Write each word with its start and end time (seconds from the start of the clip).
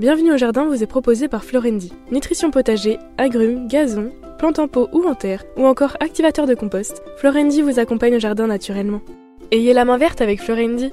Bienvenue 0.00 0.32
au 0.32 0.38
jardin 0.38 0.64
vous 0.64 0.82
est 0.82 0.86
proposé 0.86 1.28
par 1.28 1.44
Florendi. 1.44 1.92
Nutrition 2.10 2.50
potager, 2.50 2.98
agrumes, 3.18 3.68
gazon, 3.68 4.10
plantes 4.38 4.58
en 4.58 4.66
pot 4.66 4.88
ou 4.92 5.06
en 5.06 5.14
terre, 5.14 5.44
ou 5.58 5.66
encore 5.66 5.98
activateur 6.00 6.46
de 6.46 6.54
compost, 6.54 7.02
Florendi 7.18 7.60
vous 7.60 7.78
accompagne 7.78 8.16
au 8.16 8.18
jardin 8.18 8.46
naturellement. 8.46 9.02
Ayez 9.50 9.74
la 9.74 9.84
main 9.84 9.98
verte 9.98 10.22
avec 10.22 10.40
Florendi. 10.40 10.90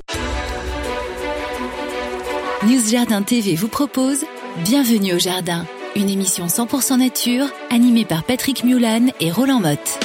News 2.64 2.82
Jardin 2.92 3.22
TV 3.22 3.56
vous 3.56 3.70
propose 3.70 4.26
Bienvenue 4.66 5.14
au 5.14 5.20
jardin, 5.20 5.66
une 5.96 6.10
émission 6.10 6.48
100% 6.48 7.00
nature 7.00 7.46
animée 7.70 8.04
par 8.04 8.26
Patrick 8.26 8.66
Mulan 8.66 9.05
et 9.21 9.32
Roland 9.32 9.62
Motte. 9.62 10.00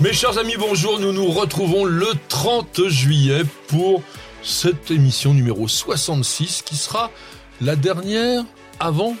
Mes 0.00 0.12
chers 0.12 0.38
amis, 0.38 0.54
bonjour. 0.58 1.00
Nous 1.00 1.12
nous 1.12 1.26
retrouvons 1.26 1.84
le 1.84 2.06
30 2.28 2.88
juillet 2.88 3.42
pour 3.66 4.02
cette 4.44 4.90
émission 4.90 5.32
numéro 5.32 5.66
66 5.66 6.62
qui 6.62 6.76
sera 6.76 7.10
la 7.62 7.76
dernière 7.76 8.44
avant 8.78 9.16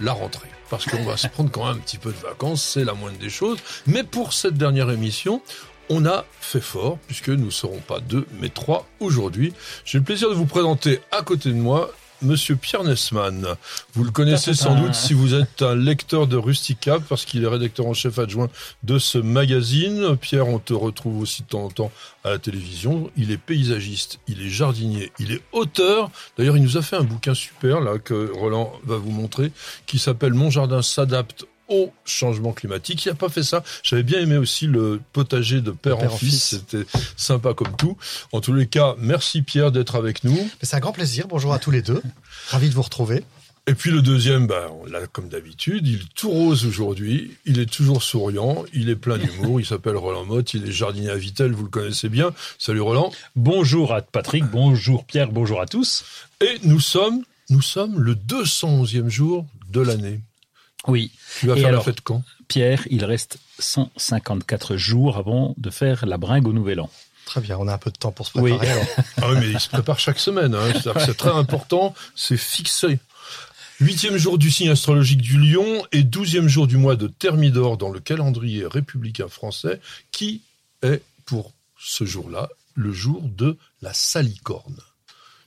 la 0.00 0.12
rentrée. 0.12 0.48
Parce 0.70 0.86
qu'on 0.86 1.04
va 1.04 1.16
se 1.16 1.26
prendre 1.28 1.50
quand 1.50 1.66
même 1.66 1.76
un 1.76 1.80
petit 1.80 1.98
peu 1.98 2.12
de 2.12 2.16
vacances, 2.16 2.62
c'est 2.62 2.84
la 2.84 2.94
moindre 2.94 3.18
des 3.18 3.28
choses. 3.28 3.58
Mais 3.86 4.04
pour 4.04 4.32
cette 4.32 4.54
dernière 4.54 4.90
émission, 4.90 5.42
on 5.90 6.06
a 6.06 6.24
fait 6.40 6.60
fort, 6.60 6.98
puisque 7.06 7.28
nous 7.28 7.46
ne 7.46 7.50
serons 7.50 7.80
pas 7.80 8.00
deux, 8.00 8.26
mais 8.40 8.48
trois 8.48 8.86
aujourd'hui. 9.00 9.52
J'ai 9.84 9.98
le 9.98 10.04
plaisir 10.04 10.30
de 10.30 10.34
vous 10.34 10.46
présenter 10.46 11.00
à 11.10 11.22
côté 11.22 11.50
de 11.50 11.56
moi 11.56 11.90
Monsieur 12.22 12.56
Pierre 12.56 12.84
Nessman. 12.84 13.56
Vous 13.94 14.04
le 14.04 14.10
connaissez 14.10 14.54
sans 14.54 14.74
doute 14.74 14.94
si 14.94 15.12
vous 15.12 15.34
êtes 15.34 15.62
un 15.62 15.74
lecteur 15.74 16.26
de 16.26 16.36
Rusticap, 16.36 17.02
parce 17.08 17.24
qu'il 17.24 17.42
est 17.42 17.48
rédacteur 17.48 17.86
en 17.86 17.94
chef 17.94 18.18
adjoint 18.18 18.48
de 18.84 18.98
ce 18.98 19.18
magazine. 19.18 20.16
Pierre, 20.16 20.48
on 20.48 20.58
te 20.58 20.72
retrouve 20.72 21.20
aussi 21.20 21.42
de 21.42 21.48
temps 21.48 21.64
en 21.64 21.70
temps 21.70 21.92
à 22.24 22.30
la 22.30 22.38
télévision. 22.38 23.10
Il 23.16 23.32
est 23.32 23.38
paysagiste, 23.38 24.20
il 24.28 24.40
est 24.46 24.50
jardinier, 24.50 25.12
il 25.18 25.32
est 25.32 25.42
auteur. 25.52 26.10
D'ailleurs, 26.38 26.56
il 26.56 26.62
nous 26.62 26.76
a 26.76 26.82
fait 26.82 26.96
un 26.96 27.02
bouquin 27.02 27.34
super, 27.34 27.80
là, 27.80 27.98
que 27.98 28.30
Roland 28.32 28.72
va 28.84 28.96
vous 28.96 29.10
montrer, 29.10 29.50
qui 29.86 29.98
s'appelle 29.98 30.34
Mon 30.34 30.50
jardin 30.50 30.82
s'adapte 30.82 31.46
au 31.72 31.92
changement 32.04 32.52
climatique. 32.52 33.04
Il 33.04 33.08
n'a 33.08 33.14
pas 33.14 33.28
fait 33.28 33.42
ça. 33.42 33.64
J'avais 33.82 34.02
bien 34.02 34.20
aimé 34.20 34.36
aussi 34.36 34.66
le 34.66 35.00
potager 35.12 35.60
de 35.60 35.70
père, 35.70 35.98
en 35.98 36.08
fils. 36.08 36.50
C'était 36.50 36.86
sympa 37.16 37.54
comme 37.54 37.74
tout. 37.76 37.96
En 38.32 38.40
tous 38.40 38.52
les 38.52 38.66
cas, 38.66 38.94
merci 38.98 39.42
Pierre 39.42 39.72
d'être 39.72 39.96
avec 39.96 40.24
nous. 40.24 40.38
C'est 40.62 40.76
un 40.76 40.80
grand 40.80 40.92
plaisir. 40.92 41.26
Bonjour 41.28 41.52
à 41.52 41.58
tous 41.58 41.70
les 41.70 41.82
deux. 41.82 42.02
Ravi 42.48 42.68
de 42.68 42.74
vous 42.74 42.82
retrouver. 42.82 43.24
Et 43.68 43.74
puis 43.74 43.92
le 43.92 44.02
deuxième, 44.02 44.48
bah, 44.48 44.72
on 44.72 44.86
l'a 44.86 45.06
comme 45.06 45.28
d'habitude, 45.28 45.86
il 45.86 46.00
est 46.00 46.14
tout 46.16 46.30
rose 46.30 46.66
aujourd'hui, 46.66 47.36
il 47.44 47.60
est 47.60 47.70
toujours 47.70 48.02
souriant, 48.02 48.64
il 48.72 48.90
est 48.90 48.96
plein 48.96 49.18
d'humour, 49.18 49.60
il 49.60 49.64
s'appelle 49.64 49.96
Roland 49.96 50.24
Motte, 50.24 50.54
il 50.54 50.68
est 50.68 50.72
jardinier 50.72 51.10
à 51.10 51.16
Vitel, 51.16 51.52
vous 51.52 51.62
le 51.62 51.70
connaissez 51.70 52.08
bien. 52.08 52.32
Salut 52.58 52.80
Roland. 52.80 53.12
Bonjour 53.36 53.94
à 53.94 54.02
Patrick, 54.02 54.44
bonjour 54.46 55.04
Pierre, 55.04 55.30
bonjour 55.30 55.60
à 55.60 55.66
tous. 55.66 56.04
Et 56.40 56.58
nous 56.64 56.80
sommes, 56.80 57.22
nous 57.50 57.62
sommes 57.62 58.00
le 58.00 58.16
211e 58.16 59.08
jour 59.08 59.46
de 59.70 59.80
l'année. 59.80 60.22
Oui. 60.88 61.10
Tu 61.40 61.46
vas 61.46 61.54
Et 61.56 61.60
faire 61.60 61.68
alors, 61.68 61.80
la 61.80 61.84
fête 61.92 62.00
quand? 62.02 62.22
Pierre, 62.48 62.82
il 62.90 63.04
reste 63.04 63.38
154 63.58 64.76
jours 64.76 65.16
avant 65.16 65.54
de 65.56 65.70
faire 65.70 66.06
la 66.06 66.18
bringue 66.18 66.48
au 66.48 66.52
Nouvel 66.52 66.80
An. 66.80 66.90
Très 67.24 67.40
bien, 67.40 67.56
on 67.58 67.68
a 67.68 67.74
un 67.74 67.78
peu 67.78 67.90
de 67.90 67.96
temps 67.96 68.10
pour 68.12 68.26
se 68.26 68.38
Oui. 68.38 68.50
préparer. 68.56 68.72
alors. 68.80 68.86
Ah 69.22 69.30
oui, 69.30 69.36
mais 69.40 69.50
il 69.50 69.60
se 69.60 69.68
prépare 69.68 69.98
chaque 69.98 70.18
semaine. 70.18 70.54
Hein. 70.54 70.72
C'est 71.04 71.16
très 71.16 71.30
important, 71.30 71.94
c'est 72.16 72.36
fixé. 72.36 72.98
Huitième 73.80 74.16
jour 74.16 74.38
du 74.38 74.50
signe 74.50 74.70
astrologique 74.70 75.22
du 75.22 75.38
lion 75.38 75.84
et 75.92 76.02
douzième 76.04 76.48
jour 76.48 76.66
du 76.66 76.76
mois 76.76 76.94
de 76.96 77.06
Thermidor 77.08 77.76
dans 77.78 77.88
le 77.90 78.00
calendrier 78.00 78.66
républicain 78.66 79.28
français, 79.28 79.80
qui 80.12 80.42
est 80.82 81.02
pour 81.24 81.52
ce 81.78 82.04
jour-là 82.04 82.48
le 82.74 82.92
jour 82.92 83.22
de 83.22 83.56
la 83.82 83.92
salicorne. 83.92 84.76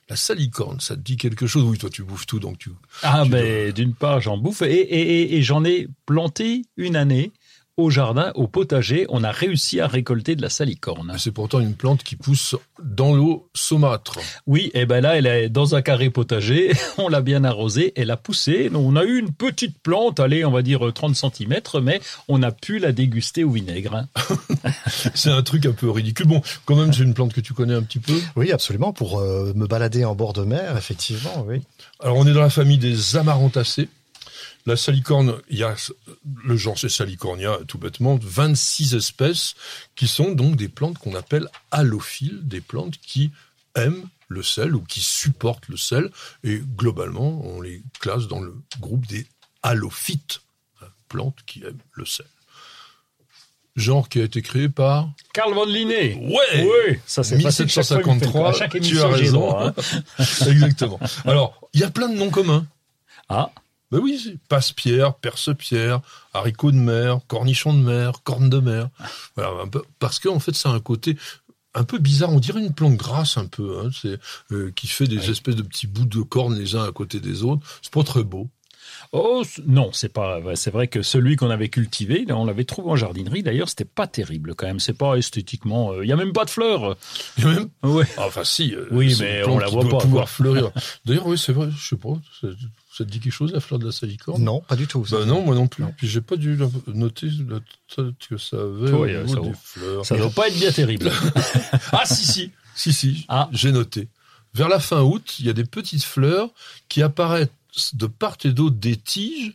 La 0.08 0.14
salicorne, 0.16 0.78
ça 0.78 0.94
te 0.94 1.00
dit 1.00 1.16
quelque 1.16 1.48
chose? 1.48 1.64
Oui, 1.64 1.78
toi 1.78 1.90
tu 1.90 2.04
bouffes 2.04 2.26
tout, 2.26 2.38
donc 2.38 2.58
tu... 2.58 2.70
Ah 3.02 3.22
Tu 3.24 3.30
ben, 3.30 3.72
d'une 3.72 3.92
part, 3.92 4.20
j'en 4.20 4.38
bouffe 4.38 4.62
et, 4.62 4.66
et, 4.72 5.22
et- 5.22 5.36
et 5.36 5.42
j'en 5.42 5.64
ai 5.64 5.88
planté 6.06 6.62
une 6.76 6.94
année 6.94 7.32
au 7.76 7.90
jardin, 7.90 8.32
au 8.34 8.46
potager. 8.46 9.06
On 9.08 9.22
a 9.24 9.30
réussi 9.30 9.80
à 9.80 9.86
récolter 9.86 10.36
de 10.36 10.42
la 10.42 10.48
salicorne. 10.48 11.14
C'est 11.18 11.30
pourtant 11.32 11.60
une 11.60 11.74
plante 11.74 12.02
qui 12.02 12.16
pousse 12.16 12.54
dans 12.82 13.14
l'eau 13.14 13.48
saumâtre. 13.54 14.18
Oui, 14.46 14.70
et 14.74 14.86
ben 14.86 15.00
là, 15.00 15.16
elle 15.16 15.26
est 15.26 15.48
dans 15.48 15.74
un 15.74 15.82
carré 15.82 16.10
potager. 16.10 16.72
On 16.98 17.08
l'a 17.08 17.20
bien 17.20 17.44
arrosée, 17.44 17.92
elle 17.96 18.10
a 18.10 18.16
poussé. 18.16 18.70
On 18.74 18.96
a 18.96 19.04
eu 19.04 19.18
une 19.18 19.32
petite 19.32 19.78
plante, 19.78 20.20
allez, 20.20 20.44
on 20.44 20.50
va 20.50 20.62
dire 20.62 20.80
30 20.92 21.14
cm, 21.16 21.54
mais 21.82 22.00
on 22.28 22.42
a 22.42 22.52
pu 22.52 22.78
la 22.78 22.92
déguster 22.92 23.44
au 23.44 23.50
vinaigre. 23.50 23.94
hein. 23.94 24.08
C'est 25.14 25.30
un 25.30 25.42
truc 25.42 25.66
un 25.66 25.72
peu 25.72 25.90
ridicule. 25.90 26.26
Bon, 26.26 26.42
quand 26.64 26.76
même, 26.76 26.92
c'est 26.92 27.02
une 27.02 27.14
plante 27.14 27.32
que 27.32 27.40
tu 27.40 27.52
connais 27.54 27.74
un 27.74 27.82
petit 27.82 27.98
peu. 27.98 28.14
Oui, 28.36 28.52
absolument. 28.52 28.92
Pour 28.92 29.18
euh, 29.20 29.52
me 29.54 29.66
balader 29.66 30.04
en 30.04 30.14
bord 30.14 30.32
de 30.32 30.42
mer, 30.42 30.76
effectivement, 30.76 31.44
oui. 31.46 31.62
Alors, 32.00 32.16
on 32.16 32.26
est 32.26 32.32
dans 32.32 32.40
la 32.40 32.50
famille 32.50 32.78
des 32.78 33.16
amarantacées. 33.16 33.88
La 34.66 34.76
salicorne, 34.76 35.36
il 35.48 35.58
y 35.58 35.62
a 35.62 35.74
le 36.44 36.56
genre 36.56 36.76
c'est 36.76 36.88
Salicornia, 36.88 37.58
tout 37.68 37.78
bêtement, 37.78 38.18
26 38.20 38.94
espèces 38.96 39.54
qui 39.94 40.08
sont 40.08 40.32
donc 40.32 40.56
des 40.56 40.68
plantes 40.68 40.98
qu'on 40.98 41.14
appelle 41.14 41.48
halophiles, 41.70 42.40
des 42.46 42.60
plantes 42.60 42.96
qui 43.00 43.30
aiment 43.76 44.08
le 44.28 44.42
sel 44.42 44.74
ou 44.74 44.80
qui 44.82 45.00
supportent 45.00 45.68
le 45.68 45.76
sel. 45.76 46.10
Et 46.42 46.60
globalement, 46.76 47.40
on 47.44 47.60
les 47.60 47.80
classe 48.00 48.26
dans 48.26 48.40
le 48.40 48.56
groupe 48.80 49.06
des 49.06 49.26
halophytes, 49.62 50.40
hein, 50.82 50.86
plantes 51.08 51.38
qui 51.46 51.62
aiment 51.62 51.78
le 51.92 52.04
sel. 52.04 52.26
Genre 53.76 54.08
qui 54.08 54.20
a 54.20 54.24
été 54.24 54.40
créé 54.42 54.68
par 54.70 55.10
Carl 55.34 55.52
von 55.54 55.66
Linné. 55.66 56.14
Ouais 56.14 56.62
Oui, 56.64 56.98
ça 57.06 57.22
c'est 57.22 57.38
facile. 57.40 57.68
Chaque 57.68 57.84
fois, 57.84 58.00
il 58.04 58.14
me 58.14 58.18
fait 58.18 58.26
le 58.26 58.32
coup. 58.32 58.38
1753, 58.38 58.48
À 58.48 58.52
chaque 58.52 58.80
tu 58.80 58.98
as 59.00 59.06
raison. 59.08 59.40
droit, 59.40 59.66
hein. 59.68 60.24
Exactement. 60.50 60.98
Alors, 61.26 61.60
il 61.74 61.80
y 61.80 61.84
a 61.84 61.90
plein 61.90 62.08
de 62.08 62.16
noms 62.16 62.30
communs. 62.30 62.66
Ah, 63.28 63.50
Ben 63.92 63.98
oui, 64.00 64.38
passe-pierre, 64.48 65.14
perce-pierre, 65.14 66.00
haricot 66.34 66.72
de 66.72 66.76
mer, 66.76 67.20
cornichon 67.28 67.72
de 67.72 67.78
mer, 67.82 68.22
corne 68.24 68.50
de 68.50 68.58
mer. 68.58 68.88
Voilà, 69.36 69.62
un 69.62 69.68
peu, 69.68 69.82
parce 69.98 70.18
qu'en 70.18 70.40
fait, 70.40 70.54
ça 70.56 70.70
a 70.70 70.72
un 70.72 70.80
côté 70.80 71.16
un 71.74 71.84
peu 71.84 71.98
bizarre. 71.98 72.32
On 72.32 72.40
dirait 72.40 72.60
une 72.62 72.72
plante 72.74 72.96
grasse 72.96 73.36
un 73.36 73.46
peu, 73.46 73.78
hein, 73.84 73.90
c'est 73.92 74.18
euh, 74.52 74.72
qui 74.74 74.86
fait 74.88 75.06
des 75.06 75.30
espèces 75.30 75.56
de 75.56 75.62
petits 75.62 75.86
bouts 75.86 76.04
de 76.06 76.20
cornes 76.22 76.58
les 76.58 76.74
uns 76.74 76.84
à 76.84 76.90
côté 76.92 77.20
des 77.20 77.44
autres. 77.44 77.64
C'est 77.82 77.92
pas 77.92 78.02
très 78.02 78.24
beau. 78.24 78.48
Oh 79.12 79.42
non, 79.66 79.90
c'est 79.92 80.08
pas. 80.12 80.40
C'est 80.54 80.70
vrai 80.70 80.88
que 80.88 81.02
celui 81.02 81.36
qu'on 81.36 81.50
avait 81.50 81.68
cultivé, 81.68 82.24
on 82.30 82.44
l'avait 82.44 82.64
trouvé 82.64 82.90
en 82.90 82.96
jardinerie. 82.96 83.42
D'ailleurs, 83.42 83.68
c'était 83.68 83.84
pas 83.84 84.06
terrible 84.06 84.54
quand 84.54 84.66
même. 84.66 84.80
C'est 84.80 84.94
pas 84.94 85.14
esthétiquement. 85.16 85.92
euh, 85.92 86.04
Il 86.04 86.08
y 86.08 86.12
a 86.12 86.16
même 86.16 86.32
pas 86.32 86.44
de 86.44 86.50
fleurs. 86.50 86.96
Y 87.38 87.42
a 87.44 87.46
même 87.46 87.68
Ouais. 87.82 88.06
Enfin, 88.16 88.42
si. 88.44 88.74
euh, 88.74 88.86
Oui, 88.90 89.14
mais 89.20 89.44
on 89.44 89.58
la 89.58 89.68
voit 89.68 89.88
pas, 89.88 89.98
pouvoir 89.98 90.28
fleurir. 90.28 90.70
D'ailleurs, 91.04 91.26
oui, 91.26 91.36
c'est 91.38 91.52
vrai. 91.52 91.68
Je 91.76 91.88
sais 91.88 91.96
pas. 91.96 92.14
Ça 92.96 93.04
te 93.04 93.10
dit 93.10 93.20
quelque 93.20 93.32
chose, 93.32 93.52
la 93.52 93.60
fleur 93.60 93.78
de 93.78 93.84
la 93.86 93.92
salicorne? 93.92 94.42
Non, 94.42 94.60
pas 94.62 94.74
du 94.76 94.86
tout. 94.86 95.04
Bah 95.10 95.26
non, 95.26 95.42
moi 95.44 95.54
non 95.54 95.66
plus. 95.68 95.84
Non. 95.84 95.92
Puis 95.96 96.08
j'ai 96.08 96.22
pas 96.22 96.36
dû 96.36 96.58
noter 96.86 97.28
la 97.48 97.58
tête 97.94 98.14
que 98.28 98.38
ça 98.38 98.56
avait 98.56 98.90
Oui, 98.90 99.14
au 99.14 99.18
euh, 99.18 99.24
niveau 99.24 99.42
ça 99.44 99.48
des 99.50 99.54
fleurs. 99.62 100.06
Ça 100.06 100.16
doit 100.16 100.30
pas 100.30 100.48
être 100.48 100.58
bien 100.58 100.72
terrible. 100.72 101.10
Ah 101.92 102.06
si 102.06 102.24
si, 102.24 102.52
si 102.74 102.92
si, 102.92 103.26
Ah. 103.28 103.48
j'ai 103.52 103.70
noté. 103.72 104.08
Vers 104.54 104.68
la 104.70 104.80
fin 104.80 105.02
août, 105.02 105.36
il 105.38 105.44
y 105.46 105.50
a 105.50 105.52
des 105.52 105.64
petites 105.66 106.04
fleurs 106.04 106.48
qui 106.88 107.02
apparaissent 107.02 107.50
de 107.92 108.06
part 108.06 108.38
et 108.44 108.52
d'autre 108.52 108.76
des 108.76 108.96
tiges 108.96 109.52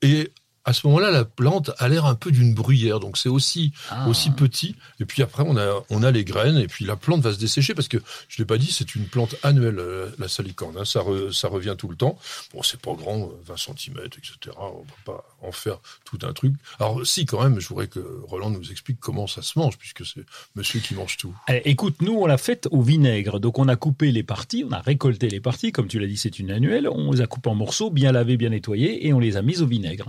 et 0.00 0.32
à 0.68 0.72
ce 0.72 0.86
moment-là, 0.86 1.10
la 1.10 1.24
plante 1.24 1.70
a 1.78 1.88
l'air 1.88 2.04
un 2.06 2.14
peu 2.14 2.30
d'une 2.30 2.52
bruyère, 2.54 3.00
donc 3.00 3.16
c'est 3.18 3.28
aussi 3.28 3.72
Ah. 3.90 4.06
aussi 4.08 4.30
petit. 4.30 4.76
Et 5.00 5.04
puis 5.04 5.22
après, 5.22 5.42
on 5.46 5.56
a 5.56 5.84
on 5.90 6.02
a 6.02 6.10
les 6.10 6.24
graines 6.24 6.58
et 6.58 6.66
puis 6.66 6.84
la 6.84 6.96
plante 6.96 7.22
va 7.22 7.32
se 7.32 7.38
dessécher 7.38 7.74
parce 7.74 7.88
que 7.88 7.98
je 8.28 8.38
l'ai 8.38 8.44
pas 8.44 8.58
dit, 8.58 8.70
c'est 8.70 8.94
une 8.94 9.06
plante 9.06 9.34
annuelle 9.42 9.78
euh, 9.78 10.08
la 10.18 10.28
salicorne. 10.28 10.76
hein. 10.78 10.84
ça 10.84 11.00
re- 11.00 11.32
ça 11.32 11.48
revient 11.48 11.74
tout 11.78 11.88
le 11.88 11.96
temps. 11.96 12.18
Bon, 12.52 12.62
c'est 12.62 12.80
pas 12.80 12.92
grand, 12.94 13.22
euh, 13.22 13.42
20 13.46 13.56
cm, 13.56 13.96
etc. 14.06 14.54
On 14.58 14.82
va 14.82 14.94
pas 15.04 15.24
en 15.42 15.52
faire 15.52 15.78
tout 16.04 16.18
un 16.22 16.32
truc. 16.32 16.54
Alors 16.78 17.06
si 17.06 17.26
quand 17.26 17.42
même, 17.42 17.60
je 17.60 17.68
voudrais 17.68 17.88
que 17.88 18.00
Roland 18.26 18.50
nous 18.50 18.70
explique 18.70 19.00
comment 19.00 19.26
ça 19.26 19.42
se 19.42 19.58
mange 19.58 19.78
puisque 19.78 20.04
c'est 20.06 20.24
Monsieur 20.54 20.80
qui 20.80 20.94
mange 20.94 21.16
tout. 21.16 21.34
Eh, 21.48 21.62
écoute, 21.70 22.02
nous, 22.02 22.12
on 22.14 22.26
l'a 22.26 22.36
faite 22.38 22.68
au 22.70 22.82
vinaigre. 22.82 23.40
Donc, 23.40 23.58
on 23.58 23.68
a 23.68 23.76
coupé 23.76 24.12
les 24.12 24.22
parties, 24.22 24.64
on 24.68 24.72
a 24.72 24.80
récolté 24.80 25.28
les 25.28 25.40
parties. 25.40 25.72
Comme 25.72 25.88
tu 25.88 25.98
l'as 25.98 26.06
dit, 26.06 26.16
c'est 26.16 26.38
une 26.38 26.50
annuelle. 26.50 26.88
On 26.90 27.12
les 27.12 27.20
a 27.20 27.26
coupées 27.26 27.50
en 27.50 27.54
morceaux, 27.54 27.90
bien 27.90 28.12
lavées, 28.12 28.36
bien 28.36 28.50
nettoyées, 28.50 29.06
et 29.06 29.12
on 29.12 29.18
les 29.18 29.36
a 29.36 29.42
mises 29.42 29.62
au 29.62 29.66
vinaigre. 29.66 30.08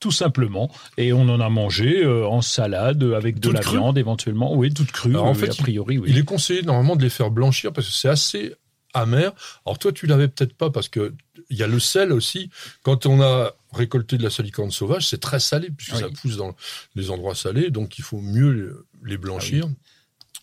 Tout 0.00 0.12
simplement. 0.12 0.70
Et 0.96 1.12
on 1.12 1.22
en 1.28 1.40
a 1.40 1.48
mangé 1.48 2.04
euh, 2.04 2.26
en 2.26 2.40
salade, 2.42 3.02
avec 3.02 3.36
de 3.36 3.40
Toute 3.40 3.54
la 3.54 3.60
crue 3.60 3.78
viande 3.78 3.98
éventuellement. 3.98 4.54
Oui, 4.54 4.72
toute 4.72 4.92
crue. 4.92 5.10
Alors, 5.10 5.26
en 5.26 5.32
oui, 5.32 5.38
fait, 5.40 5.50
a 5.50 5.54
priori, 5.54 5.98
oui. 5.98 6.08
Il 6.10 6.18
est 6.18 6.24
conseillé 6.24 6.62
normalement 6.62 6.94
de 6.96 7.02
les 7.02 7.10
faire 7.10 7.30
blanchir 7.30 7.72
parce 7.72 7.88
que 7.88 7.92
c'est 7.92 8.08
assez 8.08 8.54
amer. 8.94 9.32
Alors 9.66 9.78
toi, 9.78 9.92
tu 9.92 10.06
l'avais 10.06 10.28
peut-être 10.28 10.54
pas 10.54 10.70
parce 10.70 10.88
que 10.88 11.12
il 11.50 11.56
y 11.56 11.62
a 11.62 11.66
le 11.66 11.78
sel 11.80 12.12
aussi. 12.12 12.48
Quand 12.82 13.06
on 13.06 13.20
a 13.20 13.52
récolté 13.72 14.16
de 14.18 14.22
la 14.22 14.30
salicorne 14.30 14.70
sauvage, 14.70 15.06
c'est 15.08 15.20
très 15.20 15.40
salé 15.40 15.68
puisque 15.76 15.94
Oui. 15.94 16.00
ça 16.00 16.08
pousse 16.22 16.36
dans 16.36 16.54
les 16.94 17.10
endroits 17.10 17.34
salés, 17.34 17.70
donc 17.70 17.98
il 17.98 18.02
faut 18.04 18.20
mieux 18.20 18.50
les- 18.52 19.10
les 19.10 19.18
blanchir. 19.18 19.66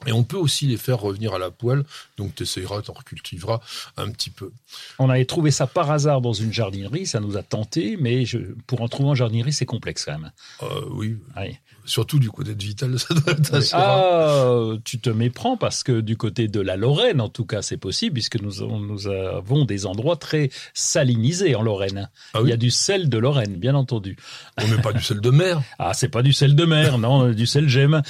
Et 0.07 0.11
on 0.11 0.23
peut 0.23 0.37
aussi 0.37 0.67
les 0.67 0.75
faire 0.77 0.99
revenir 0.99 1.33
à 1.33 1.39
la 1.39 1.51
poêle, 1.51 1.83
donc 2.17 2.35
tu 2.35 2.43
essayeras, 2.43 2.81
tu 2.81 2.91
en 2.91 2.93
recultiveras 2.93 3.61
un 3.97 4.09
petit 4.11 4.29
peu. 4.29 4.51
On 4.99 5.09
avait 5.09 5.23
trouvé 5.25 5.51
ça 5.51 5.67
par 5.67 5.89
hasard 5.89 6.19
dans 6.21 6.33
une 6.33 6.51
jardinerie, 6.51 7.05
ça 7.05 7.21
nous 7.21 7.37
a 7.37 7.43
tenté, 7.43 7.95
mais 7.99 8.25
je, 8.25 8.39
pour 8.67 8.81
en 8.81 8.89
trouver 8.89 9.09
en 9.09 9.15
jardinerie, 9.15 9.53
c'est 9.53 9.65
complexe 9.65 10.03
quand 10.05 10.11
même. 10.19 10.31
Euh, 10.63 10.67
oui, 10.91 11.17
Oui. 11.37 11.57
surtout 11.85 12.19
du 12.19 12.29
côté 12.29 12.53
de 12.55 12.61
Vital, 12.61 12.99
ça 12.99 13.13
doit 13.13 13.33
être 13.33 13.53
assez. 13.53 13.71
Ah, 13.73 14.73
tu 14.83 14.99
te 14.99 15.09
méprends 15.09 15.55
parce 15.55 15.81
que 15.81 16.01
du 16.01 16.17
côté 16.17 16.49
de 16.49 16.59
la 16.59 16.75
Lorraine, 16.75 17.21
en 17.21 17.29
tout 17.29 17.45
cas, 17.45 17.61
c'est 17.61 17.77
possible 17.77 18.15
puisque 18.15 18.39
nous, 18.41 18.61
avons- 18.61 18.79
nous 18.81 19.07
avons 19.07 19.63
des 19.63 19.85
endroits 19.85 20.17
très 20.17 20.49
salinisés 20.73 21.55
en 21.55 21.61
Lorraine. 21.61 22.09
Ah 22.33 22.39
Il 22.43 22.49
y 22.49 22.53
a 22.53 22.57
du 22.57 22.69
sel 22.69 23.07
de 23.09 23.17
Lorraine, 23.17 23.55
bien 23.55 23.75
entendu. 23.75 24.17
On 24.61 24.67
met 24.67 24.81
pas 24.81 24.91
du 24.93 25.01
sel 25.01 25.21
de 25.21 25.29
mer, 25.29 25.61
Ah, 25.79 25.93
c'est 25.93 26.09
pas 26.09 26.21
du 26.21 26.33
sel 26.33 26.53
de 26.53 26.65
mer, 26.65 26.97
non, 26.97 27.29
du 27.31 27.45
sel 27.47 27.69
j'aime. 27.69 28.01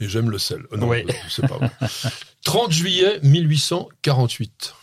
et 0.00 0.08
j'aime 0.08 0.30
le 0.30 0.38
sel. 0.38 0.64
Euh, 0.72 0.76
Non, 0.76 0.88
Oui. 0.88 1.04
euh, 1.08 1.12
c'est 1.28 1.46
pas 1.46 1.56
vrai. 1.58 1.70
30 2.44 2.70
juillet 2.72 3.18
1848. 3.22 4.74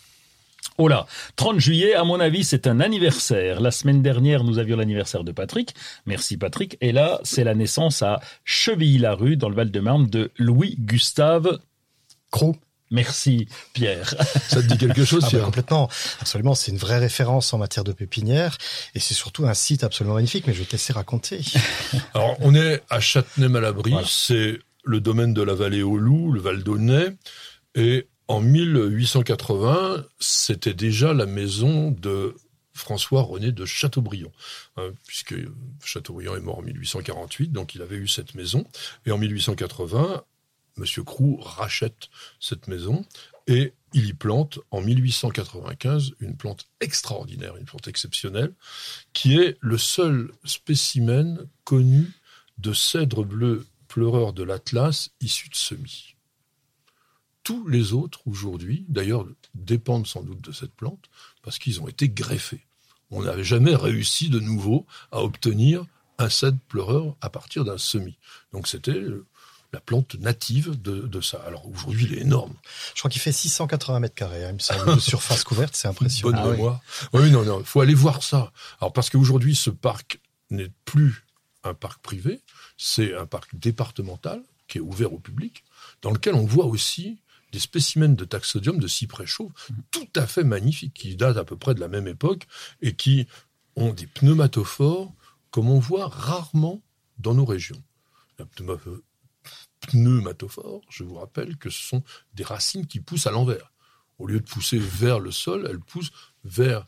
Oh 0.79 0.87
là, 0.87 1.05
30 1.35 1.59
juillet, 1.59 1.93
à 1.93 2.03
mon 2.03 2.19
avis, 2.19 2.43
c'est 2.43 2.65
un 2.65 2.79
anniversaire. 2.79 3.61
La 3.61 3.69
semaine 3.69 4.01
dernière, 4.01 4.43
nous 4.43 4.57
avions 4.57 4.75
l'anniversaire 4.75 5.23
de 5.23 5.31
Patrick. 5.31 5.75
Merci 6.07 6.35
Patrick. 6.35 6.77
Et 6.81 6.91
là, 6.91 7.19
c'est 7.23 7.43
la 7.43 7.53
naissance 7.53 8.01
à 8.01 8.19
Chevilly-la-Rue, 8.43 9.37
dans 9.37 9.49
le 9.49 9.55
Val-de-Marne, 9.55 10.07
de 10.07 10.31
Louis-Gustave. 10.37 11.59
Croc. 12.31 12.55
Merci 12.89 13.47
Pierre. 13.73 14.13
Ça 14.49 14.61
te 14.61 14.67
dit 14.67 14.77
quelque 14.77 15.03
chose, 15.05 15.21
Ah 15.23 15.25
bah, 15.25 15.29
Pierre 15.31 15.45
complètement, 15.45 15.89
absolument. 16.21 16.53
C'est 16.53 16.71
une 16.71 16.77
vraie 16.77 16.99
référence 16.99 17.51
en 17.53 17.57
matière 17.57 17.83
de 17.83 17.91
pépinière 17.91 18.57
et 18.93 18.99
c'est 18.99 19.15
surtout 19.15 19.45
un 19.47 19.53
site 19.55 19.83
absolument 19.83 20.15
magnifique. 20.15 20.45
Mais 20.47 20.53
je 20.53 20.59
vais 20.59 20.65
te 20.65 20.73
laisser 20.73 20.93
raconter. 20.93 21.41
Alors, 22.13 22.35
on 22.41 22.53
est 22.53 22.81
à 22.91 22.99
Châtenay-Malabry, 22.99 23.91
Voilà. 23.91 24.07
c'est 24.07 24.59
le 24.83 24.99
domaine 24.99 25.33
de 25.33 25.41
la 25.41 25.53
vallée 25.53 25.83
au 25.83 25.97
Loup, 25.97 26.31
le 26.31 26.39
Val 26.39 26.63
d'Aunay, 26.63 27.15
et 27.75 28.07
en 28.27 28.41
1880, 28.41 30.05
c'était 30.19 30.73
déjà 30.73 31.13
la 31.13 31.25
maison 31.25 31.91
de 31.91 32.35
François-René 32.73 33.51
de 33.51 33.65
Chateaubriand, 33.65 34.31
hein, 34.77 34.91
puisque 35.05 35.35
Chateaubriand 35.83 36.35
est 36.35 36.41
mort 36.41 36.59
en 36.59 36.63
1848, 36.63 37.51
donc 37.51 37.75
il 37.75 37.81
avait 37.81 37.97
eu 37.97 38.07
cette 38.07 38.35
maison, 38.35 38.65
et 39.05 39.11
en 39.11 39.17
1880, 39.17 40.23
Monsieur 40.77 41.03
Crou 41.03 41.37
rachète 41.37 42.09
cette 42.39 42.67
maison, 42.67 43.05
et 43.47 43.73
il 43.93 44.07
y 44.07 44.13
plante 44.13 44.59
en 44.71 44.81
1895 44.81 46.13
une 46.19 46.35
plante 46.35 46.65
extraordinaire, 46.79 47.55
une 47.57 47.65
plante 47.65 47.87
exceptionnelle, 47.87 48.53
qui 49.13 49.37
est 49.37 49.57
le 49.59 49.77
seul 49.77 50.31
spécimen 50.43 51.47
connu 51.63 52.11
de 52.57 52.73
cèdre 52.73 53.23
bleu 53.23 53.67
pleureur 53.97 54.33
de 54.33 54.41
l'Atlas 54.41 55.11
issu 55.21 55.49
de 55.49 55.55
semis. 55.55 56.15
Tous 57.43 57.67
les 57.67 57.93
autres 57.93 58.21
aujourd'hui, 58.25 58.87
d'ailleurs, 58.89 59.23
dépendent 59.53 60.07
sans 60.07 60.23
doute 60.23 60.41
de 60.41 60.51
cette 60.51 60.73
plante 60.73 61.05
parce 61.43 61.59
qu'ils 61.59 61.79
ont 61.79 61.87
été 61.87 62.09
greffés. 62.09 62.65
On 63.11 63.21
n'avait 63.21 63.43
jamais 63.43 63.75
réussi 63.75 64.29
de 64.29 64.39
nouveau 64.39 64.87
à 65.11 65.21
obtenir 65.21 65.85
un 66.17 66.27
cèdre 66.29 66.57
pleureur 66.69 67.15
à 67.21 67.29
partir 67.29 67.65
d'un 67.65 67.77
semis. 67.77 68.17
Donc 68.51 68.67
c'était 68.67 68.89
euh, 68.97 69.27
la 69.73 69.79
plante 69.79 70.15
native 70.15 70.81
de, 70.81 71.01
de 71.01 71.21
ça. 71.21 71.39
Alors 71.45 71.67
aujourd'hui, 71.69 72.05
il 72.05 72.13
est 72.17 72.21
énorme. 72.21 72.55
Je 72.95 72.99
crois 73.01 73.11
qu'il 73.11 73.21
fait 73.21 73.31
680 73.31 73.99
mètres 73.99 74.15
carrés. 74.15 74.43
hein, 74.43 74.49
il 74.49 74.55
me 74.55 74.59
semble, 74.59 74.95
de 74.95 74.99
surface 74.99 75.43
couverte, 75.49 75.75
c'est 75.75 75.87
impressionnant. 75.87 76.31
Bonne 76.31 76.41
Ah 76.43 76.49
oui. 76.49 76.57
mémoire. 76.57 76.81
Oui, 77.13 77.29
non, 77.29 77.45
non, 77.45 77.63
faut 77.63 77.81
aller 77.81 77.93
voir 77.93 78.23
ça. 78.23 78.51
Alors 78.81 78.91
parce 78.91 79.11
qu'aujourd'hui, 79.11 79.55
ce 79.55 79.69
parc 79.69 80.19
n'est 80.49 80.71
plus 80.85 81.27
un 81.63 81.73
parc 81.75 82.01
privé, 82.01 82.41
c'est 82.77 83.15
un 83.15 83.25
parc 83.25 83.55
départemental 83.55 84.43
qui 84.67 84.77
est 84.77 84.81
ouvert 84.81 85.13
au 85.13 85.19
public, 85.19 85.63
dans 86.01 86.11
lequel 86.11 86.35
on 86.35 86.45
voit 86.45 86.65
aussi 86.65 87.19
des 87.51 87.59
spécimens 87.59 88.15
de 88.15 88.25
taxodium 88.25 88.79
de 88.79 88.87
cyprès 88.87 89.27
chauve 89.27 89.51
tout 89.91 90.09
à 90.15 90.25
fait 90.25 90.43
magnifiques, 90.43 90.93
qui 90.95 91.15
datent 91.15 91.37
à 91.37 91.45
peu 91.45 91.55
près 91.57 91.75
de 91.75 91.79
la 91.79 91.87
même 91.87 92.07
époque 92.07 92.47
et 92.81 92.95
qui 92.95 93.27
ont 93.75 93.93
des 93.93 94.07
pneumatophores 94.07 95.13
comme 95.51 95.69
on 95.69 95.79
voit 95.79 96.07
rarement 96.07 96.81
dans 97.19 97.35
nos 97.35 97.45
régions. 97.45 97.81
La 98.39 98.45
pneuma- 98.45 98.79
pneumatophore, 99.81 100.81
je 100.89 101.03
vous 101.03 101.15
rappelle 101.15 101.57
que 101.57 101.69
ce 101.69 101.83
sont 101.83 102.03
des 102.33 102.43
racines 102.43 102.87
qui 102.87 102.99
poussent 102.99 103.27
à 103.27 103.31
l'envers. 103.31 103.71
Au 104.17 104.27
lieu 104.27 104.39
de 104.39 104.45
pousser 104.45 104.79
vers 104.79 105.19
le 105.19 105.31
sol, 105.31 105.67
elles 105.69 105.79
poussent 105.79 106.11
vers 106.43 106.87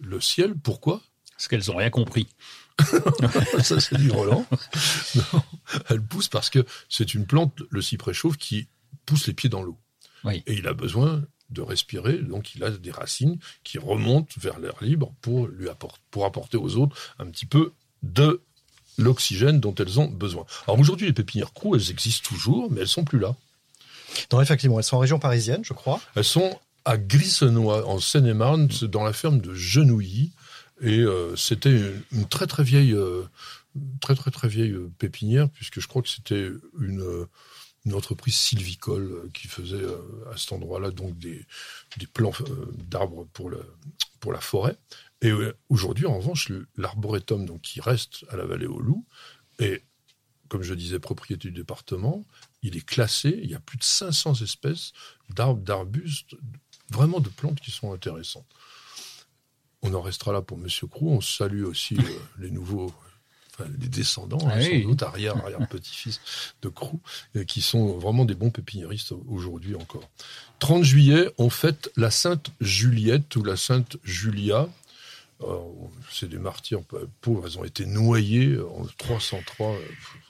le 0.00 0.20
ciel. 0.20 0.54
Pourquoi? 0.54 1.02
Parce 1.32 1.48
qu'elles 1.48 1.70
ont 1.70 1.76
rien 1.76 1.90
compris. 1.90 2.28
Ça, 3.62 3.80
c'est 3.80 3.96
du 3.96 4.10
Roland. 4.10 4.46
Non, 5.14 5.42
elles 5.88 6.02
poussent 6.02 6.28
parce 6.28 6.50
que 6.50 6.64
c'est 6.88 7.14
une 7.14 7.26
plante, 7.26 7.62
le 7.70 7.80
cyprès 7.82 8.12
chauve, 8.12 8.36
qui 8.36 8.68
pousse 9.06 9.26
les 9.26 9.32
pieds 9.32 9.48
dans 9.48 9.62
l'eau. 9.62 9.78
Oui. 10.24 10.42
Et 10.46 10.54
il 10.54 10.66
a 10.66 10.74
besoin 10.74 11.22
de 11.50 11.62
respirer, 11.62 12.18
donc 12.18 12.54
il 12.54 12.64
a 12.64 12.70
des 12.70 12.90
racines 12.90 13.38
qui 13.62 13.78
remontent 13.78 14.34
vers 14.38 14.58
l'air 14.58 14.74
libre 14.80 15.14
pour 15.20 15.46
lui 15.46 15.68
apporter, 15.68 16.00
pour 16.10 16.24
apporter 16.24 16.56
aux 16.56 16.76
autres 16.76 16.96
un 17.18 17.26
petit 17.26 17.46
peu 17.46 17.72
de 18.02 18.42
l'oxygène 18.98 19.60
dont 19.60 19.74
elles 19.74 20.00
ont 20.00 20.08
besoin. 20.08 20.44
Alors 20.66 20.78
aujourd'hui, 20.78 21.06
les 21.06 21.12
pépinières 21.12 21.52
Crou, 21.52 21.76
elles 21.76 21.90
existent 21.90 22.28
toujours, 22.28 22.70
mais 22.70 22.80
elles 22.82 22.88
sont 22.88 23.04
plus 23.04 23.18
là. 23.18 23.36
Non, 24.32 24.40
effectivement, 24.40 24.78
elles 24.78 24.84
sont 24.84 24.96
en 24.96 25.00
région 25.00 25.18
parisienne, 25.18 25.64
je 25.64 25.72
crois. 25.72 26.00
Elles 26.14 26.24
sont 26.24 26.58
à 26.84 26.96
Grissenois, 26.96 27.86
en 27.86 27.98
Seine-et-Marne, 27.98 28.68
dans 28.82 29.04
la 29.04 29.12
ferme 29.12 29.40
de 29.40 29.52
Genouilly. 29.54 30.32
Et 30.80 31.00
euh, 31.00 31.34
c'était 31.36 31.80
une, 32.12 32.28
très 32.28 32.46
très 32.46 32.62
vieille, 32.62 32.92
euh, 32.92 33.24
très 34.00 34.14
très 34.14 34.30
très 34.30 34.48
vieille 34.48 34.72
euh, 34.72 34.90
pépinière, 34.98 35.48
puisque 35.48 35.80
je 35.80 35.88
crois 35.88 36.02
que 36.02 36.08
c'était 36.08 36.50
une, 36.78 37.26
entreprise 37.92 38.34
sylvicole 38.34 39.30
qui 39.32 39.46
faisait 39.46 39.84
à 40.32 40.36
cet 40.36 40.50
endroit-là 40.50 40.90
donc 40.90 41.16
des, 41.20 41.46
des 41.98 42.08
plants 42.08 42.32
d'arbres 42.90 43.28
pour, 43.32 43.48
le, 43.48 43.60
pour 44.18 44.32
la 44.32 44.40
forêt. 44.40 44.76
Et 45.22 45.30
aujourd'hui, 45.68 46.04
en 46.04 46.18
revanche, 46.18 46.50
l'arboretum 46.76 47.46
donc 47.46 47.60
qui 47.62 47.80
reste 47.80 48.24
à 48.28 48.36
la 48.36 48.44
vallée 48.44 48.66
au 48.66 48.80
Loup 48.80 49.06
est, 49.60 49.84
comme 50.48 50.64
je 50.64 50.74
disais, 50.74 50.98
propriété 50.98 51.46
du 51.46 51.54
département. 51.54 52.24
Il 52.62 52.76
est 52.76 52.84
classé. 52.84 53.38
Il 53.40 53.48
y 53.48 53.54
a 53.54 53.60
plus 53.60 53.78
de 53.78 53.84
500 53.84 54.42
espèces 54.42 54.92
d'arbres, 55.30 55.62
d'arbustes, 55.62 56.34
vraiment 56.90 57.20
de 57.20 57.28
plantes 57.28 57.60
qui 57.60 57.70
sont 57.70 57.92
intéressantes. 57.92 58.52
On 59.86 59.94
en 59.94 60.00
restera 60.00 60.32
là 60.32 60.42
pour 60.42 60.58
Monsieur 60.58 60.86
Crou. 60.86 61.10
On 61.10 61.20
salue 61.20 61.64
aussi 61.64 61.96
euh, 61.96 62.02
les 62.38 62.50
nouveaux, 62.50 62.92
enfin, 63.54 63.68
les 63.80 63.88
descendants, 63.88 64.38
Ah 64.46 64.54
hein, 64.54 64.58
oui. 64.58 64.82
sans 64.82 64.88
doute 64.88 65.02
arrière, 65.02 65.36
arrière 65.36 65.66
petit-fils 65.68 66.20
de 66.62 66.68
Crou, 66.68 67.00
euh, 67.36 67.44
qui 67.44 67.62
sont 67.62 67.98
vraiment 67.98 68.24
des 68.24 68.34
bons 68.34 68.50
pépiniéristes 68.50 69.12
aujourd'hui 69.28 69.74
encore. 69.74 70.08
30 70.58 70.82
juillet, 70.84 71.30
on 71.38 71.50
fête 71.50 71.90
la 71.96 72.10
Sainte 72.10 72.50
Juliette 72.60 73.36
ou 73.36 73.44
la 73.44 73.56
Sainte 73.56 73.96
Julia. 74.02 74.68
Alors, 75.42 75.70
C'est 76.10 76.28
des 76.28 76.38
martyrs 76.38 76.80
pauvres, 77.20 77.42
elles 77.46 77.58
ont 77.58 77.64
été 77.64 77.84
noyées 77.86 78.58
en 78.58 78.86
303. 78.98 79.66
euh, 79.72 79.78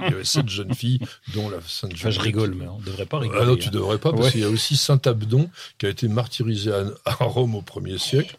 Il 0.01 0.05
y 0.07 0.15
avait 0.15 0.25
sept 0.25 0.49
jeunes 0.49 0.75
filles, 0.75 0.99
dont 1.35 1.49
la 1.49 1.59
Sainte 1.67 1.93
Enfin, 1.95 2.11
je 2.11 2.21
rigole, 2.21 2.55
mais 2.55 2.67
on 2.67 2.79
ne 2.81 2.85
devrait 2.85 3.07
pas 3.07 3.19
rigoler. 3.21 3.41
Ah 3.43 3.47
non, 3.47 3.57
tu 3.57 3.69
hein. 3.69 3.71
devrais 3.73 3.99
pas, 3.99 4.11
parce 4.13 4.25
Ouais. 4.27 4.33
qu'il 4.33 4.41
y 4.41 4.45
a 4.45 4.49
aussi 4.51 4.77
Saint 4.77 5.01
Abdon 5.05 5.49
qui 5.79 5.87
a 5.87 5.89
été 5.91 6.09
martyrisé 6.09 6.73
à, 6.73 6.85
à 7.05 7.13
Rome 7.25 7.55
au 7.55 7.63
1er 7.63 7.99
siècle. 7.99 8.37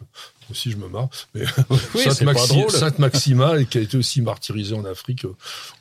Aussi, 0.50 0.70
je 0.70 0.76
me 0.76 0.88
marre. 0.88 1.08
Mais 1.34 1.44
Oui, 1.70 2.02
Sainte, 2.02 2.22
Maxi-. 2.22 2.70
Sainte 2.70 2.98
Maxima, 2.98 3.64
qui 3.64 3.78
a 3.78 3.80
été 3.82 3.96
aussi 3.98 4.20
martyrisée 4.22 4.74
en 4.74 4.84
Afrique 4.84 5.24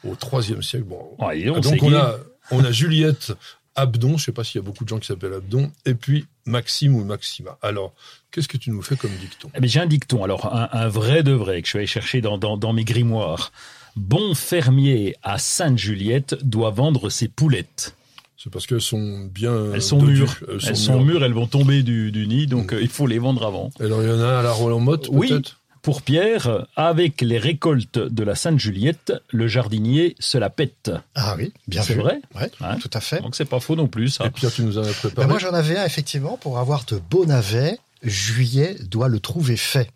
au, 0.06 0.14
3e 0.16 0.62
siècle. 0.62 0.86
Bon, 0.86 1.16
Ah, 1.20 1.36
donc, 1.38 1.62
donc 1.62 1.84
on 1.84 1.94
a, 1.94 2.16
on 2.52 2.64
a 2.64 2.72
Juliette 2.72 3.34
Abdon, 3.78 4.18
je 4.18 4.26
sais 4.26 4.32
pas 4.34 4.44
s'il 4.44 4.60
y 4.60 4.64
a 4.64 4.66
beaucoup 4.66 4.84
de 4.84 4.90
gens 4.90 5.00
qui 5.00 5.08
s'appellent 5.08 5.34
Abdon, 5.36 5.72
et 5.86 5.94
puis 5.94 6.26
Maxime 6.46 6.96
ou 6.96 7.06
Maxima. 7.06 7.58
Alors, 7.62 7.94
qu'est-ce 8.32 8.48
que 8.50 8.58
tu 8.58 8.72
nous 8.72 8.82
fais 8.82 8.98
comme 8.98 9.12
dicton? 9.22 9.50
Eh 9.56 9.60
bien, 9.62 9.70
j'ai 9.70 9.80
un 9.80 9.86
dicton, 9.86 10.24
alors 10.24 10.54
un, 10.54 10.68
un 10.72 10.88
vrai 10.90 11.24
de 11.24 11.32
vrai, 11.32 11.62
que 11.62 11.68
je 11.68 11.74
vais 11.74 11.80
aller 11.80 11.88
chercher 11.88 12.20
dans, 12.20 12.38
dans, 12.38 12.58
dans 12.58 12.74
mes 12.74 12.84
grimoires. 12.84 13.52
Bon 13.96 14.36
fermier 14.36 15.16
à 15.24 15.38
Sainte-Juliette 15.38 16.36
doit 16.44 16.72
vendre 16.72 17.10
ses 17.10 17.28
poulettes. 17.28 17.96
C'est 18.38 18.52
parce 18.52 18.68
qu'elles 18.68 18.82
sont 18.82 19.26
bien 19.26 19.74
Elles 19.74 19.82
sont 19.82 20.02
mûres. 20.02 20.36
Elles 20.68 20.76
sont 20.78 21.02
mûres, 21.02 21.24
elles 21.24 21.34
vont 21.34 21.48
tomber 21.48 21.82
du, 21.84 22.12
du 22.12 22.28
nid, 22.28 22.46
donc 22.48 22.74
euh, 22.74 22.82
il 22.82 22.88
faut 22.90 23.08
les 23.08 23.18
vendre 23.20 23.46
avant. 23.46 23.72
Alors, 23.80 24.04
il 24.04 24.10
y 24.10 24.12
en 24.12 24.20
a 24.22 24.40
à 24.40 24.42
la 24.44 24.52
Roland 24.52 24.80
Motte, 24.80 25.08
Oui. 25.12 25.30
peut-être? 25.30 25.57
Pour 25.88 26.01
Pierre, 26.01 26.67
avec 26.75 27.22
les 27.22 27.38
récoltes 27.38 27.98
de 27.98 28.24
la 28.24 28.36
Sainte-Juliette, 28.36 29.13
le 29.32 29.48
jardinier 29.48 30.17
se 30.20 30.38
la 30.38 30.50
pète. 30.50 30.91
Ah 31.15 31.36
oui, 31.38 31.53
bien 31.65 31.82
C'est 31.82 31.94
vu. 31.94 32.01
vrai 32.01 32.20
Ouais, 32.36 32.51
Hein 32.60 32.75
tout 32.82 32.89
à 32.91 33.00
fait. 33.00 33.22
Donc 33.22 33.38
c'est 33.38 33.46
pas 33.46 33.62
faux 33.62 33.77
non 33.77 33.88
plus, 33.88 34.10
ça. 34.10 34.25
Et 34.25 34.29
Pierre, 34.29 34.51
tu 34.51 34.63
nous 34.63 34.77
en 34.77 34.82
as 34.82 34.88
Ben, 34.88 34.94
préparé 34.96 35.27
moi, 35.29 35.39
j'en 35.39 35.53
avais 35.53 35.77
un, 35.77 35.86
effectivement, 35.86 36.36
pour 36.36 36.60
avoir 36.60 36.84
de 36.84 36.98
beaux 36.98 37.25
navets. 37.25 37.79
Juillet 38.03 38.75
doit 38.82 39.08
le 39.08 39.22
trouver 39.22 39.56
fait. 39.56 39.89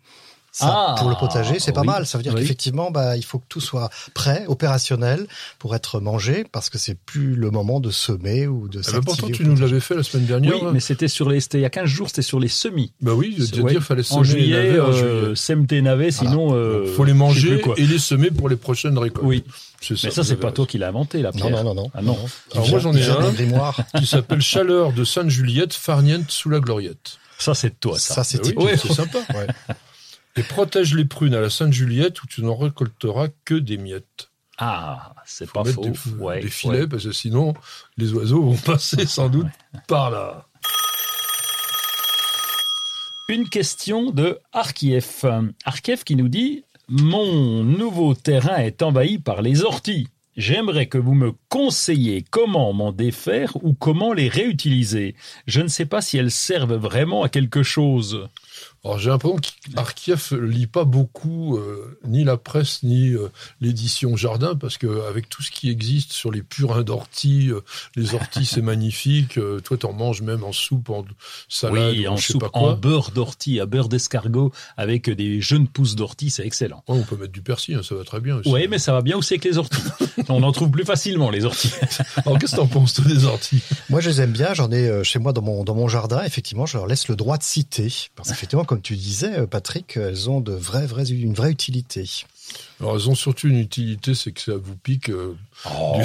Ça, 0.54 0.66
Ah, 0.90 0.94
pour 0.98 1.08
le 1.08 1.16
potager, 1.16 1.58
c'est 1.58 1.72
pas 1.72 1.80
oui, 1.80 1.86
mal. 1.86 2.04
Ça 2.06 2.18
veut 2.18 2.22
dire 2.24 2.34
oui. 2.34 2.42
qu'effectivement, 2.42 2.90
bah, 2.90 3.16
il 3.16 3.24
faut 3.24 3.38
que 3.38 3.46
tout 3.48 3.60
soit 3.60 3.88
prêt, 4.12 4.44
opérationnel, 4.48 5.26
pour 5.58 5.74
être 5.74 5.98
mangé, 5.98 6.44
parce 6.52 6.68
que 6.68 6.76
c'est 6.76 6.94
plus 6.94 7.34
le 7.36 7.50
moment 7.50 7.80
de 7.80 7.90
semer 7.90 8.46
ou 8.46 8.68
de 8.68 8.74
Eh 8.74 8.76
ben, 8.76 8.82
s'activer. 8.82 9.04
pourtant, 9.06 9.28
tu 9.30 9.44
nous 9.46 9.56
l'avais 9.56 9.80
fait 9.80 9.94
la 9.94 10.02
semaine 10.02 10.26
dernière. 10.26 10.54
Oui, 10.56 10.60
là. 10.62 10.70
mais 10.72 10.80
c'était 10.80 11.08
sur 11.08 11.30
les, 11.30 11.40
c'était 11.40 11.56
il 11.56 11.62
y 11.62 11.64
a 11.64 11.70
15 11.70 11.86
jours, 11.86 12.08
c'était 12.08 12.20
sur 12.20 12.38
les 12.38 12.48
semis. 12.48 12.92
Bah 13.00 13.12
oui, 13.14 13.34
je 13.38 13.56
veux 13.56 13.62
Ouais. 13.62 13.72
dire, 13.72 13.82
fallait 13.82 14.02
semer 14.02 14.18
En 14.18 14.22
les 14.22 14.28
juillet, 14.28 14.66
navets 14.72 14.80
en 14.80 14.90
euh, 14.92 15.34
sème 15.34 15.66
tes 15.66 15.80
navets, 15.80 16.10
sinon, 16.10 16.54
euh, 16.54 16.84
faut 16.94 17.04
les 17.04 17.14
manger 17.14 17.58
quoi. 17.62 17.74
et 17.78 17.86
les 17.86 17.98
semer 17.98 18.30
pour 18.30 18.50
les 18.50 18.56
prochaines 18.56 18.98
récoltes. 18.98 19.24
Oui, 19.26 19.44
C'est 19.80 19.94
mais 20.04 20.10
ça, 20.10 20.22
c'est 20.22 20.36
pas 20.36 20.52
toi 20.52 20.66
qui 20.66 20.76
l'as 20.76 20.88
inventé, 20.88 21.22
la 21.22 21.30
Non, 21.30 21.46
pierre. 21.46 21.50
non, 21.64 21.74
non, 21.74 21.74
non. 21.84 21.90
Ah 21.94 22.02
non. 22.02 22.18
Alors 22.52 22.64
vient- 22.66 22.72
moi, 22.72 22.80
j'en 22.80 22.92
ai 22.94 23.02
un. 23.08 23.72
qui 23.98 24.06
s'appelle 24.06 24.42
Chaleur 24.42 24.92
de 24.92 25.02
Sainte-Juliette, 25.02 25.72
farniente 25.72 26.30
sous 26.30 26.50
la 26.50 26.60
gloriette. 26.60 27.16
Ça, 27.38 27.54
c'est 27.54 27.80
toi, 27.80 27.98
ça. 27.98 28.16
Ça, 28.16 28.24
c'est 28.24 28.36
Bah 28.36 28.42
oui, 28.44 28.50
typique. 28.50 28.64
Ouais. 28.66 28.76
c'est 28.76 28.92
sympa. 28.92 29.18
Ouais. 29.34 29.46
Et 30.36 30.42
protège 30.42 30.94
les 30.94 31.04
prunes 31.04 31.34
à 31.34 31.40
la 31.40 31.50
Sainte-Juliette 31.50 32.22
où 32.22 32.26
tu 32.26 32.42
n'en 32.42 32.56
récolteras 32.56 33.28
que 33.44 33.54
des 33.54 33.76
miettes. 33.76 34.30
Ah, 34.58 35.14
c'est 35.26 35.50
pas 35.50 35.64
faux. 35.64 35.82
des, 35.82 35.92
Ouais, 36.18 36.40
des 36.40 36.48
filets 36.48 36.80
ouais. 36.82 36.86
parce 36.86 37.04
que 37.04 37.12
sinon 37.12 37.54
les 37.96 38.12
oiseaux 38.12 38.42
vont 38.42 38.56
passer 38.56 39.06
sans 39.06 39.28
doute 39.28 39.46
par 39.88 40.10
là. 40.10 40.46
Une 43.28 43.48
question 43.48 44.10
de 44.10 44.38
Arkiev. 44.52 45.24
Arkiev 45.64 46.04
qui 46.04 46.16
nous 46.16 46.28
dit 46.28 46.64
Mon 46.88 47.62
nouveau 47.64 48.14
terrain 48.14 48.58
est 48.58 48.82
envahi 48.82 49.18
par 49.18 49.42
les 49.42 49.62
orties. 49.62 50.08
J'aimerais 50.36 50.86
que 50.86 50.98
vous 50.98 51.14
me 51.14 51.32
conseilliez 51.50 52.24
comment 52.30 52.72
m'en 52.72 52.92
défaire 52.92 53.56
ou 53.62 53.74
comment 53.74 54.12
les 54.14 54.28
réutiliser. 54.28 55.14
Je 55.46 55.60
ne 55.60 55.68
sais 55.68 55.84
pas 55.84 56.00
si 56.00 56.16
elles 56.16 56.30
servent 56.30 56.76
vraiment 56.76 57.22
à 57.22 57.28
quelque 57.28 57.62
chose. 57.62 58.28
Alors 58.84 58.98
j'ai 58.98 59.10
l'impression 59.10 59.38
qu'Arkiev 59.76 60.34
lit 60.34 60.66
pas 60.66 60.84
beaucoup 60.84 61.56
euh, 61.56 61.98
ni 62.04 62.24
la 62.24 62.36
presse 62.36 62.82
ni 62.82 63.10
euh, 63.10 63.28
l'édition 63.60 64.16
Jardin 64.16 64.56
parce 64.56 64.76
que 64.76 65.08
avec 65.08 65.28
tout 65.28 65.40
ce 65.40 65.52
qui 65.52 65.70
existe 65.70 66.10
sur 66.12 66.32
les 66.32 66.42
purins 66.42 66.82
d'ortie, 66.82 67.50
euh, 67.50 67.60
les 67.94 68.14
orties 68.14 68.44
c'est 68.44 68.60
magnifique. 68.72 69.38
euh, 69.38 69.60
toi 69.60 69.76
t'en 69.76 69.92
manges 69.92 70.22
même 70.22 70.42
en 70.42 70.50
soupe, 70.50 70.90
en 70.90 71.04
salade, 71.48 71.92
oui, 71.94 72.08
ou 72.08 72.10
en 72.10 72.16
je 72.16 72.26
sais 72.26 72.32
soupe, 72.32 72.42
pas 72.42 72.50
en 72.54 72.60
quoi. 72.60 72.74
beurre 72.74 73.12
d'ortie, 73.12 73.60
à 73.60 73.66
beurre 73.66 73.88
d'escargot, 73.88 74.50
avec 74.76 75.08
des 75.08 75.40
jeunes 75.40 75.68
pousses 75.68 75.94
d'ortie, 75.94 76.30
c'est 76.30 76.44
excellent. 76.44 76.82
Ouais, 76.88 76.98
on 76.98 77.04
peut 77.04 77.16
mettre 77.16 77.32
du 77.32 77.42
persil, 77.42 77.76
hein, 77.76 77.82
ça 77.84 77.94
va 77.94 78.02
très 78.02 78.18
bien 78.20 78.38
aussi. 78.38 78.50
Oui, 78.50 78.66
mais 78.68 78.78
ça 78.80 78.92
va 78.92 79.02
bien 79.02 79.16
aussi 79.16 79.34
avec 79.34 79.44
les 79.44 79.58
orties. 79.58 79.80
On 80.28 80.42
en 80.42 80.50
trouve 80.52 80.70
plus 80.72 80.84
facilement, 80.84 81.30
les 81.30 81.44
orties. 81.44 81.70
Alors 82.26 82.38
qu'est-ce 82.38 82.52
que 82.52 82.56
t'en 82.56 82.66
penses 82.66 82.94
toi 82.94 83.04
des 83.04 83.24
orties? 83.26 83.60
Moi, 83.90 84.00
je 84.00 84.10
les 84.10 84.20
aime 84.22 84.32
bien. 84.32 84.54
J'en 84.54 84.70
ai 84.72 84.88
euh, 84.88 85.04
chez 85.04 85.18
moi 85.20 85.32
dans 85.32 85.42
mon 85.42 85.62
dans 85.64 85.74
mon 85.74 85.86
jardin. 85.88 86.22
Effectivement, 86.24 86.66
je 86.66 86.76
leur 86.78 86.86
laisse 86.88 87.06
le 87.08 87.14
droit 87.16 87.38
de 87.38 87.42
citer 87.44 87.92
parce 88.16 88.28
qu'effectivement, 88.30 88.64
comme 88.72 88.82
tu 88.82 88.96
disais, 88.96 89.38
euh, 89.38 89.46
Patrick, 89.46 89.96
elles 89.96 90.28
ont 90.30 90.40
de 90.40 90.52
vraies, 90.52 90.86
vraies, 90.86 91.08
une 91.10 91.34
vraie 91.34 91.50
utilité. 91.50 92.08
Alors 92.80 92.96
elles 92.96 93.08
ont 93.08 93.14
surtout 93.14 93.48
une 93.48 93.58
utilité, 93.58 94.14
c'est 94.14 94.32
que 94.32 94.40
ça 94.40 94.56
vous 94.56 94.76
pique 94.76 95.08
euh, 95.10 95.34
Oh, 95.70 95.98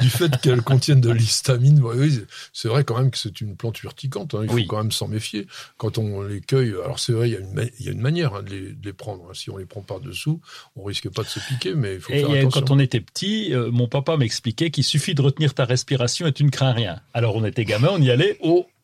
du 0.00 0.10
fait 0.10 0.30
qu'elles 0.40 0.60
contiennent 0.62 1.00
de 1.00 1.10
l'histamine. 1.10 1.80
Oui, 1.82 2.20
c'est 2.52 2.68
vrai 2.68 2.84
quand 2.84 2.98
même 2.98 3.10
que 3.10 3.16
c'est 3.18 3.40
une 3.40 3.56
plante 3.56 3.82
urticante. 3.82 4.34
hein, 4.34 4.42
il 4.44 4.52
Oui. 4.52 4.62
faut 4.62 4.68
quand 4.68 4.76
même 4.82 4.92
s'en 4.92 5.08
méfier 5.08 5.46
quand 5.78 5.96
on 5.98 6.22
les 6.22 6.40
cueille. 6.40 6.70
Alors 6.84 6.98
c'est 6.98 7.12
vrai, 7.12 7.30
il 7.30 7.32
y 7.32 7.36
a 7.36 7.40
une, 7.40 7.52
ma- 7.54 7.62
il 7.80 7.86
y 7.86 7.88
a 7.88 7.92
une 7.92 8.00
manière 8.02 8.34
hein, 8.34 8.42
de, 8.42 8.50
les, 8.50 8.60
de 8.72 8.84
les 8.84 8.92
prendre. 8.92 9.24
hein. 9.28 9.32
Si 9.34 9.48
on 9.50 9.56
les 9.56 9.64
prend 9.64 9.80
par 9.80 10.00
dessous, 10.00 10.40
on 10.76 10.84
risque 10.84 11.08
pas 11.08 11.22
de 11.22 11.28
se 11.28 11.40
piquer, 11.40 11.74
mais 11.74 11.94
il 11.94 12.00
faut 12.00 12.12
Et 12.12 12.20
faire 12.20 12.30
attention. 12.30 12.60
quand 12.60 12.70
on 12.70 12.78
était 12.78 13.00
petit, 13.00 13.54
euh, 13.54 13.70
mon 13.70 13.88
papa 13.88 14.16
m'expliquait 14.18 14.70
qu'il 14.70 14.84
suffit 14.84 15.14
de 15.14 15.22
retenir 15.22 15.54
ta 15.54 15.64
respiration 15.64 16.26
et 16.26 16.32
tu 16.32 16.44
ne 16.44 16.50
crains 16.50 16.72
rien. 16.72 17.00
Alors 17.14 17.34
on 17.36 17.44
était 17.44 17.64
gamin, 17.64 17.88
on 17.92 18.00
y 18.02 18.10
allait, 18.10 18.36
oh, 18.42 18.66
Ouah 18.68 18.75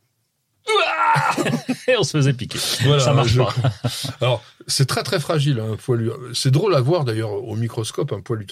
et 1.88 1.96
on 1.96 2.02
se 2.04 2.12
faisait 2.16 2.32
piquer. 2.32 2.58
Voilà, 2.84 3.00
ça 3.02 3.12
marche 3.12 3.32
je- 3.32 3.42
pas. 3.42 3.54
Alors, 4.20 4.44
c'est 4.66 4.86
très 4.86 5.02
très 5.02 5.20
fragile, 5.20 5.60
hein, 5.60 5.72
un 5.72 5.76
poil. 5.76 6.12
C'est 6.34 6.50
drôle 6.50 6.74
à 6.74 6.80
voir 6.80 7.04
d'ailleurs 7.04 7.32
au 7.32 7.56
microscope, 7.56 8.12
un 8.12 8.20
poil 8.20 8.44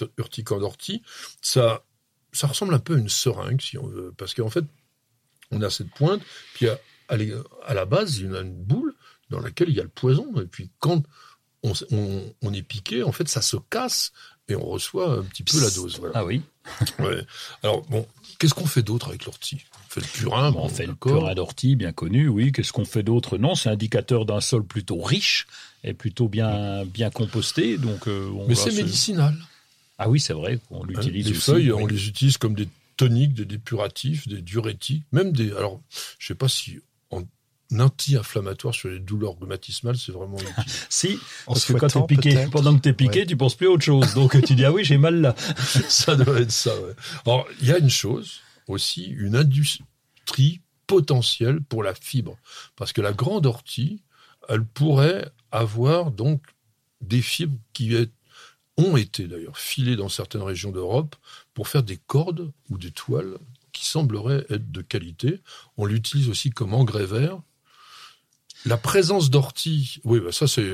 d'ortie. 0.59 1.01
Ça, 1.41 1.83
ça 2.33 2.47
ressemble 2.47 2.73
un 2.73 2.79
peu 2.79 2.95
à 2.95 2.97
une 2.97 3.09
seringue, 3.09 3.61
si 3.61 3.77
on 3.77 3.87
veut, 3.87 4.13
parce 4.17 4.33
qu'en 4.33 4.49
fait, 4.49 4.65
on 5.51 5.61
a 5.61 5.69
cette 5.69 5.91
pointe, 5.91 6.21
puis 6.53 6.67
à, 6.69 6.77
à 7.65 7.73
la 7.73 7.85
base, 7.85 8.17
il 8.19 8.31
y 8.31 8.35
a 8.35 8.41
une 8.41 8.53
boule 8.63 8.93
dans 9.29 9.39
laquelle 9.39 9.69
il 9.69 9.75
y 9.75 9.79
a 9.79 9.83
le 9.83 9.89
poison, 9.89 10.27
et 10.41 10.45
puis 10.45 10.71
quand 10.79 11.03
on- 11.63 11.73
on 12.41 12.53
est 12.53 12.63
piqué, 12.63 13.03
en 13.03 13.11
fait, 13.11 13.27
ça 13.27 13.41
se 13.41 13.57
casse 13.69 14.11
et 14.49 14.55
on 14.55 14.65
reçoit 14.65 15.13
un 15.19 15.23
petit 15.23 15.43
peu 15.43 15.59
la 15.61 15.69
dose. 15.69 15.97
Voilà. 15.99 16.13
Ah 16.17 16.25
oui, 16.25 16.41
Ouais. 16.99 17.21
Alors 17.63 17.81
bon, 17.83 18.05
qu'est-ce 18.39 18.53
qu'on 18.53 18.65
fait 18.65 18.83
d'autre 18.83 19.09
avec 19.09 19.25
l'ortie? 19.25 19.61
On 19.73 19.89
fait 19.93 20.01
le 20.01 20.07
purin, 20.07 20.51
Bon, 20.51 20.61
on 20.63 20.69
fait 20.69 20.85
le 20.85 20.95
purin 20.95 21.33
d'ortie, 21.35 21.75
bien 21.75 21.91
connu, 21.91 22.27
oui. 22.27 22.51
Qu'est-ce 22.51 22.71
qu'on 22.71 22.85
fait 22.85 23.03
d'autre? 23.03 23.37
Non, 23.37 23.55
c'est 23.55 23.69
indicateur 23.69 24.25
d'un 24.25 24.41
sol 24.41 24.63
plutôt 24.65 25.01
riche 25.01 25.47
et 25.83 25.93
plutôt 25.93 26.27
bien 26.29 26.85
bien 26.85 27.09
composté. 27.09 27.77
Donc, 27.77 28.07
euh, 28.07 28.29
on 28.35 28.47
Mais 28.47 28.55
c'est 28.55 28.71
médicinal. 28.73 29.35
Ah 29.97 30.09
oui, 30.09 30.19
c'est 30.19 30.33
vrai, 30.33 30.59
on 30.71 30.83
Hein, 30.83 30.87
l'utilise 30.87 31.25
les 31.27 31.31
aussi. 31.31 31.41
feuilles, 31.41 31.71
oui. 31.71 31.83
on 31.83 31.85
les 31.87 32.07
utilise 32.07 32.37
comme 32.37 32.55
des 32.55 32.67
toniques, 32.97 33.33
des 33.33 33.45
dépuratifs, 33.45 34.27
des 34.27 34.41
diurétiques, 34.41 35.03
même 35.11 35.31
des. 35.31 35.51
Alors, 35.51 35.79
je 36.19 36.27
sais 36.27 36.35
pas 36.35 36.47
si 36.47 36.79
anti-inflammatoire 37.79 38.73
sur 38.73 38.89
les 38.89 38.99
douleurs 38.99 39.39
rhumatismales, 39.39 39.97
c'est 39.97 40.11
vraiment 40.11 40.37
utile. 40.41 40.63
Si, 40.89 41.17
En 41.47 41.53
parce 41.53 41.65
que 41.65 41.73
quand 41.73 41.87
t'es 41.87 42.15
piqué, 42.15 42.47
pendant 42.51 42.75
que 42.75 42.81
t'es 42.81 42.93
piqué, 42.93 43.19
Ouais. 43.21 43.25
tu 43.25 43.37
penses 43.37 43.55
plus 43.55 43.67
à 43.67 43.71
autre 43.71 43.83
chose. 43.83 44.13
Donc 44.13 44.39
tu 44.43 44.55
dis 44.55 44.65
ah 44.65 44.71
oui, 44.71 44.83
j'ai 44.83 44.97
mal 44.97 45.21
là. 45.21 45.35
ça 45.89 46.15
doit 46.15 46.39
être 46.41 46.51
ça. 46.51 46.75
Ouais. 46.81 46.93
Alors, 47.25 47.47
il 47.61 47.67
y 47.67 47.71
a 47.71 47.77
une 47.77 47.89
chose 47.89 48.39
aussi, 48.67 49.05
une 49.05 49.35
industrie 49.35 50.61
potentielle 50.87 51.61
pour 51.61 51.83
la 51.83 51.93
fibre, 51.93 52.37
parce 52.75 52.91
que 52.93 53.01
la 53.01 53.13
grande 53.13 53.45
ortie, 53.45 54.01
elle 54.49 54.65
pourrait 54.65 55.31
avoir 55.51 56.11
donc 56.11 56.41
des 57.01 57.21
fibres 57.21 57.57
qui 57.73 57.95
est- 57.95 58.11
ont 58.77 58.97
été 58.97 59.27
d'ailleurs 59.27 59.57
filées 59.57 59.95
dans 59.95 60.09
certaines 60.09 60.41
régions 60.41 60.71
d'Europe 60.71 61.15
pour 61.53 61.67
faire 61.67 61.83
des 61.83 61.97
cordes 61.97 62.51
ou 62.69 62.77
des 62.77 62.91
toiles 62.91 63.37
qui 63.73 63.85
sembleraient 63.85 64.45
être 64.49 64.71
de 64.71 64.81
qualité. 64.81 65.39
On 65.77 65.85
l'utilise 65.85 66.29
aussi 66.29 66.49
comme 66.49 66.73
engrais 66.73 67.05
vert. 67.05 67.39
La 68.65 68.77
présence 68.77 69.29
d'ortie, 69.31 69.99
oui, 70.03 70.19
bah 70.19 70.31
ça 70.31 70.47
c'est 70.47 70.71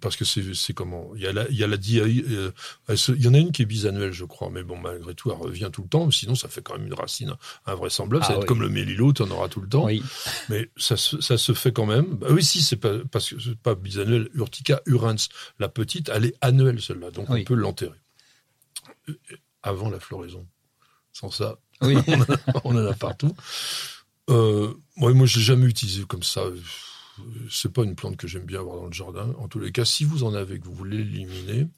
parce 0.00 0.16
que 0.16 0.24
c'est 0.24 0.54
c'est 0.54 0.72
comment 0.74 1.10
il 1.16 1.22
y 1.22 1.26
a 1.26 1.32
la 1.32 1.48
il 1.48 1.56
y 1.56 1.62
a 1.62 1.66
la 1.68 1.76
euh, 1.76 2.50
il 2.88 3.22
y 3.22 3.28
en 3.28 3.34
a 3.34 3.38
une 3.38 3.52
qui 3.52 3.62
est 3.62 3.66
bisannuelle, 3.66 4.12
je 4.12 4.24
crois, 4.24 4.50
mais 4.50 4.62
bon 4.64 4.76
malgré 4.78 5.14
tout 5.14 5.30
elle 5.30 5.38
revient 5.38 5.70
tout 5.72 5.82
le 5.82 5.88
temps. 5.88 6.10
Sinon 6.10 6.34
ça 6.34 6.48
fait 6.48 6.60
quand 6.62 6.76
même 6.76 6.86
une 6.86 6.94
racine 6.94 7.34
invraisemblable. 7.66 8.24
ça 8.24 8.30
Ah 8.32 8.34
va 8.36 8.40
être 8.42 8.46
comme 8.48 8.62
le 8.62 8.68
mélilo, 8.68 9.12
tu 9.12 9.22
en 9.22 9.30
auras 9.30 9.48
tout 9.48 9.60
le 9.60 9.68
temps. 9.68 9.84
Oui. 9.86 10.02
Mais 10.48 10.70
ça, 10.76 10.96
se- 10.96 11.20
ça 11.20 11.38
se 11.38 11.52
fait 11.52 11.72
quand 11.72 11.86
même. 11.86 12.16
Bah 12.16 12.28
oui, 12.30 12.42
si, 12.42 12.62
c'est 12.62 12.76
pas, 12.76 12.94
parce 13.12 13.30
que 13.30 13.40
c'est 13.40 13.58
pas 13.58 13.74
bisannuel. 13.76 14.28
Urtica 14.34 14.80
urens, 14.86 15.28
la 15.60 15.68
petite, 15.68 16.08
elle 16.12 16.26
est 16.26 16.34
annuelle, 16.40 16.80
celle-là. 16.82 17.10
Donc, 17.12 17.28
Oui. 17.30 17.40
on 17.42 17.44
peut 17.44 17.54
l'enterrer. 17.54 17.98
Euh, 19.08 19.14
Avant 19.62 19.90
la 19.90 19.98
floraison. 20.00 20.46
Sans 21.12 21.30
ça, 21.30 21.58
Oui. 21.80 21.96
on, 22.06 22.12
en 22.14 22.22
a, 22.22 22.36
on 22.64 22.76
en 22.76 22.86
a 22.86 22.94
partout. 22.94 23.34
Euh, 24.30 24.72
ouais, 24.98 25.12
moi, 25.14 25.26
je 25.26 25.38
l'ai 25.38 25.44
jamais 25.44 25.66
utilisé 25.66 26.04
comme 26.04 26.22
ça. 26.22 26.42
C'est 27.50 27.72
pas 27.72 27.84
une 27.84 27.94
plante 27.94 28.16
que 28.16 28.26
j'aime 28.26 28.44
bien 28.44 28.60
avoir 28.60 28.76
dans 28.76 28.86
le 28.86 28.92
jardin. 28.92 29.34
En 29.38 29.48
tous 29.48 29.58
les 29.58 29.72
cas, 29.72 29.84
si 29.84 30.04
vous 30.04 30.24
en 30.24 30.34
avez, 30.34 30.58
que 30.58 30.64
vous 30.64 30.74
voulez 30.74 30.98
l'éliminer, 30.98 31.68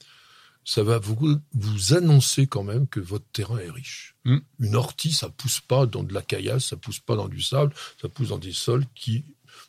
ça 0.65 0.83
va 0.83 0.99
vous, 0.99 1.39
vous 1.55 1.95
annoncer 1.95 2.47
quand 2.47 2.63
même 2.63 2.87
que 2.87 3.01
votre 3.01 3.25
terrain 3.33 3.59
est 3.59 3.71
riche. 3.71 4.15
Mm. 4.25 4.39
Une 4.61 4.77
ortie, 4.77 5.13
ça 5.13 5.29
pousse 5.29 5.61
pas 5.61 5.87
dans 5.87 6.03
de 6.03 6.13
la 6.13 6.23
caillasse, 6.23 6.67
ça 6.67 6.77
pousse 6.77 7.01
pas 7.01 7.17
dans 7.17 7.29
du 7.29 7.41
sable, 7.41 7.73
ça 8.01 8.09
pousse 8.09 8.29
dans 8.29 8.39
des 8.39 8.53
sols 8.53 8.85
qui 8.95 9.25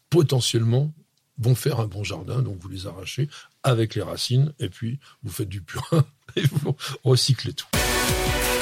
potentiellement 0.09 0.93
vont 1.37 1.55
faire 1.55 1.79
un 1.79 1.87
bon 1.87 2.03
jardin. 2.03 2.41
Donc 2.41 2.57
vous 2.59 2.69
les 2.69 2.87
arrachez 2.87 3.29
avec 3.63 3.95
les 3.95 4.01
racines 4.01 4.53
et 4.59 4.69
puis 4.69 4.99
vous 5.23 5.31
faites 5.31 5.49
du 5.49 5.61
purin 5.61 6.05
et 6.35 6.43
vous 6.51 6.75
recyclez 7.03 7.53
tout. 7.53 7.67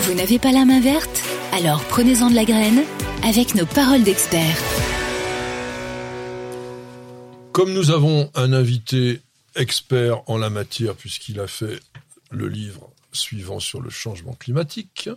Vous 0.01 0.13
n'avez 0.13 0.39
pas 0.39 0.51
la 0.51 0.65
main 0.65 0.81
verte? 0.81 1.21
Alors 1.51 1.83
prenez-en 1.85 2.29
de 2.29 2.35
la 2.35 2.45
graine 2.45 2.83
avec 3.23 3.55
nos 3.55 3.65
paroles 3.65 4.03
d'experts. 4.03 4.98
Comme 7.59 7.73
nous 7.73 7.91
avons 7.91 8.31
un 8.35 8.53
invité 8.53 9.19
expert 9.53 10.21
en 10.29 10.37
la 10.37 10.49
matière 10.49 10.95
puisqu'il 10.95 11.41
a 11.41 11.47
fait 11.47 11.81
le 12.31 12.47
livre 12.47 12.89
suivant 13.11 13.59
sur 13.59 13.81
le 13.81 13.89
changement 13.89 14.31
climatique, 14.31 15.09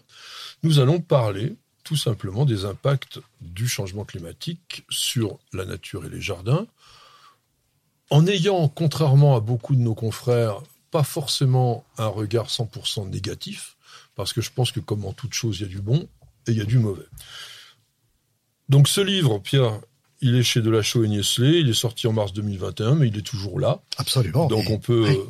nous 0.65 0.81
allons 0.81 1.01
parler 1.01 1.55
tout 1.85 1.95
simplement 1.95 2.45
des 2.45 2.65
impacts 2.65 3.21
du 3.43 3.69
changement 3.69 4.05
climatique 4.05 4.85
sur 4.91 5.39
la 5.53 5.65
nature 5.65 6.05
et 6.05 6.09
les 6.09 6.21
jardins, 6.21 6.67
en 8.11 8.27
ayant, 8.27 8.67
contrairement 8.67 9.37
à 9.37 9.41
beaucoup 9.41 9.77
de 9.77 9.81
nos 9.81 9.95
confrères, 9.95 10.63
pas 10.91 11.05
forcément 11.05 11.85
un 11.97 12.09
regard 12.09 12.49
100% 12.49 13.09
négatif, 13.09 13.77
parce 14.17 14.33
que 14.33 14.41
je 14.41 14.51
pense 14.51 14.73
que 14.73 14.81
comme 14.81 15.05
en 15.05 15.13
toute 15.13 15.35
chose, 15.35 15.61
il 15.61 15.63
y 15.63 15.67
a 15.67 15.69
du 15.69 15.81
bon 15.81 16.09
et 16.49 16.51
il 16.51 16.59
y 16.59 16.61
a 16.61 16.65
du 16.65 16.79
mauvais. 16.79 17.07
Donc 18.69 18.89
ce 18.89 19.01
livre, 19.01 19.39
Pierre, 19.39 19.79
il 20.23 20.37
est 20.37 20.43
chez 20.43 20.63
Delachaux 20.63 21.05
et 21.05 21.09
Niesley, 21.09 21.61
il 21.61 21.69
est 21.69 21.75
sorti 21.75 22.07
en 22.07 22.13
mars 22.13 22.33
2021, 22.33 22.95
mais 22.95 23.09
il 23.09 23.19
est 23.19 23.27
toujours 23.27 23.61
là. 23.61 23.81
Absolument. 23.99 24.47
Donc 24.47 24.71
on 24.71 24.79
peut 24.79 25.03
oui. 25.03 25.17
euh, 25.17 25.25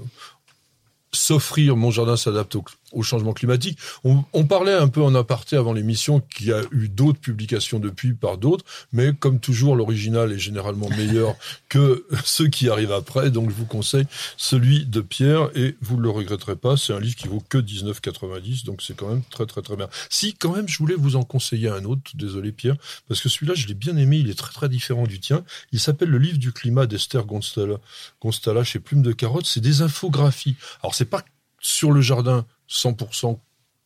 s'offrir 1.12 1.76
Mon 1.76 1.90
jardin 1.90 2.16
s'adapte 2.16 2.54
au, 2.54 2.64
au 2.92 3.02
changement 3.02 3.32
climatique. 3.32 3.78
On, 4.04 4.24
on, 4.32 4.44
parlait 4.44 4.72
un 4.72 4.88
peu 4.88 5.02
en 5.02 5.14
aparté 5.14 5.56
avant 5.56 5.72
l'émission 5.72 6.20
qu'il 6.20 6.48
y 6.48 6.52
a 6.52 6.60
eu 6.72 6.88
d'autres 6.88 7.20
publications 7.20 7.78
depuis 7.78 8.12
par 8.14 8.38
d'autres, 8.38 8.64
mais 8.92 9.12
comme 9.12 9.40
toujours, 9.40 9.76
l'original 9.76 10.32
est 10.32 10.38
généralement 10.38 10.88
meilleur 10.90 11.34
que 11.68 12.06
ceux 12.24 12.48
qui 12.48 12.68
arrivent 12.68 12.92
après. 12.92 13.30
Donc, 13.30 13.50
je 13.50 13.54
vous 13.54 13.66
conseille 13.66 14.06
celui 14.36 14.84
de 14.86 15.00
Pierre 15.00 15.50
et 15.54 15.76
vous 15.80 15.96
ne 15.96 16.02
le 16.02 16.10
regretterez 16.10 16.56
pas. 16.56 16.76
C'est 16.76 16.92
un 16.92 17.00
livre 17.00 17.16
qui 17.16 17.28
vaut 17.28 17.42
que 17.48 17.58
19,90, 17.58 18.64
donc 18.64 18.82
c'est 18.82 18.94
quand 18.94 19.08
même 19.08 19.22
très 19.30 19.46
très 19.46 19.62
très 19.62 19.76
bien. 19.76 19.88
Si, 20.10 20.34
quand 20.34 20.54
même, 20.54 20.68
je 20.68 20.78
voulais 20.78 20.94
vous 20.94 21.16
en 21.16 21.22
conseiller 21.22 21.68
un 21.68 21.84
autre. 21.84 22.02
Désolé, 22.14 22.52
Pierre, 22.52 22.76
parce 23.08 23.20
que 23.20 23.28
celui-là, 23.28 23.54
je 23.54 23.66
l'ai 23.66 23.74
bien 23.74 23.96
aimé. 23.96 24.18
Il 24.18 24.30
est 24.30 24.38
très 24.38 24.52
très 24.52 24.68
différent 24.68 25.06
du 25.06 25.20
tien. 25.20 25.44
Il 25.72 25.80
s'appelle 25.80 26.08
Le 26.08 26.18
livre 26.18 26.38
du 26.38 26.52
climat 26.52 26.86
d'Esther 26.86 27.24
Gonstala, 27.24 27.76
Gonstala 28.20 28.64
chez 28.64 28.78
Plume 28.78 29.02
de 29.02 29.12
Carotte. 29.12 29.46
C'est 29.46 29.60
des 29.60 29.82
infographies. 29.82 30.56
Alors, 30.82 30.94
c'est 30.94 31.06
pas 31.06 31.24
sur 31.60 31.92
le 31.92 32.00
jardin 32.00 32.44
100% 32.72 33.38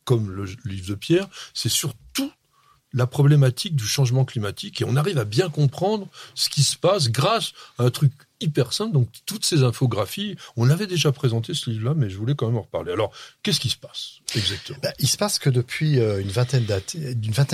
comme 0.05 0.31
le 0.31 0.45
livre 0.65 0.87
de 0.87 0.95
Pierre, 0.95 1.27
c'est 1.53 1.69
surtout 1.69 2.31
la 2.93 3.05
problématique 3.05 3.75
du 3.75 3.85
changement 3.85 4.23
climatique 4.23 4.81
et 4.81 4.85
on 4.85 4.95
arrive 4.95 5.17
à 5.17 5.25
bien 5.25 5.49
comprendre 5.49 6.07
ce 6.33 6.49
qui 6.49 6.63
se 6.63 6.77
passe 6.77 7.09
grâce 7.09 7.51
à 7.77 7.83
un 7.83 7.89
truc 7.89 8.13
hyper 8.41 8.73
simple. 8.73 8.93
Donc 8.93 9.09
toutes 9.25 9.45
ces 9.45 9.63
infographies, 9.63 10.35
on 10.55 10.69
avait 10.69 10.87
déjà 10.87 11.11
présenté 11.11 11.53
ce 11.53 11.69
livre-là, 11.69 11.93
mais 11.95 12.09
je 12.09 12.17
voulais 12.17 12.35
quand 12.35 12.47
même 12.47 12.57
en 12.57 12.61
reparler. 12.61 12.91
Alors, 12.91 13.11
qu'est-ce 13.43 13.59
qui 13.59 13.69
se 13.69 13.77
passe 13.77 14.19
exactement? 14.35 14.79
Bah, 14.81 14.93
Il 14.99 15.07
se 15.07 15.17
passe 15.17 15.39
que 15.39 15.49
depuis 15.49 15.99
euh, 15.99 16.21
une 16.21 16.29
vingtaine 16.29 16.65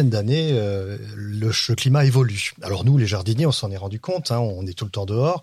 d'années, 0.09 0.49
euh, 0.53 0.97
le, 1.15 1.51
climat 1.75 2.05
évolue. 2.05 2.53
Alors 2.61 2.85
nous, 2.85 2.97
les 2.97 3.07
jardiniers, 3.07 3.45
on 3.45 3.51
s'en 3.51 3.71
est 3.71 3.77
rendu 3.77 3.99
compte. 3.99 4.31
Hein, 4.31 4.39
on 4.39 4.65
est 4.67 4.73
tout 4.73 4.85
le 4.85 4.91
temps 4.91 5.05
dehors. 5.05 5.41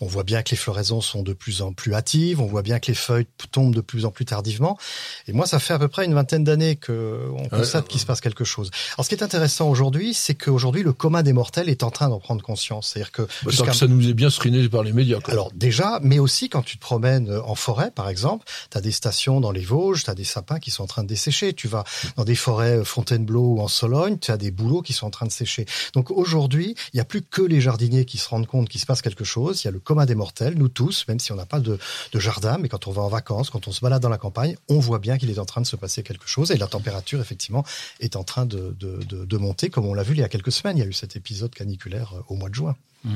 On 0.00 0.06
voit 0.06 0.24
bien 0.24 0.42
que 0.42 0.50
les 0.50 0.56
floraisons 0.56 1.00
sont 1.00 1.22
de 1.22 1.32
plus 1.32 1.62
en 1.62 1.72
plus 1.72 1.94
hâtives. 1.94 2.40
On 2.40 2.46
voit 2.46 2.62
bien 2.62 2.78
que 2.78 2.88
les 2.88 2.94
feuilles 2.94 3.26
tombent 3.50 3.74
de 3.74 3.80
plus 3.80 4.04
en 4.04 4.10
plus 4.10 4.24
tardivement. 4.24 4.78
Et 5.26 5.32
moi, 5.32 5.46
ça 5.46 5.58
fait 5.58 5.74
à 5.74 5.78
peu 5.78 5.88
près 5.88 6.04
une 6.04 6.14
vingtaine 6.14 6.44
d'années 6.44 6.76
que 6.76 7.28
on 7.36 7.48
constate 7.48 7.88
qu'il 7.88 8.00
se 8.00 8.06
passe 8.06 8.20
quelque 8.20 8.44
chose. 8.44 8.70
Alors, 8.96 9.04
ce 9.04 9.08
qui 9.08 9.14
est 9.14 9.22
intéressant 9.22 9.68
aujourd'hui, 9.68 10.14
c'est 10.14 10.34
qu'aujourd'hui, 10.34 10.82
le 10.82 10.92
commun 10.92 11.22
des 11.22 11.32
mortels 11.32 11.68
est 11.68 11.82
en 11.82 11.90
train 11.90 12.08
d'en 12.08 12.20
prendre 12.20 12.42
conscience. 12.42 12.88
C'est-à-dire 12.88 13.12
que, 13.12 13.22
bah, 13.22 13.52
que 13.66 13.72
ça 13.72 13.86
nous 13.86 14.08
est 14.08 14.14
bien 14.14 14.30
seriné 14.30 14.68
par 14.68 14.81
les 14.82 14.92
médias. 14.92 15.18
Alors 15.26 15.50
déjà, 15.54 16.00
mais 16.02 16.18
aussi 16.18 16.48
quand 16.48 16.62
tu 16.62 16.76
te 16.76 16.82
promènes 16.82 17.30
euh, 17.30 17.42
en 17.42 17.54
forêt, 17.54 17.90
par 17.90 18.08
exemple, 18.08 18.46
tu 18.70 18.78
as 18.78 18.80
des 18.80 18.92
stations 18.92 19.40
dans 19.40 19.50
les 19.50 19.64
Vosges, 19.64 20.04
tu 20.04 20.10
as 20.10 20.14
des 20.14 20.24
sapins 20.24 20.58
qui 20.58 20.70
sont 20.70 20.82
en 20.82 20.86
train 20.86 21.02
de 21.02 21.08
dessécher. 21.08 21.52
Tu 21.52 21.68
vas 21.68 21.84
dans 22.16 22.24
des 22.24 22.34
forêts 22.34 22.78
euh, 22.78 22.84
Fontainebleau 22.84 23.54
ou 23.54 23.60
en 23.60 23.68
Sologne, 23.68 24.18
tu 24.18 24.30
as 24.30 24.36
des 24.36 24.50
bouleaux 24.50 24.82
qui 24.82 24.92
sont 24.92 25.06
en 25.06 25.10
train 25.10 25.26
de 25.26 25.32
sécher. 25.32 25.66
Donc 25.94 26.10
aujourd'hui, 26.10 26.74
il 26.92 26.96
n'y 26.96 27.00
a 27.00 27.04
plus 27.04 27.22
que 27.22 27.42
les 27.42 27.60
jardiniers 27.60 28.04
qui 28.04 28.18
se 28.18 28.28
rendent 28.28 28.46
compte 28.46 28.68
qu'il 28.68 28.80
se 28.80 28.86
passe 28.86 29.02
quelque 29.02 29.24
chose. 29.24 29.62
Il 29.62 29.66
y 29.66 29.68
a 29.68 29.72
le 29.72 29.80
commun 29.80 30.06
des 30.06 30.14
mortels, 30.14 30.54
nous 30.56 30.68
tous, 30.68 31.06
même 31.08 31.20
si 31.20 31.32
on 31.32 31.36
n'a 31.36 31.46
pas 31.46 31.60
de, 31.60 31.78
de 32.12 32.18
jardin, 32.18 32.58
mais 32.58 32.68
quand 32.68 32.86
on 32.86 32.92
va 32.92 33.02
en 33.02 33.08
vacances, 33.08 33.50
quand 33.50 33.68
on 33.68 33.72
se 33.72 33.80
balade 33.80 34.02
dans 34.02 34.08
la 34.08 34.18
campagne, 34.18 34.56
on 34.68 34.78
voit 34.78 34.98
bien 34.98 35.18
qu'il 35.18 35.30
est 35.30 35.38
en 35.38 35.44
train 35.44 35.60
de 35.60 35.66
se 35.66 35.76
passer 35.76 36.02
quelque 36.02 36.26
chose 36.26 36.50
et 36.50 36.56
la 36.56 36.66
température, 36.66 37.20
effectivement, 37.20 37.64
est 38.00 38.16
en 38.16 38.24
train 38.24 38.46
de, 38.46 38.74
de, 38.78 39.00
de, 39.08 39.24
de 39.24 39.36
monter, 39.36 39.70
comme 39.70 39.86
on 39.86 39.94
l'a 39.94 40.02
vu 40.02 40.14
il 40.14 40.20
y 40.20 40.24
a 40.24 40.28
quelques 40.28 40.52
semaines. 40.52 40.76
Il 40.76 40.80
y 40.80 40.84
a 40.84 40.88
eu 40.88 40.92
cet 40.92 41.16
épisode 41.16 41.54
caniculaire 41.54 42.12
euh, 42.14 42.22
au 42.28 42.36
mois 42.36 42.48
de 42.48 42.54
juin. 42.54 42.76
Mmh. 43.04 43.10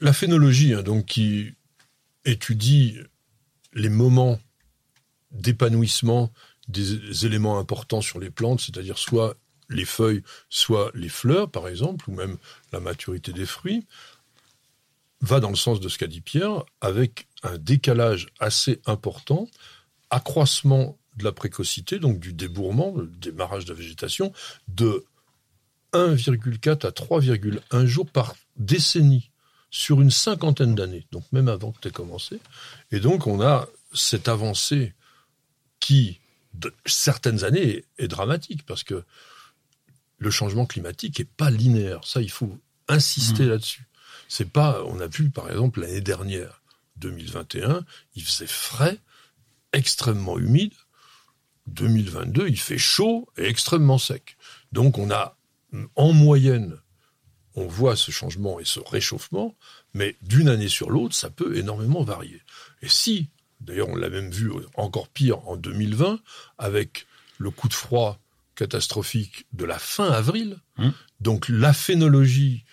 La 0.00 0.12
phénologie, 0.12 0.74
hein, 0.74 0.82
donc 0.82 1.06
qui 1.06 1.54
étudie 2.24 2.98
les 3.72 3.88
moments 3.88 4.38
d'épanouissement 5.30 6.32
des 6.68 7.26
éléments 7.26 7.58
importants 7.58 8.00
sur 8.00 8.20
les 8.20 8.30
plantes, 8.30 8.60
c'est-à-dire 8.60 8.98
soit 8.98 9.36
les 9.68 9.84
feuilles, 9.84 10.22
soit 10.48 10.90
les 10.94 11.08
fleurs, 11.08 11.50
par 11.50 11.68
exemple, 11.68 12.08
ou 12.10 12.14
même 12.14 12.36
la 12.72 12.80
maturité 12.80 13.32
des 13.32 13.46
fruits, 13.46 13.86
va 15.20 15.40
dans 15.40 15.50
le 15.50 15.56
sens 15.56 15.80
de 15.80 15.88
ce 15.88 15.98
qu'a 15.98 16.06
dit 16.06 16.20
Pierre, 16.20 16.64
avec 16.80 17.26
un 17.42 17.58
décalage 17.58 18.26
assez 18.40 18.80
important, 18.86 19.48
accroissement 20.10 20.98
de 21.16 21.24
la 21.24 21.32
précocité, 21.32 21.98
donc 21.98 22.20
du 22.20 22.32
débourrement, 22.32 22.94
le 22.96 23.06
démarrage 23.06 23.64
de 23.64 23.72
la 23.72 23.78
végétation, 23.78 24.32
de 24.68 25.04
1,4 25.92 26.86
à 26.86 26.90
3,1 26.90 27.86
jours 27.86 28.08
par 28.10 28.34
décennie 28.56 29.29
sur 29.70 30.00
une 30.00 30.10
cinquantaine 30.10 30.74
d'années, 30.74 31.06
donc 31.12 31.24
même 31.32 31.48
avant 31.48 31.72
que 31.72 31.80
tu 31.80 31.88
aies 31.88 31.92
commencé. 31.92 32.40
Et 32.90 33.00
donc 33.00 33.26
on 33.26 33.40
a 33.40 33.68
cette 33.94 34.28
avancée 34.28 34.94
qui, 35.78 36.20
de 36.54 36.74
certaines 36.86 37.44
années, 37.44 37.84
est, 37.98 38.08
dramatique 38.08 38.66
parce 38.66 38.82
que 38.82 39.04
le 40.18 40.30
changement 40.30 40.66
climatique 40.66 41.20
est 41.20 41.24
pas 41.28 41.50
linéaire. 41.50 42.04
Ça, 42.04 42.20
il 42.20 42.30
faut 42.30 42.58
insister 42.88 43.44
mmh. 43.44 43.48
là-dessus. 43.48 43.86
C'est 44.28 44.50
pas, 44.50 44.82
on 44.84 45.00
a 45.00 45.06
vu 45.06 45.30
par 45.30 45.50
exemple 45.50 45.80
l'année 45.80 46.00
dernière, 46.00 46.60
2021, 46.96 47.84
il 48.14 48.22
faisait 48.22 48.46
frais, 48.46 48.98
extrêmement 49.72 50.38
humide. 50.38 50.74
2022, 51.68 52.48
il 52.48 52.58
fait 52.58 52.78
chaud 52.78 53.28
et 53.36 53.44
extrêmement 53.44 53.98
sec. 53.98 54.36
Donc 54.72 54.98
on 54.98 55.10
a 55.10 55.36
en 55.94 56.12
moyenne, 56.12 56.76
on 57.60 57.66
voit 57.66 57.96
ce 57.96 58.10
changement 58.10 58.58
et 58.58 58.64
ce 58.64 58.80
réchauffement, 58.80 59.54
mais 59.94 60.16
d'une 60.22 60.48
année 60.48 60.68
sur 60.68 60.90
l'autre, 60.90 61.14
ça 61.14 61.30
peut 61.30 61.56
énormément 61.56 62.02
varier. 62.02 62.42
Et 62.82 62.88
si, 62.88 63.28
d'ailleurs 63.60 63.88
on 63.88 63.96
l'a 63.96 64.08
même 64.08 64.30
vu 64.30 64.50
encore 64.74 65.08
pire 65.08 65.46
en 65.48 65.56
2020, 65.56 66.20
avec 66.58 67.06
le 67.38 67.50
coup 67.50 67.68
de 67.68 67.74
froid 67.74 68.18
catastrophique 68.54 69.46
de 69.52 69.64
la 69.64 69.78
fin 69.78 70.10
avril, 70.10 70.58
mmh. 70.78 70.88
donc 71.20 71.48
la 71.48 71.72
phénologie 71.72 72.64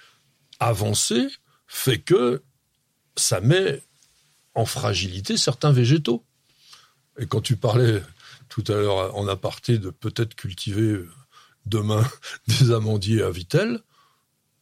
avancée 0.60 1.28
fait 1.68 2.00
que 2.00 2.44
ça 3.16 3.42
met 3.42 3.82
en 4.54 4.66
fragilité 4.66 5.38
certains 5.38 5.72
végétaux. 5.72 6.26
Et 7.20 7.26
quand 7.26 7.42
tu 7.42 7.58
parlais 7.58 8.02
tout 8.50 8.64
à 8.68 8.74
l'heure 8.74 9.16
en 9.16 9.28
aparté 9.28 9.78
de 9.78 9.90
peut-être 9.90 10.36
cultiver 10.36 11.00
demain 11.66 12.06
des 12.48 12.72
amandiers 12.72 13.22
à 13.22 13.30
Vitel, 13.30 13.82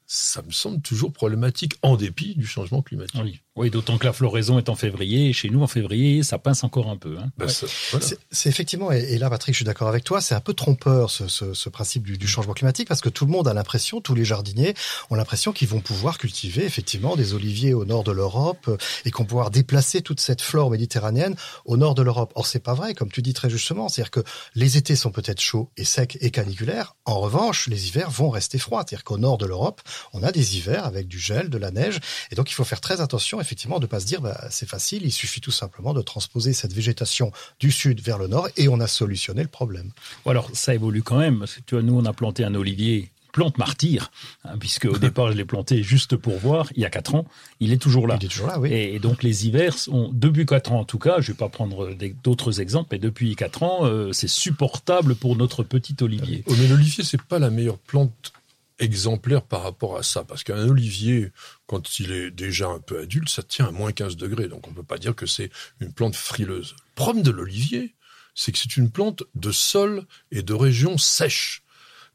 ça 0.05 0.41
me 0.41 0.51
semble 0.51 0.81
toujours 0.81 1.11
problématique 1.13 1.75
en 1.81 1.95
dépit 1.97 2.35
du 2.35 2.45
changement 2.45 2.81
climatique. 2.81 3.44
Oui, 3.57 3.69
d'autant 3.69 3.97
que 3.97 4.05
la 4.05 4.11
floraison 4.11 4.57
est 4.57 4.67
en 4.67 4.75
février, 4.75 5.29
et 5.29 5.33
chez 5.33 5.49
nous, 5.49 5.63
en 5.63 5.67
février, 5.67 6.23
ça 6.23 6.37
pince 6.37 6.65
encore 6.65 6.89
un 6.89 6.97
peu. 6.97 7.17
Hein. 7.17 7.31
Ben 7.37 7.47
c'est 7.47 8.49
effectivement, 8.49 8.91
et, 8.91 9.17
là, 9.17 9.29
Patrick, 9.29 9.55
je 9.55 9.59
suis 9.59 9.65
d'accord 9.65 9.87
avec 9.87 10.03
toi, 10.03 10.19
c'est 10.19 10.35
un 10.35 10.41
peu 10.41 10.53
trompeur 10.53 11.09
ce, 11.09 11.29
ce, 11.29 11.53
ce 11.53 11.69
principe 11.69 12.03
du, 12.03 12.17
du, 12.17 12.27
changement 12.27 12.53
climatique, 12.53 12.89
parce 12.89 12.99
que 12.99 13.07
tout 13.07 13.25
le 13.25 13.31
monde 13.31 13.47
a 13.47 13.53
l'impression, 13.53 14.01
tous 14.01 14.13
les 14.13 14.25
jardiniers 14.25 14.73
ont 15.09 15.15
l'impression 15.15 15.53
qu'ils 15.53 15.69
vont 15.69 15.79
pouvoir 15.79 16.17
cultiver 16.17 16.65
effectivement 16.65 17.15
des 17.15 17.33
oliviers 17.33 17.73
au 17.73 17.85
nord 17.85 18.03
de 18.03 18.11
l'Europe, 18.11 18.65
euh, 18.67 18.77
et 19.05 19.11
qu'on 19.11 19.23
pouvoir 19.23 19.51
déplacer 19.51 20.01
toute 20.01 20.19
cette 20.19 20.41
flore 20.41 20.69
méditerranéenne 20.69 21.37
au 21.63 21.77
nord 21.77 21.95
de 21.95 22.01
l'Europe. 22.01 22.33
Or, 22.35 22.47
c'est 22.47 22.59
pas 22.59 22.73
vrai, 22.73 22.93
comme 22.93 23.09
tu 23.09 23.21
dis 23.21 23.33
très 23.33 23.49
justement, 23.49 23.87
c'est-à-dire 23.87 24.11
que 24.11 24.23
les 24.55 24.75
étés 24.75 24.97
sont 24.97 25.11
peut-être 25.11 25.39
chauds 25.39 25.71
et 25.77 25.85
secs 25.85 26.17
et 26.19 26.29
caniculaires, 26.29 26.97
en 27.05 27.21
revanche, 27.21 27.67
les 27.67 27.87
hivers 27.87 28.09
vont 28.09 28.29
rester 28.29 28.57
froids, 28.57 28.83
c'est-à-dire 28.85 29.05
qu'au 29.05 29.17
nord 29.17 29.37
de 29.37 29.45
l'Europe, 29.45 29.81
on 30.11 30.23
a 30.23 30.33
des 30.33 30.57
hivers 30.57 30.85
avec 30.85 31.07
du 31.07 31.19
gel, 31.19 31.49
de 31.49 31.57
la 31.57 31.71
neige, 31.71 31.99
et 32.31 32.35
donc 32.35 32.51
il 32.51 32.53
faut 32.53 32.65
faire 32.65 32.81
très 32.81 32.99
attention 32.99 33.39
effectivement 33.45 33.79
de 33.79 33.85
pas 33.85 33.99
se 33.99 34.05
dire 34.05 34.21
bah, 34.21 34.47
c'est 34.49 34.67
facile, 34.67 35.03
il 35.05 35.11
suffit 35.11 35.41
tout 35.41 35.51
simplement 35.51 35.93
de 35.93 36.01
transposer 36.01 36.53
cette 36.53 36.73
végétation 36.73 37.31
du 37.59 37.71
sud 37.71 38.01
vers 38.01 38.17
le 38.17 38.27
nord 38.27 38.49
et 38.57 38.67
on 38.67 38.79
a 38.79 38.87
solutionné 38.87 39.43
le 39.43 39.49
problème. 39.49 39.91
alors 40.25 40.49
ça 40.53 40.73
évolue 40.73 41.03
quand 41.03 41.19
même. 41.19 41.45
Tu 41.65 41.75
vois, 41.75 41.83
nous 41.83 41.97
on 41.97 42.05
a 42.05 42.13
planté 42.13 42.43
un 42.43 42.55
olivier 42.55 43.11
plante 43.35 43.57
martyr, 43.57 44.11
hein, 44.45 44.57
puisque 44.57 44.85
au 44.85 44.97
départ 45.07 45.31
je 45.31 45.37
l'ai 45.37 45.43
planté 45.43 45.83
juste 45.83 46.15
pour 46.15 46.37
voir, 46.37 46.69
il 46.75 46.81
y 46.81 46.85
a 46.85 46.89
quatre 46.89 47.15
ans, 47.15 47.25
il 47.59 47.73
est 47.73 47.77
toujours 47.77 48.07
là. 48.07 48.17
Il 48.19 48.25
est 48.25 48.29
toujours 48.29 48.47
là, 48.47 48.59
oui. 48.59 48.71
Et, 48.71 48.97
donc 48.99 49.23
les 49.23 49.45
hivers, 49.45 49.77
sont, 49.77 50.09
depuis 50.13 50.45
quatre 50.45 50.71
ans 50.71 50.79
en 50.79 50.85
tout 50.85 50.99
cas, 50.99 51.19
je 51.19 51.33
vais 51.33 51.37
pas 51.37 51.49
prendre 51.49 51.93
d'autres 52.23 52.61
exemples, 52.61 52.89
mais 52.93 52.97
depuis 52.97 53.35
quatre 53.35 53.63
ans, 53.63 53.85
euh, 53.85 54.13
c'est 54.13 54.29
supportable 54.29 55.15
pour 55.15 55.35
notre 55.35 55.63
petit 55.63 55.97
olivier. 55.99 56.43
Oh, 56.47 56.53
mais 56.57 56.67
l'olivier, 56.67 57.03
c'est 57.03 57.21
pas 57.21 57.37
la 57.37 57.49
meilleure 57.49 57.77
plante 57.77 58.31
exemplaire 58.79 59.43
par 59.43 59.63
rapport 59.63 59.97
à 59.97 60.03
ça. 60.03 60.23
Parce 60.23 60.43
qu'un 60.43 60.67
olivier, 60.67 61.31
quand 61.67 61.99
il 61.99 62.11
est 62.11 62.31
déjà 62.31 62.67
un 62.67 62.79
peu 62.79 62.99
adulte, 62.99 63.29
ça 63.29 63.43
tient 63.43 63.67
à 63.67 63.71
moins 63.71 63.91
15 63.91 64.17
degrés. 64.17 64.47
Donc 64.47 64.67
on 64.67 64.71
ne 64.71 64.75
peut 64.75 64.83
pas 64.83 64.97
dire 64.97 65.15
que 65.15 65.25
c'est 65.25 65.49
une 65.79 65.93
plante 65.93 66.15
frileuse. 66.15 66.75
Le 66.77 66.95
problème 66.95 67.23
de 67.23 67.31
l'olivier, 67.31 67.95
c'est 68.33 68.51
que 68.51 68.57
c'est 68.57 68.77
une 68.77 68.91
plante 68.91 69.23
de 69.33 69.51
sol 69.51 70.05
et 70.31 70.43
de 70.43 70.53
région 70.53 70.97
sèche. 70.97 71.63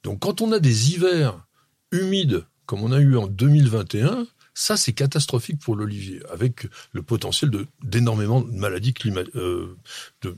Donc 0.02 0.20
quand 0.20 0.40
on 0.40 0.52
a 0.52 0.58
des 0.58 0.92
hivers 0.92 1.46
humides, 1.92 2.44
comme 2.66 2.82
on 2.82 2.92
a 2.92 3.00
eu 3.00 3.16
en 3.16 3.26
2021, 3.26 4.26
ça 4.54 4.76
c'est 4.76 4.92
catastrophique 4.92 5.58
pour 5.58 5.76
l'olivier, 5.76 6.20
avec 6.30 6.66
le 6.92 7.02
potentiel 7.02 7.50
de 7.50 7.66
d'énormément 7.82 8.42
de 8.42 8.52
maladies 8.52 8.92
climat, 8.92 9.22
euh, 9.34 9.76
de, 10.22 10.36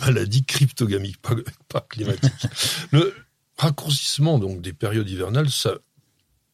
maladies 0.00 0.44
cryptogamiques, 0.44 1.20
pas, 1.20 1.34
pas 1.68 1.86
climatiques. 1.88 2.32
le, 2.92 3.14
raccourcissement 3.58 4.38
donc 4.38 4.60
des 4.62 4.72
périodes 4.72 5.08
hivernales, 5.10 5.50
ça 5.50 5.74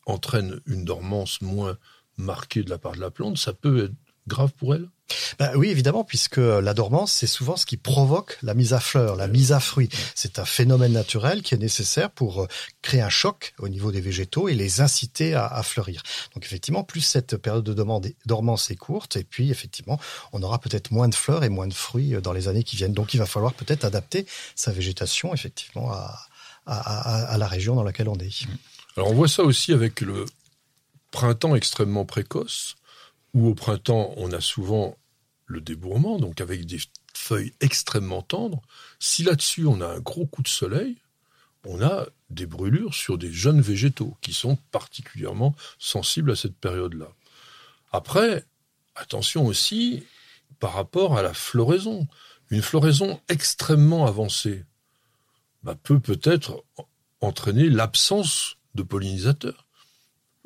entraîne 0.06 0.60
une 0.66 0.84
dormance 0.84 1.40
moins 1.40 1.76
marquée 2.16 2.62
de 2.62 2.70
la 2.70 2.78
part 2.78 2.92
de 2.92 3.00
la 3.00 3.10
plante. 3.10 3.38
Ça 3.38 3.52
peut 3.52 3.92
grave 4.26 4.52
pour 4.52 4.74
elles 4.74 4.88
ben 5.38 5.52
oui, 5.56 5.68
évidemment, 5.68 6.02
puisque 6.02 6.38
la 6.38 6.74
dormance, 6.74 7.12
c'est 7.12 7.26
souvent 7.26 7.56
ce 7.56 7.66
qui 7.66 7.76
provoque 7.76 8.38
la 8.42 8.54
mise 8.54 8.72
à 8.72 8.80
fleur, 8.80 9.16
la 9.16 9.28
mise 9.28 9.52
à 9.52 9.60
fruit. 9.60 9.88
C'est 10.14 10.38
un 10.38 10.44
phénomène 10.44 10.92
naturel 10.92 11.42
qui 11.42 11.54
est 11.54 11.58
nécessaire 11.58 12.10
pour 12.10 12.42
euh, 12.42 12.46
créer 12.80 13.02
un 13.02 13.10
choc 13.10 13.54
au 13.58 13.68
niveau 13.68 13.92
des 13.92 14.00
végétaux 14.00 14.48
et 14.48 14.54
les 14.54 14.80
inciter 14.80 15.34
à, 15.34 15.46
à 15.46 15.62
fleurir. 15.62 16.02
Donc 16.34 16.44
effectivement, 16.44 16.84
plus 16.84 17.02
cette 17.02 17.36
période 17.36 17.64
de 17.64 17.74
dormance 18.24 18.70
est 18.70 18.76
courte, 18.76 19.16
et 19.16 19.24
puis 19.24 19.50
effectivement, 19.50 20.00
on 20.32 20.42
aura 20.42 20.58
peut-être 20.58 20.90
moins 20.90 21.08
de 21.08 21.14
fleurs 21.14 21.44
et 21.44 21.50
moins 21.50 21.68
de 21.68 21.74
fruits 21.74 22.14
euh, 22.14 22.20
dans 22.20 22.32
les 22.32 22.48
années 22.48 22.64
qui 22.64 22.76
viennent. 22.76 22.94
Donc 22.94 23.12
il 23.12 23.18
va 23.18 23.26
falloir 23.26 23.52
peut-être 23.52 23.84
adapter 23.84 24.26
sa 24.54 24.72
végétation 24.72 25.34
effectivement 25.34 25.92
à, 25.92 26.18
à, 26.66 27.36
la 27.38 27.46
région 27.46 27.74
dans 27.74 27.82
laquelle 27.82 28.08
on 28.08 28.18
est. 28.18 28.46
Alors 28.96 29.10
on 29.10 29.14
voit 29.14 29.28
ça 29.28 29.42
aussi 29.42 29.72
avec 29.72 30.00
le 30.00 30.24
printemps 31.10 31.54
extrêmement 31.54 32.04
précoce 32.04 32.76
où 33.34 33.48
au 33.48 33.54
printemps, 33.54 34.14
on 34.16 34.32
a 34.32 34.40
souvent 34.40 34.96
le 35.46 35.60
débourrement, 35.60 36.18
donc 36.18 36.40
avec 36.40 36.64
des 36.66 36.78
feuilles 37.14 37.52
extrêmement 37.60 38.22
tendres. 38.22 38.62
Si 39.00 39.24
là-dessus, 39.24 39.66
on 39.66 39.80
a 39.80 39.88
un 39.88 40.00
gros 40.00 40.26
coup 40.26 40.42
de 40.42 40.48
soleil, 40.48 40.96
on 41.66 41.82
a 41.82 42.06
des 42.30 42.46
brûlures 42.46 42.94
sur 42.94 43.18
des 43.18 43.32
jeunes 43.32 43.60
végétaux 43.60 44.16
qui 44.20 44.32
sont 44.32 44.56
particulièrement 44.70 45.54
sensibles 45.78 46.30
à 46.30 46.36
cette 46.36 46.56
période-là. 46.56 47.08
Après, 47.92 48.44
attention 48.94 49.46
aussi 49.46 50.04
par 50.60 50.74
rapport 50.74 51.18
à 51.18 51.22
la 51.22 51.34
floraison. 51.34 52.06
Une 52.50 52.62
floraison 52.62 53.20
extrêmement 53.28 54.06
avancée 54.06 54.64
bah, 55.64 55.74
peut 55.82 56.00
peut-être 56.00 56.64
entraîner 57.20 57.68
l'absence 57.68 58.56
de 58.74 58.82
pollinisateurs 58.82 59.64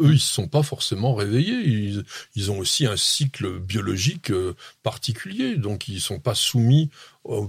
eux, 0.00 0.12
ils 0.12 0.20
sont 0.20 0.48
pas 0.48 0.62
forcément 0.62 1.14
réveillés. 1.14 2.04
Ils, 2.34 2.50
ont 2.50 2.58
aussi 2.58 2.86
un 2.86 2.96
cycle 2.96 3.58
biologique 3.58 4.30
euh, 4.30 4.54
particulier, 4.82 5.56
donc 5.56 5.88
ils 5.88 6.00
sont 6.00 6.20
pas 6.20 6.34
soumis 6.34 6.90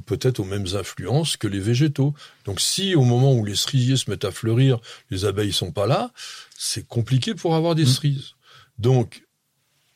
peut-être 0.06 0.40
aux 0.40 0.46
mêmes 0.46 0.68
influences 0.74 1.38
que 1.38 1.48
les 1.48 1.60
végétaux. 1.60 2.14
Donc 2.46 2.60
si 2.60 2.96
au 2.96 3.04
moment 3.04 3.34
où 3.34 3.46
les 3.46 3.56
cerisiers 3.56 3.98
se 3.98 4.10
mettent 4.10 4.26
à 4.26 4.32
fleurir, 4.32 4.80
les 5.10 5.26
abeilles 5.26 5.54
sont 5.54 5.72
pas 5.72 5.88
là, 5.88 6.12
c'est 6.58 6.86
compliqué 6.86 7.34
pour 7.36 7.56
avoir 7.56 7.76
des 7.76 7.84
mm. 7.84 7.88
cerises. 7.88 8.32
Donc 8.78 9.24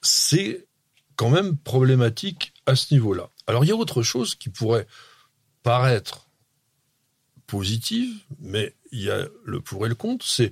c'est 0.02 0.66
quand 1.16 1.30
même 1.30 1.58
problématique 1.58 2.54
à 2.66 2.76
ce 2.76 2.94
niveau-là. 2.94 3.30
Alors 3.48 3.66
il 3.66 3.68
y 3.68 3.72
a 3.72 3.76
autre 3.76 4.04
chose 4.04 4.36
qui 4.36 4.50
pourrait 4.50 4.88
paraître 5.64 6.28
positive, 7.54 8.12
mais 8.40 8.74
il 8.92 9.02
y 9.02 9.12
a 9.12 9.28
le 9.46 9.62
pour 9.62 9.86
et 9.86 9.90
le 9.90 9.94
contre, 9.94 10.26
c'est 10.26 10.52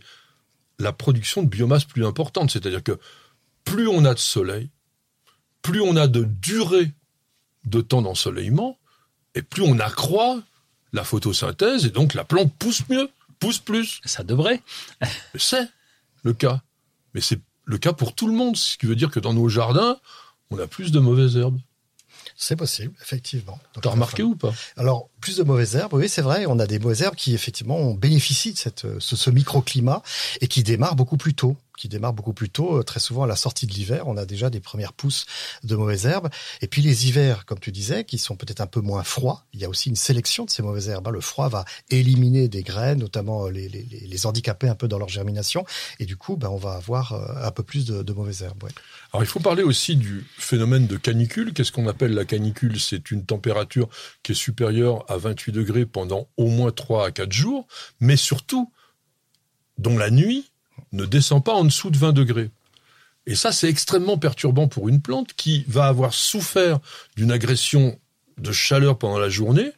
la 0.78 0.94
production 0.94 1.42
de 1.42 1.48
biomasse 1.48 1.84
plus 1.84 2.06
importante. 2.06 2.52
C'est-à-dire 2.52 2.84
que 2.84 3.00
plus 3.64 3.88
on 3.88 4.06
a 4.06 4.14
de 4.14 4.20
soleil, 4.20 4.70
plus 5.64 5.82
on 5.82 5.96
a 5.96 6.06
de 6.06 6.24
durée 6.24 6.92
de 7.66 7.82
temps 7.82 8.04
d'ensoleillement, 8.04 8.78
et 9.34 9.42
plus 9.42 9.64
on 9.64 9.80
accroît 9.80 10.44
la 10.94 11.04
photosynthèse, 11.04 11.88
et 11.88 11.90
donc 11.90 12.14
la 12.14 12.24
plante 12.24 12.54
pousse 12.60 12.88
mieux, 12.88 13.10
pousse 13.40 13.58
plus. 13.58 14.00
Ça 14.06 14.24
devrait. 14.24 14.62
c'est 15.36 15.68
le 16.22 16.34
cas. 16.34 16.62
Mais 17.16 17.22
c'est 17.22 17.40
le 17.66 17.80
cas 17.80 17.94
pour 17.94 18.14
tout 18.14 18.28
le 18.28 18.34
monde, 18.34 18.56
ce 18.56 18.78
qui 18.78 18.86
veut 18.86 18.96
dire 18.96 19.10
que 19.10 19.20
dans 19.20 19.34
nos 19.34 19.50
jardins, 19.50 19.98
on 20.52 20.60
a 20.60 20.68
plus 20.68 20.92
de 20.92 21.00
mauvaises 21.00 21.36
herbes. 21.36 21.60
C'est 22.44 22.56
possible, 22.56 22.96
effectivement. 23.04 23.60
T'as 23.80 23.92
remarqué 23.92 24.24
ou 24.24 24.36
pas? 24.36 24.52
Alors, 24.76 25.10
plus 25.22 25.38
de 25.38 25.44
mauvaises 25.44 25.76
herbes, 25.76 25.94
oui, 25.94 26.10
c'est 26.10 26.24
vrai. 26.24 26.48
On 26.48 26.58
a 26.58 26.66
des 26.66 26.80
mauvaises 26.80 27.04
herbes 27.04 27.16
qui, 27.16 27.36
effectivement, 27.36 27.94
bénéficient 27.94 28.54
de 28.54 28.58
cette, 28.58 28.88
ce, 28.98 29.16
ce 29.16 29.30
microclimat 29.30 30.02
et 30.42 30.48
qui 30.48 30.64
démarrent 30.64 30.96
beaucoup 30.96 31.18
plus 31.18 31.36
tôt 31.36 31.56
qui 31.82 31.90
démarre 31.90 32.14
beaucoup 32.14 32.34
plus 32.34 32.50
tôt. 32.50 32.78
Euh, 32.78 32.84
très 32.84 33.00
souvent, 33.00 33.24
à 33.24 33.28
la 33.28 33.36
sortie 33.36 33.66
de 33.66 33.74
l'hiver, 33.74 34.08
on 34.08 34.16
a 34.16 34.26
déjà 34.26 34.52
des 34.52 34.60
premières 34.60 34.94
pousses 34.94 35.26
de 35.64 35.76
mauvaises 35.76 36.06
herbes. 36.06 36.30
Et 36.62 36.68
puis 36.68 36.84
les 36.84 37.08
hivers, 37.08 37.46
comme 37.46 37.60
tu 37.60 37.72
disais, 37.72 38.04
qui 38.04 38.20
sont 38.20 38.36
peut-être 38.36 38.62
un 38.62 38.68
peu 38.68 38.82
moins 38.82 39.04
froids, 39.04 39.46
il 39.54 39.60
y 39.60 39.66
a 39.66 39.70
aussi 39.70 39.90
une 39.90 39.96
sélection 39.96 40.46
de 40.46 40.52
ces 40.52 40.62
mauvaises 40.62 40.90
herbes. 40.90 41.08
Hein. 41.08 41.12
Le 41.12 41.22
froid 41.22 41.50
va 41.50 41.66
éliminer 41.90 42.48
des 42.50 42.62
graines, 42.62 43.00
notamment 43.00 43.48
les, 43.48 43.68
les, 43.68 43.84
les 43.84 44.26
handicaper 44.28 44.70
un 44.70 44.76
peu 44.76 44.88
dans 44.88 45.00
leur 45.00 45.10
germination. 45.10 45.66
Et 46.00 46.06
du 46.06 46.18
coup, 46.18 46.38
ben, 46.38 46.50
on 46.50 46.58
va 46.58 46.74
avoir 46.74 47.14
euh, 47.14 47.48
un 47.48 47.52
peu 47.52 47.64
plus 47.64 47.86
de, 47.86 48.04
de 48.04 48.14
mauvaises 48.14 48.44
herbes. 48.44 48.70
Alors 49.12 49.24
il 49.24 49.28
faut 49.28 49.40
parler 49.40 49.64
aussi 49.64 49.96
du 49.96 50.26
phénomène 50.38 50.86
de 50.86 50.98
canicule. 50.98 51.54
Qu'est-ce 51.54 51.72
qu'on 51.72 51.88
appelle 51.88 52.14
la 52.14 52.26
canicule? 52.26 52.80
C'est 52.80 53.10
une 53.10 53.26
température 53.26 53.90
qui 54.22 54.34
est 54.34 54.36
supérieure 54.36 55.04
à 55.10 55.18
28 55.18 55.52
degrés 55.52 55.86
pendant 55.88 56.30
au 56.38 56.48
moins 56.48 56.72
3 56.72 57.08
à 57.08 57.12
4 57.12 57.32
jours, 57.32 57.68
mais 58.00 58.18
surtout 58.18 58.72
dont 59.80 59.98
la 59.98 60.12
nuit 60.12 60.52
ne 60.92 61.06
descend 61.06 61.44
pas 61.44 61.54
en 61.54 61.64
dessous 61.64 61.90
de 61.90 61.98
20 61.98 62.14
degrés. 62.14 62.50
Et 63.26 63.36
ça, 63.36 63.52
c'est 63.52 63.70
extrêmement 63.70 64.18
perturbant 64.18 64.68
pour 64.68 64.90
une 64.90 65.02
plante 65.02 65.34
qui 65.34 65.64
va 65.68 65.86
avoir 65.86 66.14
souffert 66.14 66.80
d'une 67.16 67.32
agression 67.32 68.00
de 68.38 68.52
chaleur 68.52 68.98
pendant 68.98 69.20
la 69.20 69.30
journée, 69.30 69.72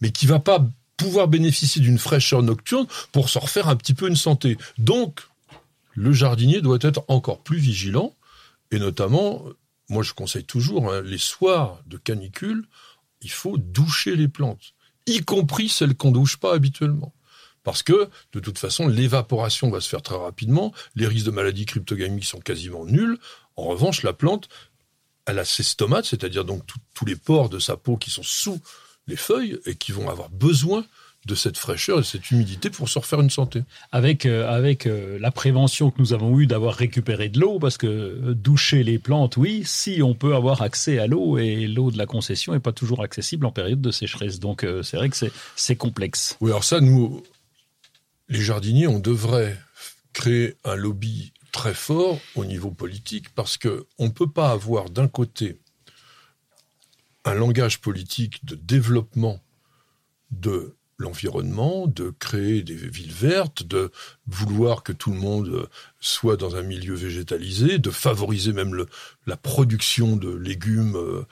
mais 0.00 0.10
qui 0.10 0.26
va 0.26 0.38
pas 0.38 0.66
pouvoir 0.96 1.28
bénéficier 1.28 1.80
d'une 1.80 1.98
fraîcheur 1.98 2.42
nocturne 2.42 2.86
pour 3.12 3.30
se 3.30 3.38
refaire 3.38 3.68
un 3.68 3.76
petit 3.76 3.94
peu 3.94 4.06
une 4.06 4.16
santé. 4.16 4.58
Donc, 4.76 5.20
le 5.94 6.12
jardinier 6.12 6.60
doit 6.60 6.78
être 6.82 7.04
encore 7.08 7.42
plus 7.42 7.58
vigilant, 7.58 8.14
et 8.70 8.78
notamment, 8.78 9.44
moi 9.88 10.02
je 10.02 10.12
conseille 10.12 10.44
toujours, 10.44 10.92
hein, 10.92 11.00
les 11.02 11.18
soirs 11.18 11.80
de 11.86 11.96
canicule, 11.96 12.66
il 13.22 13.30
faut 13.30 13.56
doucher 13.56 14.14
les 14.14 14.28
plantes, 14.28 14.74
y 15.06 15.20
compris 15.20 15.68
celles 15.68 15.94
qu'on 15.94 16.10
douche 16.10 16.36
pas 16.36 16.54
habituellement. 16.54 17.12
Parce 17.62 17.82
que, 17.82 18.08
de 18.32 18.40
toute 18.40 18.58
façon, 18.58 18.88
l'évaporation 18.88 19.70
va 19.70 19.80
se 19.80 19.88
faire 19.88 20.02
très 20.02 20.16
rapidement, 20.16 20.72
les 20.94 21.06
risques 21.06 21.26
de 21.26 21.30
maladies 21.30 21.66
cryptogamiques 21.66 22.24
sont 22.24 22.40
quasiment 22.40 22.84
nuls. 22.84 23.18
En 23.56 23.64
revanche, 23.64 24.02
la 24.02 24.12
plante, 24.12 24.48
elle 25.26 25.38
a 25.38 25.44
ses 25.44 25.62
stomates, 25.62 26.06
c'est-à-dire 26.06 26.44
donc 26.44 26.62
tous 26.94 27.04
les 27.04 27.16
pores 27.16 27.50
de 27.50 27.58
sa 27.58 27.76
peau 27.76 27.96
qui 27.96 28.10
sont 28.10 28.22
sous 28.22 28.60
les 29.06 29.16
feuilles 29.16 29.58
et 29.66 29.74
qui 29.74 29.92
vont 29.92 30.08
avoir 30.08 30.30
besoin 30.30 30.84
de 31.26 31.34
cette 31.34 31.58
fraîcheur 31.58 31.98
et 31.98 32.00
de 32.00 32.06
cette 32.06 32.30
humidité 32.30 32.70
pour 32.70 32.88
se 32.88 32.98
refaire 32.98 33.20
une 33.20 33.30
santé. 33.30 33.62
Avec 33.92 34.24
euh, 34.24 34.48
avec 34.48 34.86
euh, 34.86 35.18
la 35.20 35.30
prévention 35.30 35.90
que 35.90 35.98
nous 35.98 36.14
avons 36.14 36.38
eue 36.38 36.46
d'avoir 36.46 36.74
récupéré 36.74 37.28
de 37.28 37.38
l'eau, 37.38 37.58
parce 37.58 37.76
que 37.76 37.86
euh, 37.86 38.34
doucher 38.34 38.82
les 38.82 38.98
plantes, 38.98 39.36
oui, 39.36 39.62
si 39.66 40.02
on 40.02 40.14
peut 40.14 40.34
avoir 40.34 40.62
accès 40.62 40.98
à 40.98 41.06
l'eau 41.06 41.36
et 41.36 41.66
l'eau 41.66 41.90
de 41.90 41.98
la 41.98 42.06
concession 42.06 42.54
n'est 42.54 42.60
pas 42.60 42.72
toujours 42.72 43.02
accessible 43.02 43.44
en 43.44 43.52
période 43.52 43.82
de 43.82 43.90
sécheresse. 43.90 44.40
Donc 44.40 44.66
c'est 44.82 44.96
vrai 44.96 45.10
que 45.10 45.16
c'est 45.16 45.32
c'est 45.56 45.76
complexe. 45.76 46.38
Oui, 46.40 46.50
alors 46.50 46.64
ça, 46.64 46.80
nous, 46.80 47.22
les 48.30 48.40
jardiniers, 48.40 48.86
on 48.86 49.00
devrait 49.00 49.58
créer 50.12 50.56
un 50.64 50.76
lobby 50.76 51.32
très 51.52 51.74
fort 51.74 52.18
au 52.36 52.44
niveau 52.44 52.70
politique 52.70 53.34
parce 53.34 53.58
que 53.58 53.86
on 53.98 54.06
ne 54.06 54.10
peut 54.10 54.30
pas 54.30 54.50
avoir 54.50 54.88
d'un 54.88 55.08
côté 55.08 55.60
un 57.24 57.34
langage 57.34 57.80
politique 57.80 58.44
de 58.44 58.54
développement 58.54 59.40
de 60.30 60.76
l'environnement, 61.00 61.86
de 61.86 62.12
créer 62.18 62.62
des 62.62 62.74
villes 62.74 63.12
vertes, 63.12 63.62
de 63.62 63.90
vouloir 64.26 64.82
que 64.82 64.92
tout 64.92 65.10
le 65.10 65.18
monde 65.18 65.68
soit 65.98 66.36
dans 66.36 66.56
un 66.56 66.62
milieu 66.62 66.94
végétalisé, 66.94 67.78
de 67.78 67.90
favoriser 67.90 68.52
même 68.52 68.74
le, 68.74 68.86
la 69.26 69.38
production 69.38 70.16
de 70.16 70.30
légumes 70.30 70.96
euh, 70.96 71.26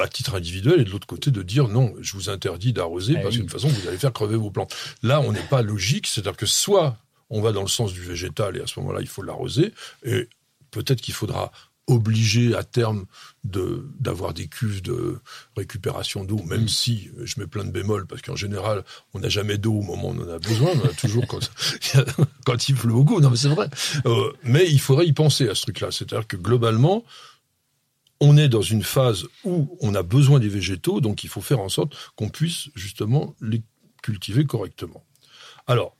à 0.00 0.08
titre 0.08 0.36
individuel, 0.36 0.80
et 0.80 0.84
de 0.84 0.90
l'autre 0.90 1.08
côté 1.08 1.32
de 1.32 1.42
dire 1.42 1.66
non, 1.66 1.92
je 2.00 2.12
vous 2.14 2.30
interdis 2.30 2.72
d'arroser 2.72 3.14
eh 3.18 3.22
parce 3.22 3.36
que 3.36 3.42
de 3.42 3.46
toute 3.48 3.52
façon 3.52 3.68
vous 3.68 3.88
allez 3.88 3.98
faire 3.98 4.12
crever 4.12 4.36
vos 4.36 4.52
plantes. 4.52 4.74
Là, 5.02 5.20
on 5.20 5.32
n'est 5.32 5.40
pas 5.40 5.62
logique, 5.62 6.06
c'est-à-dire 6.06 6.36
que 6.36 6.46
soit 6.46 6.96
on 7.30 7.40
va 7.40 7.50
dans 7.50 7.62
le 7.62 7.68
sens 7.68 7.92
du 7.92 8.02
végétal 8.02 8.56
et 8.56 8.60
à 8.60 8.66
ce 8.66 8.78
moment-là 8.80 9.00
il 9.00 9.08
faut 9.08 9.22
l'arroser, 9.22 9.72
et 10.04 10.28
peut-être 10.70 11.00
qu'il 11.00 11.14
faudra 11.14 11.50
obligé 11.90 12.54
à 12.54 12.62
terme 12.62 13.06
de 13.44 13.88
d'avoir 13.98 14.34
des 14.34 14.46
cuves 14.46 14.82
de 14.82 15.18
récupération 15.56 16.24
d'eau, 16.24 16.42
même 16.44 16.64
mm. 16.64 16.68
si 16.68 17.10
je 17.22 17.40
mets 17.40 17.46
plein 17.46 17.64
de 17.64 17.70
bémols, 17.70 18.06
parce 18.06 18.22
qu'en 18.22 18.36
général, 18.36 18.84
on 19.14 19.20
n'a 19.20 19.28
jamais 19.28 19.58
d'eau 19.58 19.74
au 19.74 19.82
moment 19.82 20.08
où 20.08 20.20
on 20.20 20.24
en 20.24 20.28
a 20.28 20.38
besoin, 20.38 20.70
on 20.74 20.80
en 20.80 20.90
a 20.90 20.94
toujours 20.94 21.26
quand, 21.26 21.50
quand 22.46 22.68
il 22.68 22.74
pleut 22.74 22.92
beaucoup, 22.92 23.20
non 23.20 23.30
mais 23.30 23.36
c'est 23.36 23.48
vrai. 23.48 23.68
Euh, 24.06 24.32
mais 24.44 24.68
il 24.70 24.80
faudrait 24.80 25.06
y 25.06 25.12
penser 25.12 25.48
à 25.48 25.54
ce 25.54 25.62
truc-là, 25.62 25.90
c'est-à-dire 25.90 26.26
que 26.26 26.36
globalement, 26.36 27.04
on 28.20 28.36
est 28.36 28.48
dans 28.48 28.62
une 28.62 28.82
phase 28.82 29.24
où 29.44 29.76
on 29.80 29.94
a 29.94 30.02
besoin 30.02 30.38
des 30.38 30.48
végétaux, 30.48 31.00
donc 31.00 31.24
il 31.24 31.30
faut 31.30 31.40
faire 31.40 31.60
en 31.60 31.68
sorte 31.68 31.94
qu'on 32.16 32.28
puisse 32.28 32.68
justement 32.74 33.34
les 33.40 33.62
cultiver 34.02 34.44
correctement. 34.44 35.04
Alors, 35.66 35.96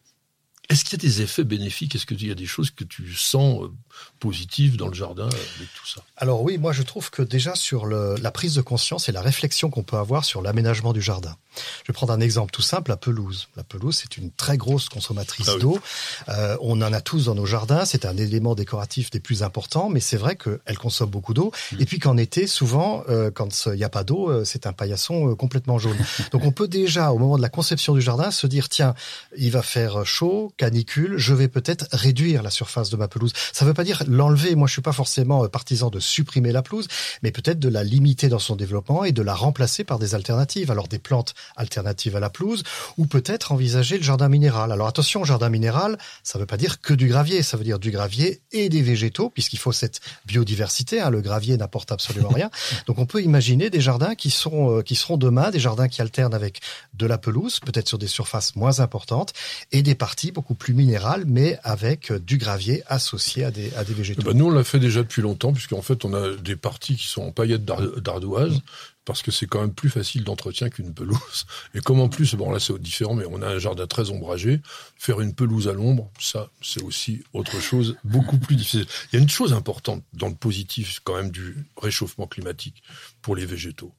est-ce 0.70 0.84
qu'il 0.84 1.02
y 1.02 1.06
a 1.06 1.08
des 1.08 1.22
effets 1.22 1.44
bénéfiques? 1.44 1.94
Est-ce 1.94 2.06
qu'il 2.06 2.26
y 2.26 2.30
a 2.30 2.34
des 2.34 2.46
choses 2.46 2.70
que 2.70 2.84
tu 2.84 3.14
sens 3.14 3.64
euh, 3.64 3.72
positives 4.20 4.76
dans 4.76 4.88
le 4.88 4.94
jardin 4.94 5.26
avec 5.26 5.68
tout 5.74 5.86
ça? 5.86 6.02
Alors 6.16 6.42
oui, 6.42 6.58
moi 6.58 6.72
je 6.72 6.82
trouve 6.82 7.10
que 7.10 7.22
déjà 7.22 7.54
sur 7.54 7.86
le, 7.86 8.14
la 8.22 8.30
prise 8.30 8.54
de 8.54 8.62
conscience 8.62 9.08
et 9.08 9.12
la 9.12 9.20
réflexion 9.20 9.68
qu'on 9.68 9.82
peut 9.82 9.96
avoir 9.96 10.24
sur 10.24 10.42
l'aménagement 10.42 10.92
du 10.92 11.02
jardin. 11.02 11.36
Je 11.82 11.92
vais 11.92 11.94
prendre 11.94 12.12
un 12.12 12.20
exemple 12.20 12.52
tout 12.52 12.62
simple, 12.62 12.90
la 12.90 12.96
pelouse. 12.96 13.48
La 13.56 13.64
pelouse, 13.64 13.96
c'est 14.00 14.16
une 14.16 14.30
très 14.30 14.56
grosse 14.56 14.88
consommatrice 14.88 15.48
ah 15.48 15.58
d'eau. 15.58 15.80
Euh, 16.28 16.56
on 16.60 16.80
en 16.80 16.92
a 16.92 17.00
tous 17.00 17.24
dans 17.24 17.34
nos 17.34 17.46
jardins. 17.46 17.84
C'est 17.84 18.04
un 18.04 18.16
élément 18.16 18.54
décoratif 18.54 19.10
des 19.10 19.20
plus 19.20 19.42
importants, 19.42 19.88
mais 19.88 20.00
c'est 20.00 20.16
vrai 20.16 20.36
qu'elle 20.36 20.78
consomme 20.78 21.10
beaucoup 21.10 21.34
d'eau. 21.34 21.52
Mm. 21.72 21.76
Et 21.80 21.86
puis 21.86 21.98
qu'en 21.98 22.16
été, 22.16 22.46
souvent, 22.46 23.02
euh, 23.08 23.30
quand 23.30 23.66
il 23.66 23.72
n'y 23.72 23.84
a 23.84 23.88
pas 23.88 24.04
d'eau, 24.04 24.30
euh, 24.30 24.44
c'est 24.44 24.66
un 24.66 24.72
paillasson 24.72 25.30
euh, 25.30 25.34
complètement 25.34 25.78
jaune. 25.78 25.98
Donc 26.32 26.44
on 26.44 26.52
peut 26.52 26.68
déjà, 26.68 27.12
au 27.12 27.18
moment 27.18 27.36
de 27.36 27.42
la 27.42 27.48
conception 27.48 27.94
du 27.94 28.00
jardin, 28.00 28.30
se 28.30 28.46
dire 28.46 28.68
tiens, 28.68 28.94
il 29.36 29.50
va 29.50 29.62
faire 29.62 30.06
chaud 30.06 30.52
canicule, 30.60 31.16
je 31.16 31.32
vais 31.32 31.48
peut-être 31.48 31.86
réduire 31.90 32.42
la 32.42 32.50
surface 32.50 32.90
de 32.90 32.96
ma 32.98 33.08
pelouse. 33.08 33.32
Ça 33.54 33.64
ne 33.64 33.70
veut 33.70 33.74
pas 33.74 33.82
dire 33.82 34.02
l'enlever. 34.06 34.54
Moi, 34.56 34.68
je 34.68 34.74
suis 34.74 34.82
pas 34.82 34.92
forcément 34.92 35.42
euh, 35.42 35.48
partisan 35.48 35.88
de 35.88 35.98
supprimer 36.00 36.52
la 36.52 36.60
pelouse, 36.60 36.86
mais 37.22 37.30
peut-être 37.32 37.58
de 37.58 37.70
la 37.70 37.82
limiter 37.82 38.28
dans 38.28 38.38
son 38.38 38.56
développement 38.56 39.04
et 39.04 39.12
de 39.12 39.22
la 39.22 39.34
remplacer 39.34 39.84
par 39.84 39.98
des 39.98 40.14
alternatives. 40.14 40.70
Alors 40.70 40.86
des 40.86 40.98
plantes 40.98 41.32
alternatives 41.56 42.14
à 42.14 42.20
la 42.20 42.28
pelouse, 42.28 42.62
ou 42.98 43.06
peut-être 43.06 43.52
envisager 43.52 43.96
le 43.96 44.02
jardin 44.02 44.28
minéral. 44.28 44.70
Alors 44.70 44.86
attention, 44.86 45.24
jardin 45.24 45.48
minéral, 45.48 45.96
ça 46.24 46.38
ne 46.38 46.42
veut 46.42 46.46
pas 46.46 46.58
dire 46.58 46.82
que 46.82 46.92
du 46.92 47.08
gravier. 47.08 47.42
Ça 47.42 47.56
veut 47.56 47.64
dire 47.64 47.78
du 47.78 47.90
gravier 47.90 48.42
et 48.52 48.68
des 48.68 48.82
végétaux, 48.82 49.30
puisqu'il 49.30 49.58
faut 49.58 49.72
cette 49.72 50.00
biodiversité. 50.26 51.00
Hein. 51.00 51.08
Le 51.08 51.22
gravier 51.22 51.56
n'apporte 51.56 51.90
absolument 51.90 52.28
rien. 52.28 52.50
Donc 52.86 52.98
on 52.98 53.06
peut 53.06 53.22
imaginer 53.22 53.70
des 53.70 53.80
jardins 53.80 54.14
qui 54.14 54.28
sont 54.30 54.76
euh, 54.76 54.82
qui 54.82 54.94
seront 54.94 55.16
demain 55.16 55.50
des 55.50 55.58
jardins 55.58 55.88
qui 55.88 56.02
alternent 56.02 56.34
avec 56.34 56.60
de 56.92 57.06
la 57.06 57.16
pelouse, 57.16 57.60
peut-être 57.60 57.88
sur 57.88 57.96
des 57.96 58.08
surfaces 58.08 58.56
moins 58.56 58.80
importantes, 58.80 59.32
et 59.72 59.80
des 59.80 59.94
parties 59.94 60.32
beaucoup 60.32 60.49
plus 60.54 60.74
minérales, 60.74 61.24
mais 61.26 61.58
avec 61.62 62.12
du 62.12 62.38
gravier 62.38 62.82
associé 62.86 63.44
à 63.44 63.50
des, 63.50 63.72
à 63.74 63.84
des 63.84 63.94
végétaux. 63.94 64.22
Eh 64.24 64.28
ben 64.28 64.36
nous, 64.36 64.46
on 64.46 64.50
l'a 64.50 64.64
fait 64.64 64.78
déjà 64.78 65.02
depuis 65.02 65.22
longtemps, 65.22 65.52
puisqu'en 65.52 65.82
fait, 65.82 66.04
on 66.04 66.14
a 66.14 66.36
des 66.36 66.56
parties 66.56 66.96
qui 66.96 67.06
sont 67.06 67.22
en 67.22 67.32
paillettes 67.32 67.64
d'ardoise, 67.64 68.60
parce 69.04 69.22
que 69.22 69.30
c'est 69.30 69.46
quand 69.46 69.60
même 69.60 69.74
plus 69.74 69.90
facile 69.90 70.24
d'entretien 70.24 70.68
qu'une 70.68 70.94
pelouse. 70.94 71.46
Et 71.74 71.80
comme 71.80 72.00
en 72.00 72.08
plus, 72.08 72.34
bon 72.34 72.50
là 72.52 72.60
c'est 72.60 72.78
différent, 72.78 73.14
mais 73.14 73.24
on 73.28 73.42
a 73.42 73.48
un 73.48 73.58
jardin 73.58 73.86
très 73.86 74.10
ombragé, 74.10 74.60
faire 74.96 75.20
une 75.20 75.34
pelouse 75.34 75.68
à 75.68 75.72
l'ombre, 75.72 76.10
ça 76.20 76.50
c'est 76.62 76.82
aussi 76.82 77.22
autre 77.32 77.60
chose, 77.60 77.96
beaucoup 78.04 78.38
plus 78.38 78.56
difficile. 78.56 78.86
Il 79.12 79.16
y 79.16 79.18
a 79.18 79.22
une 79.22 79.28
chose 79.28 79.52
importante 79.52 80.04
dans 80.12 80.28
le 80.28 80.34
positif 80.34 81.00
quand 81.02 81.16
même 81.16 81.30
du 81.30 81.56
réchauffement 81.76 82.26
climatique 82.26 82.82
pour 83.22 83.34
les 83.36 83.46
végétaux 83.46 83.92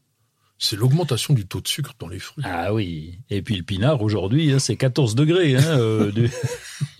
c'est 0.64 0.76
l'augmentation 0.76 1.34
du 1.34 1.48
taux 1.48 1.60
de 1.60 1.68
sucre 1.68 1.96
dans 1.98 2.08
les 2.08 2.20
fruits. 2.20 2.44
Ah 2.48 2.72
oui. 2.72 3.18
Et 3.32 3.42
puis 3.42 3.56
le 3.56 3.64
pinard 3.64 4.04
aujourd'hui, 4.04 4.52
hein, 4.52 4.60
c'est 4.60 4.76
14 4.76 5.16
degrés. 5.16 5.56
Hein, 5.56 5.64
11 5.74 5.74
euh, 5.80 6.12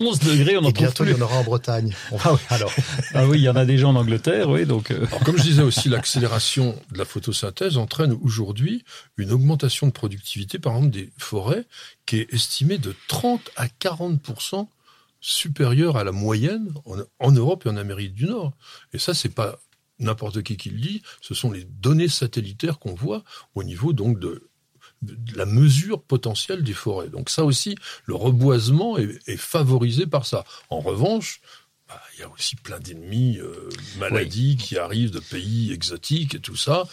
degrés, 0.00 0.56
on 0.56 0.64
en 0.64 0.70
Et 0.70 0.72
bientôt, 0.72 1.04
il 1.04 1.12
y 1.12 1.14
en 1.14 1.20
aura 1.20 1.36
en 1.36 1.44
Bretagne. 1.44 1.94
Ah 2.24 2.32
oui, 2.34 2.40
alors. 2.50 2.72
ah 3.14 3.26
oui, 3.28 3.38
il 3.38 3.44
y 3.44 3.48
en 3.48 3.54
a 3.54 3.64
déjà 3.64 3.86
en 3.86 3.94
Angleterre, 3.94 4.50
oui. 4.50 4.66
Donc. 4.66 4.90
Euh. 4.90 5.06
Alors, 5.06 5.20
comme 5.20 5.38
je 5.38 5.44
disais 5.44 5.62
aussi, 5.62 5.88
l'accélération 5.88 6.76
de 6.90 6.98
la 6.98 7.04
photosynthèse 7.04 7.78
entraîne 7.78 8.18
aujourd'hui 8.20 8.84
une 9.16 9.30
augmentation 9.30 9.86
de 9.86 9.92
productivité, 9.92 10.58
par 10.58 10.74
exemple, 10.74 10.90
des 10.90 11.12
forêts, 11.16 11.64
qui 12.04 12.16
est 12.16 12.34
estimée 12.34 12.78
de 12.78 12.96
30 13.06 13.52
à 13.54 13.66
40% 13.66 14.66
supérieure 15.20 15.96
à 15.96 16.02
la 16.02 16.10
moyenne 16.10 16.74
en, 16.84 16.96
en 17.20 17.30
Europe 17.30 17.64
et 17.64 17.68
en 17.68 17.76
Amérique 17.76 18.14
du 18.14 18.26
Nord. 18.26 18.54
Et 18.92 18.98
ça, 18.98 19.14
c'est 19.14 19.32
pas 19.32 19.60
n'importe 20.02 20.42
qui 20.42 20.56
qui 20.56 20.70
le 20.70 20.78
dit, 20.78 21.02
ce 21.20 21.34
sont 21.34 21.50
les 21.50 21.64
données 21.64 22.08
satellitaires 22.08 22.78
qu'on 22.78 22.94
voit 22.94 23.24
au 23.54 23.64
niveau 23.64 23.92
donc 23.92 24.18
de, 24.18 24.48
la 25.34 25.46
mesure 25.46 26.02
potentielle 26.02 26.62
des 26.62 26.74
forêts. 26.74 27.08
Donc 27.08 27.28
ça 27.28 27.44
aussi, 27.44 27.76
le 28.04 28.14
reboisement 28.14 28.96
est, 28.98 29.36
favorisé 29.36 30.06
par 30.06 30.26
ça. 30.26 30.44
En 30.70 30.80
revanche, 30.80 31.40
bah, 31.88 32.00
il 32.14 32.20
y 32.20 32.22
a 32.22 32.28
aussi 32.30 32.54
plein 32.56 32.78
d'ennemis, 32.78 33.38
euh, 33.38 33.68
maladies 33.98 34.56
qui 34.56 34.78
arrivent 34.78 35.10
de 35.10 35.20
pays 35.20 35.72
exotiques 35.72 36.36
et 36.36 36.40
tout 36.40 36.56
ça, 36.56 36.84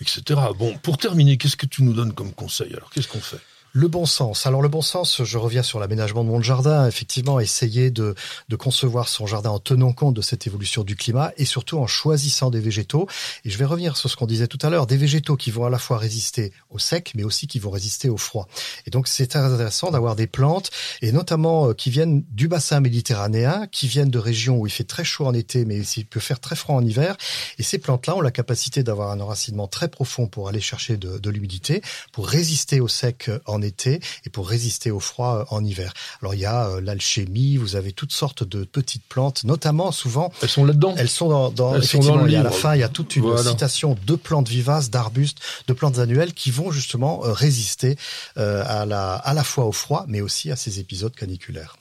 etc. 0.00 0.40
Bon, 0.58 0.78
pour 0.78 0.96
terminer, 0.96 1.36
qu'est-ce 1.36 1.56
que 1.56 1.66
tu 1.66 1.82
nous 1.82 1.92
donnes 1.92 2.14
comme 2.14 2.32
conseil? 2.32 2.74
Alors, 2.74 2.90
qu'est-ce 2.90 3.08
qu'on 3.08 3.20
fait? 3.20 3.40
Le 3.78 3.88
bon 3.88 4.06
sens. 4.06 4.46
Alors 4.46 4.60
le 4.62 4.68
bon 4.68 4.82
sens, 4.82 5.22
je 5.22 5.38
reviens 5.38 5.62
sur 5.62 5.78
l'aménagement 5.78 6.24
de 6.24 6.28
mon 6.28 6.42
jardin. 6.42 6.86
Effectivement, 6.86 7.40
essayer 7.40 7.90
de, 7.90 8.14
concevoir 8.58 9.08
son 9.08 9.26
jardin 9.26 9.50
en 9.50 9.60
tenant 9.60 9.92
compte 9.92 10.14
de 10.14 10.22
cette 10.22 10.46
évolution 10.46 10.82
du 10.82 10.96
climat 10.96 11.32
et 11.36 11.44
surtout 11.44 11.78
en 11.78 11.86
choisissant 11.86 12.50
des 12.50 12.60
végétaux. 12.60 13.06
Et 13.44 13.50
je 13.50 13.58
vais 13.58 13.64
revenir 13.64 13.96
sur 13.96 14.10
ce 14.10 14.16
qu'on 14.16 14.26
disait 14.26 14.48
tout 14.48 14.58
à 14.62 14.70
l'heure, 14.70 14.86
des 14.86 14.96
végétaux 14.96 15.36
qui 15.36 15.50
vont 15.50 15.64
à 15.64 15.70
la 15.70 15.78
fois 15.78 15.98
résister 15.98 16.52
au 16.70 16.78
sec, 16.78 17.12
mais 17.14 17.22
aussi 17.22 17.46
qui 17.46 17.58
vont 17.60 17.70
résister 17.70 18.08
au 18.08 18.16
froid. 18.16 18.48
Et 18.86 18.90
donc 18.90 19.06
c'est 19.06 19.36
intéressant 19.36 19.90
d'avoir 19.90 20.16
des 20.16 20.26
plantes, 20.26 20.70
et 21.00 21.12
notamment 21.12 21.68
euh, 21.68 21.72
qui 21.74 21.90
viennent 21.90 22.24
du 22.30 22.48
bassin 22.48 22.80
méditerranéen, 22.80 23.66
qui 23.70 23.86
viennent 23.86 24.10
de 24.10 24.18
régions 24.18 24.58
où 24.58 24.66
il 24.66 24.72
fait 24.72 24.84
très 24.84 25.04
chaud 25.04 25.26
en 25.26 25.34
été, 25.34 25.64
mais 25.64 25.80
il 25.80 26.06
peut 26.06 26.20
faire 26.20 26.40
très 26.40 26.56
froid 26.56 26.74
en 26.74 26.84
hiver. 26.84 27.16
Et 27.58 27.62
ces 27.62 27.78
plantes-là 27.78 28.16
ont 28.16 28.20
la 28.20 28.32
capacité 28.32 28.82
d'avoir 28.82 29.12
un 29.12 29.20
enracinement 29.20 29.68
très 29.68 29.88
profond 29.88 30.26
pour 30.26 30.48
aller 30.48 30.60
chercher 30.60 30.96
de, 30.96 31.18
de 31.18 31.30
l'humidité, 31.30 31.80
pour 32.12 32.26
résister 32.26 32.80
au 32.80 32.88
sec 32.88 33.30
en 33.46 33.58
en 33.58 33.62
et 34.24 34.30
pour 34.30 34.48
résister 34.48 34.90
au 34.90 35.00
froid 35.00 35.38
euh, 35.38 35.54
en 35.54 35.64
hiver. 35.64 35.92
Alors 36.22 36.34
il 36.34 36.40
y 36.40 36.46
a 36.46 36.68
euh, 36.68 36.80
l'alchimie, 36.80 37.56
vous 37.56 37.76
avez 37.76 37.92
toutes 37.92 38.12
sortes 38.12 38.44
de 38.44 38.64
petites 38.64 39.04
plantes, 39.04 39.44
notamment 39.44 39.92
souvent. 39.92 40.32
Elles 40.42 40.48
sont 40.48 40.64
là-dedans. 40.64 40.94
Elles 40.96 41.08
sont 41.08 41.28
dans, 41.28 41.50
dans 41.50 41.76
effectivement. 41.76 42.26
il 42.26 42.32
y 42.32 42.36
a 42.36 42.40
à 42.40 42.44
la 42.44 42.50
fin, 42.50 42.74
il 42.74 42.80
y 42.80 42.84
a 42.84 42.88
toute 42.88 43.16
une 43.16 43.36
citation 43.38 43.96
de 44.06 44.14
plantes 44.16 44.48
vivaces, 44.48 44.90
d'arbustes, 44.90 45.38
de 45.66 45.72
plantes 45.72 45.98
annuelles 45.98 46.34
qui 46.34 46.50
vont 46.50 46.70
justement 46.70 47.24
euh, 47.24 47.32
résister 47.32 47.96
à 48.36 48.84
la 48.86 49.14
à 49.14 49.34
la 49.34 49.44
fois 49.44 49.64
au 49.64 49.72
froid, 49.72 50.04
mais 50.08 50.20
aussi 50.20 50.50
à 50.50 50.56
ces 50.56 50.80
épisodes 50.80 51.14
caniculaires. 51.14 51.77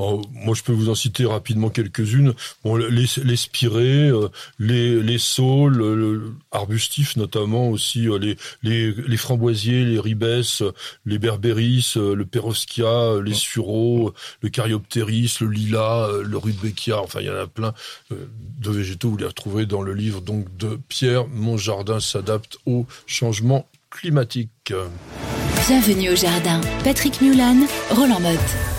Oh, 0.00 0.22
moi, 0.30 0.54
je 0.54 0.62
peux 0.62 0.72
vous 0.72 0.90
en 0.90 0.94
citer 0.94 1.26
rapidement 1.26 1.70
quelques-unes. 1.70 2.32
Bon, 2.62 2.76
les, 2.76 3.06
les 3.24 3.36
spirées, 3.36 4.08
euh, 4.08 4.28
les, 4.60 5.02
les 5.02 5.18
saules, 5.18 6.36
arbustifs 6.52 7.16
notamment 7.16 7.68
aussi, 7.70 8.08
euh, 8.08 8.16
les, 8.16 8.36
les, 8.62 8.92
les, 8.92 9.16
framboisiers, 9.16 9.84
les 9.84 9.98
ribes, 9.98 10.24
les 11.04 11.18
berbéris, 11.18 11.94
euh, 11.96 12.14
le 12.14 12.24
peroskia, 12.24 13.20
les 13.24 13.34
sureaux, 13.34 14.14
le 14.40 14.48
caryoptéris, 14.50 15.38
le 15.40 15.48
lilas, 15.48 16.08
le 16.22 16.36
rudbeckia. 16.36 17.00
Enfin, 17.02 17.18
il 17.20 17.26
y 17.26 17.30
en 17.30 17.34
a 17.34 17.48
plein 17.48 17.74
de 18.10 18.70
végétaux. 18.70 19.10
Vous 19.10 19.16
les 19.16 19.26
retrouverez 19.26 19.66
dans 19.66 19.82
le 19.82 19.94
livre 19.94 20.20
donc 20.20 20.56
de 20.56 20.78
Pierre. 20.88 21.26
Mon 21.26 21.56
jardin 21.56 21.98
s'adapte 21.98 22.58
au 22.66 22.86
changement 23.06 23.66
climatique. 23.90 24.72
Bienvenue 25.66 26.10
au 26.10 26.16
jardin. 26.16 26.60
Patrick 26.84 27.20
Mulan, 27.20 27.66
Roland 27.90 28.20
Motte. 28.20 28.77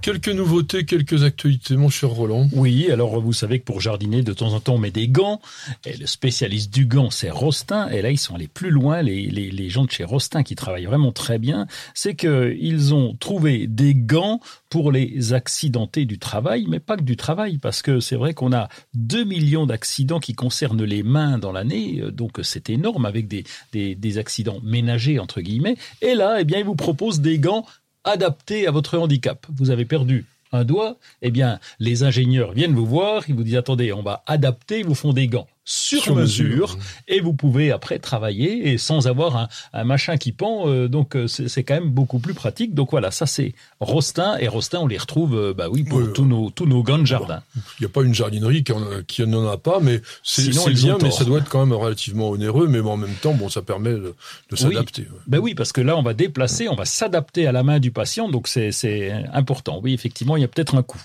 Quelques 0.00 0.28
nouveautés, 0.28 0.84
quelques 0.84 1.24
actualités, 1.24 1.76
mon 1.76 1.88
cher 1.88 2.10
Roland. 2.10 2.48
Oui, 2.52 2.90
alors 2.90 3.20
vous 3.20 3.32
savez 3.32 3.58
que 3.58 3.64
pour 3.64 3.80
jardiner, 3.80 4.22
de 4.22 4.32
temps 4.32 4.52
en 4.52 4.60
temps, 4.60 4.76
on 4.76 4.78
met 4.78 4.92
des 4.92 5.08
gants. 5.08 5.40
Et 5.84 5.96
le 5.96 6.06
spécialiste 6.06 6.72
du 6.72 6.86
gant, 6.86 7.10
c'est 7.10 7.30
Rostin. 7.30 7.88
Et 7.88 8.00
là, 8.00 8.10
ils 8.10 8.18
sont 8.18 8.36
allés 8.36 8.48
plus 8.48 8.70
loin, 8.70 9.02
les, 9.02 9.68
gens 9.68 9.84
de 9.84 9.90
chez 9.90 10.04
Rostin, 10.04 10.44
qui 10.44 10.54
travaillent 10.54 10.86
vraiment 10.86 11.10
très 11.10 11.38
bien. 11.38 11.66
C'est 11.94 12.14
qu'ils 12.14 12.94
ont 12.94 13.16
trouvé 13.18 13.66
des 13.66 13.94
gants 13.94 14.40
pour 14.70 14.92
les 14.92 15.32
accidentés 15.32 16.04
du 16.04 16.18
travail, 16.18 16.66
mais 16.68 16.78
pas 16.78 16.96
que 16.96 17.02
du 17.02 17.16
travail, 17.16 17.58
parce 17.58 17.82
que 17.82 17.98
c'est 17.98 18.16
vrai 18.16 18.34
qu'on 18.34 18.52
a 18.52 18.68
2 18.94 19.24
millions 19.24 19.66
d'accidents 19.66 20.20
qui 20.20 20.34
concernent 20.34 20.84
les 20.84 21.02
mains 21.02 21.38
dans 21.38 21.52
l'année, 21.52 22.02
donc 22.12 22.38
c'est 22.42 22.70
énorme 22.70 23.04
avec 23.04 23.26
des, 23.26 23.44
des, 23.72 23.94
des 23.94 24.18
accidents 24.18 24.60
ménagers, 24.62 25.18
entre 25.18 25.40
guillemets. 25.40 25.76
Et 26.02 26.14
là, 26.14 26.36
eh 26.40 26.44
bien, 26.44 26.58
ils 26.58 26.64
vous 26.64 26.76
proposent 26.76 27.20
des 27.20 27.38
gants 27.38 27.66
adapté 28.04 28.66
à 28.66 28.70
votre 28.70 28.98
handicap. 28.98 29.46
Vous 29.54 29.70
avez 29.70 29.84
perdu 29.84 30.26
un 30.52 30.64
doigt, 30.64 30.96
eh 31.22 31.30
bien, 31.30 31.60
les 31.78 32.04
ingénieurs 32.04 32.52
viennent 32.52 32.74
vous 32.74 32.86
voir, 32.86 33.24
ils 33.28 33.34
vous 33.34 33.42
disent 33.42 33.56
attendez, 33.56 33.92
on 33.92 34.02
va 34.02 34.22
adapter, 34.26 34.80
ils 34.80 34.86
vous 34.86 34.94
font 34.94 35.12
des 35.12 35.28
gants 35.28 35.48
sur, 35.68 36.16
mesure, 36.16 36.78
et 37.08 37.20
vous 37.20 37.34
pouvez 37.34 37.72
après 37.72 37.98
travailler 37.98 38.72
et 38.72 38.78
sans 38.78 39.06
avoir 39.06 39.36
un, 39.36 39.48
un 39.74 39.84
machin 39.84 40.16
qui 40.16 40.32
pend. 40.32 40.66
Euh, 40.66 40.88
donc 40.88 41.14
euh, 41.14 41.26
c'est 41.28 41.62
quand 41.62 41.74
même 41.74 41.90
beaucoup 41.90 42.20
plus 42.20 42.32
pratique. 42.32 42.74
Donc 42.74 42.90
voilà, 42.92 43.10
ça 43.10 43.26
c'est 43.26 43.52
Rostin 43.78 44.38
et 44.38 44.48
Rostin 44.48 44.78
on 44.80 44.86
les 44.86 44.96
retrouve 44.96 45.36
euh, 45.36 45.52
bah 45.52 45.68
oui 45.70 45.84
pour 45.84 46.10
tous 46.14 46.24
nos 46.24 46.48
tous 46.48 46.64
nos 46.64 46.82
gants 46.82 46.98
de 46.98 47.04
jardin. 47.04 47.42
Il 47.56 47.82
n'y 47.82 47.86
a 47.86 47.90
pas 47.90 48.02
une 48.02 48.14
jardinerie 48.14 48.64
qui, 49.06 49.26
n'en 49.26 49.46
a 49.46 49.58
pas, 49.58 49.80
mais 49.80 50.00
c'est 50.22 50.48
bien, 50.48 50.96
mais 51.02 51.10
ça 51.10 51.24
doit 51.24 51.40
être 51.40 51.50
quand 51.50 51.66
même 51.66 51.76
relativement 51.76 52.30
onéreux. 52.30 52.66
Mais 52.66 52.80
en 52.80 52.96
même 52.96 53.14
temps, 53.14 53.34
bon, 53.34 53.50
ça 53.50 53.60
permet 53.60 53.92
de, 53.92 54.14
s'adapter. 54.54 55.06
Oui. 55.10 55.18
Ben 55.26 55.38
oui, 55.38 55.54
parce 55.54 55.72
que 55.72 55.82
là 55.82 55.98
on 55.98 56.02
va 56.02 56.14
déplacer, 56.14 56.70
on 56.70 56.76
va 56.76 56.86
s'adapter 56.86 57.46
à 57.46 57.52
la 57.52 57.62
main 57.62 57.78
du 57.78 57.90
patient, 57.90 58.30
donc 58.30 58.48
c'est 58.48 59.12
important. 59.34 59.80
Oui, 59.82 59.92
effectivement, 59.92 60.36
il 60.36 60.40
y 60.40 60.44
a 60.44 60.48
peut-être 60.48 60.76
un 60.76 60.82
coût. 60.82 61.04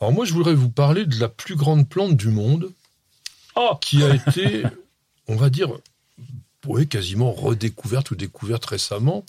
Alors 0.00 0.12
moi, 0.12 0.24
je 0.24 0.32
voudrais 0.32 0.54
vous 0.54 0.70
parler 0.70 1.04
de 1.04 1.18
la 1.18 1.28
plus 1.28 1.56
grande 1.56 1.88
plante 1.88 2.16
du 2.16 2.28
monde. 2.28 2.70
Qui 3.80 4.02
a 4.02 4.14
été, 4.14 4.64
on 5.26 5.36
va 5.36 5.50
dire, 5.50 5.70
oui, 6.66 6.88
quasiment 6.88 7.32
redécouverte 7.32 8.10
ou 8.10 8.16
découverte 8.16 8.64
récemment. 8.66 9.24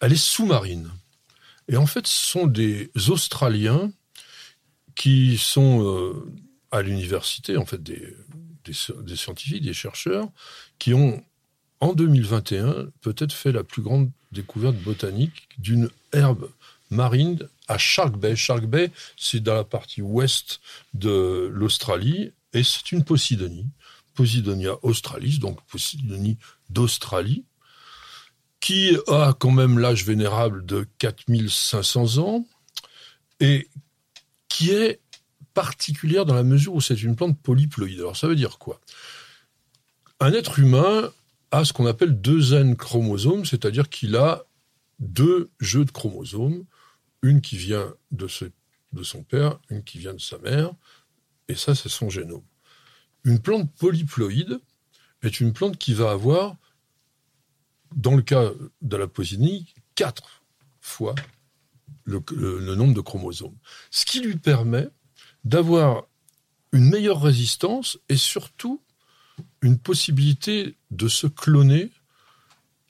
Elle 0.00 0.12
est 0.12 0.16
sous-marine. 0.16 0.90
Et 1.68 1.76
en 1.76 1.86
fait, 1.86 2.06
ce 2.06 2.26
sont 2.26 2.46
des 2.46 2.90
Australiens 3.08 3.92
qui 4.94 5.38
sont 5.38 5.84
euh, 5.84 6.30
à 6.70 6.82
l'université, 6.82 7.56
en 7.56 7.64
fait, 7.64 7.82
des, 7.82 8.14
scientifiques, 9.16 9.62
des 9.62 9.72
chercheurs, 9.72 10.28
qui 10.78 10.92
ont, 10.92 11.22
en 11.80 11.92
2021, 11.92 12.88
peut-être 13.00 13.32
fait 13.32 13.52
la 13.52 13.64
plus 13.64 13.82
grande 13.82 14.10
découverte 14.32 14.76
botanique 14.76 15.48
d'une 15.58 15.88
herbe 16.12 16.50
marine 16.90 17.38
à 17.68 17.78
Shark 17.78 18.16
Bay. 18.16 18.36
Shark 18.36 18.66
Bay, 18.66 18.90
c'est 19.16 19.40
dans 19.40 19.54
la 19.54 19.64
partie 19.64 20.02
ouest 20.02 20.60
de 20.94 21.50
l'Australie 21.52 22.32
et 22.52 22.62
c'est 22.62 22.92
une 22.92 23.04
Posidonie, 23.04 23.68
Posidonia 24.14 24.76
australis, 24.82 25.38
donc 25.38 25.64
Posidonie 25.66 26.38
d'Australie, 26.70 27.44
qui 28.60 28.96
a 29.08 29.34
quand 29.38 29.50
même 29.50 29.78
l'âge 29.78 30.04
vénérable 30.04 30.64
de 30.64 30.86
4500 30.98 32.18
ans 32.18 32.46
et 33.40 33.68
qui 34.48 34.70
est 34.70 35.00
particulière 35.54 36.24
dans 36.24 36.34
la 36.34 36.44
mesure 36.44 36.74
où 36.74 36.80
c'est 36.80 37.02
une 37.02 37.16
plante 37.16 37.40
polyploïde. 37.40 37.98
Alors 37.98 38.16
ça 38.16 38.28
veut 38.28 38.36
dire 38.36 38.58
quoi? 38.58 38.80
Un 40.20 40.32
être 40.32 40.58
humain 40.58 41.10
a 41.50 41.64
ce 41.64 41.72
qu'on 41.72 41.86
appelle 41.86 42.20
deux 42.20 42.54
N 42.54 42.76
chromosomes, 42.76 43.44
c'est-à-dire 43.44 43.88
qu'il 43.88 44.16
a 44.16 44.44
deux 45.00 45.50
jeux 45.60 45.84
de 45.84 45.90
chromosomes. 45.90 46.64
Une 47.22 47.40
qui 47.40 47.56
vient 47.56 47.92
de, 48.10 48.28
de 48.92 49.02
son 49.02 49.22
père, 49.22 49.58
une 49.68 49.84
qui 49.84 49.98
vient 49.98 50.14
de 50.14 50.20
sa 50.20 50.38
mère, 50.38 50.72
et 51.48 51.54
ça, 51.54 51.74
c'est 51.74 51.88
son 51.88 52.08
génome. 52.08 52.44
Une 53.24 53.40
plante 53.40 53.72
polyploïde 53.76 54.60
est 55.22 55.40
une 55.40 55.52
plante 55.52 55.78
qui 55.78 55.94
va 55.94 56.10
avoir, 56.10 56.56
dans 57.94 58.14
le 58.14 58.22
cas 58.22 58.50
de 58.80 58.96
la 58.96 59.06
posynie, 59.06 59.74
quatre 59.94 60.42
fois 60.80 61.14
le, 62.04 62.74
nombre 62.74 62.94
de 62.94 63.00
chromosomes. 63.00 63.56
Ce 63.90 64.04
qui 64.04 64.20
lui 64.20 64.36
permet 64.36 64.88
d'avoir 65.44 66.04
une 66.72 66.88
meilleure 66.88 67.20
résistance 67.20 67.98
et 68.08 68.16
surtout 68.16 68.82
une 69.60 69.78
possibilité 69.78 70.76
de 70.90 71.08
se 71.08 71.26
cloner. 71.26 71.90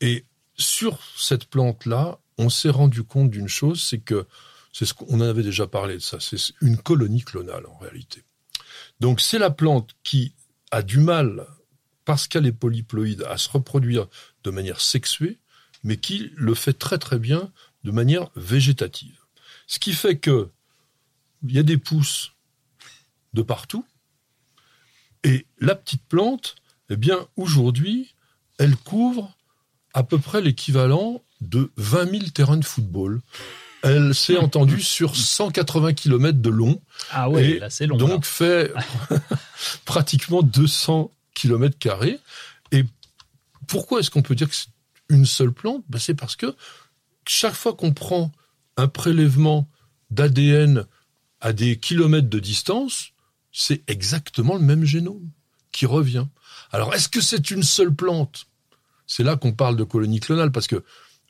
Et 0.01 0.25
sur 0.55 1.01
cette 1.17 1.47
plante-là, 1.47 2.19
on 2.39 2.49
s'est 2.49 2.71
rendu 2.71 3.03
compte 3.03 3.31
d'une 3.31 3.49
chose, 3.49 3.83
c'est 3.83 4.01
que 4.01 4.27
c'est 4.73 4.87
ce 4.87 4.95
qu'on 4.95 5.17
en 5.17 5.21
avait 5.21 5.43
déjà 5.43 5.67
parlé 5.67 5.95
de 5.95 6.01
ça, 6.01 6.19
c'est 6.21 6.39
une 6.63 6.79
colonie 6.79 7.23
clonale 7.23 7.67
en 7.67 7.77
réalité. 7.77 8.25
Donc 9.03 9.21
c'est 9.21 9.41
la 9.41 9.51
plante 9.51 9.97
qui 10.05 10.33
a 10.71 10.81
du 10.81 10.99
mal, 10.99 11.49
parce 12.05 12.29
qu'elle 12.29 12.47
est 12.47 12.53
polyploïde, 12.53 13.25
à 13.29 13.37
se 13.37 13.49
reproduire 13.49 14.07
de 14.45 14.51
manière 14.53 14.81
sexuée, 14.81 15.41
mais 15.83 15.97
qui 15.97 16.31
le 16.37 16.55
fait 16.55 16.73
très 16.73 16.99
très 16.99 17.19
bien 17.19 17.51
de 17.83 17.91
manière 17.91 18.31
végétative. 18.37 19.19
Ce 19.67 19.81
qui 19.81 19.93
fait 19.93 20.19
que 20.19 20.51
il 21.43 21.51
y 21.53 21.59
a 21.59 21.65
des 21.65 21.79
pousses 21.79 22.35
de 23.33 23.43
partout, 23.43 23.85
et 25.25 25.49
la 25.59 25.75
petite 25.75 26.05
plante, 26.05 26.55
eh 26.89 26.97
bien 26.97 27.27
aujourd'hui, 27.35 28.15
elle 28.59 28.77
couvre 28.77 29.37
à 29.95 30.05
peu 30.05 30.19
près 30.21 30.41
l'équivalent 30.41 31.25
de 31.41 31.73
20 31.77 32.09
000 32.09 32.23
terrains 32.33 32.57
de 32.57 32.65
football. 32.65 33.21
Elle 33.83 34.15
s'est 34.15 34.37
entendue 34.37 34.81
sur 34.81 35.17
180 35.17 35.95
km 35.95 36.39
de 36.39 36.51
long. 36.51 36.81
Ah 37.11 37.29
ouais, 37.29 37.59
là 37.59 37.71
c'est 37.71 37.87
long. 37.87 37.97
Donc 37.97 38.25
fait 38.25 38.73
pratiquement 39.85 40.43
200 40.43 41.11
km 41.35 41.77
carrés. 41.79 42.21
Et 42.71 42.85
pourquoi 43.67 44.01
est-ce 44.01 44.11
qu'on 44.11 44.23
peut 44.23 44.35
dire 44.35 44.49
que 44.49 44.55
c'est 44.55 44.69
une 45.09 45.27
seule 45.27 45.53
plante? 45.53 45.83
Ben 45.89 45.99
C'est 45.99 46.15
parce 46.15 46.37
que 46.37 46.55
chaque 47.27 47.55
fois 47.55 47.75
qu'on 47.75 47.93
prend 47.93 48.33
un 48.77 48.89
prélèvement 48.89 49.69
d'ADN 50.11 50.87
à 51.41 51.53
des 51.53 51.79
kilomètres 51.79 52.29
de 52.29 52.39
distance, 52.39 53.11
c'est 53.51 53.83
exactement 53.89 54.55
le 54.55 54.61
même 54.61 54.85
génome 54.85 55.29
qui 55.73 55.87
revient. 55.87 56.27
Alors 56.71 56.95
est-ce 56.95 57.09
que 57.09 57.21
c'est 57.21 57.51
une 57.51 57.63
seule 57.63 57.95
plante? 57.95 58.47
C'est 59.07 59.25
là 59.25 59.37
qu'on 59.37 59.53
parle 59.53 59.77
de 59.77 59.85
colonie 59.85 60.21
clonale 60.21 60.53
parce 60.53 60.67
que 60.67 60.85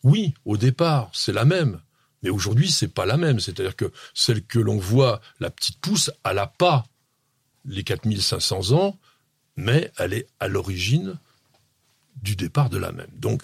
oui, 0.04 0.34
au 0.44 0.56
départ, 0.56 1.10
c'est 1.12 1.32
la 1.32 1.44
même. 1.44 1.80
Mais 2.22 2.30
aujourd'hui, 2.30 2.70
c'est 2.70 2.88
pas 2.88 3.06
la 3.06 3.16
même. 3.16 3.40
C'est-à-dire 3.40 3.76
que 3.76 3.92
celle 4.14 4.44
que 4.44 4.58
l'on 4.58 4.78
voit, 4.78 5.20
la 5.40 5.50
petite 5.50 5.78
pousse, 5.78 6.10
elle 6.24 6.36
n'a 6.36 6.46
pas 6.46 6.84
les 7.64 7.84
4500 7.84 8.72
ans, 8.72 8.98
mais 9.56 9.92
elle 9.98 10.14
est 10.14 10.26
à 10.40 10.48
l'origine 10.48 11.18
du 12.22 12.36
départ 12.36 12.70
de 12.70 12.78
la 12.78 12.92
même. 12.92 13.10
Donc, 13.14 13.42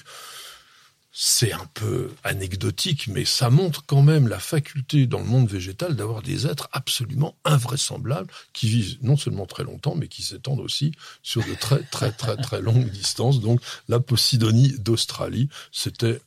c'est 1.21 1.53
un 1.53 1.67
peu 1.75 2.13
anecdotique, 2.23 3.09
mais 3.09 3.25
ça 3.25 3.51
montre 3.51 3.85
quand 3.87 4.03
même 4.03 4.29
la 4.29 4.39
faculté 4.39 5.09
dans 5.09 5.19
le 5.19 5.25
monde 5.25 5.49
végétal 5.49 5.97
d'avoir 5.97 6.23
des 6.23 6.47
êtres 6.47 6.69
absolument 6.71 7.35
invraisemblables 7.45 8.31
qui 8.53 8.69
vivent 8.69 8.99
non 9.03 9.17
seulement 9.17 9.47
très 9.47 9.65
longtemps, 9.65 9.97
mais 9.97 10.07
qui 10.07 10.23
s'étendent 10.23 10.61
aussi 10.61 10.93
sur 11.25 11.45
de 11.45 11.55
très 11.55 11.83
très 11.83 12.13
très 12.13 12.37
très 12.37 12.61
longues 12.61 12.89
distances. 12.93 13.41
Donc 13.41 13.61
la 13.89 13.99
Posidonie 13.99 14.79
d'Australie, 14.79 15.49
c'était 15.73 16.21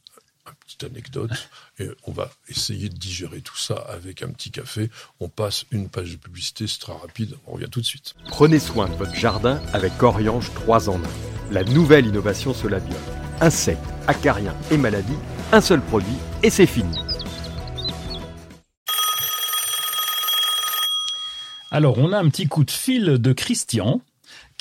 petite 0.82 0.92
anecdote. 0.92 1.50
Et 1.80 1.88
on 2.06 2.12
va 2.12 2.30
essayer 2.50 2.90
de 2.90 2.96
digérer 2.96 3.42
tout 3.42 3.58
ça 3.58 3.76
avec 3.76 4.24
un 4.24 4.30
petit 4.30 4.52
café. 4.52 4.90
On 5.20 5.30
passe 5.30 5.66
une 5.72 5.90
page 5.90 6.12
de 6.12 6.18
publicité, 6.18 6.68
c'est 6.68 6.80
très 6.80 6.94
rapide. 6.94 7.36
On 7.48 7.54
revient 7.54 7.70
tout 7.70 7.82
de 7.82 7.86
suite. 7.86 8.16
Prenez 8.30 8.60
soin 8.60 8.88
de 8.88 8.96
votre 8.96 9.16
jardin 9.16 9.62
avec 9.74 10.02
Oriange 10.02 10.54
3 10.54 10.90
en 10.90 10.98
1. 10.98 11.02
La 11.52 11.64
nouvelle 11.64 12.08
innovation 12.08 12.54
Solabium 12.54 13.00
insectes, 13.42 13.82
acariens 14.08 14.56
et 14.70 14.78
maladies, 14.78 15.18
un 15.52 15.62
seul 15.62 15.82
produit 15.82 16.16
et 16.44 16.50
c'est 16.50 16.68
fini. 16.68 16.96
Alors, 21.72 21.98
on 21.98 22.12
a 22.12 22.20
un 22.20 22.30
petit 22.30 22.48
coup 22.48 22.64
de 22.64 22.72
fil 22.72 23.18
de 23.18 23.34
Christian 23.34 24.02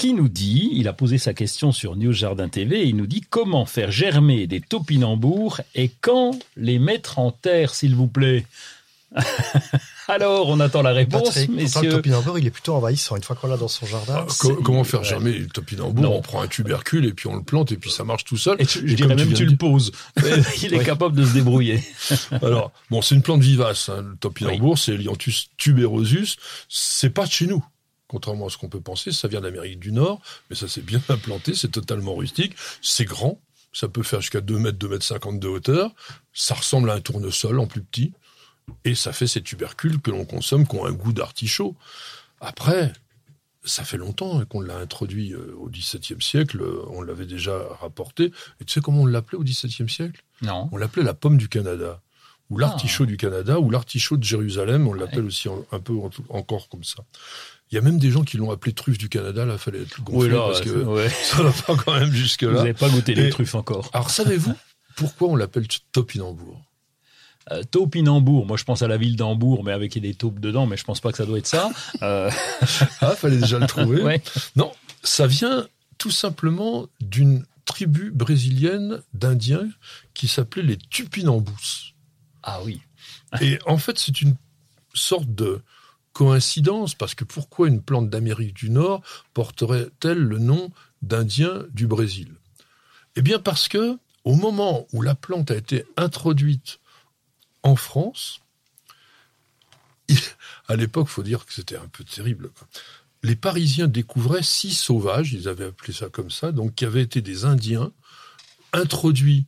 qui 0.00 0.14
nous 0.14 0.30
dit, 0.30 0.70
il 0.72 0.88
a 0.88 0.94
posé 0.94 1.18
sa 1.18 1.34
question 1.34 1.72
sur 1.72 1.94
News 1.94 2.14
Jardin 2.14 2.48
TV, 2.48 2.80
et 2.80 2.86
il 2.86 2.96
nous 2.96 3.06
dit 3.06 3.20
comment 3.20 3.66
faire 3.66 3.90
germer 3.90 4.46
des 4.46 4.62
topinambours 4.62 5.60
et 5.74 5.90
quand 6.00 6.38
les 6.56 6.78
mettre 6.78 7.18
en 7.18 7.32
terre, 7.32 7.74
s'il 7.74 7.94
vous 7.94 8.06
plaît. 8.06 8.46
Alors, 10.08 10.48
on 10.48 10.58
attend 10.58 10.80
la 10.80 10.92
réponse, 10.92 11.24
Patrick, 11.24 11.50
messieurs. 11.50 11.82
Le 11.82 11.90
topinambour, 11.96 12.38
il 12.38 12.46
est 12.46 12.50
plutôt 12.50 12.76
envahissant. 12.76 13.16
Une 13.16 13.22
fois 13.22 13.36
qu'on 13.36 13.48
l'a 13.48 13.58
dans 13.58 13.68
son 13.68 13.84
jardin. 13.84 14.24
Ah, 14.26 14.46
comment 14.64 14.84
faire 14.84 15.04
germer 15.04 15.32
le 15.34 15.48
topinambour 15.48 16.16
On 16.16 16.22
prend 16.22 16.40
un 16.40 16.48
tubercule 16.48 17.04
et 17.04 17.12
puis 17.12 17.28
on 17.28 17.36
le 17.36 17.42
plante 17.42 17.70
et 17.70 17.76
puis 17.76 17.90
ça 17.90 18.02
marche 18.02 18.24
tout 18.24 18.38
seul. 18.38 18.56
Et, 18.58 18.64
je 18.64 18.80
dirais 18.94 19.14
même 19.14 19.34
tu, 19.34 19.44
le 19.44 19.56
poses. 19.56 19.92
il 20.62 20.72
est 20.72 20.82
capable 20.82 21.14
de 21.14 21.26
se 21.26 21.34
débrouiller. 21.34 21.84
Alors, 22.40 22.72
bon, 22.88 23.02
c'est 23.02 23.14
une 23.14 23.22
plante 23.22 23.42
vivace. 23.42 23.90
Hein, 23.90 24.02
le 24.12 24.16
topinambour, 24.16 24.78
c'est 24.78 24.96
Lianthus 24.96 25.50
tuberosus. 25.58 26.38
C'est 26.70 27.10
pas 27.10 27.26
de 27.26 27.30
chez 27.30 27.46
nous. 27.46 27.62
Contrairement 28.10 28.48
à 28.48 28.50
ce 28.50 28.58
qu'on 28.58 28.68
peut 28.68 28.80
penser, 28.80 29.12
ça 29.12 29.28
vient 29.28 29.40
d'Amérique 29.40 29.78
du 29.78 29.92
Nord, 29.92 30.20
mais 30.50 30.56
ça 30.56 30.66
s'est 30.66 30.80
bien 30.80 31.00
implanté, 31.08 31.54
c'est 31.54 31.68
totalement 31.70 32.16
rustique, 32.16 32.56
c'est 32.82 33.04
grand, 33.04 33.40
ça 33.72 33.86
peut 33.86 34.02
faire 34.02 34.20
jusqu'à 34.20 34.40
2 34.40 34.58
mètres, 34.58 34.78
2 34.78 34.88
mètres 34.88 35.04
50 35.04 35.38
de 35.38 35.46
hauteur, 35.46 35.92
ça 36.32 36.56
ressemble 36.56 36.90
à 36.90 36.94
un 36.94 37.00
tournesol 37.00 37.60
en 37.60 37.68
plus 37.68 37.82
petit, 37.82 38.12
et 38.84 38.96
ça 38.96 39.12
fait 39.12 39.28
ces 39.28 39.42
tubercules 39.42 40.00
que 40.00 40.10
l'on 40.10 40.24
consomme 40.24 40.66
qui 40.66 40.74
ont 40.74 40.84
un 40.84 40.90
goût 40.90 41.12
d'artichaut. 41.12 41.76
Après, 42.40 42.92
ça 43.62 43.84
fait 43.84 43.96
longtemps 43.96 44.44
qu'on 44.46 44.60
l'a 44.60 44.78
introduit 44.78 45.32
euh, 45.32 45.54
au 45.60 45.68
XVIIe 45.68 46.20
siècle, 46.20 46.62
euh, 46.62 46.82
on 46.88 47.02
l'avait 47.02 47.26
déjà 47.26 47.62
rapporté. 47.80 48.32
Et 48.60 48.64
tu 48.64 48.72
sais 48.72 48.80
comment 48.80 49.02
on 49.02 49.06
l'appelait 49.06 49.38
au 49.38 49.44
XVIIe 49.44 49.88
siècle? 49.88 50.24
Non. 50.42 50.68
On 50.72 50.76
l'appelait 50.78 51.04
la 51.04 51.14
pomme 51.14 51.36
du 51.36 51.48
Canada, 51.48 52.02
ou 52.48 52.58
l'artichaut 52.58 53.04
ah. 53.04 53.06
du 53.06 53.16
Canada, 53.16 53.60
ou 53.60 53.70
l'artichaut 53.70 54.16
de 54.16 54.24
Jérusalem, 54.24 54.88
on 54.88 54.94
l'appelle 54.94 55.26
aussi 55.26 55.48
un 55.48 55.78
peu 55.78 55.94
encore 56.28 56.68
comme 56.68 56.82
ça. 56.82 57.04
Il 57.70 57.76
y 57.76 57.78
a 57.78 57.82
même 57.82 57.98
des 57.98 58.10
gens 58.10 58.24
qui 58.24 58.36
l'ont 58.36 58.50
appelé 58.50 58.72
truffe 58.72 58.98
du 58.98 59.08
Canada, 59.08 59.44
là, 59.44 59.56
fallait 59.56 59.82
être 59.82 60.02
gonflé 60.02 60.30
parce 60.30 60.60
que 60.60 61.08
ça 61.24 61.42
va 61.42 61.52
pas 61.52 61.76
quand 61.76 61.94
même 61.94 62.12
jusque 62.12 62.42
là. 62.42 62.48
Vous 62.48 62.56
n'avez 62.56 62.74
pas 62.74 62.88
goûté 62.88 63.14
les 63.14 63.30
truffes 63.30 63.54
encore. 63.54 63.90
Alors 63.92 64.10
savez-vous 64.10 64.54
pourquoi 64.96 65.28
on 65.28 65.36
l'appelle 65.36 65.66
topinambour? 65.92 66.60
Euh, 67.52 67.62
Topinambour, 67.64 68.46
moi 68.46 68.56
je 68.56 68.64
pense 68.64 68.82
à 68.82 68.88
la 68.88 68.96
ville 68.96 69.16
d'Hambourg, 69.16 69.64
mais 69.64 69.72
avec 69.72 69.98
des 69.98 70.14
taupes 70.14 70.40
dedans, 70.40 70.66
mais 70.66 70.76
je 70.76 70.84
pense 70.84 71.00
pas 71.00 71.10
que 71.10 71.16
ça 71.16 71.26
doit 71.26 71.38
être 71.38 71.46
ça. 71.46 71.70
Euh... 72.02 72.30
ah, 73.00 73.14
fallait 73.14 73.36
déjà 73.38 73.58
le 73.58 73.66
trouver. 73.66 74.22
Non, 74.56 74.72
ça 75.02 75.26
vient 75.26 75.66
tout 75.98 76.10
simplement 76.10 76.86
d'une 77.00 77.44
tribu 77.66 78.10
brésilienne 78.10 79.02
d'Indiens 79.12 79.68
qui 80.14 80.28
s'appelait 80.28 80.62
les 80.62 80.76
Tupinambous. 80.76 81.94
Ah 82.42 82.60
oui. 82.64 82.80
Et 83.40 83.58
en 83.66 83.78
fait, 83.78 83.98
c'est 83.98 84.22
une 84.22 84.34
sorte 84.94 85.34
de 85.34 85.60
coïncidence, 86.12 86.94
parce 86.94 87.14
que 87.14 87.24
pourquoi 87.24 87.68
une 87.68 87.82
plante 87.82 88.10
d'Amérique 88.10 88.54
du 88.54 88.70
Nord 88.70 89.02
porterait-elle 89.34 90.18
le 90.18 90.38
nom 90.38 90.70
d'Indien 91.02 91.64
du 91.72 91.86
Brésil? 91.86 92.34
Eh 93.16 93.22
bien 93.22 93.38
parce 93.38 93.68
que 93.68 93.98
au 94.24 94.34
moment 94.34 94.86
où 94.92 95.02
la 95.02 95.14
plante 95.14 95.50
a 95.50 95.56
été 95.56 95.84
introduite 95.96 96.78
en 97.62 97.76
France, 97.76 98.40
à 100.68 100.76
l'époque, 100.76 101.08
faut 101.08 101.22
dire 101.22 101.46
que 101.46 101.52
c'était 101.52 101.76
un 101.76 101.88
peu 101.88 102.04
terrible. 102.04 102.50
Les 103.22 103.36
Parisiens 103.36 103.88
découvraient 103.88 104.42
six 104.42 104.72
sauvages, 104.72 105.32
ils 105.32 105.48
avaient 105.48 105.66
appelé 105.66 105.92
ça 105.92 106.08
comme 106.08 106.30
ça, 106.30 106.52
donc 106.52 106.74
qui 106.74 106.84
avaient 106.84 107.02
été 107.02 107.20
des 107.20 107.44
Indiens 107.44 107.92
introduits 108.72 109.46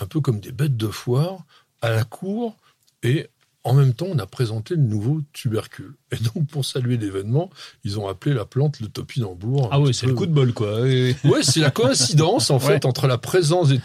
un 0.00 0.06
peu 0.06 0.20
comme 0.20 0.40
des 0.40 0.52
bêtes 0.52 0.76
de 0.76 0.88
foire 0.88 1.44
à 1.80 1.90
la 1.90 2.04
cour 2.04 2.56
et 3.02 3.28
en 3.64 3.74
même 3.74 3.94
temps, 3.94 4.06
on 4.08 4.18
a 4.18 4.26
présenté 4.26 4.74
le 4.74 4.82
nouveau 4.82 5.20
tubercule. 5.32 5.94
Et 6.10 6.16
donc, 6.16 6.48
pour 6.48 6.64
saluer 6.64 6.96
l'événement, 6.96 7.48
ils 7.84 7.98
ont 7.98 8.08
appelé 8.08 8.34
la 8.34 8.44
plante 8.44 8.80
le 8.80 8.88
topinambour. 8.88 9.68
Ah 9.70 9.80
oui, 9.80 9.94
c'est 9.94 10.06
le 10.06 10.14
coup 10.14 10.26
de 10.26 10.32
bol, 10.32 10.52
quoi. 10.52 10.80
Oui, 11.24 11.40
c'est 11.42 11.60
la 11.60 11.70
coïncidence, 11.70 12.50
en 12.50 12.58
fait, 12.58 12.84
entre 12.84 13.06
la 13.06 13.18
présence 13.18 13.68
des, 13.68 13.80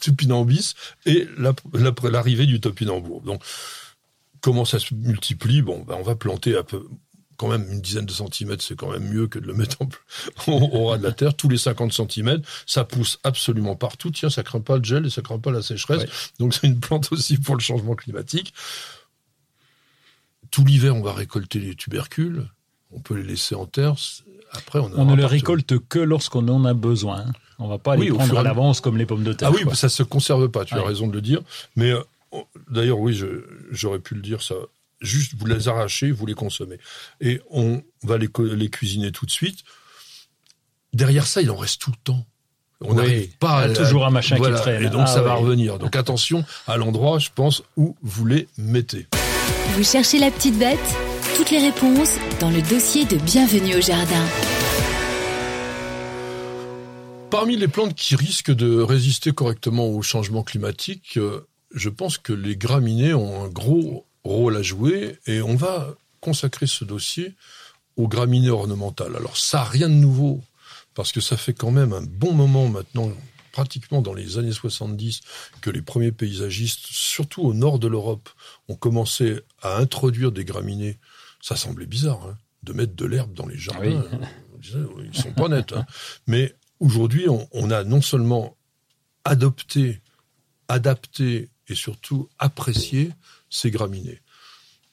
tupinambis 0.00 0.74
et 1.04 1.28
l'arrivée 2.02 2.46
du 2.46 2.60
topinambour. 2.60 3.20
Donc, 3.20 3.42
comment 4.40 4.64
ça 4.64 4.78
se 4.78 4.94
multiplie? 4.94 5.60
Bon, 5.60 5.84
ben, 5.86 5.96
on 5.98 6.02
va 6.02 6.14
planter 6.14 6.56
un 6.56 6.62
peu, 6.62 6.82
quand 7.36 7.48
même 7.48 7.66
une 7.70 7.82
dizaine 7.82 8.06
de 8.06 8.12
centimètres, 8.12 8.64
c'est 8.64 8.76
quand 8.76 8.90
même 8.90 9.08
mieux 9.08 9.26
que 9.26 9.38
de 9.38 9.46
le 9.46 9.52
mettre 9.52 9.76
en, 9.82 9.88
au 10.52 10.86
ras 10.86 10.96
de 10.96 11.02
la 11.02 11.12
terre. 11.12 11.34
Tous 11.34 11.50
les 11.50 11.58
50 11.58 11.92
centimètres, 11.92 12.48
ça 12.66 12.84
pousse 12.84 13.18
absolument 13.24 13.76
partout. 13.76 14.10
Tiens, 14.10 14.30
ça 14.30 14.42
craint 14.42 14.60
pas 14.60 14.78
le 14.78 14.84
gel 14.84 15.04
et 15.04 15.10
ça 15.10 15.20
craint 15.20 15.38
pas 15.38 15.50
la 15.50 15.60
sécheresse. 15.60 16.32
Donc 16.38 16.54
c'est 16.54 16.66
une 16.66 16.80
plante 16.80 17.12
aussi 17.12 17.36
pour 17.36 17.56
le 17.56 17.60
changement 17.60 17.94
climatique 17.94 18.54
tout 20.52 20.64
l'hiver, 20.64 20.94
on 20.94 21.02
va 21.02 21.12
récolter 21.12 21.58
les 21.58 21.74
tubercules. 21.74 22.48
On 22.92 23.00
peut 23.00 23.14
les 23.14 23.24
laisser 23.24 23.56
en 23.56 23.66
terre. 23.66 23.94
Après, 24.52 24.78
on, 24.78 24.90
on 24.94 25.06
ne 25.06 25.16
les 25.16 25.24
récolte 25.24 25.78
que 25.88 25.98
lorsqu'on 25.98 26.46
en 26.48 26.64
a 26.64 26.74
besoin. 26.74 27.24
On 27.58 27.66
va 27.66 27.78
pas 27.78 27.96
les 27.96 28.08
prendre 28.10 28.38
à 28.38 28.42
l'avance 28.42 28.80
comme 28.80 28.98
les 28.98 29.06
pommes 29.06 29.24
de 29.24 29.32
terre. 29.32 29.50
Ah 29.50 29.54
oui, 29.54 29.64
ça 29.74 29.88
se 29.88 30.02
conserve 30.02 30.48
pas. 30.48 30.64
Tu 30.64 30.74
as 30.74 30.82
raison 30.82 31.08
de 31.08 31.14
le 31.14 31.22
dire. 31.22 31.40
Mais 31.74 31.90
euh, 31.90 32.02
d'ailleurs, 32.70 32.98
oui, 32.98 33.18
j'aurais 33.70 33.98
pu 33.98 34.14
le 34.14 34.20
dire 34.20 34.42
ça. 34.42 34.54
Juste, 35.00 35.34
vous 35.36 35.46
les 35.46 35.68
arrachez, 35.68 36.10
vous 36.12 36.26
les 36.26 36.34
consommez. 36.34 36.78
Et 37.20 37.40
on 37.50 37.82
va 38.04 38.18
les, 38.18 38.28
les 38.38 38.68
cuisiner 38.68 39.10
tout 39.10 39.26
de 39.26 39.30
suite. 39.30 39.64
Derrière 40.92 41.26
ça, 41.26 41.40
il 41.40 41.50
en 41.50 41.56
reste 41.56 41.80
tout 41.80 41.90
le 41.90 41.96
temps. 42.04 42.26
On 42.84 42.94
n'arrive 42.94 43.36
pas 43.38 43.60
à, 43.60 43.68
toujours 43.68 44.06
un 44.06 44.10
machin 44.10 44.36
qui 44.36 44.52
traîne. 44.52 44.82
Et 44.82 44.90
donc 44.90 45.02
ah 45.04 45.06
ça 45.06 45.22
va 45.22 45.34
revenir. 45.34 45.78
Donc 45.78 45.96
attention 45.96 46.44
à 46.66 46.76
l'endroit, 46.76 47.18
je 47.18 47.30
pense, 47.34 47.62
où 47.76 47.96
vous 48.02 48.26
les 48.26 48.48
mettez. 48.58 49.06
Vous 49.74 49.84
cherchez 49.84 50.18
la 50.18 50.30
petite 50.30 50.58
bête 50.58 50.78
Toutes 51.34 51.50
les 51.50 51.58
réponses 51.58 52.18
dans 52.40 52.50
le 52.50 52.60
dossier 52.60 53.06
de 53.06 53.16
Bienvenue 53.16 53.76
au 53.76 53.80
jardin. 53.80 54.22
Parmi 57.30 57.56
les 57.56 57.68
plantes 57.68 57.94
qui 57.94 58.14
risquent 58.14 58.52
de 58.52 58.82
résister 58.82 59.32
correctement 59.32 59.88
au 59.88 60.02
changement 60.02 60.42
climatique, 60.42 61.16
euh, 61.16 61.48
je 61.74 61.88
pense 61.88 62.18
que 62.18 62.34
les 62.34 62.54
graminées 62.54 63.14
ont 63.14 63.46
un 63.46 63.48
gros 63.48 64.04
rôle 64.24 64.58
à 64.58 64.62
jouer 64.62 65.18
et 65.26 65.40
on 65.40 65.56
va 65.56 65.94
consacrer 66.20 66.66
ce 66.66 66.84
dossier 66.84 67.34
aux 67.96 68.08
graminées 68.08 68.50
ornementales. 68.50 69.16
Alors 69.16 69.38
ça 69.38 69.64
rien 69.64 69.88
de 69.88 69.94
nouveau 69.94 70.42
parce 70.94 71.12
que 71.12 71.22
ça 71.22 71.38
fait 71.38 71.54
quand 71.54 71.70
même 71.70 71.94
un 71.94 72.02
bon 72.02 72.34
moment 72.34 72.68
maintenant, 72.68 73.10
pratiquement 73.52 74.02
dans 74.02 74.14
les 74.14 74.38
années 74.38 74.52
70, 74.52 75.20
que 75.60 75.70
les 75.70 75.82
premiers 75.82 76.12
paysagistes, 76.12 76.86
surtout 76.90 77.42
au 77.42 77.54
nord 77.54 77.78
de 77.78 77.86
l'Europe, 77.86 78.28
ont 78.68 78.74
commencé 78.74 79.40
à 79.60 79.76
introduire 79.76 80.32
des 80.32 80.44
graminées. 80.44 80.98
Ça 81.40 81.54
semblait 81.54 81.86
bizarre, 81.86 82.26
hein, 82.26 82.38
de 82.62 82.72
mettre 82.72 82.94
de 82.94 83.06
l'herbe 83.06 83.32
dans 83.34 83.46
les 83.46 83.58
jardins. 83.58 84.04
Ils 84.62 85.16
sont 85.16 85.32
pas 85.32 85.48
nets. 85.48 85.72
Hein. 85.72 85.86
Mais 86.26 86.54
aujourd'hui, 86.80 87.28
on, 87.28 87.48
on, 87.52 87.70
a 87.70 87.84
non 87.84 88.00
seulement 88.00 88.56
adopté, 89.24 90.00
adapté 90.68 91.50
et 91.68 91.74
surtout 91.74 92.28
apprécié 92.38 93.12
ces 93.50 93.70
graminées. 93.70 94.20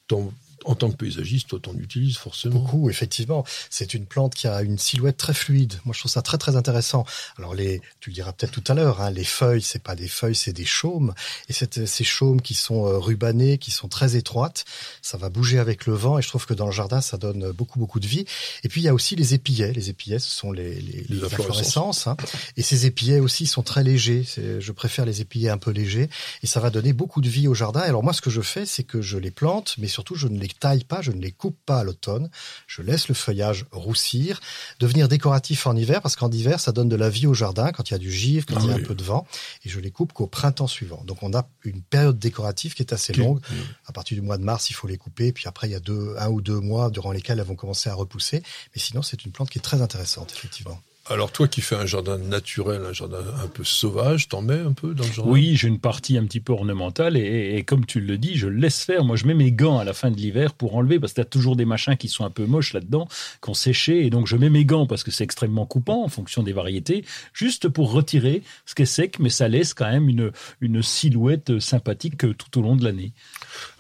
Dans 0.07 0.31
en 0.65 0.75
tant 0.75 0.89
que 0.89 0.95
paysagiste, 0.95 1.49
toi, 1.49 1.59
t'en 1.61 1.73
utilises 1.75 2.17
forcément. 2.17 2.59
Beaucoup, 2.59 2.89
effectivement. 2.89 3.45
C'est 3.69 3.93
une 3.93 4.05
plante 4.05 4.35
qui 4.35 4.47
a 4.47 4.61
une 4.61 4.77
silhouette 4.77 5.17
très 5.17 5.33
fluide. 5.33 5.73
Moi, 5.85 5.93
je 5.93 5.99
trouve 5.99 6.11
ça 6.11 6.21
très, 6.21 6.37
très 6.37 6.55
intéressant. 6.55 7.05
Alors, 7.37 7.55
les, 7.55 7.81
tu 7.99 8.09
le 8.09 8.15
diras 8.15 8.33
peut-être 8.33 8.51
tout 8.51 8.63
à 8.71 8.73
l'heure, 8.73 9.01
hein, 9.01 9.11
les 9.11 9.23
feuilles, 9.23 9.61
c'est 9.61 9.81
pas 9.81 9.95
des 9.95 10.07
feuilles, 10.07 10.35
c'est 10.35 10.53
des 10.53 10.65
chaumes. 10.65 11.13
Et 11.47 11.53
ces 11.53 12.03
chaumes 12.03 12.41
qui 12.41 12.53
sont 12.53 12.85
euh, 12.85 12.97
rubanées, 12.97 13.57
qui 13.57 13.71
sont 13.71 13.87
très 13.87 14.15
étroites, 14.15 14.65
ça 15.01 15.17
va 15.17 15.29
bouger 15.29 15.59
avec 15.59 15.85
le 15.85 15.93
vent. 15.93 16.19
Et 16.19 16.21
je 16.21 16.27
trouve 16.27 16.45
que 16.45 16.53
dans 16.53 16.65
le 16.65 16.71
jardin, 16.71 17.01
ça 17.01 17.17
donne 17.17 17.51
beaucoup, 17.51 17.79
beaucoup 17.79 17.99
de 17.99 18.07
vie. 18.07 18.25
Et 18.63 18.69
puis, 18.69 18.81
il 18.81 18.83
y 18.83 18.89
a 18.89 18.93
aussi 18.93 19.15
les 19.15 19.33
épillets. 19.33 19.73
Les 19.73 19.89
épillets, 19.89 20.19
ce 20.19 20.29
sont 20.29 20.51
les, 20.51 20.75
les, 20.81 21.05
les, 21.07 21.23
inflorescences. 21.23 22.07
Hein. 22.07 22.17
Et 22.57 22.61
ces 22.61 22.85
épillets 22.85 23.19
aussi 23.19 23.47
sont 23.47 23.63
très 23.63 23.83
légers. 23.83 24.25
Je 24.59 24.71
préfère 24.71 25.05
les 25.05 25.21
épillets 25.21 25.49
un 25.49 25.57
peu 25.57 25.71
légers. 25.71 26.09
Et 26.43 26.47
ça 26.47 26.59
va 26.59 26.69
donner 26.69 26.93
beaucoup 26.93 27.21
de 27.21 27.29
vie 27.29 27.47
au 27.47 27.53
jardin. 27.53 27.81
alors, 27.81 28.03
moi, 28.03 28.13
ce 28.13 28.21
que 28.21 28.29
je 28.29 28.41
fais, 28.41 28.65
c'est 28.65 28.83
que 28.83 29.01
je 29.01 29.17
les 29.17 29.31
plante, 29.31 29.75
mais 29.77 29.87
surtout, 29.87 30.15
je 30.15 30.27
ne 30.27 30.39
les 30.39 30.48
taille 30.53 30.83
pas, 30.83 31.01
je 31.01 31.11
ne 31.11 31.21
les 31.21 31.31
coupe 31.31 31.57
pas 31.65 31.79
à 31.79 31.83
l'automne, 31.83 32.29
je 32.67 32.81
laisse 32.81 33.07
le 33.07 33.15
feuillage 33.15 33.65
roussir, 33.71 34.39
devenir 34.79 35.07
décoratif 35.07 35.67
en 35.67 35.75
hiver, 35.75 36.01
parce 36.01 36.15
qu'en 36.15 36.31
hiver, 36.31 36.59
ça 36.59 36.71
donne 36.71 36.89
de 36.89 36.95
la 36.95 37.09
vie 37.09 37.27
au 37.27 37.33
jardin 37.33 37.71
quand 37.71 37.89
il 37.89 37.93
y 37.93 37.95
a 37.95 37.99
du 37.99 38.11
givre, 38.11 38.45
quand 38.45 38.59
il 38.59 38.69
y 38.69 38.71
a 38.71 38.75
un 38.75 38.83
peu 38.83 38.95
de 38.95 39.03
vent, 39.03 39.27
et 39.65 39.69
je 39.69 39.79
les 39.79 39.91
coupe 39.91 40.13
qu'au 40.13 40.27
printemps 40.27 40.67
suivant. 40.67 41.03
Donc 41.05 41.23
on 41.23 41.33
a 41.33 41.47
une 41.63 41.81
période 41.81 42.19
décorative 42.19 42.73
qui 42.73 42.83
est 42.83 42.93
assez 42.93 43.13
longue. 43.13 43.41
À 43.85 43.91
partir 43.91 44.15
du 44.15 44.21
mois 44.21 44.37
de 44.37 44.43
mars, 44.43 44.69
il 44.69 44.73
faut 44.73 44.87
les 44.87 44.97
couper, 44.97 45.31
puis 45.31 45.47
après, 45.47 45.67
il 45.67 45.71
y 45.71 45.75
a 45.75 45.79
deux, 45.79 46.15
un 46.17 46.29
ou 46.29 46.41
deux 46.41 46.59
mois 46.59 46.89
durant 46.89 47.11
lesquels 47.11 47.39
elles 47.39 47.45
vont 47.45 47.55
commencer 47.55 47.89
à 47.89 47.93
repousser. 47.93 48.43
Mais 48.75 48.81
sinon, 48.81 49.01
c'est 49.01 49.25
une 49.25 49.31
plante 49.31 49.49
qui 49.49 49.59
est 49.59 49.61
très 49.61 49.81
intéressante, 49.81 50.31
effectivement. 50.31 50.79
Alors 51.11 51.31
toi 51.31 51.47
qui 51.47 51.61
fais 51.61 51.75
un 51.75 51.87
jardin 51.87 52.19
naturel, 52.19 52.83
un 52.85 52.93
jardin 52.93 53.17
un 53.43 53.47
peu 53.47 53.63
sauvage, 53.63 54.27
t'en 54.27 54.43
mets 54.43 54.59
un 54.59 54.73
peu 54.73 54.93
dans 54.93 55.03
le 55.03 55.11
jardin? 55.11 55.31
Oui, 55.31 55.55
j'ai 55.55 55.67
une 55.67 55.79
partie 55.79 56.17
un 56.19 56.25
petit 56.25 56.39
peu 56.39 56.53
ornementale 56.53 57.17
et, 57.17 57.63
comme 57.63 57.87
tu 57.87 57.99
le 57.99 58.19
dis, 58.19 58.35
je 58.35 58.47
laisse 58.47 58.83
faire. 58.83 59.03
Moi, 59.03 59.15
je 59.15 59.25
mets 59.25 59.33
mes 59.33 59.51
gants 59.51 59.79
à 59.79 59.83
la 59.83 59.93
fin 59.93 60.11
de 60.11 60.17
l'hiver 60.17 60.53
pour 60.53 60.75
enlever 60.75 60.99
parce 60.99 61.13
que 61.13 61.21
t'as 61.21 61.25
toujours 61.25 61.55
des 61.55 61.65
machins 61.65 61.97
qui 61.97 62.09
sont 62.09 62.25
un 62.25 62.29
peu 62.29 62.45
moches 62.45 62.73
là-dedans, 62.73 63.07
qu'on 63.41 63.55
séché 63.55 64.05
et 64.05 64.11
donc 64.11 64.27
je 64.27 64.35
mets 64.35 64.51
mes 64.51 64.65
gants 64.65 64.85
parce 64.85 65.03
que 65.03 65.09
c'est 65.09 65.23
extrêmement 65.23 65.65
coupant 65.65 66.03
en 66.03 66.09
fonction 66.09 66.43
des 66.43 66.53
variétés, 66.53 67.03
juste 67.33 67.69
pour 67.69 67.91
retirer 67.91 68.43
ce 68.67 68.75
qui 68.75 68.83
est 68.83 68.85
sec, 68.85 69.17
mais 69.17 69.31
ça 69.31 69.47
laisse 69.47 69.73
quand 69.73 69.89
même 69.89 70.09
une, 70.09 70.31
une 70.61 70.83
silhouette 70.83 71.59
sympathique 71.59 72.17
tout 72.17 72.59
au 72.59 72.61
long 72.61 72.75
de 72.75 72.83
l'année. 72.83 73.13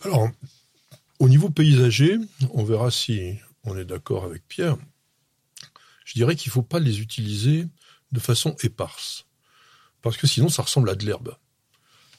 Alors, 0.03 0.29
au 1.19 1.29
niveau 1.29 1.51
paysager, 1.51 2.17
on 2.53 2.63
verra 2.63 2.89
si 2.89 3.35
on 3.65 3.77
est 3.77 3.85
d'accord 3.85 4.23
avec 4.23 4.47
Pierre 4.47 4.77
je 6.09 6.15
dirais 6.15 6.35
qu'il 6.35 6.49
ne 6.49 6.53
faut 6.53 6.63
pas 6.63 6.79
les 6.79 7.01
utiliser 7.01 7.67
de 8.11 8.19
façon 8.19 8.55
éparse. 8.63 9.27
Parce 10.01 10.17
que 10.17 10.25
sinon, 10.25 10.49
ça 10.49 10.63
ressemble 10.63 10.89
à 10.89 10.95
de 10.95 11.05
l'herbe. 11.05 11.37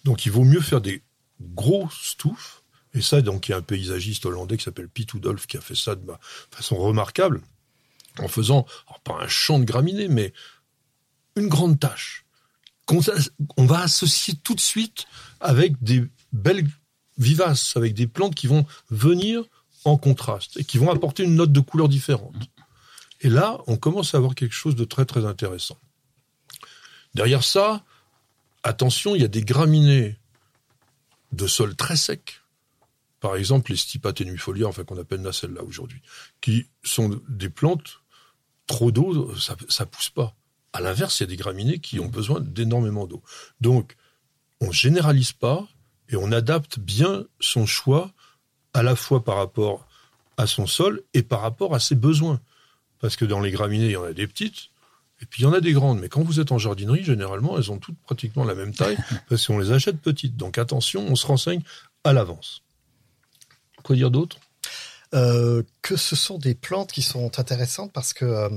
Donc, 0.04 0.26
il 0.26 0.32
vaut 0.32 0.44
mieux 0.44 0.60
faire 0.60 0.80
des 0.80 1.02
gros 1.40 1.88
stouffes. 1.90 2.62
Et 2.94 3.00
ça, 3.00 3.20
donc, 3.20 3.48
il 3.48 3.50
y 3.50 3.54
a 3.54 3.58
un 3.58 3.62
paysagiste 3.62 4.26
hollandais 4.26 4.56
qui 4.56 4.62
s'appelle 4.62 4.88
Piet 4.88 5.12
Oudolf 5.14 5.48
qui 5.48 5.56
a 5.56 5.60
fait 5.60 5.74
ça 5.74 5.96
de 5.96 6.06
façon 6.52 6.76
remarquable, 6.76 7.42
en 8.20 8.28
faisant, 8.28 8.64
pas 9.02 9.14
un 9.14 9.26
champ 9.26 9.58
de 9.58 9.64
graminées, 9.64 10.08
mais 10.08 10.32
une 11.34 11.48
grande 11.48 11.80
tâche 11.80 12.24
qu'on 12.86 13.66
va 13.66 13.80
associer 13.80 14.34
tout 14.34 14.54
de 14.54 14.60
suite 14.60 15.06
avec 15.40 15.82
des 15.82 16.04
belles 16.32 16.68
vivaces, 17.18 17.76
avec 17.76 17.94
des 17.94 18.06
plantes 18.06 18.36
qui 18.36 18.46
vont 18.46 18.66
venir 18.90 19.44
en 19.84 19.96
contraste 19.96 20.58
et 20.58 20.64
qui 20.64 20.78
vont 20.78 20.90
apporter 20.90 21.24
une 21.24 21.34
note 21.34 21.52
de 21.52 21.60
couleur 21.60 21.88
différente. 21.88 22.36
Et 23.20 23.28
là, 23.28 23.58
on 23.66 23.76
commence 23.76 24.14
à 24.14 24.18
avoir 24.18 24.34
quelque 24.34 24.54
chose 24.54 24.76
de 24.76 24.84
très 24.84 25.04
très 25.04 25.24
intéressant. 25.24 25.78
Derrière 27.14 27.44
ça, 27.44 27.84
attention, 28.62 29.14
il 29.14 29.22
y 29.22 29.24
a 29.24 29.28
des 29.28 29.42
graminées 29.42 30.16
de 31.32 31.46
sol 31.46 31.76
très 31.76 31.96
sec. 31.96 32.40
Par 33.20 33.36
exemple, 33.36 33.70
les 33.70 33.76
stipa 33.76 34.12
tenuifolia, 34.12 34.66
enfin 34.66 34.84
qu'on 34.84 34.98
appelle 34.98 35.20
nacella 35.20 35.62
aujourd'hui, 35.62 36.00
qui 36.40 36.68
sont 36.82 37.20
des 37.28 37.50
plantes 37.50 38.00
trop 38.66 38.90
d'eau, 38.90 39.34
ça, 39.36 39.56
ça 39.68 39.84
pousse 39.84 40.10
pas. 40.10 40.34
À 40.72 40.80
l'inverse, 40.80 41.18
il 41.18 41.24
y 41.24 41.24
a 41.24 41.26
des 41.26 41.36
graminées 41.36 41.80
qui 41.80 42.00
ont 42.00 42.06
besoin 42.06 42.40
d'énormément 42.40 43.06
d'eau. 43.06 43.22
Donc, 43.60 43.96
on 44.60 44.70
généralise 44.70 45.32
pas 45.32 45.66
et 46.08 46.16
on 46.16 46.32
adapte 46.32 46.78
bien 46.78 47.26
son 47.40 47.66
choix 47.66 48.12
à 48.72 48.82
la 48.82 48.96
fois 48.96 49.24
par 49.24 49.36
rapport 49.36 49.86
à 50.36 50.46
son 50.46 50.66
sol 50.66 51.02
et 51.12 51.22
par 51.22 51.40
rapport 51.40 51.74
à 51.74 51.80
ses 51.80 51.94
besoins. 51.94 52.40
Parce 53.00 53.16
que 53.16 53.24
dans 53.24 53.40
les 53.40 53.50
graminées, 53.50 53.86
il 53.86 53.92
y 53.92 53.96
en 53.96 54.04
a 54.04 54.12
des 54.12 54.26
petites, 54.26 54.70
et 55.20 55.26
puis 55.26 55.42
il 55.42 55.44
y 55.44 55.48
en 55.48 55.52
a 55.52 55.60
des 55.60 55.72
grandes. 55.72 56.00
Mais 56.00 56.08
quand 56.08 56.22
vous 56.22 56.40
êtes 56.40 56.52
en 56.52 56.58
jardinerie, 56.58 57.04
généralement, 57.04 57.58
elles 57.58 57.70
ont 57.70 57.78
toutes 57.78 57.98
pratiquement 57.98 58.44
la 58.44 58.54
même 58.54 58.74
taille, 58.74 58.98
parce 59.28 59.46
qu'on 59.46 59.58
les 59.58 59.72
achète 59.72 60.00
petites. 60.00 60.36
Donc 60.36 60.58
attention, 60.58 61.06
on 61.08 61.16
se 61.16 61.26
renseigne 61.26 61.62
à 62.04 62.12
l'avance. 62.12 62.62
Quoi 63.82 63.96
dire 63.96 64.10
d'autre? 64.10 64.38
Euh, 65.14 65.62
que 65.82 65.96
ce 65.96 66.16
sont 66.16 66.38
des 66.38 66.54
plantes 66.54 66.92
qui 66.92 67.02
sont 67.02 67.38
intéressantes 67.38 67.92
parce 67.92 68.12
que 68.12 68.24
euh, 68.24 68.48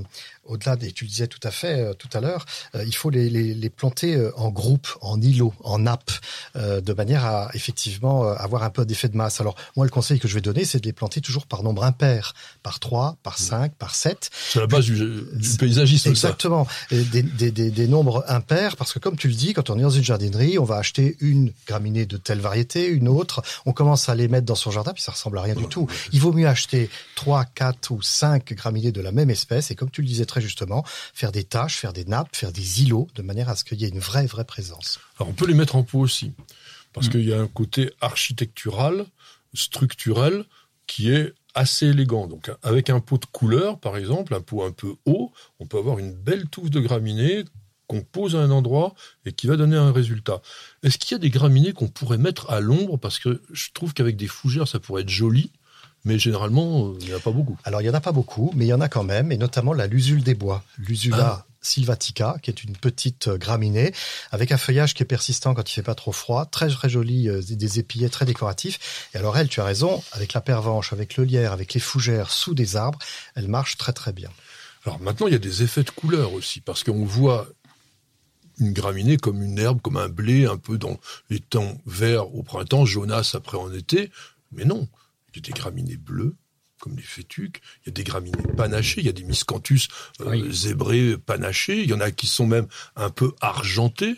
au-delà 0.46 0.76
des, 0.76 0.92
tu 0.92 1.06
le 1.06 1.10
disais 1.10 1.28
tout 1.28 1.40
à 1.44 1.52
fait 1.52 1.80
euh, 1.80 1.94
tout 1.94 2.10
à 2.14 2.20
l'heure, 2.20 2.46
euh, 2.76 2.84
il 2.86 2.96
faut 2.96 3.10
les, 3.10 3.30
les, 3.30 3.54
les, 3.54 3.70
planter 3.70 4.30
en 4.36 4.50
groupe, 4.50 4.88
en 5.02 5.20
îlot, 5.22 5.54
en 5.64 5.80
nappe, 5.80 6.12
de 6.56 6.94
manière 6.94 7.26
à 7.26 7.50
effectivement 7.54 8.28
avoir 8.28 8.64
un 8.64 8.70
peu 8.70 8.86
d'effet 8.86 9.10
de 9.10 9.18
masse. 9.18 9.42
Alors 9.42 9.56
moi, 9.76 9.86
le 9.86 9.90
conseil 9.90 10.20
que 10.20 10.28
je 10.28 10.36
vais 10.36 10.42
donner, 10.42 10.66
c'est 10.66 10.80
de 10.80 10.86
les 10.86 10.94
planter 10.94 11.22
toujours 11.22 11.48
par 11.48 11.64
nombre 11.64 11.84
impair, 11.84 12.34
par 12.62 12.80
3, 12.80 13.18
par 13.24 13.40
5, 13.40 13.74
par 13.76 13.96
7. 13.96 14.30
C'est 14.50 14.60
la 14.60 14.68
base 14.68 14.86
du, 14.86 14.96
du 14.96 15.58
paysagisme. 15.58 16.10
Exactement. 16.10 16.68
Des, 16.92 17.04
des, 17.04 17.52
des, 17.52 17.72
des, 17.72 17.88
nombres 17.88 18.24
impairs, 18.28 18.76
parce 18.76 18.94
que 18.94 19.00
comme 19.00 19.18
tu 19.18 19.28
le 19.28 19.34
dis, 19.34 19.54
quand 19.54 19.70
on 19.70 19.80
est 19.80 19.82
dans 19.82 19.90
une 19.90 20.04
jardinerie, 20.04 20.60
on 20.60 20.64
va 20.64 20.78
acheter 20.78 21.18
une 21.20 21.52
graminée 21.68 22.06
de 22.06 22.18
telle 22.18 22.40
variété, 22.40 22.88
une 22.88 23.08
autre, 23.08 23.42
on 23.66 23.74
commence 23.74 24.10
à 24.10 24.16
les 24.16 24.28
mettre 24.28 24.46
dans 24.46 24.56
son 24.56 24.72
jardin, 24.72 24.94
puis 24.94 25.04
ça 25.04 25.12
ressemble 25.12 25.38
à 25.40 25.42
rien 25.42 25.56
du 25.56 25.68
tout. 25.68 25.88
Il 26.12 26.20
vaut 26.20 26.34
mieux 26.34 26.48
acheter 26.48 26.90
3, 27.16 27.46
4 27.46 27.92
ou 27.92 28.02
5 28.02 28.54
graminées 28.54 28.92
de 28.92 29.02
la 29.02 29.12
même 29.12 29.30
espèce, 29.30 29.72
et 29.72 29.76
comme 29.76 29.92
tu 29.92 30.02
le 30.02 30.08
disais 30.08 30.26
très 30.26 30.42
justement, 30.42 30.84
faire 31.14 31.32
des 31.32 31.44
tâches, 31.44 31.78
faire 31.78 31.94
des 31.94 32.06
nappes, 32.06 32.36
faire 32.36 32.52
des 32.52 32.84
îlots, 32.84 33.08
de 33.16 33.22
manière 33.22 33.50
à 33.50 33.56
ce 33.56 33.64
qu'il 33.64 33.82
y 33.82 33.86
ait 33.86 33.90
une 33.90 34.00
vraie, 34.00 34.26
vraie 34.26 34.46
présence. 34.46 35.00
Alors 35.20 35.30
on 35.30 35.34
peut 35.34 35.48
les 35.48 35.54
mettre 35.54 35.76
en 35.76 35.84
pot 35.84 36.00
aussi, 36.00 36.34
parce 36.94 37.08
mm. 37.08 37.10
qu'il 37.12 37.26
y 37.28 37.34
a 37.34 37.40
un 37.40 37.48
côté 37.48 37.92
architectural, 38.02 39.06
structurel, 39.54 40.46
qui 40.88 41.12
est 41.12 41.34
assez 41.56 41.88
élégant. 41.88 42.28
Donc 42.28 42.52
avec 42.62 42.90
un 42.90 43.00
pot 43.00 43.18
de 43.18 43.26
couleur, 43.26 43.80
par 43.80 43.98
exemple, 43.98 44.34
un 44.34 44.42
pot 44.42 44.64
un 44.64 44.72
peu 44.72 44.96
haut, 45.06 45.32
on 45.60 45.66
peut 45.66 45.78
avoir 45.78 46.00
une 46.00 46.14
belle 46.14 46.48
touffe 46.48 46.70
de 46.70 46.80
graminées 46.80 47.44
qu'on 47.88 48.02
pose 48.02 48.36
à 48.36 48.40
un 48.40 48.50
endroit 48.50 48.96
et 49.26 49.34
qui 49.34 49.48
va 49.48 49.56
donner 49.56 49.76
un 49.76 49.92
résultat. 49.92 50.42
Est-ce 50.84 50.98
qu'il 50.98 51.12
y 51.12 51.16
a 51.16 51.20
des 51.20 51.30
graminées 51.30 51.74
qu'on 51.74 51.90
pourrait 51.90 52.18
mettre 52.18 52.50
à 52.50 52.60
l'ombre? 52.60 52.98
Parce 52.98 53.20
que 53.20 53.42
je 53.52 53.70
trouve 53.74 53.94
qu'avec 53.94 54.16
des 54.16 54.28
fougères, 54.28 54.68
ça 54.68 54.80
pourrait 54.80 55.04
être 55.04 55.10
joli 55.10 55.52
mais 56.06 56.20
généralement, 56.20 56.88
euh, 56.88 56.98
il 57.00 57.08
n'y 57.08 57.14
en 57.14 57.18
a 57.18 57.22
pas 57.22 57.32
beaucoup. 57.32 57.58
Alors, 57.64 57.82
il 57.82 57.86
n'y 57.86 57.90
en 57.90 57.94
a 57.94 58.02
pas 58.02 58.12
beaucoup, 58.12 58.52
mais 58.56 58.66
il 58.66 58.68
y 58.68 58.74
en 58.74 58.82
a 58.82 58.90
quand 58.90 59.04
même, 59.04 59.32
et 59.32 59.38
notamment 59.38 59.74
la 59.74 59.88
lusule 59.88 60.24
des 60.24 60.36
bois, 60.36 60.64
l'usula 60.78 61.44
ah. 61.44 61.46
sylvatica, 61.62 62.38
qui 62.42 62.50
est 62.50 62.64
une 62.64 62.76
petite 62.76 63.30
euh, 63.30 63.38
graminée, 63.38 63.94
avec 64.32 64.52
un 64.52 64.58
feuillage 64.58 64.94
qui 64.94 65.04
est 65.04 65.06
persistant 65.06 65.54
quand 65.54 65.70
il 65.70 65.74
fait 65.74 65.84
pas 65.84 65.96
trop 65.96 66.12
froid, 66.12 66.46
très 66.46 66.70
très 66.70 66.90
joli, 66.90 67.30
euh, 67.30 67.42
des 67.42 67.80
épillets 67.80 68.10
très 68.10 68.26
décoratifs. 68.26 69.08
Et 69.14 69.18
alors 69.18 69.38
elle, 69.38 69.48
tu 69.48 69.62
as 69.62 69.66
raison, 69.66 70.04
avec 70.12 70.34
la 70.34 70.42
pervenche, 70.42 70.92
avec 70.92 71.16
le 71.16 71.24
lierre, 71.24 71.54
avec 71.54 71.74
les 71.74 71.80
fougères 71.80 72.32
sous 72.32 72.54
des 72.54 72.76
arbres, 72.76 73.00
elle 73.36 73.48
marche 73.48 73.78
très 73.78 73.94
très 73.94 74.12
bien. 74.12 74.30
Alors 74.86 75.00
maintenant, 75.00 75.28
il 75.28 75.34
y 75.34 75.38
a 75.38 75.40
des 75.40 75.64
effets 75.64 75.84
de 75.84 75.90
couleur 75.92 76.34
aussi, 76.34 76.60
parce 76.60 76.84
qu'on 76.84 77.06
voit 77.06 77.48
une 78.60 78.74
graminée 78.74 79.16
comme 79.16 79.42
une 79.42 79.58
herbe, 79.58 79.82
comme 79.82 79.98
un 79.98 80.10
blé, 80.10 80.46
un 80.46 80.58
peu 80.58 80.78
dans 80.78 81.00
les 81.30 81.40
temps 81.40 81.78
verts 81.86 82.36
au 82.36 82.44
printemps, 82.44 82.86
jaunasse 82.86 83.36
après 83.36 83.58
en 83.58 83.74
été. 83.74 84.12
Mais 84.52 84.66
non, 84.66 84.88
il 85.34 85.38
y 85.38 85.40
a 85.40 85.42
des 85.42 85.60
graminées 85.60 85.98
bleues, 85.98 86.36
comme 86.80 86.96
les 86.96 87.02
fétuques, 87.02 87.62
il 87.84 87.88
y 87.88 87.90
a 87.90 87.94
des 87.94 88.04
graminées 88.04 88.44
panachées, 88.58 89.02
il 89.02 89.06
y 89.06 89.10
a 89.10 89.14
des 89.14 89.24
miscanthus 89.24 89.88
euh, 90.22 90.32
Oui. 90.32 90.54
zébrés 90.54 91.18
panachés, 91.18 91.82
il 91.82 91.90
y 91.90 91.94
en 91.94 92.02
a 92.02 92.12
qui 92.12 92.28
sont 92.28 92.46
même 92.46 92.68
un 92.96 93.10
peu 93.10 93.34
argentés. 93.42 94.16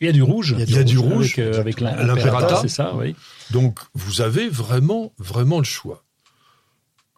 Il 0.00 0.06
y 0.06 0.10
a 0.10 0.12
du 0.12 0.22
rouge. 0.22 0.54
Il 0.58 0.70
y 0.70 0.78
a 0.78 0.84
du 0.84 0.98
rouge, 0.98 1.38
Avec, 1.38 1.38
euh, 1.38 1.60
avec 1.60 1.80
l'impérata, 1.80 2.60
c'est 2.60 2.68
ça, 2.68 2.94
oui. 2.94 3.14
Donc 3.50 3.80
vous 3.94 4.20
avez 4.20 4.48
vraiment, 4.48 5.12
vraiment 5.18 5.58
le 5.58 5.64
choix. 5.64 6.04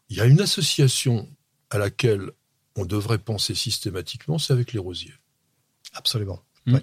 Il 0.09 0.16
y 0.16 0.20
a 0.20 0.24
une 0.24 0.41
association 0.41 1.29
à 1.70 1.79
laquelle 1.79 2.31
on 2.77 2.85
devrait 2.85 3.18
penser 3.18 3.55
systématiquement, 3.55 4.39
c'est 4.39 4.53
avec 4.53 4.72
les 4.72 4.79
rosiers. 4.79 5.14
Absolument. 5.95 6.43
Mm. 6.67 6.75
Ouais. 6.75 6.81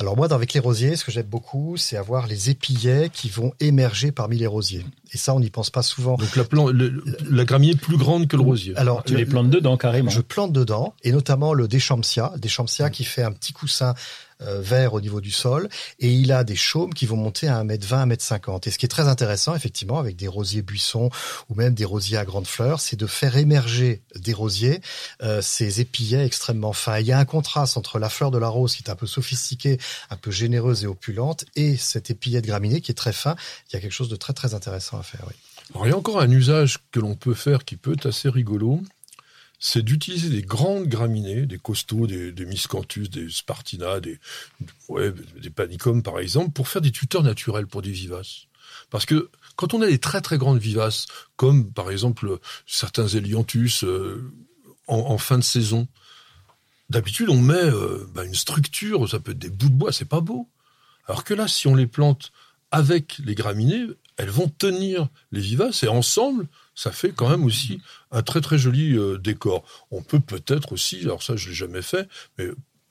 Alors 0.00 0.16
moi, 0.16 0.32
avec 0.32 0.52
les 0.54 0.60
rosiers, 0.60 0.96
ce 0.96 1.04
que 1.04 1.12
j'aime 1.12 1.26
beaucoup, 1.26 1.76
c'est 1.76 1.96
avoir 1.96 2.26
les 2.26 2.50
épillets 2.50 3.10
qui 3.12 3.28
vont 3.28 3.52
émerger 3.60 4.10
parmi 4.10 4.36
les 4.38 4.46
rosiers. 4.48 4.84
Et 5.12 5.16
ça, 5.18 5.34
on 5.34 5.38
n'y 5.40 5.50
pense 5.50 5.70
pas 5.70 5.82
souvent. 5.82 6.16
Donc 6.16 6.34
la, 6.34 6.42
plan- 6.44 6.68
le- 6.68 7.04
la 7.30 7.44
graminée 7.44 7.72
est 7.74 7.76
plus 7.80 7.96
grande 7.96 8.26
que 8.26 8.36
le 8.36 8.42
rosier. 8.42 8.76
Alors, 8.76 9.04
Tu 9.04 9.12
le- 9.12 9.18
les 9.20 9.26
plantes 9.26 9.50
dedans 9.50 9.76
carrément. 9.76 10.10
Je 10.10 10.20
plante 10.20 10.52
dedans, 10.52 10.94
et 11.04 11.12
notamment 11.12 11.54
le 11.54 11.68
Deschampsia, 11.68 12.32
Deschampsia 12.38 12.90
qui 12.90 13.04
fait 13.04 13.22
un 13.22 13.30
petit 13.30 13.52
coussin 13.52 13.94
vert 14.40 14.94
au 14.94 15.00
niveau 15.00 15.20
du 15.20 15.30
sol, 15.30 15.68
et 15.98 16.12
il 16.12 16.32
a 16.32 16.44
des 16.44 16.56
chaumes 16.56 16.92
qui 16.92 17.06
vont 17.06 17.16
monter 17.16 17.48
à 17.48 17.62
1m20, 17.62 18.14
1m50. 18.14 18.68
Et 18.68 18.70
ce 18.70 18.78
qui 18.78 18.86
est 18.86 18.88
très 18.88 19.08
intéressant, 19.08 19.54
effectivement, 19.54 19.98
avec 19.98 20.16
des 20.16 20.28
rosiers 20.28 20.62
buissons 20.62 21.10
ou 21.48 21.54
même 21.54 21.74
des 21.74 21.84
rosiers 21.84 22.18
à 22.18 22.24
grandes 22.24 22.46
fleurs, 22.46 22.80
c'est 22.80 22.96
de 22.96 23.06
faire 23.06 23.36
émerger 23.36 24.02
des 24.16 24.32
rosiers 24.32 24.80
euh, 25.22 25.40
ces 25.42 25.80
épillets 25.80 26.24
extrêmement 26.24 26.72
fins. 26.72 26.98
Il 26.98 27.06
y 27.06 27.12
a 27.12 27.18
un 27.18 27.24
contraste 27.24 27.76
entre 27.76 27.98
la 27.98 28.08
fleur 28.08 28.30
de 28.30 28.38
la 28.38 28.48
rose 28.48 28.74
qui 28.74 28.82
est 28.82 28.90
un 28.90 28.96
peu 28.96 29.06
sophistiquée, 29.06 29.78
un 30.10 30.16
peu 30.16 30.30
généreuse 30.30 30.84
et 30.84 30.86
opulente, 30.86 31.44
et 31.56 31.76
cet 31.76 32.10
épillet 32.10 32.40
de 32.40 32.46
graminées 32.46 32.80
qui 32.80 32.90
est 32.90 32.94
très 32.94 33.12
fin. 33.12 33.36
Il 33.70 33.74
y 33.74 33.76
a 33.76 33.80
quelque 33.80 33.92
chose 33.92 34.08
de 34.08 34.16
très 34.16 34.32
très 34.32 34.54
intéressant 34.54 34.98
à 34.98 35.02
faire. 35.02 35.24
Il 35.82 35.88
y 35.88 35.92
a 35.92 35.96
encore 35.96 36.20
un 36.20 36.30
usage 36.30 36.78
que 36.92 37.00
l'on 37.00 37.14
peut 37.14 37.34
faire 37.34 37.64
qui 37.64 37.76
peut 37.76 37.94
être 37.94 38.06
assez 38.06 38.28
rigolo, 38.28 38.80
c'est 39.66 39.82
d'utiliser 39.82 40.28
des 40.28 40.42
grandes 40.42 40.88
graminées, 40.88 41.46
des 41.46 41.56
costauds, 41.56 42.06
des, 42.06 42.44
miscanthus, 42.44 43.08
des 43.08 43.30
spartina, 43.30 43.98
des, 43.98 44.20
panicums 45.56 46.02
par 46.02 46.18
exemple, 46.18 46.50
pour 46.50 46.68
faire 46.68 46.82
des 46.82 46.92
tuteurs 46.92 47.22
naturels 47.22 47.66
pour 47.66 47.80
des 47.80 47.90
vivaces. 47.90 48.42
Parce 48.90 49.06
que 49.06 49.30
quand 49.56 49.72
on 49.72 49.80
a 49.80 49.86
des 49.86 49.98
très 49.98 50.20
très 50.20 50.36
grandes 50.36 50.58
vivaces, 50.58 51.06
comme 51.36 51.72
par 51.72 51.90
exemple 51.90 52.38
certains 52.66 53.08
hélianthus 53.08 53.84
euh, 53.84 54.30
en, 54.86 54.98
en 54.98 55.16
fin 55.16 55.38
de 55.38 55.44
saison, 55.44 55.88
d'habitude 56.90 57.30
on 57.30 57.40
met 57.40 57.54
euh, 57.54 58.06
bah, 58.14 58.26
une 58.26 58.34
structure, 58.34 59.08
ça 59.08 59.18
peut 59.18 59.32
être 59.32 59.38
des 59.38 59.48
bouts 59.48 59.70
de 59.70 59.74
bois, 59.76 59.92
c'est 59.92 60.04
pas 60.04 60.20
beau. 60.20 60.46
Alors 61.06 61.24
que 61.24 61.32
là, 61.32 61.48
si 61.48 61.68
on 61.68 61.74
les 61.74 61.86
plante 61.86 62.32
avec 62.70 63.16
les 63.24 63.34
graminées, 63.34 63.86
elles 64.18 64.28
vont 64.28 64.48
tenir 64.48 65.08
les 65.32 65.40
vivaces 65.40 65.84
et 65.84 65.88
ensemble, 65.88 66.48
ça 66.74 66.90
fait 66.92 67.12
quand 67.12 67.28
même 67.28 67.44
aussi 67.44 67.80
un 68.10 68.22
très 68.22 68.40
très 68.40 68.58
joli 68.58 68.96
euh, 68.96 69.18
décor. 69.18 69.64
On 69.90 70.02
peut 70.02 70.20
peut-être 70.20 70.72
aussi, 70.72 71.00
alors 71.02 71.22
ça 71.22 71.36
je 71.36 71.48
l'ai 71.48 71.54
jamais 71.54 71.82
fait, 71.82 72.08
mais 72.38 72.48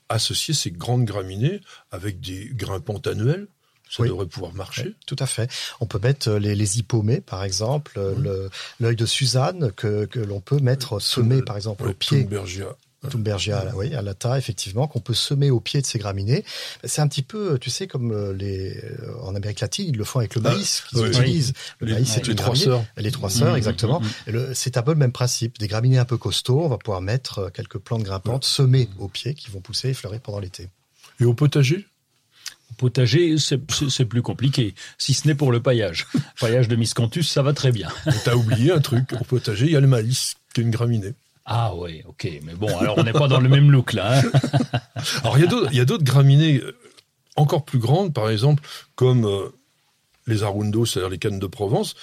associer 0.09 0.53
ces 0.53 0.71
grandes 0.71 1.05
graminées 1.05 1.61
avec 1.91 2.19
des 2.19 2.49
grimpantes 2.53 3.07
annuelles, 3.07 3.47
ça 3.89 4.03
Oui. 4.03 4.09
devrait 4.09 4.25
pouvoir 4.27 4.53
marcher. 4.53 4.95
Tout 5.05 5.15
à 5.19 5.25
fait. 5.25 5.51
On 5.79 5.85
peut 5.85 5.99
mettre 5.99 6.29
euh, 6.29 6.39
les, 6.39 6.55
les 6.55 6.79
hippomées, 6.79 7.21
par 7.21 7.43
exemple, 7.43 7.93
euh, 7.97 8.15
le- 8.17 8.49
l'œil 8.79 8.95
de 8.95 9.05
Suzanne 9.05 9.71
que, 9.75 10.05
que 10.05 10.19
l'on 10.19 10.39
peut 10.41 10.59
mettre 10.59 10.99
semé, 10.99 11.41
par 11.41 11.55
exemple, 11.57 11.87
au 11.87 11.93
pied. 11.93 12.27
Thunbergia. 13.09 13.71
Oui, 13.75 13.93
à 13.95 14.01
l'ata, 14.01 14.37
effectivement, 14.37 14.87
qu'on 14.87 14.99
peut 14.99 15.13
semer 15.13 15.49
au 15.51 15.59
pied 15.59 15.81
de 15.81 15.85
ces 15.85 15.99
graminées. 15.99 16.43
C'est 16.83 17.01
un 17.01 17.07
petit 17.07 17.21
peu, 17.21 17.57
tu 17.59 17.69
sais, 17.69 17.87
comme 17.87 18.11
euh, 18.11 18.33
les 18.33 18.77
euh, 18.77 19.13
en 19.21 19.35
Amérique 19.35 19.59
latine, 19.59 19.87
ils 19.89 19.97
le 19.97 20.03
font 20.03 20.19
avec 20.19 20.35
le 20.35 20.41
Ah, 20.45 20.53
maïs 20.53 20.83
qu'ils 20.89 20.99
oui. 20.99 21.09
utilisent. 21.09 21.53
Le 21.79 21.87
Les- 21.87 21.93
maïs, 21.93 22.09
c'est 22.09 22.23
les 22.25 22.29
une 22.31 22.35
trois 22.35 22.53
graminée. 22.53 22.65
sœurs. 22.65 22.85
Les 22.97 23.11
trois 23.11 23.29
sœurs, 23.29 23.51
Mhm, 23.51 23.57
exactement. 23.57 24.01
Et 24.27 24.31
le- 24.31 24.53
C'est 24.53 24.77
un 24.77 24.81
peu 24.81 24.91
le 24.91 24.97
même 24.99 25.11
principe. 25.11 25.59
Des 25.59 25.67
graminées 25.67 25.97
un 25.97 26.05
peu 26.05 26.17
costauds, 26.17 26.63
on 26.63 26.67
va 26.69 26.77
pouvoir 26.77 27.01
mettre 27.01 27.39
euh, 27.39 27.49
quelques 27.49 27.77
plantes 27.79 28.03
grimpantes 28.03 28.45
semées 28.45 28.89
au 28.99 29.07
pied 29.07 29.33
qui 29.33 29.49
vont 29.51 29.59
pousser 29.61 29.89
et 29.89 29.93
fleurir 29.93 30.19
pendant 30.21 30.39
l'été. 30.39 30.69
Et 31.19 31.25
au 31.25 31.33
potager? 31.33 31.85
Au 32.71 32.75
Potager, 32.75 33.35
c'est 33.37 34.05
plus 34.05 34.21
compliqué, 34.23 34.73
si 34.97 35.13
ce 35.13 35.27
n'est 35.27 35.35
pour 35.35 35.51
le 35.51 35.61
paillage. 35.61 36.07
paillage 36.39 36.67
de 36.67 36.75
miscanthus, 36.75 37.21
ça 37.23 37.43
va 37.43 37.53
très 37.53 37.71
bien. 37.71 37.87
T'as 38.25 38.33
oublié 38.35 38.71
un 38.71 38.79
truc. 38.81 39.13
Au 39.19 39.23
potager, 39.23 39.67
il 39.67 39.71
y 39.73 39.75
a 39.75 39.79
le 39.79 39.85
maïs, 39.87 40.33
qui 40.55 40.61
est 40.61 40.63
une 40.63 40.71
graminée. 40.71 41.13
Ah 41.45 41.75
oui, 41.75 42.01
ok, 42.05 42.27
mais 42.43 42.53
bon, 42.55 42.77
alors 42.77 42.97
on 42.97 43.03
n'est 43.03 43.11
pas 43.11 43.27
dans 43.27 43.39
le 43.41 43.49
même 43.49 43.69
look 43.71 43.93
là. 43.93 44.19
hein. 44.19 44.31
Alors 45.23 45.37
il 45.37 45.41
y 45.75 45.79
a 45.81 45.85
d'autres- 45.85 46.03
graminées 46.03 46.59
euh, 46.59 46.77
encore 47.35 47.65
plus 47.65 47.79
grandes, 47.79 48.13
par 48.13 48.29
exemple, 48.29 48.63
comme 48.95 49.25
euh, 49.25 49.49
les 50.25 50.43
arundos, 50.43 50.85
c'est-à-dire 50.85 51.09
les 51.09 51.17
cannes 51.17 51.39
de 51.39 51.47
Provence, 51.47 51.95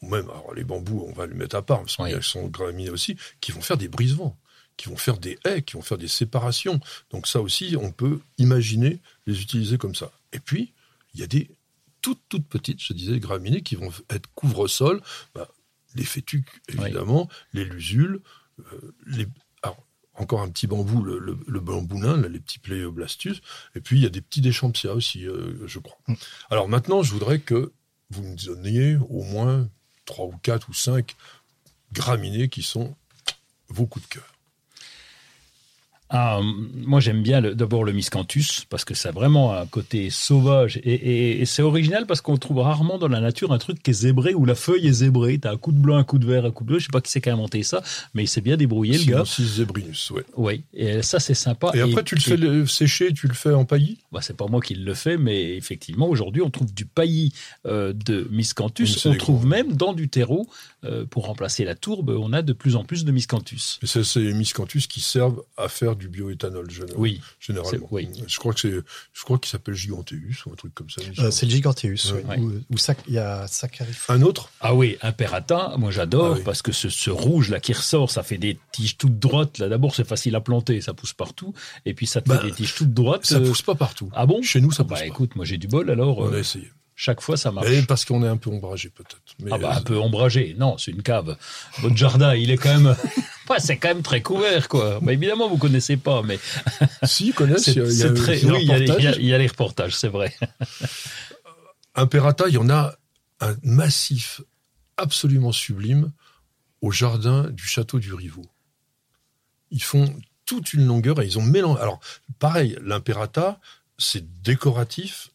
ou 0.00 0.08
même 0.08 0.24
alors, 0.30 0.54
les 0.54 0.64
bambous, 0.64 1.04
on 1.06 1.12
va 1.12 1.26
les 1.26 1.34
mettre 1.34 1.56
à 1.56 1.62
part, 1.62 1.80
parce 1.80 1.98
Oui. 1.98 2.10
qu'elles 2.10 2.22
sont 2.22 2.46
graminées 2.48 2.88
aussi, 2.90 3.16
qui 3.40 3.52
vont 3.52 3.60
faire 3.60 3.76
des 3.76 3.88
brisements, 3.88 4.38
qui 4.78 4.88
vont 4.88 4.96
faire 4.96 5.18
des 5.18 5.38
haies, 5.44 5.60
qui 5.62 5.74
vont 5.74 5.82
faire 5.82 5.98
des 5.98 6.08
séparations. 6.08 6.80
Donc 7.10 7.26
ça 7.26 7.40
aussi, 7.42 7.76
on 7.78 7.90
peut 7.92 8.20
imaginer 8.38 9.00
les 9.26 9.42
utiliser 9.42 9.76
comme 9.76 9.94
ça. 9.96 10.12
Et 10.32 10.38
puis, 10.40 10.72
il 11.14 11.20
y 11.20 11.24
a 11.24 11.26
des 11.26 11.50
toutes, 12.00 12.20
toutes 12.28 12.46
petites, 12.46 12.80
je 12.82 12.92
disais, 12.94 13.18
graminées 13.18 13.60
qui 13.62 13.74
vont 13.74 13.90
être 14.08 14.30
couvre-sol, 14.34 15.02
bah, 15.34 15.48
les 15.96 16.04
fétuques, 16.04 16.48
évidemment, 16.68 17.28
les 17.52 17.64
lusules, 17.64 18.20
les... 19.06 19.26
alors, 19.62 19.84
encore 20.14 20.40
un 20.42 20.48
petit 20.48 20.66
bambou, 20.66 21.02
le, 21.02 21.18
le, 21.18 21.38
le 21.46 21.60
bambou 21.60 21.98
nain, 21.98 22.16
là, 22.16 22.28
les 22.28 22.40
petits 22.40 22.58
pléoblastus, 22.58 23.40
et 23.74 23.80
puis 23.80 23.98
il 23.98 24.02
y 24.02 24.06
a 24.06 24.10
des 24.10 24.20
petits 24.20 24.40
déchampsia 24.40 24.94
aussi, 24.94 25.26
euh, 25.26 25.66
je 25.66 25.78
crois. 25.78 25.98
Mm. 26.08 26.14
Alors 26.50 26.68
maintenant, 26.68 27.02
je 27.02 27.12
voudrais 27.12 27.40
que 27.40 27.72
vous 28.10 28.22
me 28.22 28.36
donniez 28.36 28.96
au 28.96 29.22
moins 29.22 29.68
trois 30.06 30.26
ou 30.26 30.36
quatre 30.42 30.68
ou 30.68 30.74
cinq 30.74 31.16
graminées 31.92 32.48
qui 32.48 32.62
sont 32.62 32.96
vos 33.68 33.86
coups 33.86 34.08
de 34.08 34.14
cœur. 34.14 34.37
Ah, 36.10 36.40
moi, 36.74 37.00
j'aime 37.00 37.22
bien 37.22 37.42
d'abord 37.42 37.84
le 37.84 37.92
miscanthus 37.92 38.62
parce 38.70 38.84
que 38.84 38.94
ça 38.94 39.10
a 39.10 39.12
vraiment 39.12 39.52
un 39.54 39.66
côté 39.66 40.08
sauvage 40.10 40.78
et, 40.82 40.92
et- 40.94 41.40
et 41.42 41.44
c'est 41.46 41.60
original 41.62 42.06
parce 42.06 42.20
qu'on 42.22 42.36
trouve 42.38 42.58
rarement 42.60 42.96
dans 42.98 43.08
la 43.08 43.20
nature 43.20 43.52
un 43.52 43.58
truc 43.58 43.82
qui 43.82 43.90
est 43.90 43.94
zébré 43.94 44.34
où 44.34 44.46
la 44.46 44.54
feuille 44.54 44.86
est 44.88 44.92
zébrée. 44.92 45.38
T'as 45.38 45.52
un 45.52 45.56
coup 45.58 45.72
de 45.72 45.78
blanc, 45.78 45.96
un 45.96 46.04
coup 46.04 46.18
de 46.18 46.26
vert, 46.26 46.46
un 46.46 46.50
coup 46.50 46.64
de 46.64 46.68
bleu. 46.68 46.78
Je 46.78 46.84
sais 46.84 46.90
pas 46.90 47.00
qui 47.02 47.10
c'est 47.10 47.20
qui 47.20 47.28
a 47.28 47.34
inventé 47.34 47.62
ça, 47.62 47.82
mais 48.14 48.24
il 48.24 48.26
s'est 48.26 48.40
bien 48.40 48.56
débrouillé 48.56 48.92
le 48.96 49.04
gars. 49.04 49.24
Sinosis 49.24 49.56
zebrinus, 49.56 50.10
ouais. 50.12 50.24
Oui, 50.36 50.62
et 50.72 51.02
ça 51.02 51.20
c'est 51.20 51.34
sympa. 51.34 51.72
Et 51.74 51.80
après, 51.80 52.02
tu 52.04 52.14
le 52.14 52.20
fais 52.22 52.36
le- 52.38 52.66
sécher, 52.66 53.12
tu 53.12 53.28
le 53.28 53.34
fais 53.34 53.52
en 53.52 53.64
paillis? 53.66 53.98
Bah, 54.10 54.20
c'est 54.22 54.36
pas 54.36 54.46
moi 54.46 54.60
qui 54.62 54.74
le 54.74 54.94
fais, 54.94 55.18
mais 55.18 55.56
effectivement, 55.56 56.08
aujourd'hui, 56.08 56.40
on 56.40 56.48
trouve 56.50 56.72
du 56.72 56.86
paillis 56.86 57.34
euh, 57.66 57.92
de 57.92 58.26
miscanthus. 58.30 58.86
c'est 58.86 59.08
On 59.10 59.14
trouve 59.14 59.46
même 59.46 59.74
dans 59.74 59.92
du 59.92 60.08
terreau, 60.08 60.48
euh, 60.84 61.04
pour 61.04 61.26
remplacer 61.26 61.64
la 61.64 61.74
tourbe, 61.74 62.10
on 62.18 62.32
a 62.32 62.40
de 62.40 62.52
plus 62.54 62.76
en 62.76 62.84
plus 62.84 63.04
de 63.04 63.12
miscanthus. 63.12 63.78
Et 63.82 63.86
c'est 63.86 64.04
c'est 64.04 64.20
les 64.20 64.32
miscanthus 64.32 64.86
qui 64.88 65.00
servent 65.00 65.42
à 65.58 65.68
faire 65.68 65.96
du 65.98 66.08
bioéthanol, 66.08 66.66
Oui, 66.96 67.20
généralement. 67.40 67.86
oui. 67.90 68.08
Je 68.26 68.38
crois 68.38 68.54
que 68.54 68.60
c'est, 68.60 68.70
je 69.12 69.22
crois 69.24 69.38
qu'il 69.38 69.50
s'appelle 69.50 69.74
Giganteus 69.74 70.44
ou 70.46 70.52
un 70.52 70.56
truc 70.56 70.74
comme 70.74 70.88
ça. 70.88 71.02
Euh, 71.18 71.30
c'est 71.30 71.46
le 71.46 71.52
Giganteus, 71.52 72.12
Ouais. 72.12 72.24
oui, 72.38 72.64
sac- 72.78 72.98
il 73.08 73.14
y 73.14 73.18
a 73.18 73.46
Saccharif. 73.46 74.08
un 74.08 74.22
autre? 74.22 74.50
Ah 74.60 74.74
oui, 74.74 74.96
Imperata, 75.02 75.74
moi 75.78 75.90
j'adore 75.90 76.32
Ah 76.32 76.36
oui. 76.38 76.42
parce 76.44 76.62
que 76.62 76.72
ce, 76.72 76.88
ce 76.88 77.10
rouge 77.10 77.50
là 77.50 77.60
qui 77.60 77.72
ressort, 77.72 78.10
ça 78.10 78.22
fait 78.22 78.38
des 78.38 78.58
tiges 78.72 78.96
toutes 78.96 79.18
droites. 79.18 79.58
Là 79.58 79.68
d'abord 79.68 79.94
c'est 79.94 80.06
facile 80.06 80.34
à 80.36 80.40
planter, 80.40 80.80
ça 80.80 80.94
pousse 80.94 81.12
partout, 81.12 81.52
et 81.84 81.94
puis 81.94 82.06
ça 82.06 82.20
te 82.20 82.28
Bah, 82.28 82.38
fait 82.38 82.46
des 82.48 82.52
tiges 82.54 82.74
toutes 82.74 82.94
droites. 82.94 83.26
Ça 83.26 83.36
euh, 83.36 83.46
pousse 83.46 83.62
pas 83.62 83.74
partout. 83.74 84.10
Ah 84.14 84.26
bon? 84.26 84.40
Chez 84.42 84.60
nous, 84.60 84.70
ça 84.70 84.82
Bah 84.84 84.90
pousse 84.90 84.98
pas. 85.00 85.06
écoute, 85.06 85.36
moi 85.36 85.44
j'ai 85.44 85.58
du 85.58 85.66
bol 85.68 85.90
alors. 85.90 86.18
On 86.18 86.32
euh, 86.32 86.36
a 86.36 86.38
essayé. 86.38 86.70
Chaque 87.00 87.20
fois 87.20 87.36
ça 87.36 87.52
marche. 87.52 87.68
Mais 87.68 87.82
parce 87.82 88.04
qu'on 88.04 88.24
est 88.24 88.28
un 88.28 88.36
peu 88.36 88.50
ombragé 88.50 88.90
peut-être. 88.90 89.22
Mais 89.40 89.52
Ah 89.54 89.58
bah 89.58 89.72
un 89.74 89.78
euh, 89.78 89.82
peu 89.82 89.96
ombragé. 89.96 90.56
Non, 90.58 90.76
c'est 90.78 90.90
une 90.90 91.02
cave. 91.02 91.36
Votre 91.80 91.96
jardin, 91.96 92.34
il 92.34 92.50
est 92.50 92.56
quand 92.58 92.76
même. 92.76 92.96
Ouais, 93.48 93.60
c'est 93.60 93.78
quand 93.78 93.88
même 93.88 94.02
très 94.02 94.20
couvert, 94.20 94.68
quoi. 94.68 95.00
Bah, 95.00 95.14
évidemment, 95.14 95.48
vous 95.48 95.56
connaissez 95.56 95.96
pas, 95.96 96.20
mais 96.22 96.38
si, 97.04 97.28
ils 97.28 97.32
connaissent. 97.32 97.68
il 97.68 97.78
y 97.78 98.02
a- 98.02 98.12
très. 98.12 98.44
Oui, 98.44 98.58
il 98.60 98.68
y, 98.68 98.72
a, 98.72 98.78
y 98.78 99.06
a- 99.06 99.18
y 99.18 99.32
a 99.32 99.38
les 99.38 99.46
reportages, 99.46 99.96
c'est 99.96 100.08
vrai. 100.08 100.36
Imperata, 101.94 102.46
il 102.48 102.54
y 102.54 102.58
en 102.58 102.68
a 102.68 102.94
un 103.40 103.56
massif 103.62 104.42
absolument 104.98 105.52
sublime 105.52 106.12
au 106.82 106.90
jardin 106.90 107.44
du 107.50 107.64
château 107.64 107.98
du 107.98 108.12
Rivaux. 108.12 108.44
Ils 109.70 109.82
font 109.82 110.14
toute 110.44 110.72
une 110.74 110.86
longueur 110.86 111.18
et 111.22 111.24
ils 111.26 111.38
ont 111.38 111.42
mélangé. 111.42 111.80
Alors, 111.80 112.00
pareil, 112.38 112.76
l'imperata, 112.82 113.60
c'est 113.96 114.42
décoratif, 114.42 115.30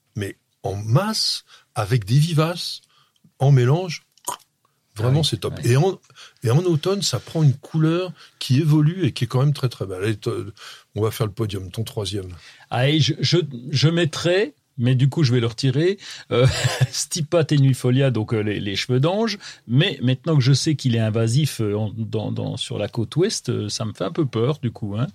en 0.64 0.76
masse, 0.76 1.44
avec 1.76 2.06
des 2.06 2.18
vivaces, 2.18 2.82
en 3.40 3.52
mélange. 3.52 4.04
Vraiment, 4.96 5.20
Ah 5.20 5.22
oui, 5.22 5.28
c'est 5.28 5.38
top. 5.38 5.60
Et, 5.64 5.76
en, 5.76 6.00
et 6.44 6.52
en 6.52 6.60
automne, 6.60 7.02
ça 7.02 7.20
prend 7.20 7.42
une 7.42 7.56
couleur 7.56 8.12
qui 8.38 8.60
évolue 8.60 9.06
et 9.06 9.12
qui 9.12 9.24
est 9.24 9.28
quand 9.28 9.40
même 9.40 9.54
très 9.54 9.70
très 9.70 9.86
belle. 9.86 10.04
Allez, 10.04 10.20
on 10.96 11.02
va 11.02 11.10
faire 11.10 11.26
le 11.26 11.34
podium, 11.34 11.72
ton 11.72 11.84
troisième. 11.84 12.30
Allez, 12.70 13.00
je, 13.00 13.14
je, 13.20 13.38
je 13.72 13.88
mettrais 13.90 14.54
mais 14.78 14.96
du 14.96 15.10
coup 15.10 15.24
je 15.24 15.34
vais 15.34 15.40
le 15.40 15.48
retirer. 15.48 15.98
Euh, 16.32 16.48
Stipa 16.92 17.44
tenuifolia, 17.44 18.12
donc 18.12 18.34
euh, 18.34 18.42
les, 18.42 18.60
les, 18.60 18.76
cheveux 18.76 19.00
d'ange. 19.00 19.38
Mais 19.68 19.98
maintenant 20.02 20.36
que 20.36 20.42
je 20.42 20.54
sais 20.54 20.76
qu'il 20.76 20.96
est 20.96 21.00
invasif 21.00 21.62
euh, 21.62 21.76
dans, 21.98 22.32
dans, 22.32 22.58
sur 22.58 22.78
la 22.78 22.88
côte 22.88 23.16
ouest, 23.16 23.50
euh, 23.50 23.70
ça 23.70 23.86
me 23.86 23.94
fait 23.94 24.04
un 24.04 24.12
peu 24.12 24.26
peur 24.26 24.60
du 24.62 24.72
coup. 24.72 24.96
Hein. 24.98 25.08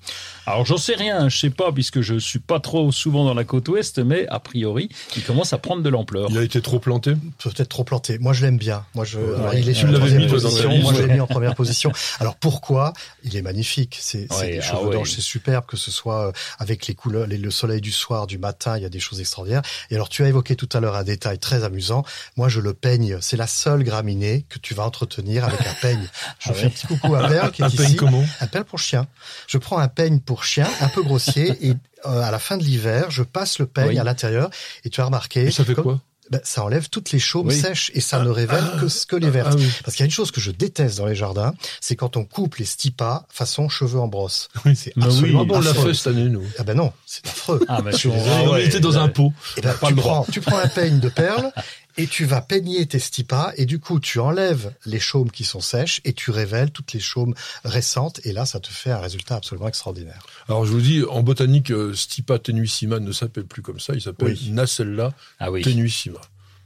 Alors 0.47 0.65
j'en 0.67 0.77
sais 0.77 0.95
rien, 0.95 1.29
je 1.29 1.39
sais 1.39 1.51
pas 1.51 1.73
puisque 1.73 2.01
je 2.01 2.19
suis 2.19 2.39
pas 2.39 2.61
trop 2.61 2.91
souvent 2.93 3.25
dans 3.25 3.35
la 3.35 3.45
côte 3.45 3.69
ouest, 3.69 3.99
mais 3.99 4.27
a 4.29 4.41
priori 4.41 4.89
il 5.17 5.23
commence 5.25 5.53
à 5.53 5.59
prendre 5.59 5.83
de 5.83 5.89
l'ampleur. 5.89 6.29
Il 6.31 6.39
a 6.39 6.43
été 6.43 6.61
trop 6.61 6.79
planté 6.79 7.15
Peut-être 7.39 7.69
trop 7.69 7.85
planté. 7.85 8.19
Moi 8.19 8.33
je 8.33 8.43
l'aime 8.45 8.59
bien. 8.59 8.85
Moi 8.95 9.05
je, 9.05 9.19
Ouais. 9.19 9.35
alors, 9.35 9.55
il 9.55 9.69
est 9.69 9.75
sur 9.75 9.89
la 9.89 9.95
troisième 9.99 10.29
position. 10.29 10.77
Moi 10.79 10.93
je 10.95 11.03
l'ai 11.03 11.15
mis 11.15 11.21
en 11.21 11.27
première 11.29 11.55
position. 11.55 11.93
Alors 12.21 12.37
pourquoi? 12.37 12.93
Il 13.25 13.37
est 13.37 13.43
magnifique. 13.43 13.97
C'est 14.01 14.33
Ouais, 14.39 14.53
des 14.53 14.59
ah 14.59 14.63
cheveux 14.63 14.89
ouais. 14.89 14.95
d'ange, 14.95 15.11
c'est 15.11 15.21
superbe 15.21 15.65
que 15.67 15.77
ce 15.77 15.91
soit 15.91 16.33
avec 16.59 16.87
les 16.87 16.95
couleurs, 16.95 17.27
les- 17.27 17.39
le 17.39 17.51
soleil 17.51 17.81
du 17.81 17.93
soir, 17.93 18.27
du 18.27 18.39
matin. 18.39 18.77
Il 18.77 18.83
y 18.83 18.87
a 18.87 18.89
des 18.89 19.01
choses 19.01 19.21
extraordinaires. 19.21 19.48
Et 19.91 19.95
alors 19.95 20.09
tu 20.09 20.23
as 20.25 20.29
évoqué 20.29 20.57
tout 20.57 20.69
à 20.73 20.81
l'heure 20.81 20.97
un 20.97 21.05
détail 21.05 21.39
très 21.39 21.65
amusant. 21.65 22.05
Moi 22.37 22.49
je 22.49 22.61
le 22.61 22.75
peigne. 22.75 23.19
C'est 23.21 23.37
la 23.37 23.47
seule 23.47 23.83
graminée 23.85 24.45
que 24.49 24.59
tu 24.59 24.75
vas 24.75 24.85
entretenir 24.85 25.45
avec 25.45 25.61
un 25.67 25.75
peigne. 25.81 26.09
Je 26.39 26.51
Ah 26.51 26.55
fais 26.55 26.61
ouais. 26.61 26.67
un 26.67 26.71
petit 26.71 26.87
coucou 26.87 27.15
à 27.15 27.29
Perle 27.29 27.51
qui 27.53 27.63
est 27.63 27.65
Un 27.65 27.71
peigne 27.71 27.97
comment 27.97 28.25
Un 28.41 28.47
peigne 28.47 28.65
pour 28.65 28.79
chien. 28.79 29.07
Je 29.47 29.59
prends 29.59 29.79
un 29.79 29.89
peigne 29.89 30.21
pour 30.21 30.45
chien, 30.45 30.67
un 30.81 30.89
peu 30.89 31.03
grossier, 31.03 31.53
et 31.67 31.75
euh, 32.07 32.21
à 32.23 32.31
la 32.31 32.39
fin 32.39 32.57
de 32.57 32.63
l'hiver, 32.63 33.11
je 33.11 33.23
passe 33.23 33.59
le 33.59 33.67
peigne 33.67 33.89
Oui. 33.89 33.99
à 33.99 34.05
l'intérieur. 34.05 34.51
Et 34.85 34.91
tu 34.91 35.01
as 35.01 35.05
remarqué, 35.05 35.45
Et 35.47 35.51
ça 35.51 35.65
fait 35.65 35.75
comme- 35.75 35.85
quoi? 35.85 36.01
Ben, 36.31 36.41
ça 36.45 36.63
enlève 36.65 36.89
toutes 36.89 37.11
les 37.13 37.19
chaumes 37.19 37.49
Oui. 37.49 37.59
sèches 37.59 37.91
et 37.95 38.01
ça 38.01 38.19
ne 38.21 38.29
révèle 38.29 38.65
que, 38.81 39.07
que 39.07 39.17
les 39.17 39.31
vertes. 39.31 39.51
Ah 39.53 39.57
oui. 39.59 39.69
Parce 39.85 39.97
qu'il 39.97 40.03
y 40.03 40.05
a 40.05 40.07
une 40.07 40.13
chose 40.13 40.31
que 40.31 40.41
je 40.41 40.51
déteste 40.51 40.99
dans 40.99 41.07
les 41.07 41.15
jardins, 41.15 41.55
c'est 41.81 41.97
quand 41.97 42.17
on 42.17 42.25
coupe 42.25 42.57
les 42.57 42.65
stipas 42.65 43.25
façon 43.29 43.69
cheveux 43.69 43.99
en 44.01 44.09
brosse. 44.09 44.49
Oui. 44.65 44.77
C'est 44.77 44.97
Mais 44.97 45.05
absolument 45.05 45.41
oui, 45.41 45.47
Ah 45.49 45.53
bon, 45.55 45.59
on 45.59 45.61
l'a 45.61 45.71
affreux. 45.71 45.89
fait 45.89 45.95
cette 45.95 46.07
année, 46.09 46.29
nous. 46.29 46.45
Ah 46.59 46.63
ben 46.65 46.75
non, 46.77 46.93
c'est 47.07 47.27
affreux. 47.27 47.65
Ah, 47.69 47.81
mais 47.85 47.93
Je 47.93 47.97
suis 47.97 48.09
tu- 48.11 48.15
désolé. 48.17 48.35
ah 48.37 48.51
on 48.51 48.57
était 48.57 48.81
dans 48.81 48.99
un 48.99 49.09
pot. 49.09 49.33
Eh 49.57 49.61
ben, 49.63 49.73
pas 49.75 49.89
tu, 49.89 49.95
le 49.95 50.01
droit. 50.01 50.23
prends, 50.23 50.33
tu 50.33 50.41
prends 50.41 50.59
un 50.59 50.69
peigne 50.69 51.01
de 51.01 51.09
perles 51.09 51.53
et 51.99 52.07
tu 52.07 52.25
vas 52.25 52.41
peigner 52.41 52.87
tes 52.87 52.99
stipas 52.99 53.53
et 53.57 53.67
du 53.67 53.79
coup 53.81 54.01
tu 54.01 54.19
enlèves 54.21 54.73
les 54.87 55.01
chaumes 55.01 55.31
qui 55.31 55.45
sont 55.45 55.61
sèches 55.61 56.01
et 56.05 56.13
tu 56.15 56.31
révèles 56.31 56.71
toutes 56.71 56.93
les 56.95 57.01
chaumes 57.01 57.35
récentes 57.65 58.21
et 58.25 58.33
là 58.33 58.47
ça 58.47 58.59
te 58.61 58.69
fait 58.69 58.91
un 58.91 59.01
résultat 59.01 59.37
absolument 59.37 59.69
extraordinaire. 59.69 60.25
Alors 60.49 60.65
je 60.65 60.71
vous 60.73 60.81
dis, 60.81 61.03
en 61.05 61.23
botanique, 61.23 61.71
euh, 61.73 61.93
Stipa 61.95 62.39
tenuissima 62.39 63.01
ne 63.01 63.13
s'appelle 63.13 63.45
plus 63.45 63.61
comme 63.63 63.81
ça, 63.81 63.93
il 63.95 64.01
s'appelle 64.01 64.29
Oui. 64.29 64.51
Nacella 64.53 65.13
Ah 65.41 65.51
oui. 65.51 65.61
tenuissima. 65.63 66.21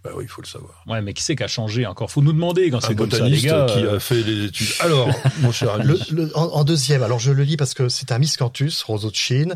Bah 0.05 0.11
oui, 0.17 0.25
il 0.25 0.29
faut 0.29 0.43
le 0.43 0.49
savoir. 0.49 0.83
Ouais, 0.89 1.01
mais 1.01 1.15
qui 1.15 1.23
c'est 1.23 1.37
qui 1.37 1.45
a 1.45 1.49
changé 1.49 1.87
encore? 1.87 2.11
Faut 2.11 2.23
nous 2.23 2.33
demander 2.33 2.69
quand 2.71 2.81
c'est 2.81 2.97
comme 2.97 3.09
ça, 3.11 3.19
les 3.19 3.23
botaniste 3.41 3.47
gars. 3.47 3.67
qui 3.73 3.87
a 3.87 4.01
fait 4.01 4.23
les 4.25 4.47
études. 4.47 4.67
Alors, 4.81 5.09
mon 5.43 5.53
cher 5.53 5.75
ami, 5.75 5.85
Le, 5.85 5.97
le- 6.11 6.37
en, 6.37 6.43
en 6.47 6.65
deuxième, 6.65 7.05
alors 7.05 7.21
je 7.21 7.31
le 7.31 7.45
lis 7.45 7.57
parce 7.57 7.73
que 7.73 7.89
c'est 7.89 8.11
un 8.11 8.19
miscanthus, 8.19 8.73
roseau 8.85 9.11
de 9.11 9.15
Chine, 9.15 9.55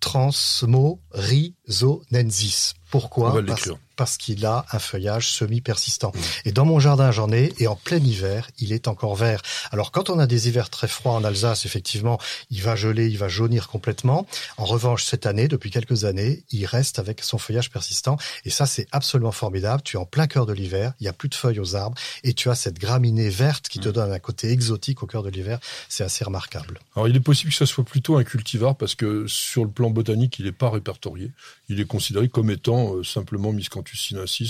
transmorizonensis. 0.00 2.72
Pourquoi? 2.90 3.30
On 3.30 3.34
va 3.34 3.42
Parce, 3.42 3.60
l'écrire. 3.60 3.78
Parce 4.02 4.16
qu'il 4.16 4.44
a 4.46 4.66
un 4.72 4.80
feuillage 4.80 5.28
semi-persistant. 5.30 6.10
Et 6.44 6.50
dans 6.50 6.64
mon 6.64 6.80
jardin, 6.80 7.12
j'en 7.12 7.30
ai, 7.30 7.52
et 7.60 7.68
en 7.68 7.76
plein 7.76 7.98
hiver, 7.98 8.50
il 8.58 8.72
est 8.72 8.88
encore 8.88 9.14
vert. 9.14 9.42
Alors 9.70 9.92
quand 9.92 10.10
on 10.10 10.18
a 10.18 10.26
des 10.26 10.48
hivers 10.48 10.70
très 10.70 10.88
froids 10.88 11.12
en 11.12 11.22
Alsace, 11.22 11.66
effectivement, 11.66 12.18
il 12.50 12.62
va 12.62 12.74
geler, 12.74 13.06
il 13.06 13.16
va 13.16 13.28
jaunir 13.28 13.68
complètement. 13.68 14.26
En 14.56 14.64
revanche, 14.64 15.04
cette 15.04 15.24
année, 15.24 15.46
depuis 15.46 15.70
quelques 15.70 16.04
années, 16.04 16.42
il 16.50 16.66
reste 16.66 16.98
avec 16.98 17.22
son 17.22 17.38
feuillage 17.38 17.70
persistant. 17.70 18.16
Et 18.44 18.50
ça, 18.50 18.66
c'est 18.66 18.88
absolument 18.90 19.30
formidable. 19.30 19.84
Tu 19.84 19.96
es 19.96 20.00
en 20.00 20.04
plein 20.04 20.26
cœur 20.26 20.46
de 20.46 20.52
l'hiver, 20.52 20.94
il 20.98 21.04
y 21.04 21.08
a 21.08 21.12
plus 21.12 21.28
de 21.28 21.36
feuilles 21.36 21.60
aux 21.60 21.76
arbres, 21.76 21.96
et 22.24 22.34
tu 22.34 22.50
as 22.50 22.56
cette 22.56 22.80
graminée 22.80 23.28
verte 23.28 23.68
qui 23.68 23.78
te 23.78 23.88
donne 23.88 24.10
un 24.10 24.18
côté 24.18 24.50
exotique 24.50 25.04
au 25.04 25.06
cœur 25.06 25.22
de 25.22 25.30
l'hiver. 25.30 25.60
C'est 25.88 26.02
assez 26.02 26.24
remarquable. 26.24 26.80
alors 26.96 27.06
il 27.06 27.14
est 27.14 27.20
possible 27.20 27.52
que 27.52 27.56
ça 27.56 27.66
soit 27.66 27.84
plutôt 27.84 28.16
un 28.16 28.24
cultivar 28.24 28.74
parce 28.74 28.96
que 28.96 29.28
sur 29.28 29.62
le 29.62 29.70
plan 29.70 29.90
botanique, 29.90 30.40
il 30.40 30.46
n'est 30.46 30.50
pas 30.50 30.70
répertorié. 30.70 31.30
Il 31.68 31.78
est 31.78 31.86
considéré 31.86 32.28
comme 32.28 32.50
étant 32.50 32.96
euh, 32.96 33.04
simplement 33.04 33.52
Miscanthus 33.52 33.91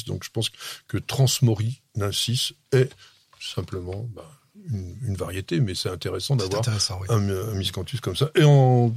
Donc 0.06 0.24
je 0.24 0.30
pense 0.30 0.50
que 0.88 0.98
Transmorinensis 0.98 2.54
est 2.72 2.90
simplement 3.40 4.08
bah, 4.14 4.30
une, 4.68 4.96
une 5.02 5.16
variété, 5.16 5.60
mais 5.60 5.74
c'est 5.74 5.88
intéressant 5.88 6.36
d'avoir 6.36 6.62
oui. 7.00 7.06
un, 7.08 7.30
un 7.30 7.54
Miscanthus 7.54 7.98
comme 7.98 8.16
ça. 8.16 8.30
Et 8.34 8.44
en 8.44 8.94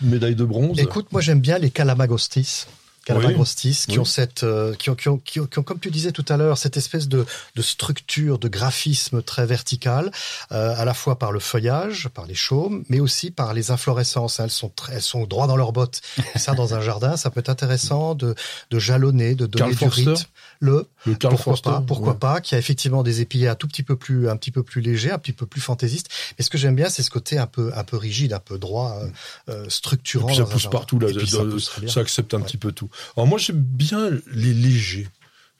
médaille 0.00 0.36
de 0.36 0.44
bronze, 0.44 0.78
Écoute, 0.78 1.12
moi 1.12 1.20
j'aime 1.20 1.40
bien 1.40 1.58
les 1.58 1.70
calamagostis. 1.70 2.66
Calamagostis, 3.04 3.84
qui 3.86 3.92
Oui. 3.92 3.98
ont 4.00 4.04
cette, 4.04 4.42
euh, 4.44 4.74
qui 4.74 4.90
ont, 4.90 4.94
qui 4.94 5.08
ont, 5.08 5.18
qui 5.18 5.40
ont, 5.40 5.46
qui 5.46 5.58
ont, 5.58 5.62
comme 5.62 5.78
tu 5.80 5.90
disais 5.90 6.12
tout 6.12 6.24
à 6.28 6.36
l'heure, 6.36 6.56
cette 6.58 6.76
espèce 6.76 7.08
de, 7.08 7.26
de 7.56 7.62
structure, 7.62 8.38
de 8.38 8.48
graphisme 8.48 9.22
très 9.22 9.46
vertical, 9.46 10.10
euh, 10.52 10.74
à 10.76 10.84
la 10.84 10.94
fois 10.94 11.18
par 11.18 11.32
le 11.32 11.40
feuillage, 11.40 12.08
par 12.14 12.26
les 12.26 12.34
chaumes, 12.34 12.84
mais 12.88 13.00
aussi 13.00 13.30
par 13.30 13.54
les 13.54 13.70
inflorescences. 13.70 14.38
Elles 14.40 14.50
sont 14.50 14.68
très, 14.68 14.94
elles 14.94 15.02
sont 15.02 15.26
droit 15.26 15.46
dans 15.46 15.56
leurs 15.56 15.72
bottes. 15.72 16.00
Et 16.34 16.38
ça, 16.38 16.54
dans 16.54 16.74
un 16.74 16.80
jardin, 16.90 17.16
ça 17.16 17.30
peut 17.30 17.40
être 17.40 17.48
intéressant 17.50 18.14
de, 18.14 18.34
de 18.70 18.78
jalonner, 18.78 19.34
de 19.34 19.46
donner 19.46 19.74
du 19.74 19.84
rythme. 19.84 20.14
Le, 20.60 20.86
le 21.06 21.14
pourquoi 21.16 21.36
Forster, 21.38 21.70
pas, 21.70 21.80
pourquoi 21.84 22.12
ouais. 22.12 22.18
pas, 22.18 22.40
qui 22.40 22.54
a 22.54 22.58
effectivement 22.58 23.02
des 23.02 23.20
épillets 23.20 23.48
un 23.48 23.56
tout 23.56 23.66
petit 23.66 23.82
peu 23.82 23.96
plus, 23.96 24.28
un 24.28 24.36
petit 24.36 24.52
peu 24.52 24.62
plus 24.62 24.80
légers, 24.80 25.10
un 25.10 25.18
petit 25.18 25.32
peu 25.32 25.44
plus 25.44 25.60
fantaisistes. 25.60 26.06
Mais 26.38 26.44
ce 26.44 26.50
que 26.50 26.56
j'aime 26.58 26.76
bien, 26.76 26.88
c'est 26.88 27.02
ce 27.02 27.10
côté 27.10 27.36
un 27.38 27.48
peu, 27.48 27.72
un 27.74 27.82
peu 27.82 27.96
rigide, 27.96 28.32
un 28.32 28.38
peu 28.38 28.58
droit, 28.58 28.96
euh, 29.00 29.08
euh, 29.48 29.64
Et 29.66 29.70
structurant. 29.70 30.26
puis 30.28 30.36
ça 30.36 30.44
pousse 30.44 30.68
partout, 30.68 31.00
là, 31.00 31.08
ça 31.26 31.88
ça 31.88 32.00
accepte 32.00 32.32
un 32.34 32.38
Ouais. 32.38 32.44
petit 32.44 32.56
peu 32.58 32.70
tout. 32.70 32.88
Alors 33.16 33.26
moi 33.26 33.38
j'aime 33.38 33.62
bien 33.62 34.10
les 34.32 34.54
légers, 34.54 35.08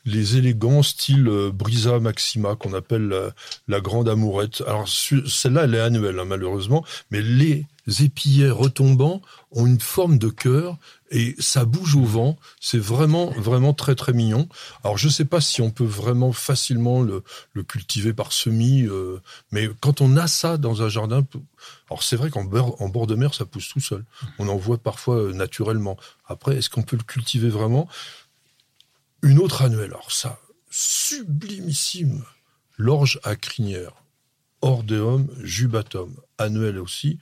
les 0.04 0.36
élégants, 0.36 0.82
style 0.82 1.28
euh, 1.28 1.50
Brisa 1.52 2.00
Maxima, 2.00 2.56
qu'on 2.56 2.74
appelle 2.74 3.08
la, 3.08 3.30
la 3.68 3.80
grande 3.80 4.08
amourette. 4.08 4.62
Alors 4.66 4.88
celle-là, 4.88 5.64
elle 5.64 5.74
est 5.74 5.80
annuelle, 5.80 6.18
hein, 6.18 6.24
malheureusement, 6.24 6.84
mais 7.10 7.22
les 7.22 7.66
épillets 7.86 8.50
retombants 8.50 9.22
ont 9.50 9.66
une 9.66 9.80
forme 9.80 10.18
de 10.18 10.28
cœur 10.28 10.78
et 11.10 11.34
ça 11.38 11.64
bouge 11.64 11.96
au 11.96 12.04
vent. 12.04 12.38
C'est 12.60 12.78
vraiment, 12.78 13.30
vraiment 13.32 13.74
très, 13.74 13.94
très 13.94 14.12
mignon. 14.12 14.48
Alors 14.84 14.98
je 14.98 15.08
sais 15.08 15.24
pas 15.24 15.40
si 15.40 15.60
on 15.60 15.70
peut 15.70 15.84
vraiment 15.84 16.32
facilement 16.32 17.02
le, 17.02 17.22
cultiver 17.64 18.12
par 18.12 18.32
semis, 18.32 18.82
euh, 18.82 19.20
mais 19.50 19.68
quand 19.80 20.00
on 20.00 20.16
a 20.16 20.26
ça 20.26 20.56
dans 20.56 20.82
un 20.82 20.88
jardin, 20.88 21.26
alors 21.88 22.02
c'est 22.02 22.16
vrai 22.16 22.30
qu'en 22.30 22.44
bord, 22.44 23.06
de 23.06 23.14
mer, 23.14 23.34
ça 23.34 23.44
pousse 23.44 23.68
tout 23.68 23.80
seul. 23.80 24.04
On 24.38 24.48
en 24.48 24.56
voit 24.56 24.78
parfois 24.78 25.16
euh, 25.16 25.32
naturellement. 25.32 25.96
Après, 26.26 26.56
est-ce 26.56 26.70
qu'on 26.70 26.82
peut 26.82 26.96
le 26.96 27.04
cultiver 27.04 27.48
vraiment? 27.48 27.88
Une 29.22 29.38
autre 29.38 29.62
annuelle, 29.62 29.90
alors 29.90 30.10
ça, 30.10 30.40
sublimissime, 30.70 32.24
l'orge 32.76 33.20
à 33.22 33.36
crinière, 33.36 33.92
ordeum 34.62 35.28
jubatum, 35.42 36.16
annuelle 36.38 36.78
aussi, 36.78 37.18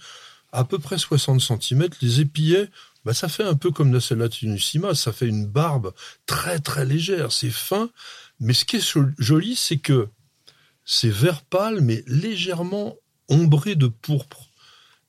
à 0.53 0.64
peu 0.64 0.78
près 0.78 0.98
60 0.98 1.40
cm. 1.40 1.88
Les 2.03 2.20
épillets, 2.20 2.68
bah, 3.05 3.14
ça 3.14 3.28
fait 3.28 3.44
un 3.44 3.55
peu 3.55 3.70
comme 3.70 3.90
Nacella 3.90 4.28
tenuissima, 4.28 4.94
ça 4.94 5.12
fait 5.12 5.26
une 5.26 5.46
barbe 5.46 5.92
très 6.26 6.59
très 6.59 6.84
légère, 6.84 7.32
c'est 7.32 7.51
fin, 7.51 7.90
mais 8.40 8.53
ce 8.53 8.64
qui 8.64 8.76
est 8.76 8.92
jo- 8.92 9.07
joli, 9.18 9.57
c'est 9.57 9.78
que 9.78 10.09
c'est 10.84 11.11
vert 11.11 11.42
pâle, 11.42 11.80
mais 11.80 12.03
légèrement 12.07 12.96
ombré 13.28 13.76
de 13.76 13.86
pourpre. 13.86 14.48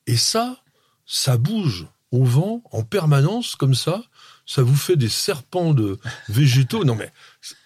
Et 0.08 0.16
ça, 0.18 0.62
ça 1.06 1.38
bouge 1.38 1.88
au 2.12 2.24
vent 2.24 2.62
en 2.72 2.84
permanence 2.84 3.56
comme 3.56 3.74
ça. 3.76 4.04
Ça 4.46 4.62
vous 4.64 4.76
fait 4.76 4.96
des 4.98 5.10
serpents 5.10 5.74
de 5.74 5.98
végétaux. 6.30 6.84
Non 6.84 6.96
mais 6.96 7.12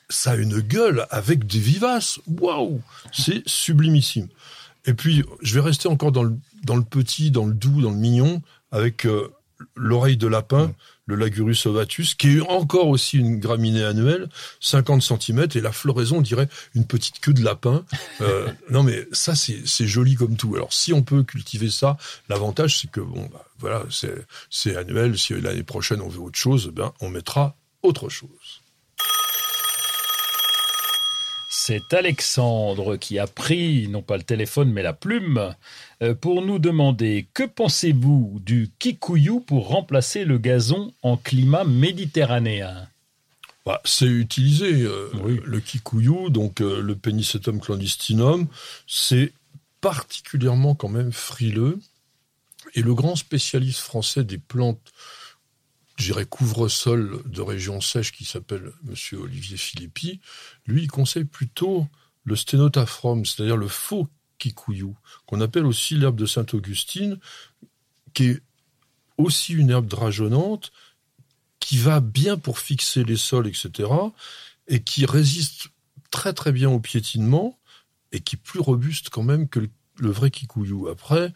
ça 0.10 0.32
a 0.32 0.36
une 0.36 0.60
gueule 0.60 1.08
avec 1.10 1.46
des 1.48 1.60
vivaces. 1.60 2.20
Waouh, 2.28 2.82
c'est 3.12 3.42
sublimissime. 3.48 4.28
Et 4.86 4.94
puis 4.94 5.24
je 5.42 5.56
vais 5.56 5.62
rester 5.62 5.88
encore 5.88 6.12
dans 6.12 6.24
le 6.24 6.38
dans 6.66 6.76
le 6.76 6.84
petit, 6.84 7.32
dans 7.32 7.46
le 7.46 7.54
doux, 7.54 7.82
dans 7.82 7.92
le 7.92 7.98
mignon, 7.98 8.42
avec 8.72 9.06
euh, 9.06 9.32
l'oreille 9.76 10.18
de 10.18 10.28
lapin, 10.28 10.74
le 11.06 11.16
Lagurus 11.16 11.66
ovatus, 11.68 12.16
qui 12.16 12.38
est 12.38 12.42
encore 12.42 12.88
aussi 12.88 13.18
une 13.18 13.40
graminée 13.40 13.84
annuelle, 13.84 14.28
50 14.60 15.02
cm, 15.02 15.48
et 15.56 15.62
la 15.62 15.72
floraison, 15.72 16.18
on 16.18 16.22
dirait 16.22 16.50
une 16.74 16.86
petite 16.86 17.20
queue 17.20 17.34
de 17.34 17.44
lapin. 17.44 17.86
Euh, 18.22 18.48
non, 18.70 18.82
mais 18.82 19.06
ça, 19.12 19.36
c'est 19.36 19.88
joli 19.88 20.16
comme 20.16 20.38
tout. 20.38 20.56
Alors, 20.56 20.72
si 20.72 20.94
on 20.94 21.04
peut 21.04 21.24
cultiver 21.24 21.70
ça, 21.70 21.98
l'avantage, 22.30 22.80
c'est 22.80 22.90
que, 22.90 23.02
bon, 23.02 23.30
bah, 23.32 23.46
voilà, 23.60 23.84
c'est 23.92 24.26
c'est 24.50 24.78
annuel. 24.78 25.18
Si 25.18 25.34
l'année 25.34 25.64
prochaine, 25.64 26.02
on 26.02 26.08
veut 26.08 26.22
autre 26.22 26.38
chose, 26.38 26.72
ben, 26.74 26.94
on 27.02 27.10
mettra 27.10 27.58
autre 27.84 28.08
chose. 28.08 28.62
C'est 31.68 31.96
Alexandre 31.96 32.96
qui 32.96 33.18
a 33.18 33.26
pris, 33.26 33.88
non 33.88 34.04
pas 34.04 34.18
le 34.18 34.24
téléphone, 34.24 34.72
mais 34.72 34.84
la 34.84 34.94
plume, 34.94 35.56
euh, 36.04 36.14
pour 36.14 36.44
nous 36.44 36.60
demander 36.60 37.28
que 37.34 37.42
pensez-vous 37.42 38.40
du 38.46 38.70
kikuyu 38.78 39.40
pour 39.42 39.70
remplacer 39.70 40.26
le 40.26 40.38
gazon 40.38 40.94
en 41.02 41.18
climat 41.18 41.64
méditerranéen? 41.64 42.88
Bah, 43.66 43.82
c'est 43.84 44.06
utilisé. 44.06 44.84
euh, 44.84 45.10
Oui. 45.24 45.40
Le 45.44 45.60
kikuyu, 45.60 46.30
donc 46.30 46.62
euh, 46.62 46.84
le 46.84 46.96
Penicetum 46.96 47.60
clandestinum, 47.60 48.46
c'est 48.86 49.34
particulièrement 49.82 50.76
quand 50.76 50.90
même 50.90 51.12
frileux. 51.12 51.80
Et 52.76 52.84
le 52.84 52.94
grand 52.94 53.16
spécialiste 53.16 53.80
français 53.80 54.24
des 54.24 54.38
plantes, 54.38 54.94
dirais 56.04 56.26
couvre-sol 56.26 57.22
de 57.26 57.42
régions 57.42 57.82
sèches, 57.82 58.12
qui 58.12 58.26
s'appelle 58.26 58.72
Monsieur 58.84 59.20
Olivier 59.20 59.58
Philippi, 59.58 60.20
lui, 60.66 60.84
il 60.84 60.92
conseille 60.92 61.26
plutôt 61.26 61.88
le 62.24 62.36
sténotaphrome, 62.36 63.26
c'est-à-dire 63.26 63.58
le 63.58 63.68
faux 63.68 64.08
kikuyu, 64.38 64.94
qu'on 65.26 65.42
appelle 65.42 65.66
aussi 65.66 65.96
l'herbe 65.96 66.18
de 66.18 66.26
Sainte-Augustine, 66.26 67.20
qui 68.14 68.26
est 68.26 68.42
aussi 69.18 69.54
une 69.54 69.70
herbe 69.70 69.88
drageonnante, 69.88 70.72
qui 71.60 71.78
va 71.78 72.00
bien 72.00 72.38
pour 72.38 72.60
fixer 72.60 73.04
les 73.04 73.18
sols, 73.18 73.48
etc., 73.48 73.90
et 74.68 74.82
qui 74.82 75.06
résiste 75.06 75.68
très 76.12 76.34
très 76.34 76.52
bien 76.52 76.70
au 76.70 76.80
piétinement, 76.80 77.58
et 78.12 78.20
qui 78.20 78.36
est 78.36 78.40
plus 78.40 78.60
robuste 78.60 79.10
quand 79.10 79.24
même 79.24 79.48
que 79.48 79.60
le, 79.60 79.70
le 80.00 80.10
vrai 80.10 80.32
kikuyu. 80.32 80.90
Après, 80.90 81.34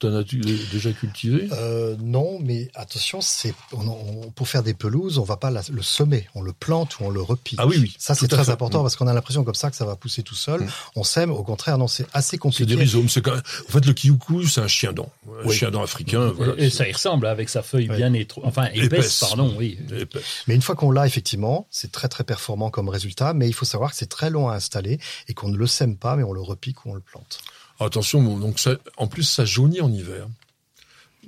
T'en 0.00 0.12
as-tu 0.16 0.40
déjà 0.72 0.92
cultivé? 0.92 1.48
Euh, 1.52 1.96
Non, 2.00 2.38
mais 2.40 2.68
attention, 2.74 3.20
c'est 3.20 3.54
on, 3.72 3.86
on, 3.88 4.30
pour 4.32 4.48
faire 4.48 4.62
des 4.64 4.74
pelouses, 4.74 5.18
on 5.18 5.22
va 5.22 5.36
pas 5.36 5.50
la, 5.50 5.62
le 5.70 5.82
semer, 5.82 6.28
on 6.34 6.42
le 6.42 6.52
plante 6.52 6.98
ou 6.98 7.04
on 7.04 7.10
le 7.10 7.22
repique. 7.22 7.58
Ah 7.62 7.66
oui, 7.66 7.78
oui. 7.80 7.94
Ça 7.98 8.14
c'est 8.14 8.26
très 8.28 8.50
important 8.50 8.82
parce 8.82 8.96
qu'on 8.96 9.06
a 9.06 9.14
l'impression 9.14 9.44
comme 9.44 9.54
ça 9.54 9.70
que 9.70 9.76
ça 9.76 9.84
va 9.84 9.94
pousser 9.96 10.22
tout 10.24 10.34
seul. 10.34 10.62
Mm. 10.62 10.68
On 10.96 11.04
sème, 11.04 11.30
au 11.30 11.42
contraire, 11.44 11.78
non, 11.78 11.86
c'est 11.86 12.06
assez 12.12 12.30
C'est 12.30 12.38
compliqué. 12.38 12.66
des 12.66 12.74
rhizomes. 12.74 13.08
C'est 13.08 13.22
quand 13.22 13.32
même- 13.34 13.42
En 13.68 13.72
fait, 13.72 13.86
le 13.86 13.92
kikuyu, 13.92 14.48
c'est 14.48 14.60
un 14.60 14.66
chien 14.68 14.92
dent, 14.92 15.10
un 15.28 15.46
Oui. 15.46 15.54
chien 15.56 15.70
dent 15.70 15.82
africain. 15.82 16.32
Voilà, 16.36 16.54
et, 16.58 16.70
ça 16.70 16.88
y 16.88 16.92
ressemble 16.92 17.26
avec 17.28 17.48
sa 17.48 17.62
feuille 17.62 17.86
bien 17.88 18.12
étro... 18.14 18.42
enfin 18.44 18.64
épaisse, 18.74 18.84
Épaisse. 18.86 19.20
pardon, 19.20 19.54
oui. 19.56 19.78
Mais 20.48 20.54
une 20.56 20.62
fois 20.62 20.74
qu'on 20.74 20.90
l'a, 20.90 21.06
effectivement, 21.06 21.66
c'est 21.70 21.92
très 21.92 22.08
très 22.08 22.24
performant 22.24 22.70
comme 22.70 22.88
résultat. 22.88 23.32
Mais 23.32 23.46
il 23.48 23.52
faut 23.54 23.64
savoir 23.64 23.92
que 23.92 23.96
c'est 23.96 24.08
très 24.10 24.28
long 24.30 24.48
à 24.48 24.54
installer 24.54 24.98
et 25.28 25.34
qu'on 25.34 25.48
ne 25.48 25.56
le 25.56 25.66
sème 25.68 25.96
pas, 25.96 26.16
mais 26.16 26.24
on 26.24 26.32
le 26.32 26.40
repique 26.42 26.84
ou 26.84 26.90
on 26.90 26.94
le 26.94 27.00
plante. 27.00 27.38
Attention, 27.80 28.22
bon, 28.22 28.38
donc 28.38 28.58
ça, 28.58 28.76
en 28.96 29.06
plus, 29.08 29.24
ça 29.24 29.44
jaunit 29.44 29.80
en 29.80 29.92
hiver. 29.92 30.26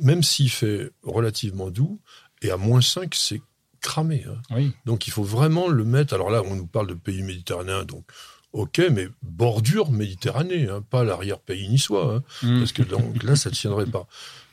Même 0.01 0.22
s'il 0.22 0.51
fait 0.51 0.90
relativement 1.03 1.70
doux, 1.70 2.01
et 2.42 2.51
à 2.51 2.57
moins 2.57 2.80
5, 2.82 3.14
c'est 3.14 3.40
cramé. 3.80 4.24
hein. 4.28 4.40
Oui. 4.51 4.72
Donc 4.84 5.07
il 5.07 5.11
faut 5.12 5.22
vraiment 5.22 5.68
le 5.68 5.84
mettre. 5.84 6.14
Alors 6.14 6.30
là, 6.30 6.42
on 6.44 6.55
nous 6.57 6.66
parle 6.66 6.86
de 6.88 6.94
pays 6.94 7.22
méditerranéens, 7.22 7.84
donc 7.84 8.05
ok, 8.53 8.80
mais 8.92 9.09
bordure 9.22 9.90
Méditerranée, 9.90 10.68
hein, 10.68 10.82
pas 10.88 11.05
l'arrière-pays 11.05 11.68
niçois, 11.68 12.16
hein, 12.16 12.22
Mm. 12.42 12.59
parce 12.61 12.72
que 12.72 12.82
donc, 12.82 13.22
là, 13.22 13.36
ça 13.36 13.51
ne 13.51 13.55
tiendrait 13.55 13.86
pas. 13.86 14.07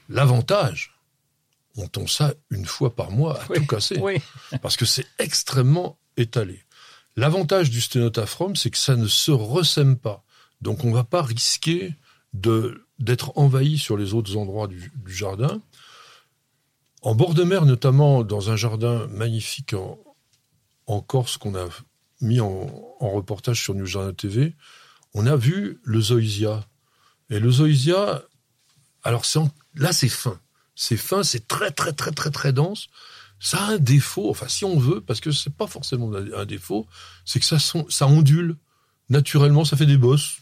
L'avantage, 0.09 0.93
on 1.77 1.87
tombe 1.87 2.09
ça 2.09 2.33
une 2.51 2.65
fois 2.65 2.95
par 2.95 3.11
mois 3.11 3.41
à 3.41 3.45
Oui. 3.49 3.57
tout 3.57 3.65
casser, 3.67 3.97
Oui. 3.99 4.21
parce 4.61 4.77
que 4.77 4.85
c'est 4.85 5.05
extrêmement 5.19 5.97
étalé. 6.17 6.63
L'avantage 7.15 7.69
du 7.69 7.81
sténotaphrome, 7.81 8.55
c'est 8.55 8.69
que 8.71 8.77
ça 8.77 8.95
ne 8.95 9.07
se 9.07 9.31
ressème 9.31 9.97
pas. 9.97 10.22
Donc 10.63 10.85
on 10.85 10.91
va 10.91 11.03
pas 11.03 11.21
risquer 11.21 11.93
d'être 12.33 13.37
envahi 13.37 13.77
sur 13.77 13.97
les 13.97 14.13
autres 14.13 14.37
endroits 14.37 14.67
du, 14.67 14.91
jardin. 15.05 15.61
En 17.01 17.15
bord 17.15 17.33
de 17.33 17.43
mer, 17.43 17.65
notamment 17.65 18.23
dans 18.23 18.49
un 18.49 18.55
jardin 18.55 19.05
magnifique 19.07 19.75
en, 20.87 21.01
Corse 21.01 21.37
qu'on 21.37 21.55
a 21.55 21.67
mis 22.21 22.39
en, 22.39 22.65
reportage 23.01 23.61
sur 23.61 23.75
New 23.75 23.85
Jardin 23.85 24.13
TV, 24.13 24.55
on 25.13 25.27
a 25.27 25.35
vu 25.35 25.81
le 25.83 25.99
zoysia. 25.99 26.65
Et 27.29 27.39
le 27.39 27.51
zoysia, 27.51 28.23
alors 29.03 29.25
là 29.75 29.91
c'est 29.91 30.09
fin. 30.09 30.39
C'est 30.75 30.97
fin, 30.97 31.23
c'est 31.23 31.47
très 31.47 31.71
très 31.71 31.91
très 31.91 32.11
très 32.11 32.31
très 32.31 32.53
dense. 32.53 32.87
Ça 33.39 33.59
a 33.59 33.71
un 33.73 33.77
défaut, 33.77 34.29
enfin 34.29 34.47
si 34.47 34.63
on 34.63 34.79
veut, 34.79 35.01
parce 35.01 35.19
que 35.19 35.31
c'est 35.31 35.53
pas 35.53 35.67
forcément 35.67 36.09
un 36.13 36.45
défaut, 36.45 36.87
c'est 37.25 37.41
que 37.41 37.45
ça 37.45 38.07
ondule 38.07 38.55
naturellement, 39.09 39.65
ça 39.65 39.75
fait 39.75 39.85
des 39.85 39.97
bosses. 39.97 40.37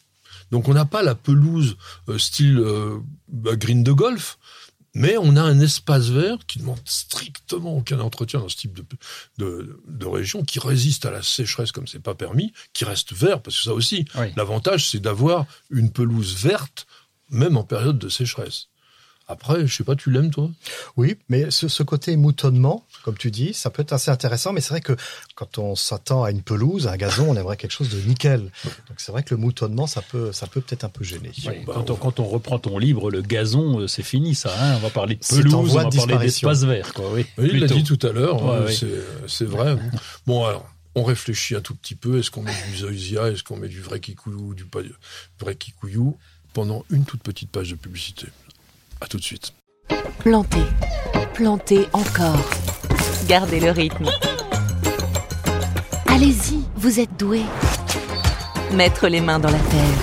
Donc 0.51 0.67
on 0.67 0.73
n'a 0.73 0.85
pas 0.85 1.01
la 1.03 1.15
pelouse 1.15 1.77
euh, 2.09 2.17
style 2.17 2.59
euh, 2.59 2.99
bah, 3.27 3.55
green 3.55 3.83
de 3.83 3.91
golf, 3.91 4.37
mais 4.93 5.15
on 5.17 5.37
a 5.37 5.41
un 5.41 5.59
espace 5.61 6.09
vert 6.09 6.37
qui 6.47 6.57
ne 6.59 6.63
demande 6.63 6.79
strictement 6.85 7.77
aucun 7.77 7.99
entretien 8.01 8.41
dans 8.41 8.49
ce 8.49 8.57
type 8.57 8.73
de, 8.73 8.83
de, 9.37 9.79
de 9.87 10.05
région, 10.05 10.43
qui 10.43 10.59
résiste 10.59 11.05
à 11.05 11.11
la 11.11 11.21
sécheresse 11.23 11.71
comme 11.71 11.87
c'est 11.87 11.99
pas 12.03 12.15
permis, 12.15 12.51
qui 12.73 12.83
reste 12.83 13.13
vert, 13.13 13.41
parce 13.41 13.57
que 13.57 13.63
ça 13.63 13.73
aussi, 13.73 14.05
Oui. 14.15 14.27
l'avantage 14.35 14.89
c'est 14.89 14.99
d'avoir 14.99 15.45
une 15.69 15.91
pelouse 15.91 16.35
verte, 16.35 16.87
même 17.29 17.55
en 17.55 17.63
période 17.63 17.97
de 17.97 18.09
sécheresse. 18.09 18.67
Après, 19.31 19.65
je 19.65 19.73
sais 19.75 19.83
pas, 19.83 19.95
tu 19.95 20.11
l'aimes 20.11 20.29
toi? 20.29 20.49
Oui, 20.97 21.17
mais 21.29 21.49
ce, 21.51 21.67
ce 21.67 21.83
côté 21.83 22.15
moutonnement, 22.17 22.85
comme 23.03 23.17
tu 23.17 23.31
dis, 23.31 23.53
ça 23.53 23.69
peut 23.69 23.81
être 23.81 23.93
assez 23.93 24.11
intéressant, 24.11 24.53
mais 24.53 24.61
c'est 24.61 24.69
vrai 24.69 24.81
que 24.81 24.95
quand 25.35 25.57
on 25.57 25.75
s'attend 25.75 26.23
à 26.23 26.31
une 26.31 26.41
pelouse, 26.41 26.87
à 26.87 26.91
un 26.91 26.97
gazon, 26.97 27.27
on 27.29 27.35
aimerait 27.35 27.57
quelque 27.57 27.71
chose 27.71 27.89
de 27.89 27.99
nickel. 28.01 28.51
Donc 28.89 28.97
c'est 28.99 29.11
vrai 29.11 29.23
que 29.23 29.33
le 29.33 29.39
moutonnement, 29.41 29.87
ça 29.87 30.01
peut, 30.01 30.31
ça 30.31 30.47
peut 30.47 30.61
peut-être 30.61 30.83
un 30.83 30.89
peu 30.89 31.03
gêner. 31.03 31.31
Oui, 31.47 31.63
bah, 31.65 31.73
quand, 31.75 31.89
on 31.89 31.93
on, 31.93 31.97
quand 31.97 32.19
on 32.19 32.25
reprend 32.25 32.59
ton 32.59 32.77
livre, 32.77 33.09
le 33.11 33.21
gazon, 33.21 33.79
euh, 33.79 33.87
c'est 33.87 34.03
fini 34.03 34.35
ça. 34.35 34.53
Hein 34.59 34.75
on 34.77 34.79
va 34.79 34.89
parler 34.89 35.15
de 35.15 35.25
pelouse, 35.25 35.53
on 35.53 35.63
va 35.75 35.85
de 35.89 35.95
parler 35.95 36.17
d'espace 36.19 36.63
vert. 36.63 36.93
Quoi, 36.93 37.11
oui, 37.13 37.25
il 37.37 37.59
l'a 37.59 37.67
dit 37.67 37.83
tout 37.83 37.99
à 38.05 38.11
l'heure, 38.11 38.43
Ouais, 38.43 38.49
hein, 38.57 38.63
ouais. 38.65 38.75
c'est- 38.75 38.87
c'est 39.27 39.45
vrai. 39.45 39.77
bon, 40.27 40.45
alors, 40.45 40.67
on 40.95 41.03
réfléchit 41.03 41.55
un 41.55 41.61
tout 41.61 41.73
petit 41.75 41.95
peu. 41.95 42.19
Est-ce 42.19 42.29
qu'on 42.31 42.41
met 42.41 42.51
du 42.69 42.77
zoysia 42.79 43.29
Est-ce 43.29 43.43
qu'on 43.43 43.55
met 43.55 43.69
du 43.69 43.79
vrai 43.81 43.99
kikuyu 44.01 44.35
ou 44.35 44.53
du 44.53 44.65
pas 44.65 44.81
vrai 45.39 45.55
kikuyu 45.55 46.11
Pendant 46.53 46.83
une 46.89 47.05
toute 47.05 47.23
petite 47.23 47.49
page 47.49 47.69
de 47.69 47.75
publicité? 47.75 48.27
À 49.01 49.07
tout 49.07 49.17
de 49.17 49.23
suite. 49.23 49.53
Plantez, 50.19 50.63
plantez 51.33 51.87
encore. 51.91 52.49
Gardez 53.27 53.59
le 53.59 53.71
rythme. 53.71 54.09
Allez-y, 56.05 56.63
vous 56.75 56.99
êtes 56.99 57.17
doués. 57.17 57.45
Mettre 58.73 59.07
les 59.07 59.19
mains 59.19 59.39
dans 59.39 59.49
la 59.49 59.57
terre. 59.57 59.97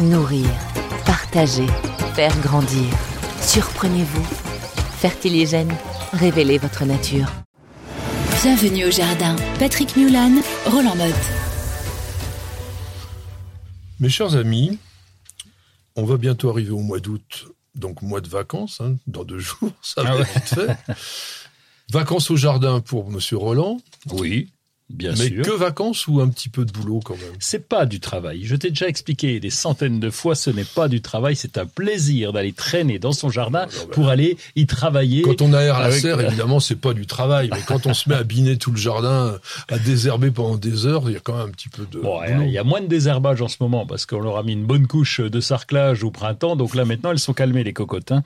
Nourrir, 0.00 0.48
partager, 1.04 1.66
faire 2.14 2.36
grandir. 2.40 2.86
Surprenez-vous. 3.42 4.26
Fertiligène, 4.98 5.74
révélez 6.14 6.56
votre 6.56 6.84
nature. 6.84 7.30
Bienvenue 8.42 8.86
au 8.86 8.90
jardin. 8.90 9.36
Patrick 9.58 9.94
Mulan, 9.96 10.40
Roland 10.66 10.96
Motte. 10.96 11.14
Mes 14.00 14.08
chers 14.08 14.36
amis, 14.36 14.78
on 15.98 16.04
va 16.04 16.16
bientôt 16.16 16.48
arriver 16.50 16.70
au 16.70 16.78
mois 16.80 17.00
d'août, 17.00 17.46
donc 17.74 18.02
mois 18.02 18.20
de 18.20 18.28
vacances, 18.28 18.80
hein, 18.80 18.96
dans 19.06 19.24
deux 19.24 19.38
jours, 19.48 19.72
ça 19.82 20.02
va 20.02 20.10
Ah 20.12 20.16
ouais. 20.16 20.24
vite 20.24 20.54
fait. 20.54 20.76
vacances 21.92 22.30
au 22.30 22.36
jardin 22.36 22.80
pour 22.80 23.10
Monsieur 23.10 23.36
Roland, 23.36 23.78
Oui, 24.12 24.50
bien 24.90 25.10
mais 25.18 25.28
sûr. 25.28 25.44
que 25.44 25.50
vacances 25.50 26.06
ou 26.08 26.20
un 26.20 26.28
petit 26.28 26.48
peu 26.48 26.64
de 26.64 26.72
boulot 26.72 27.00
quand 27.04 27.14
même? 27.16 27.34
C'est 27.38 27.68
pas 27.68 27.86
du 27.86 28.00
travail. 28.00 28.40
Je 28.44 28.56
t'ai 28.56 28.70
déjà 28.70 28.88
expliqué 28.88 29.38
des 29.40 29.50
centaines 29.50 30.00
de 30.00 30.10
fois, 30.10 30.34
ce 30.34 30.50
n'est 30.50 30.64
pas 30.64 30.88
du 30.88 31.00
travail, 31.02 31.36
c'est 31.36 31.58
un 31.58 31.66
plaisir 31.66 32.32
d'aller 32.32 32.52
traîner 32.52 32.98
dans 32.98 33.12
son 33.12 33.30
jardin 33.30 33.66
Non, 33.66 33.66
bah, 33.86 33.92
pour 33.92 34.08
aller 34.08 34.36
y 34.56 34.66
travailler. 34.66 35.22
Quand 35.22 35.42
on 35.42 35.52
aère 35.52 35.78
la 35.80 35.90
serre, 35.92 36.20
évidemment, 36.26 36.60
c'est 36.60 36.76
pas 36.76 36.94
du 36.94 37.06
travail, 37.06 37.50
mais 37.52 37.60
quand 37.66 37.86
on 37.86 37.94
se 37.94 38.08
met 38.08 38.14
à 38.14 38.24
biner 38.24 38.56
tout 38.56 38.70
le 38.70 38.78
jardin, 38.78 39.38
à 39.68 39.78
désherber 39.78 40.30
pendant 40.30 40.56
des 40.56 40.86
heures, 40.86 41.02
il 41.06 41.12
y 41.12 41.16
a 41.16 41.20
quand 41.20 41.36
même 41.36 41.48
un 41.48 41.50
petit 41.52 41.68
peu 41.68 41.86
de 41.90 41.98
Bon, 42.00 42.20
il 42.24 42.50
y 42.50 42.58
a 42.58 42.64
moins 42.64 42.80
de 42.80 42.86
désherbage 42.86 43.42
en 43.42 43.48
ce 43.48 43.56
moment 43.60 43.86
parce 43.86 44.06
qu'on 44.06 44.20
leur 44.20 44.36
a 44.38 44.42
mis 44.42 44.52
une 44.52 44.66
bonne 44.66 44.86
couche 44.86 45.20
de 45.20 45.40
sarclage 45.40 46.02
au 46.04 46.10
printemps. 46.10 46.56
Donc 46.56 46.74
là, 46.74 46.84
maintenant, 46.84 47.10
elles 47.10 47.18
sont 47.18 47.34
calmées, 47.34 47.64
les 47.64 47.72
cocottes. 47.72 48.12
hein. 48.12 48.22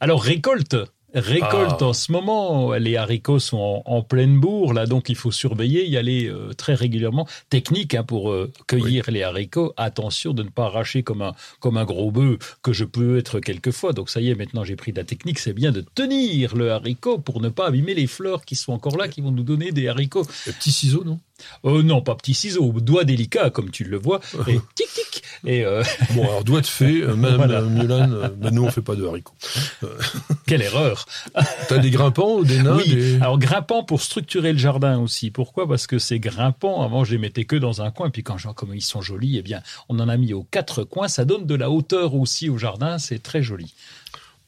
Alors, 0.00 0.22
récolte. 0.22 0.76
Récolte 1.14 1.80
Ah. 1.80 1.86
en 1.86 1.92
ce 1.92 2.10
moment, 2.10 2.72
les 2.74 2.96
haricots 2.96 3.38
sont 3.38 3.56
en, 3.56 3.82
en 3.86 4.02
pleine 4.02 4.38
bourre, 4.40 4.72
là 4.72 4.86
donc 4.86 5.08
il 5.08 5.14
faut 5.14 5.30
surveiller, 5.30 5.86
y 5.86 5.96
aller 5.96 6.26
euh, 6.28 6.52
très 6.52 6.74
régulièrement. 6.74 7.26
Technique 7.50 7.94
hein, 7.94 8.02
pour 8.02 8.30
euh, 8.30 8.50
cueillir 8.66 9.10
les 9.10 9.22
haricots, 9.22 9.72
attention 9.76 10.32
de 10.32 10.42
ne 10.42 10.48
pas 10.48 10.64
arracher 10.66 11.02
comme 11.02 11.22
un 11.22 11.34
comme 11.60 11.76
un 11.76 11.84
gros 11.84 12.10
bœuf 12.10 12.58
que 12.62 12.72
je 12.72 12.84
peux 12.84 13.18
être 13.18 13.38
quelquefois. 13.40 13.92
Donc 13.92 14.10
ça 14.10 14.20
y 14.20 14.30
est, 14.30 14.34
maintenant 14.34 14.64
j'ai 14.64 14.76
pris 14.76 14.92
de 14.92 14.98
la 14.98 15.04
technique, 15.04 15.38
c'est 15.38 15.52
bien 15.52 15.70
de 15.70 15.84
tenir 15.94 16.56
le 16.56 16.72
haricot 16.72 17.18
pour 17.18 17.40
ne 17.40 17.48
pas 17.48 17.68
abîmer 17.68 17.94
les 17.94 18.06
fleurs 18.06 18.44
qui 18.44 18.56
sont 18.56 18.72
encore 18.72 18.96
là, 18.96 19.08
qui 19.08 19.20
vont 19.20 19.30
nous 19.30 19.44
donner 19.44 19.70
des 19.70 19.88
haricots. 19.88 20.26
Les 20.46 20.52
petits 20.52 20.72
ciseaux, 20.72 21.04
non? 21.04 21.20
Euh, 21.64 21.82
non, 21.82 22.00
pas 22.00 22.14
petit 22.14 22.34
ciseau, 22.34 22.72
doigt 22.80 23.04
délicat 23.04 23.50
comme 23.50 23.70
tu 23.70 23.84
le 23.84 23.98
vois, 23.98 24.20
et 24.48 24.58
tic 24.74 24.88
tic. 24.92 25.13
Et 25.46 25.64
euh, 25.64 25.82
Bon, 26.14 26.22
alors 26.24 26.44
doigt 26.44 26.60
de 26.60 26.66
fée, 26.66 27.02
euh, 27.02 27.14
Madame 27.14 27.36
Voilà. 27.36 27.58
euh, 27.60 27.68
Mulan, 27.68 28.08
bah, 28.36 28.50
nous 28.50 28.64
on 28.64 28.70
fait 28.70 28.80
pas 28.82 28.94
de 28.96 29.04
haricots. 29.06 29.34
quelle 30.46 30.62
erreur 30.62 31.06
T'as 31.68 31.78
des 31.78 31.90
grimpants 31.90 32.36
ou 32.36 32.44
des 32.44 32.62
nains 32.62 32.76
Oui, 32.76 32.94
des- 32.94 33.16
alors 33.16 33.38
grimpant 33.38 33.84
pour 33.84 34.00
structurer 34.00 34.52
le 34.52 34.58
jardin 34.58 34.98
aussi. 34.98 35.30
Pourquoi? 35.30 35.68
Parce 35.68 35.86
que 35.86 35.98
ces 35.98 36.18
grimpants, 36.20 36.82
avant 36.82 37.04
je 37.04 37.12
les 37.12 37.18
mettais 37.18 37.44
que 37.44 37.56
dans 37.56 37.82
un 37.82 37.90
coin, 37.90 38.10
puis 38.10 38.22
quand 38.22 38.36
comme 38.54 38.74
ils 38.74 38.80
sont 38.82 39.00
jolis, 39.02 39.36
eh 39.38 39.42
bien 39.42 39.60
on 39.88 39.98
en 40.00 40.08
a 40.08 40.16
mis 40.16 40.32
aux 40.32 40.44
quatre 40.44 40.82
coins. 40.84 41.08
Ça 41.08 41.24
donne 41.24 41.46
de 41.46 41.54
la 41.54 41.70
hauteur 41.70 42.14
aussi 42.14 42.48
au 42.48 42.58
jardin, 42.58 42.98
c'est 42.98 43.22
très 43.22 43.42
joli. 43.42 43.74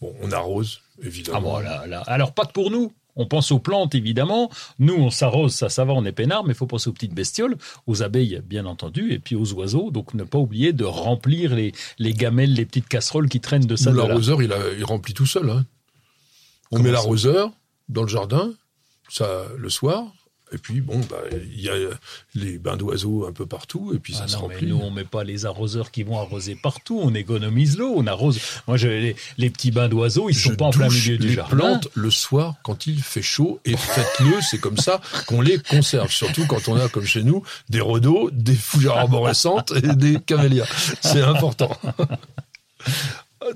Bon, 0.00 0.12
on 0.22 0.30
arrose, 0.32 0.80
Ah 0.98 1.06
évidemment. 1.06 1.40
bon, 1.40 1.58
là, 1.60 1.86
là. 1.86 2.02
Alors 2.06 2.32
pas 2.32 2.44
que 2.44 2.52
pour 2.52 2.70
nous. 2.70 2.92
On 3.16 3.26
pense 3.26 3.50
aux 3.50 3.58
plantes, 3.58 3.94
évidemment. 3.94 4.50
Nous, 4.78 4.94
on 4.94 5.10
s'arrose, 5.10 5.54
ça, 5.54 5.68
ça 5.68 5.84
va, 5.84 5.92
on 5.94 6.04
est 6.04 6.12
peinard, 6.12 6.44
mais 6.44 6.52
il 6.52 6.56
faut 6.56 6.66
penser 6.66 6.90
aux 6.90 6.92
petites 6.92 7.14
bestioles, 7.14 7.56
aux 7.86 8.02
abeilles, 8.02 8.42
bien 8.44 8.66
entendu, 8.66 9.12
et 9.12 9.18
puis 9.18 9.34
aux 9.36 9.52
oiseaux. 9.54 9.90
Donc, 9.90 10.12
ne 10.14 10.22
pas 10.24 10.38
oublier 10.38 10.72
de 10.72 10.84
remplir 10.84 11.54
les, 11.54 11.72
les 11.98 12.12
gamelles, 12.12 12.52
les 12.52 12.66
petites 12.66 12.88
casseroles 12.88 13.28
qui 13.28 13.40
traînent 13.40 13.66
de 13.66 13.76
ça. 13.76 13.90
L'arroseur, 13.90 14.42
il, 14.42 14.52
a- 14.52 14.72
il 14.76 14.84
remplit 14.84 15.14
tout 15.14 15.26
seul. 15.26 15.48
hein. 15.50 15.64
On 16.70 16.76
Comment 16.76 16.84
met 16.84 16.92
l'arroseur 16.92 17.50
dans 17.88 18.02
le 18.02 18.08
jardin, 18.08 18.52
ça 19.08 19.44
le 19.56 19.70
soir, 19.70 20.04
et 20.52 20.58
puis 20.58 20.80
bon, 20.80 21.00
bah, 21.10 21.18
il 21.52 21.60
y 21.60 21.68
a 21.68 21.74
les 22.34 22.58
bains 22.58 22.76
d'oiseaux 22.76 23.26
un 23.26 23.32
peu 23.32 23.46
partout, 23.46 23.92
et 23.94 23.98
puis 23.98 24.14
ça 24.14 24.22
Ah 24.24 24.28
se 24.28 24.36
non, 24.36 24.46
mais 24.48 24.54
remplit. 24.54 24.68
nous, 24.68 24.78
on 24.80 24.90
met 24.90 25.04
pas 25.04 25.24
les 25.24 25.44
arroseurs 25.44 25.90
qui 25.90 26.02
vont 26.04 26.18
arroser 26.18 26.54
partout. 26.54 27.00
On 27.02 27.14
économise 27.14 27.76
l'eau. 27.78 27.92
On 27.96 28.06
arrose. 28.06 28.38
Moi, 28.68 28.76
je, 28.76 28.88
les, 28.88 29.16
les 29.38 29.50
petits 29.50 29.70
bains 29.72 29.88
d'oiseaux, 29.88 30.28
ils 30.30 30.34
Je 30.36 30.48
sont 30.50 30.54
pas 30.56 30.66
en 30.66 30.70
plein 30.70 30.88
milieu 30.88 31.18
du 31.18 31.28
les 31.28 31.34
jardin. 31.34 31.56
plantes 31.56 31.88
le 31.94 32.10
soir 32.10 32.54
quand 32.62 32.86
il 32.86 33.02
fait 33.02 33.22
chaud 33.22 33.60
et 33.64 33.76
faites-le, 33.76 34.40
c'est 34.40 34.58
comme 34.58 34.76
ça 34.78 35.00
qu'on 35.26 35.40
les 35.40 35.58
conserve. 35.58 36.10
Surtout 36.10 36.46
quand 36.46 36.68
on 36.68 36.76
a, 36.76 36.88
comme 36.88 37.04
chez 37.06 37.22
nous, 37.22 37.42
des 37.68 37.80
rhodos, 37.80 38.30
des 38.32 38.54
fougères 38.54 38.96
arborescentes 38.98 39.72
et 39.76 39.94
des 39.96 40.18
camélias. 40.20 40.66
C'est 41.00 41.22
important. 41.22 41.76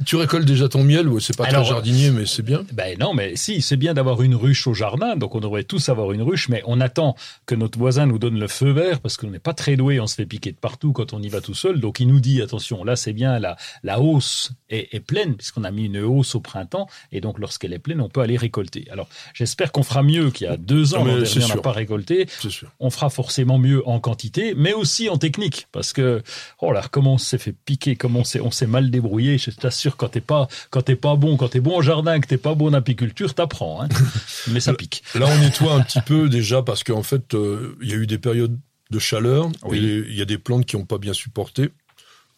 Tu 0.05 0.17
récoltes 0.17 0.45
déjà 0.45 0.69
ton 0.69 0.85
miel, 0.85 1.09
ou 1.09 1.21
c'est 1.21 1.37
pas 1.37 1.47
Alors, 1.47 1.63
très 1.63 1.71
jardinier, 1.71 2.11
mais 2.11 2.27
c'est 2.27 2.43
bien. 2.43 2.65
Ben 2.73 2.99
non, 2.99 3.15
mais 3.15 3.35
si, 3.37 3.63
c'est 3.63 3.79
bien 3.79 3.95
d'avoir 3.95 4.21
une 4.23 4.35
ruche 4.35 4.67
au 4.67 4.75
jardin, 4.75 5.17
donc 5.17 5.35
on 5.35 5.41
devrait 5.41 5.65
tous 5.65 5.89
avoir 5.89 6.13
une 6.13 6.21
ruche, 6.21 6.49
mais 6.51 6.63
on 6.67 6.81
attend 6.81 7.17
que 7.47 7.55
notre 7.55 7.79
voisin 7.79 8.05
nous 8.05 8.19
donne 8.19 8.39
le 8.39 8.47
feu 8.47 8.73
vert, 8.73 9.01
parce 9.01 9.17
qu'on 9.17 9.31
n'est 9.31 9.39
pas 9.39 9.55
très 9.55 9.77
doué, 9.77 9.99
on 9.99 10.07
se 10.07 10.17
fait 10.17 10.27
piquer 10.27 10.53
de 10.53 10.59
partout 10.59 10.93
quand 10.93 11.15
on 11.15 11.23
y 11.23 11.29
va 11.29 11.41
tout 11.41 11.55
seul, 11.55 11.81
donc 11.81 11.99
il 11.99 12.09
nous 12.09 12.21
dit, 12.21 12.43
attention, 12.43 12.85
là 12.85 12.95
c'est 12.95 13.15
bien, 13.15 13.39
la, 13.39 13.57
la 13.83 14.01
hausse 14.01 14.53
est, 14.69 14.95
est 14.95 15.01
pleine, 15.01 15.35
puisqu'on 15.35 15.65
a 15.65 15.71
mis 15.71 15.87
une 15.87 15.99
hausse 15.99 16.35
au 16.35 16.41
printemps, 16.41 16.87
et 17.11 17.23
donc 17.23 17.39
lorsqu'elle 17.39 17.73
est 17.73 17.79
pleine, 17.79 18.03
on 18.03 18.11
peut 18.11 18.21
aller 18.21 18.37
récolter. 18.37 18.87
Alors 18.91 19.09
j'espère 19.33 19.73
qu'on 19.73 19.83
fera 19.83 20.03
mieux 20.03 20.31
qu'il 20.31 20.47
y 20.47 20.51
a 20.51 20.59
deux 20.59 20.95
ans, 20.95 21.05
mais 21.05 21.13
l'an 21.13 21.23
dernier, 21.23 21.45
on 21.45 21.49
n'a 21.49 21.57
pas 21.57 21.73
récolté, 21.73 22.29
on 22.81 22.91
fera 22.91 23.09
forcément 23.09 23.59
mieux 23.59 23.87
en 23.89 23.99
quantité, 23.99 24.55
mais 24.55 24.75
aussi 24.75 25.09
en 25.09 25.17
technique, 25.17 25.69
parce 25.73 25.95
que 25.95 26.23
oh 26.61 26.71
là, 26.71 26.83
comment 26.91 27.15
on 27.15 27.19
s'est 27.19 27.39
fait 27.39 27.55
piquer, 27.65 27.97
comment 27.97 28.21
on 28.21 28.25
s'est, 28.25 28.41
on 28.41 28.51
s'est 28.51 28.67
mal 28.67 28.91
débrouillé. 28.91 29.39
Je 29.39 29.51
t'assure, 29.71 29.97
quand 29.97 30.09
t'es 30.09 30.21
pas, 30.21 30.49
quand 30.71 30.83
t'es 30.83 30.97
pas 30.97 31.17
bon, 31.17 31.37
quand 31.37 31.49
t'es 31.49 31.61
bon 31.61 31.77
au 31.79 31.83
jardin, 31.83 32.21
que 32.21 32.27
t'es 32.27 32.37
pas 32.37 32.55
bon 32.55 32.69
en 32.71 32.75
apiculture, 32.75 33.35
t'apprends, 33.35 33.83
hein. 33.83 33.89
mais 34.49 34.61
ça 34.61 34.75
pique. 34.75 35.03
Là, 35.15 35.27
on 35.29 35.39
nettoie 35.39 35.73
un 35.75 35.81
petit 35.83 36.01
peu 36.01 36.29
déjà 36.29 36.63
parce 36.63 36.85
qu'en 36.85 37.03
fait, 37.03 37.35
euh, 37.35 37.77
il 37.83 37.89
y 37.89 37.93
a 37.93 37.97
eu 37.97 38.07
des 38.07 38.19
périodes 38.19 38.59
de 38.91 38.99
chaleur. 38.99 39.49
Oui. 39.65 39.79
et 39.79 39.81
les- 39.81 40.07
Il 40.11 40.17
y 40.19 40.23
a 40.23 40.25
des 40.25 40.39
plantes 40.39 40.67
qui 40.67 40.77
n'ont 40.77 40.85
pas 40.87 40.99
bien 40.99 41.13
supporté. 41.13 41.71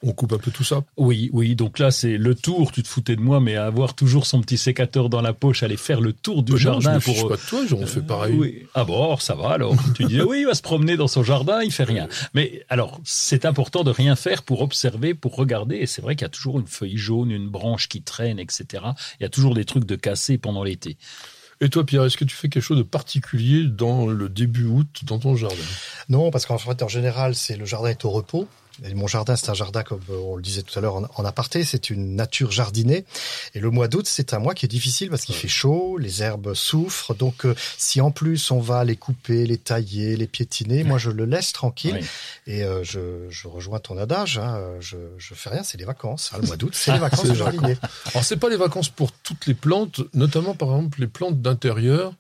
On 0.03 0.13
coupe 0.13 0.33
un 0.33 0.39
peu 0.39 0.51
tout 0.51 0.65
ça. 0.65 0.83
Oui, 0.97 1.31
oui. 1.33 1.55
Donc 1.55 1.79
là, 1.79 1.91
c'est 1.91 2.17
le 2.17 2.35
tour. 2.35 2.73
Tu 2.73 2.83
te 2.83 2.89
foutais 2.89 3.15
de 3.15 3.21
moi, 3.21 3.41
mais 3.41 3.57
avoir 3.57 3.95
toujours 3.95 4.27
son 4.27 4.41
petit 4.41 4.59
sécateur 4.59 5.09
dans 5.09 5.21
la 5.21 5.33
poche, 5.33 5.63
aller 5.63 5.77
faire 5.77 6.01
le 6.01 6.13
tour 6.13 6.43
du 6.43 6.53
Euh, 6.53 6.55
non, 6.55 6.61
jardin 6.81 6.99
je 6.99 7.11
me 7.11 7.15
pour. 7.15 7.29
pas 7.29 7.37
de 7.37 7.41
toi, 7.43 7.61
on 7.79 7.87
fait 7.87 8.03
pareil. 8.03 8.35
Oui. 8.35 8.67
Ah 8.75 8.85
bon, 8.85 9.05
alors 9.05 9.23
ça 9.23 9.35
va 9.35 9.51
alors. 9.51 9.77
tu 9.95 10.05
dis 10.05 10.21
oui, 10.21 10.41
il 10.41 10.47
va 10.47 10.55
se 10.55 10.63
promener 10.63 10.97
dans 10.97 11.09
son 11.09 11.23
jardin, 11.23 11.63
il 11.63 11.71
fait 11.73 11.85
rien. 11.85 12.09
Mais 12.35 12.65
alors, 12.69 13.01
c'est 13.05 13.45
important 13.45 13.85
de 13.85 13.91
rien 13.91 14.17
faire 14.17 14.43
pour 14.43 14.63
observer, 14.63 15.15
pour 15.15 15.37
regarder. 15.37 15.77
Et 15.77 15.87
c'est 15.87 16.03
vrai 16.03 16.17
qu'il 16.17 16.25
y 16.25 16.27
a 16.27 16.31
toujours 16.31 16.59
une 16.59 16.67
feuille 16.67 16.97
jaune, 16.97 17.31
une 17.31 17.49
branche 17.49 17.89
qui 17.89 18.03
traîne, 18.03 18.39
etc. 18.39 18.83
Il 19.21 19.23
y 19.23 19.27
a 19.27 19.29
toujours 19.29 19.55
des 19.55 19.65
trucs 19.65 19.85
de 19.85 19.97
cassés 19.97 20.39
pendant 20.39 20.65
l'été. 20.65 20.97
Et 21.61 21.69
toi, 21.69 21.87
Pierre, 21.87 22.05
est-ce 22.05 22.17
que 22.17 22.25
tu 22.25 22.35
fais 22.35 22.49
quelque 22.49 22.65
chose 22.65 22.79
de 22.79 22.83
particulier 22.83 23.65
dans 23.69 24.09
le 24.09 24.29
début 24.29 24.65
août 24.65 25.03
dans 25.05 25.21
ton 25.21 25.37
jardin? 25.37 25.55
Non, 26.09 26.33
parce 26.33 26.45
qu'en 26.45 26.59
fait, 26.59 26.83
en 26.83 26.89
général, 26.89 27.37
c'est 27.37 27.57
le 27.57 27.65
jardin 27.65 27.91
est 27.91 28.05
au 28.05 28.11
repos. 28.11 28.49
Et 28.85 28.95
mon 28.95 29.07
jardin, 29.07 29.37
c'est 29.37 29.51
un 29.51 29.55
jardin, 29.55 29.83
comme 29.83 30.01
on 30.09 30.37
le 30.37 30.43
disait 30.43 30.63
tout 30.63 30.79
à 30.79 30.83
l'heure 30.83 30.97
en, 30.97 31.05
en 31.15 31.25
aparté, 31.25 31.65
c'est 31.65 31.91
une 31.91 32.17
nature 32.17 32.51
jardinée. 32.51 33.05
Et 33.55 33.61
le 33.61 33.71
mois 33.71 33.89
d'août, 33.89 34.07
c'est 34.09 34.35
un 34.35 34.39
mois 34.39 34.55
qui 34.55 34.65
est 34.67 34.69
difficile 34.69 35.11
parce 35.11 35.23
qu'il 35.25 35.35
fait 35.35 35.49
chaud, 35.49 35.99
les 35.99 36.23
herbes 36.23 36.55
souffrent. 36.55 37.15
Donc, 37.15 37.45
euh, 37.47 37.55
si 37.77 38.01
en 38.01 38.11
plus 38.11 38.51
on 38.51 38.61
va 38.61 38.85
les 38.85 38.97
couper, 38.97 39.47
les 39.47 39.59
tailler, 39.59 40.17
les 40.17 40.27
piétiner, 40.27 40.85
moi 40.85 40.99
je 40.99 41.11
le 41.11 41.25
laisse 41.25 41.53
tranquille. 41.53 42.01
Et 42.47 42.65
euh, 42.65 42.83
je, 42.83 43.29
je 43.29 43.49
rejoins 43.49 43.79
ton 43.79 43.99
adage. 43.99 44.39
Hein, 44.39 44.59
je, 44.81 44.97
je 45.19 45.35
fais 45.35 45.51
rien, 45.51 45.63
c'est 45.63 45.79
les 45.79 45.85
vacances. 45.85 46.31
hein, 46.33 46.39
le 46.41 46.47
mois 46.47 46.57
d'août, 46.57 46.73
c'est 46.75 46.93
les 46.93 46.99
vacances 47.09 47.25
de 47.29 47.35
jardinier. 47.35 47.77
Alors, 48.13 48.25
c'est 48.25 48.37
pas 48.39 48.49
les 48.49 48.57
vacances 48.57 48.89
pour 48.89 49.13
toutes 49.13 49.47
les 49.47 49.55
plantes, 49.55 50.01
notamment 50.15 50.55
par 50.55 50.69
exemple 50.71 51.01
les 51.01 51.07
plantes 51.09 51.41
d'intérieur. 51.41 52.13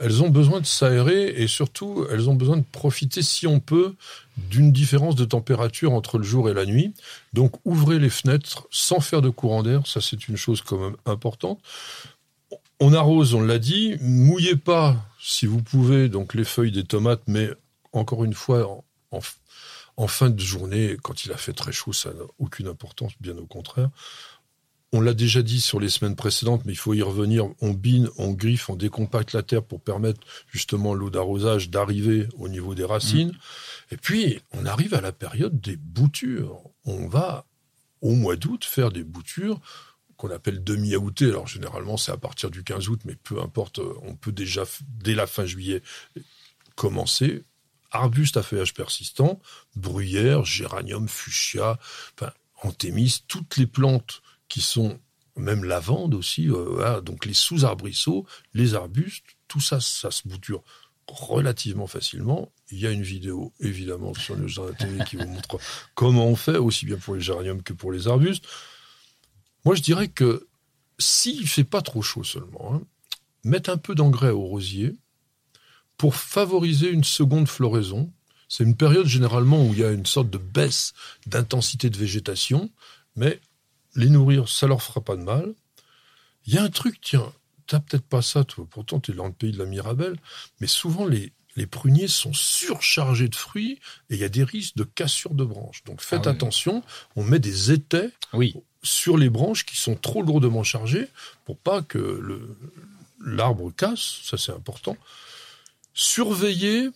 Elles 0.00 0.22
ont 0.22 0.30
besoin 0.30 0.60
de 0.60 0.66
s'aérer 0.66 1.28
et 1.28 1.46
surtout, 1.46 2.06
elles 2.10 2.28
ont 2.30 2.34
besoin 2.34 2.56
de 2.56 2.64
profiter, 2.72 3.22
si 3.22 3.46
on 3.46 3.60
peut, 3.60 3.94
d'une 4.36 4.72
différence 4.72 5.14
de 5.14 5.26
température 5.26 5.92
entre 5.92 6.16
le 6.18 6.24
jour 6.24 6.48
et 6.48 6.54
la 6.54 6.64
nuit. 6.64 6.94
Donc, 7.34 7.52
ouvrez 7.66 7.98
les 7.98 8.08
fenêtres 8.10 8.66
sans 8.70 9.00
faire 9.00 9.20
de 9.20 9.28
courant 9.28 9.62
d'air. 9.62 9.86
Ça, 9.86 10.00
c'est 10.00 10.26
une 10.28 10.36
chose 10.36 10.62
quand 10.62 10.78
même 10.78 10.96
importante. 11.04 11.60
On 12.80 12.94
arrose, 12.94 13.34
on 13.34 13.42
l'a 13.42 13.58
dit. 13.58 13.96
Mouillez 14.00 14.56
pas, 14.56 14.96
si 15.20 15.44
vous 15.46 15.62
pouvez, 15.62 16.08
donc 16.08 16.32
les 16.34 16.44
feuilles 16.44 16.72
des 16.72 16.84
tomates, 16.84 17.22
mais 17.26 17.50
encore 17.92 18.24
une 18.24 18.34
fois, 18.34 18.66
en, 18.66 18.84
en- 19.10 19.20
en 19.98 20.06
fin 20.06 20.30
de 20.30 20.40
journée, 20.40 20.96
quand 21.02 21.26
il 21.26 21.32
a 21.32 21.36
fait 21.36 21.52
très 21.52 21.72
chaud, 21.72 21.92
ça 21.92 22.14
n'a 22.14 22.24
aucune 22.38 22.68
importance, 22.68 23.12
bien 23.20 23.36
au 23.36 23.44
contraire. 23.44 23.90
On 24.92 25.00
l'a 25.00 25.14
déjà 25.14 25.42
dit 25.42 25.60
sur 25.60 25.78
les 25.78 25.88
semaines 25.88 26.16
précédentes, 26.16 26.64
mais 26.64 26.72
il 26.72 26.78
faut 26.78 26.94
y 26.94 27.02
revenir. 27.02 27.48
On 27.60 27.70
bine, 27.70 28.08
on 28.18 28.32
griffe, 28.32 28.68
on 28.70 28.74
décompacte 28.74 29.32
la 29.32 29.44
terre 29.44 29.62
pour 29.62 29.80
permettre 29.80 30.20
justement 30.48 30.94
l'eau 30.94 31.10
d'arrosage 31.10 31.70
d'arriver 31.70 32.26
au 32.38 32.48
niveau 32.48 32.74
des 32.74 32.84
racines. 32.84 33.32
Et 33.92 33.96
puis, 33.96 34.40
on 34.50 34.66
arrive 34.66 34.94
à 34.94 35.00
la 35.00 35.12
période 35.12 35.60
des 35.60 35.76
boutures. 35.76 36.60
On 36.84 37.06
va, 37.06 37.46
au 38.00 38.14
mois 38.14 38.34
d'août, 38.34 38.64
faire 38.64 38.90
des 38.90 39.04
boutures 39.04 39.60
qu'on 40.16 40.30
appelle 40.30 40.64
demi-aoûtées. 40.64 41.28
Alors, 41.28 41.46
généralement, 41.46 41.96
c'est 41.96 42.12
à 42.12 42.16
partir 42.16 42.50
du 42.50 42.64
15 42.64 42.88
août, 42.88 43.00
mais 43.04 43.14
peu 43.14 43.40
importe, 43.40 43.78
on 44.02 44.16
peut 44.16 44.32
déjà, 44.32 44.64
dès 44.88 45.14
la 45.14 45.28
fin 45.28 45.46
juillet, 45.46 45.82
commencer. 46.74 47.44
Arbustes 47.92 48.36
à 48.36 48.42
feuillage 48.42 48.74
persistant, 48.74 49.40
bruyère, 49.76 50.44
géranium, 50.44 51.08
fuchsia, 51.08 51.78
enfin, 52.14 52.32
anthémis, 52.62 53.22
toutes 53.28 53.56
les 53.56 53.66
plantes 53.66 54.22
qui 54.50 54.60
sont, 54.60 55.00
même 55.36 55.64
lavande 55.64 56.14
aussi, 56.14 56.50
euh, 56.50 57.00
donc 57.00 57.24
les 57.24 57.32
sous-arbrisseaux, 57.32 58.26
les 58.52 58.74
arbustes, 58.74 59.24
tout 59.48 59.60
ça, 59.60 59.80
ça 59.80 60.10
se 60.10 60.28
bouture 60.28 60.62
relativement 61.06 61.86
facilement. 61.86 62.52
Il 62.70 62.78
y 62.78 62.86
a 62.86 62.90
une 62.90 63.02
vidéo, 63.02 63.52
évidemment, 63.60 64.12
sur 64.12 64.36
le 64.36 64.46
jardin 64.46 64.74
télé 64.74 65.02
qui 65.08 65.16
vous 65.16 65.26
montre 65.26 65.58
comment 65.94 66.26
on 66.26 66.36
fait, 66.36 66.58
aussi 66.58 66.84
bien 66.84 66.98
pour 66.98 67.14
les 67.14 67.20
géraniums 67.20 67.62
que 67.62 67.72
pour 67.72 67.92
les 67.92 68.06
arbustes. 68.08 68.44
Moi, 69.64 69.74
je 69.74 69.82
dirais 69.82 70.08
que 70.08 70.46
s'il 70.98 71.48
fait 71.48 71.64
pas 71.64 71.80
trop 71.80 72.02
chaud 72.02 72.24
seulement, 72.24 72.74
hein, 72.74 72.82
mettre 73.44 73.70
un 73.70 73.78
peu 73.78 73.94
d'engrais 73.94 74.30
au 74.30 74.42
rosier 74.42 74.96
pour 75.96 76.14
favoriser 76.14 76.90
une 76.90 77.04
seconde 77.04 77.48
floraison. 77.48 78.12
C'est 78.48 78.64
une 78.64 78.76
période 78.76 79.06
généralement 79.06 79.64
où 79.64 79.72
il 79.72 79.80
y 79.80 79.84
a 79.84 79.92
une 79.92 80.06
sorte 80.06 80.30
de 80.30 80.38
baisse 80.38 80.92
d'intensité 81.26 81.88
de 81.88 81.96
végétation, 81.96 82.70
mais 83.16 83.40
les 83.96 84.08
nourrir, 84.10 84.48
ça 84.48 84.66
leur 84.66 84.82
fera 84.82 85.00
pas 85.00 85.16
de 85.16 85.22
mal. 85.22 85.54
Il 86.46 86.54
y 86.54 86.58
a 86.58 86.62
un 86.62 86.70
truc, 86.70 87.00
tiens, 87.00 87.32
t'as 87.66 87.80
peut-être 87.80 88.06
pas 88.06 88.22
ça, 88.22 88.44
toi, 88.44 88.66
pourtant 88.70 89.00
tu 89.00 89.12
es 89.12 89.14
dans 89.14 89.26
le 89.26 89.32
pays 89.32 89.52
de 89.52 89.58
la 89.58 89.66
Mirabelle, 89.66 90.16
mais 90.60 90.66
souvent 90.66 91.06
les, 91.06 91.32
les 91.56 91.66
pruniers 91.66 92.08
sont 92.08 92.32
surchargés 92.32 93.28
de 93.28 93.34
fruits 93.36 93.78
et 94.08 94.14
il 94.14 94.18
y 94.20 94.24
a 94.24 94.28
des 94.28 94.44
risques 94.44 94.76
de 94.76 94.84
cassure 94.84 95.34
de 95.34 95.44
branches. 95.44 95.82
Donc 95.84 96.00
faites 96.00 96.26
Ah 96.26 96.30
oui. 96.30 96.36
attention, 96.36 96.82
on 97.16 97.24
met 97.24 97.38
des 97.38 97.72
étais 97.72 98.10
Oui. 98.32 98.54
sur 98.82 99.16
les 99.18 99.28
branches 99.30 99.66
qui 99.66 99.76
sont 99.76 99.94
trop 99.96 100.22
lourdement 100.22 100.62
chargées 100.62 101.08
pour 101.44 101.58
pas 101.58 101.82
que 101.82 102.46
l'arbre 103.24 103.70
casse, 103.72 104.20
ça 104.22 104.38
c'est 104.38 104.52
important. 104.52 104.96
Surveillez 105.92 106.88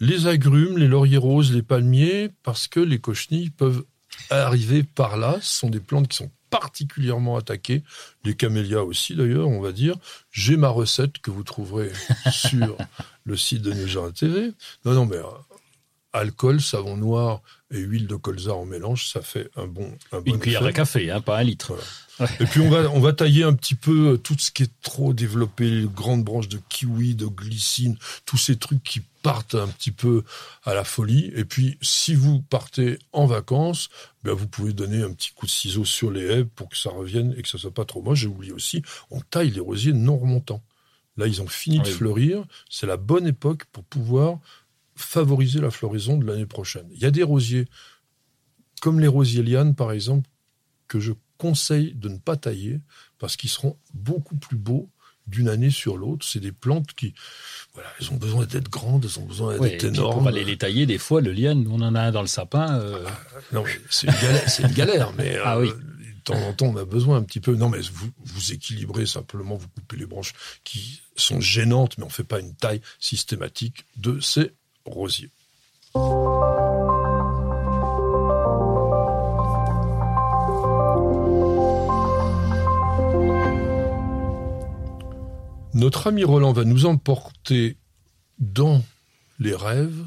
les 0.00 0.26
agrumes, 0.26 0.78
les 0.78 0.88
lauriers 0.88 1.16
roses, 1.18 1.52
les 1.52 1.62
palmiers, 1.62 2.30
parce 2.42 2.66
que 2.66 2.80
les 2.80 2.98
cochenilles 2.98 3.50
peuvent 3.50 3.84
arriver 4.30 4.82
par 4.82 5.16
là. 5.16 5.38
Ce 5.40 5.60
sont 5.60 5.70
des 5.70 5.80
plantes 5.80 6.08
qui 6.08 6.16
sont 6.16 6.30
particulièrement 6.50 7.36
attaquées, 7.36 7.82
les 8.24 8.34
camélias 8.34 8.82
aussi 8.82 9.16
d'ailleurs, 9.16 9.48
on 9.48 9.60
va 9.60 9.72
dire. 9.72 9.96
J'ai 10.30 10.56
ma 10.56 10.68
recette 10.68 11.18
que 11.18 11.30
vous 11.30 11.42
trouverez 11.42 11.90
sur 12.30 12.76
le 13.24 13.36
site 13.36 13.62
de 13.62 13.72
Neugin 13.72 14.10
TV. 14.10 14.52
Non, 14.84 14.92
non, 14.92 15.06
mais 15.06 15.16
euh, 15.16 15.22
alcool, 16.12 16.60
savon 16.60 16.96
noir 16.96 17.42
et 17.70 17.78
huile 17.78 18.06
de 18.06 18.16
colza 18.16 18.54
en 18.54 18.66
mélange, 18.66 19.08
ça 19.08 19.22
fait 19.22 19.50
un 19.56 19.66
bon, 19.66 19.90
un 20.12 20.20
bon 20.20 20.32
Une 20.32 20.38
cuillère 20.38 20.64
à 20.64 20.72
café, 20.72 21.10
hein, 21.10 21.20
pas 21.20 21.38
un 21.38 21.42
litre. 21.42 21.74
Et 22.38 22.44
puis 22.44 22.60
on 22.60 22.68
va, 22.68 22.90
on 22.90 23.00
va 23.00 23.12
tailler 23.12 23.44
un 23.44 23.54
petit 23.54 23.74
peu 23.74 24.12
euh, 24.12 24.16
tout 24.18 24.36
ce 24.38 24.50
qui 24.50 24.64
est 24.64 24.72
trop 24.82 25.14
développé, 25.14 25.70
les 25.70 25.86
grandes 25.86 26.22
branches 26.22 26.48
de 26.48 26.60
kiwi, 26.68 27.14
de 27.14 27.26
glycine, 27.26 27.96
tous 28.26 28.36
ces 28.36 28.56
trucs 28.56 28.82
qui 28.82 29.00
partent 29.22 29.54
un 29.54 29.68
petit 29.68 29.90
peu 29.90 30.22
à 30.64 30.74
la 30.74 30.84
folie. 30.84 31.32
Et 31.34 31.44
puis 31.44 31.78
si 31.80 32.14
vous 32.14 32.42
partez 32.42 32.98
en 33.12 33.26
vacances, 33.26 33.88
ben 34.22 34.34
vous 34.34 34.46
pouvez 34.46 34.72
donner 34.74 35.02
un 35.02 35.12
petit 35.12 35.32
coup 35.32 35.46
de 35.46 35.50
ciseau 35.50 35.84
sur 35.84 36.10
les 36.10 36.26
haies 36.26 36.44
pour 36.44 36.68
que 36.68 36.76
ça 36.76 36.90
revienne 36.90 37.34
et 37.38 37.42
que 37.42 37.48
ça 37.48 37.58
soit 37.58 37.72
pas 37.72 37.86
trop 37.86 38.02
moche. 38.02 38.20
J'ai 38.20 38.26
oublié 38.26 38.52
aussi, 38.52 38.82
on 39.10 39.20
taille 39.20 39.50
les 39.50 39.60
rosiers 39.60 39.94
non 39.94 40.18
remontants. 40.18 40.62
Là, 41.18 41.26
ils 41.26 41.42
ont 41.42 41.46
fini 41.46 41.78
de 41.78 41.86
fleurir. 41.86 42.44
C'est 42.70 42.86
la 42.86 42.96
bonne 42.96 43.26
époque 43.26 43.64
pour 43.66 43.84
pouvoir 43.84 44.38
favoriser 45.02 45.60
la 45.60 45.70
floraison 45.70 46.16
de 46.16 46.26
l'année 46.26 46.46
prochaine. 46.46 46.86
Il 46.92 46.98
y 47.00 47.04
a 47.04 47.10
des 47.10 47.22
rosiers, 47.22 47.66
comme 48.80 49.00
les 49.00 49.08
rosiers 49.08 49.42
lianes, 49.42 49.74
par 49.74 49.92
exemple, 49.92 50.28
que 50.88 51.00
je 51.00 51.12
conseille 51.38 51.94
de 51.94 52.08
ne 52.08 52.18
pas 52.18 52.36
tailler 52.36 52.80
parce 53.18 53.36
qu'ils 53.36 53.50
seront 53.50 53.76
beaucoup 53.94 54.36
plus 54.36 54.56
beaux 54.56 54.88
d'une 55.26 55.48
année 55.48 55.70
sur 55.70 55.96
l'autre. 55.96 56.26
C'est 56.26 56.40
des 56.40 56.52
plantes 56.52 56.92
qui, 56.94 57.14
voilà, 57.74 57.88
elles 58.00 58.10
ont 58.10 58.16
besoin 58.16 58.44
d'être 58.44 58.68
grandes, 58.68 59.04
elles 59.04 59.18
ont 59.20 59.24
besoin 59.26 59.56
Ouais, 59.58 59.70
d'être 59.70 59.78
puis 59.78 59.88
énormes. 59.88 60.18
pour 60.18 60.28
aller 60.28 60.44
les 60.44 60.58
tailler, 60.58 60.84
des 60.86 60.98
fois, 60.98 61.20
le 61.20 61.32
liane, 61.32 61.66
on 61.68 61.80
en 61.80 61.94
a 61.94 62.00
un 62.00 62.10
dans 62.12 62.20
le 62.22 62.26
sapin. 62.26 62.78
euh, 62.80 63.04
Non, 63.52 63.62
mais 63.64 63.80
c'est 63.88 64.08
une 64.08 64.12
galère, 64.20 64.48
c'est 64.50 64.62
une 64.64 64.72
galère, 64.74 65.12
mais 65.16 65.36
Ah 65.44 65.56
euh, 65.56 65.62
oui. 65.62 65.68
de 66.16 66.20
temps 66.24 66.34
en 66.48 66.52
temps, 66.52 66.66
on 66.66 66.76
a 66.76 66.84
besoin 66.84 67.16
un 67.18 67.22
petit 67.22 67.40
peu. 67.40 67.54
Non, 67.54 67.68
mais 67.68 67.80
vous, 67.92 68.10
vous 68.24 68.52
équilibrez 68.52 69.06
simplement, 69.06 69.54
vous 69.56 69.68
coupez 69.68 69.96
les 69.96 70.06
branches 70.06 70.32
qui 70.64 71.00
sont 71.16 71.40
gênantes, 71.40 71.98
mais 71.98 72.04
on 72.04 72.08
fait 72.10 72.24
pas 72.24 72.40
une 72.40 72.54
taille 72.56 72.80
systématique 72.98 73.84
de 73.96 74.18
ces 74.20 74.50
rosiers. 74.84 75.30
Notre 85.74 86.06
ami 86.08 86.24
Roland 86.24 86.52
va 86.52 86.64
nous 86.64 86.84
emporter 86.86 87.76
dans 88.38 88.84
les 89.38 89.54
rêves 89.54 90.04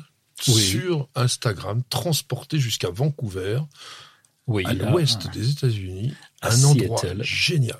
Oui. 0.48 0.62
sur 0.62 1.10
Instagram, 1.16 1.82
transporter 1.90 2.60
jusqu'à 2.60 2.90
Vancouver 2.90 3.60
Oui, 4.48 4.64
à 4.66 4.74
l'ouest 4.74 5.32
des 5.34 5.50
États-Unis, 5.52 6.14
un 6.44 6.64
endroit 6.64 7.00
Seattle. 7.00 7.24
génial. 7.24 7.80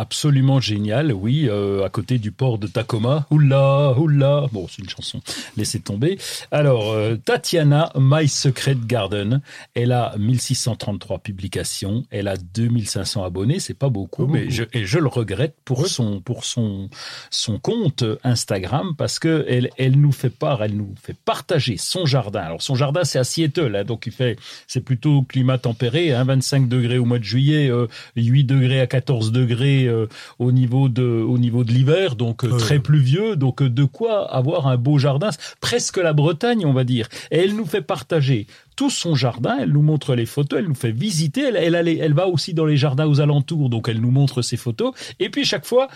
Absolument 0.00 0.60
génial, 0.60 1.12
oui, 1.12 1.46
euh, 1.50 1.84
à 1.84 1.90
côté 1.90 2.16
du 2.16 2.32
port 2.32 2.56
de 2.56 2.66
Tacoma. 2.66 3.26
Oula, 3.30 3.92
oula. 3.98 4.46
Bon, 4.50 4.66
c'est 4.66 4.80
une 4.80 4.88
chanson, 4.88 5.20
laissez 5.58 5.78
tomber. 5.78 6.16
Alors, 6.50 6.92
euh, 6.92 7.16
Tatiana, 7.16 7.92
My 7.94 8.26
Secret 8.26 8.78
Garden, 8.86 9.42
elle 9.74 9.92
a 9.92 10.14
1633 10.16 11.18
publications, 11.18 12.04
elle 12.10 12.28
a 12.28 12.38
2500 12.38 13.24
abonnés, 13.24 13.60
c'est 13.60 13.74
pas 13.74 13.90
beaucoup, 13.90 14.26
Pas 14.26 14.32
mais 14.32 14.48
je, 14.48 14.62
et 14.72 14.86
je 14.86 14.98
le 14.98 15.06
regrette 15.06 15.56
pour 15.66 15.86
son 15.86 16.22
pour 16.22 16.46
son 16.46 16.88
son 17.28 17.58
compte 17.58 18.02
Instagram 18.24 18.94
parce 18.96 19.18
que 19.18 19.44
elle 19.50 19.68
elle 19.76 20.00
nous 20.00 20.12
fait 20.12 20.30
part, 20.30 20.64
elle 20.64 20.78
nous 20.78 20.94
fait 21.02 21.16
partager 21.26 21.76
son 21.76 22.06
jardin. 22.06 22.40
Alors 22.40 22.62
son 22.62 22.74
jardin 22.74 23.04
c'est 23.04 23.18
à 23.18 23.24
Seattle, 23.24 23.76
hein, 23.76 23.84
donc 23.84 24.06
il 24.06 24.12
fait 24.12 24.38
c'est 24.66 24.80
plutôt 24.80 25.20
climat 25.24 25.58
tempéré, 25.58 26.14
hein, 26.14 26.24
25 26.24 26.70
degrés 26.70 26.96
au 26.96 27.04
mois 27.04 27.18
de 27.18 27.24
juillet, 27.24 27.70
euh, 27.70 27.86
8 28.16 28.44
degrés 28.44 28.80
à 28.80 28.86
14 28.86 29.30
degrés 29.30 29.89
euh, 29.90 30.06
au 30.38 30.52
niveau 30.52 30.88
de 30.88 31.02
au 31.02 31.36
niveau 31.38 31.64
de 31.64 31.72
l'hiver, 31.72 32.16
donc 32.16 32.44
euh, 32.44 32.56
très 32.56 32.78
pluvieux, 32.78 33.36
donc 33.36 33.60
euh, 33.62 33.68
de 33.68 33.84
quoi 33.84 34.32
avoir 34.34 34.66
un 34.68 34.76
beau 34.76 34.98
jardin, 34.98 35.30
presque 35.60 35.98
la 35.98 36.12
Bretagne 36.12 36.64
on 36.64 36.72
va 36.72 36.84
dire. 36.84 37.08
Et 37.30 37.38
elle 37.38 37.54
nous 37.56 37.66
fait 37.66 37.82
partager 37.82 38.46
tout 38.76 38.88
son 38.90 39.14
jardin, 39.14 39.58
elle 39.60 39.72
nous 39.72 39.82
montre 39.82 40.14
les 40.14 40.24
photos, 40.26 40.60
elle 40.60 40.68
nous 40.68 40.74
fait 40.74 40.92
visiter, 40.92 41.42
elle, 41.42 41.56
elle, 41.56 41.74
allait- 41.74 41.98
elle 41.98 42.14
va 42.14 42.26
aussi 42.28 42.54
dans 42.54 42.64
les 42.64 42.78
jardins 42.78 43.06
aux 43.06 43.20
alentours, 43.20 43.68
donc 43.68 43.88
elle 43.88 44.00
nous 44.00 44.10
montre 44.10 44.40
ses 44.40 44.56
photos. 44.56 44.92
Et 45.18 45.28
puis 45.28 45.44
chaque 45.44 45.66
fois, 45.66 45.88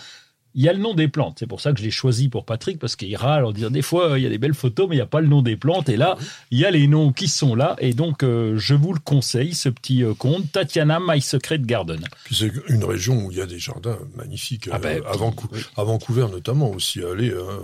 il 0.55 0.63
y 0.63 0.69
a 0.69 0.73
le 0.73 0.79
nom 0.79 0.93
des 0.93 1.07
plantes. 1.07 1.37
C'est 1.39 1.47
pour 1.47 1.61
ça 1.61 1.71
que 1.73 1.79
je 1.79 1.83
l'ai 1.83 1.91
choisi 1.91 2.29
pour 2.29 2.45
Patrick, 2.45 2.79
parce 2.79 2.95
qu'il 2.95 3.15
râle 3.15 3.45
en 3.45 3.51
disant 3.51 3.69
des 3.69 3.81
fois, 3.81 4.17
il 4.17 4.23
y 4.23 4.25
a 4.25 4.29
des 4.29 4.37
belles 4.37 4.53
photos, 4.53 4.87
mais 4.89 4.95
il 4.95 4.99
n'y 4.99 5.03
a 5.03 5.05
pas 5.05 5.21
le 5.21 5.27
nom 5.27 5.41
des 5.41 5.57
plantes. 5.57 5.89
Et 5.89 5.97
là, 5.97 6.17
il 6.51 6.57
y 6.59 6.65
a 6.65 6.71
les 6.71 6.87
noms 6.87 7.11
qui 7.11 7.27
sont 7.27 7.53
là. 7.55 7.75
Et 7.79 7.93
donc, 7.93 8.23
euh, 8.23 8.57
je 8.57 8.73
vous 8.73 8.93
le 8.93 8.99
conseille, 8.99 9.53
ce 9.53 9.69
petit 9.69 10.03
euh, 10.03 10.13
conte, 10.13 10.51
Tatiana 10.51 10.99
My 11.05 11.21
Secret 11.21 11.59
Garden. 11.59 11.99
Puis 12.23 12.35
c'est 12.35 12.51
une 12.69 12.83
région 12.83 13.25
où 13.25 13.31
il 13.31 13.37
y 13.37 13.41
a 13.41 13.45
des 13.45 13.59
jardins 13.59 13.97
magnifiques. 14.15 14.69
Ah 14.71 14.79
ben, 14.79 15.01
euh, 15.01 15.09
à, 15.11 15.15
Vancou- 15.17 15.47
oui. 15.51 15.59
à 15.77 15.83
Vancouver 15.83 16.27
notamment 16.31 16.71
aussi. 16.71 17.01
Allez, 17.03 17.31
hein, 17.31 17.59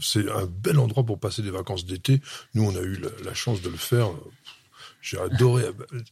c'est 0.00 0.28
un 0.30 0.46
bel 0.46 0.78
endroit 0.78 1.04
pour 1.04 1.18
passer 1.20 1.42
des 1.42 1.50
vacances 1.50 1.84
d'été. 1.86 2.20
Nous, 2.54 2.64
on 2.64 2.74
a 2.74 2.80
eu 2.80 2.96
la, 2.96 3.08
la 3.24 3.34
chance 3.34 3.62
de 3.62 3.68
le 3.68 3.76
faire. 3.76 4.08
J'ai 5.02 5.18
adoré. 5.18 5.64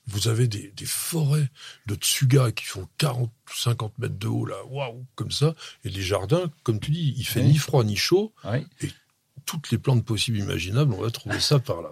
Vous 0.09 0.28
avez 0.28 0.49
des, 0.49 0.72
des 0.76 0.84
forêts 0.84 1.49
de 1.86 1.95
tsuga 1.95 2.51
qui 2.53 2.64
font 2.66 2.86
40 2.99 3.30
ou 3.30 3.57
50 3.57 3.99
mètres 3.99 4.18
de 4.18 4.26
haut, 4.26 4.45
là, 4.45 4.57
waouh, 4.68 5.07
comme 5.14 5.30
ça. 5.30 5.55
Et 5.84 5.88
les 5.88 6.03
jardins, 6.03 6.51
comme 6.64 6.80
tu 6.80 6.91
dis, 6.91 7.14
il 7.16 7.24
fait 7.24 7.41
Oui. 7.41 7.47
ni 7.53 7.57
froid 7.59 7.84
ni 7.84 7.97
chaud. 7.97 8.32
Oui. 8.45 8.66
Toutes 9.47 9.70
les 9.70 9.78
plantes 9.78 10.05
possibles 10.05 10.38
imaginables, 10.38 10.93
on 10.93 11.01
va 11.03 11.11
trouver 11.11 11.41
ça 11.41 11.59
par 11.59 11.80
là. 11.82 11.91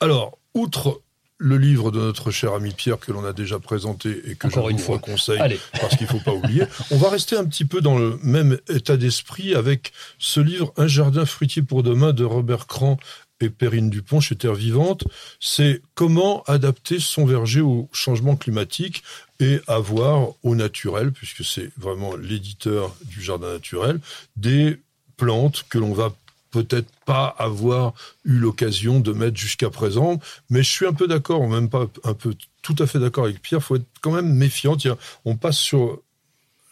Alors, 0.00 0.38
outre 0.54 1.00
le 1.38 1.56
livre 1.56 1.90
de 1.90 1.98
notre 1.98 2.30
cher 2.30 2.52
ami 2.52 2.72
Pierre 2.74 2.98
que 2.98 3.12
l'on 3.12 3.24
a 3.24 3.32
déjà 3.32 3.58
présenté 3.58 4.20
et 4.26 4.34
que 4.34 4.46
Encore 4.48 4.66
je 4.66 4.72
une 4.72 4.76
vous 4.76 4.82
fois. 4.84 4.98
conseille 4.98 5.38
Allez. 5.40 5.58
parce 5.80 5.96
qu'il 5.96 6.06
faut 6.06 6.20
pas 6.20 6.34
oublier. 6.34 6.64
On 6.90 6.98
va 6.98 7.08
rester 7.08 7.34
un 7.36 7.46
petit 7.46 7.64
peu 7.64 7.80
dans 7.80 7.96
le 7.98 8.18
même 8.22 8.58
état 8.68 8.98
d'esprit 8.98 9.54
avec 9.54 9.92
ce 10.18 10.40
livre 10.40 10.74
Un 10.76 10.86
jardin 10.86 11.24
fruitier 11.24 11.62
pour 11.62 11.82
demain 11.82 12.12
de 12.12 12.24
Robert 12.24 12.66
Cran 12.66 12.98
et 13.40 13.50
Perrine 13.50 13.90
Dupont 13.90 14.20
chez 14.20 14.36
Terre 14.36 14.54
Vivante. 14.54 15.04
C'est 15.40 15.82
comment 15.94 16.42
adapter 16.44 17.00
son 17.00 17.24
verger 17.24 17.60
au 17.60 17.88
changement 17.92 18.36
climatique 18.36 19.02
et 19.40 19.60
avoir 19.66 20.28
au 20.42 20.54
naturel, 20.54 21.12
puisque 21.12 21.44
c'est 21.44 21.70
vraiment 21.78 22.16
l'éditeur 22.16 22.94
du 23.04 23.22
jardin 23.22 23.52
naturel, 23.52 24.00
des 24.36 24.78
plantes 25.16 25.64
que 25.68 25.78
l'on 25.78 25.92
va 25.92 26.12
peut-être 26.50 26.90
pas 27.06 27.26
avoir 27.38 27.94
eu 28.24 28.38
l'occasion 28.38 29.00
de 29.00 29.12
mettre 29.12 29.36
jusqu'à 29.36 29.70
présent, 29.70 30.20
mais 30.50 30.62
je 30.62 30.70
suis 30.70 30.86
un 30.86 30.92
peu 30.92 31.06
d'accord, 31.06 31.46
même 31.48 31.70
pas 31.70 31.86
un 32.04 32.14
peu, 32.14 32.34
tout 32.62 32.74
à 32.78 32.86
fait 32.86 32.98
d'accord 32.98 33.24
avec 33.24 33.40
Pierre, 33.40 33.62
faut 33.62 33.76
être 33.76 33.86
quand 34.00 34.12
même 34.12 34.34
méfiant. 34.34 34.76
On 35.24 35.36
passe 35.36 35.58
sur 35.58 36.00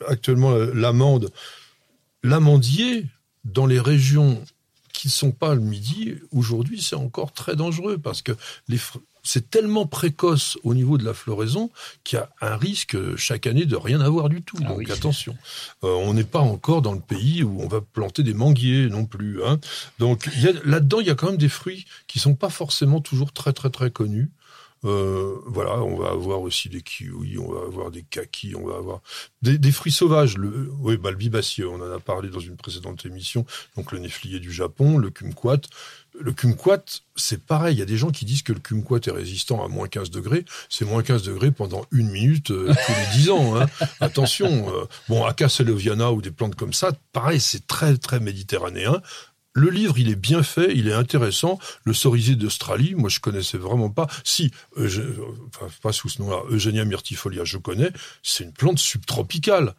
actuellement 0.07 0.53
l'amande. 0.75 1.31
L'amandier, 2.23 3.07
dans 3.45 3.67
les 3.67 3.81
régions 3.81 4.43
qui 4.99 5.07
ne 5.07 5.13
sont 5.13 5.31
pas 5.31 5.55
le 5.55 5.61
midi, 5.61 6.17
aujourd'hui, 6.33 6.83
c'est 6.83 6.97
encore 6.97 7.31
très 7.31 7.55
dangereux 7.55 7.99
parce 7.99 8.21
que 8.21 8.33
les 8.67 8.81
c'est 9.23 9.49
tellement 9.49 9.87
précoce 9.87 10.59
au 10.65 10.75
niveau 10.75 10.99
de 10.99 11.05
la 11.05 11.15
floraison 11.15 11.71
qu'il 12.03 12.19
y 12.19 12.23
a 12.23 12.31
un 12.41 12.57
risque 12.57 12.97
euh, 12.97 13.15
chaque 13.17 13.47
année 13.47 13.65
de 13.67 13.77
rien 13.77 14.01
avoir 14.01 14.29
du 14.29 14.43
tout. 14.43 14.57
Ah 14.65 14.69
Donc 14.69 14.79
oui. 14.79 14.91
attention, 14.91 15.37
Euh, 15.85 15.89
on 15.89 16.15
n'est 16.15 16.25
pas 16.25 16.41
encore 16.41 16.83
dans 16.83 16.95
le 16.95 17.01
pays 17.01 17.45
où 17.45 17.61
on 17.61 17.69
va 17.69 17.81
planter 17.81 18.25
des 18.25 18.35
manguiers 18.35 18.89
non 18.89 19.05
plus. 19.05 19.45
Hein. 19.45 19.61
Donc 20.01 20.29
là-dedans, 20.65 20.99
il 21.01 21.07
y 21.07 21.11
a 21.11 21.15
quand 21.15 21.29
même 21.29 21.37
des 21.37 21.49
fruits 21.49 21.85
qui 22.09 22.19
sont 22.19 22.35
pas 22.35 22.49
forcément 22.49 23.01
toujours 23.01 23.33
très 23.33 23.53
très 23.53 23.71
très 23.71 23.91
connus. 23.93 24.31
Euh, 24.85 25.35
voilà, 25.47 25.83
on 25.83 25.97
va 25.97 26.11
avoir 26.11 26.41
aussi 26.41 26.69
des 26.69 26.83
kiwis, 26.83 27.39
on 27.39 27.53
va 27.53 27.63
avoir 27.63 27.91
des 27.91 28.03
kakis, 28.03 28.55
on 28.55 28.67
va 28.67 28.77
avoir 28.77 29.01
des, 29.43 29.59
des 29.59 29.73
fruits 29.73 29.93
sauvages. 29.93 30.37
Le, 30.39 30.71
oui, 30.81 30.97
bah, 30.97 31.11
le 31.11 31.67
on 31.67 31.75
en 31.77 31.93
a 31.93 32.01
parlé 32.01 32.29
dans 32.29 32.41
une 32.41 32.57
précédente 32.57 33.05
émission. 33.07 33.45
Donc 33.77 33.93
le 33.93 33.99
néflier 33.99 34.39
du 34.41 34.53
Japon, 34.53 34.99
le 34.99 35.11
kumquat. 35.11 35.61
Le 36.21 36.33
kumquat, 36.33 36.85
c'est 37.17 37.45
pareil. 37.45 37.77
Il 37.77 37.79
y 37.79 37.83
a 37.83 37.87
des 37.87 37.97
gens 37.97 38.11
qui 38.11 38.25
disent 38.25 38.43
que 38.43 38.53
le 38.53 38.61
kumquat 38.61 39.01
est 39.07 39.11
résistant 39.13 39.65
à 39.65 39.69
moins 39.69 39.89
15 39.89 40.11
degrés. 40.11 40.45
C'est 40.69 40.85
moins 40.85 41.03
15 41.03 41.23
degrés 41.23 41.51
pendant 41.51 41.85
une 41.93 42.11
minute 42.11 42.51
euh, 42.51 42.73
tous 42.87 42.93
les 42.93 43.19
10 43.19 43.31
ans. 43.31 43.61
Hein. 43.61 43.67
Attention. 44.01 44.73
euh, 44.75 44.85
bon, 45.09 45.25
Acacia 45.25 45.65
leviana 45.65 46.13
ou 46.13 46.23
des 46.23 46.31
plantes 46.31 46.55
comme 46.55 46.73
ça, 46.73 46.93
pareil, 47.13 47.41
c'est 47.41 47.67
très 47.67 47.97
très 47.97 48.21
méditerranéen. 48.21 49.01
Le 49.59 49.71
livre, 49.71 49.99
il 49.99 50.09
est 50.09 50.15
bien 50.15 50.43
fait, 50.43 50.73
il 50.75 50.89
est 50.89 50.93
intéressant. 50.93 51.59
Le 51.85 51.93
cerisier 51.93 52.37
d'Australie, 52.37 52.95
moi 52.95 53.09
je 53.11 53.21
connaissais 53.21 53.59
vraiment 53.59 53.91
pas. 53.91 54.07
Si, 54.25 54.51
euh, 54.79 54.89
je- 54.89 55.03
enfin, 55.49 55.67
pas 55.83 55.93
sous 55.93 56.09
ce 56.09 56.23
nom-là, 56.23 56.39
Eugenia 56.51 56.85
myrtifolia, 56.85 57.45
je 57.45 57.59
connais. 57.59 57.91
C'est 58.23 58.45
une 58.45 58.53
plante 58.53 58.79
subtropicale. 58.79 59.75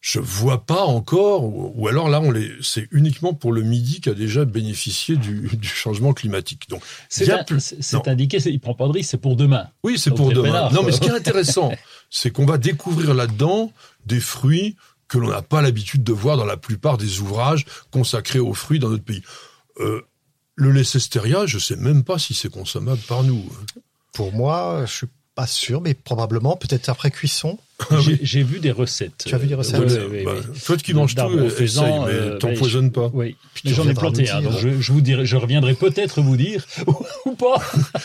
Je 0.00 0.20
vois 0.20 0.64
pas 0.64 0.84
encore, 0.84 1.42
ou, 1.44 1.88
alors 1.88 2.08
là, 2.08 2.20
on 2.20 2.30
les, 2.30 2.52
c'est 2.62 2.86
uniquement 2.92 3.34
pour 3.34 3.52
le 3.52 3.62
midi 3.62 4.00
qui 4.00 4.08
a 4.08 4.14
déjà 4.14 4.44
bénéficié 4.44 5.16
du, 5.16 5.50
du 5.56 5.66
changement 5.66 6.12
climatique. 6.12 6.68
Donc, 6.68 6.80
C'est 7.08 7.28
un- 7.32 7.42
plus- 7.42 7.74
indiqué, 8.06 8.38
c'est- 8.38 8.52
il 8.52 8.60
prend 8.60 8.74
pas 8.74 8.86
de 8.86 8.92
risque, 8.92 9.10
c'est 9.10 9.20
pour 9.20 9.34
demain. 9.34 9.66
Oui, 9.82 9.98
c'est 9.98 10.12
pour 10.12 10.30
demain. 10.32 10.70
non, 10.70 10.84
mais 10.84 10.92
ce 10.92 11.00
qui 11.00 11.08
est 11.08 11.10
intéressant, 11.12 11.72
c'est 12.10 12.30
qu'on 12.30 12.46
va 12.46 12.56
découvrir 12.56 13.14
là-dedans 13.14 13.72
des 14.04 14.20
fruits 14.20 14.76
que 15.08 15.18
l'on 15.18 15.28
n'a 15.28 15.42
pas 15.42 15.62
l'habitude 15.62 16.02
de 16.02 16.12
voir 16.12 16.36
dans 16.36 16.44
la 16.44 16.56
plupart 16.56 16.98
des 16.98 17.20
ouvrages 17.20 17.64
consacrés 17.90 18.40
aux 18.40 18.54
fruits 18.54 18.78
dans 18.78 18.90
notre 18.90 19.04
pays. 19.04 19.22
Euh, 19.80 20.02
le 20.54 20.72
Leicesteria, 20.72 21.46
je 21.46 21.58
sais 21.58 21.76
même 21.76 22.02
pas 22.02 22.18
si 22.18 22.34
c'est 22.34 22.48
consommable 22.48 23.00
par 23.06 23.22
nous. 23.22 23.44
Pour 24.12 24.32
moi, 24.32 24.84
je 24.86 24.92
suis 24.92 25.06
pas 25.34 25.46
sûr, 25.46 25.82
mais 25.82 25.92
probablement, 25.92 26.56
peut-être 26.56 26.88
après 26.88 27.10
cuisson. 27.10 27.58
J'ai 28.00 28.18
j'ai 28.22 28.42
vu 28.42 28.58
des 28.58 28.70
recettes. 28.70 29.24
Tu 29.26 29.34
as 29.34 29.38
vu 29.38 29.46
des 29.46 29.54
recettes 29.54 29.78
Oui, 29.78 29.92
oui, 30.10 30.24
bah, 30.24 30.32
oui. 30.34 30.58
Toi 30.64 30.76
qui 30.78 30.94
manges 30.94 31.14
tout, 31.14 31.16
D'arbres 31.16 31.60
essaye, 31.60 31.84
mais 32.06 32.12
euh, 32.12 32.38
t'empoisonnes 32.38 32.90
pas. 32.90 33.10
Oui, 33.12 33.36
j'en 33.66 33.86
ai 33.86 33.92
planté 33.92 34.30
un, 34.30 34.40
dire. 34.40 34.50
donc 34.50 34.58
je, 34.58 34.80
je 34.80 34.92
vous 34.92 35.02
dirai, 35.02 35.26
je 35.26 35.36
reviendrai 35.36 35.74
peut-être 35.74 36.22
vous 36.22 36.38
dire 36.38 36.64
ou 37.26 37.32
pas. 37.32 37.62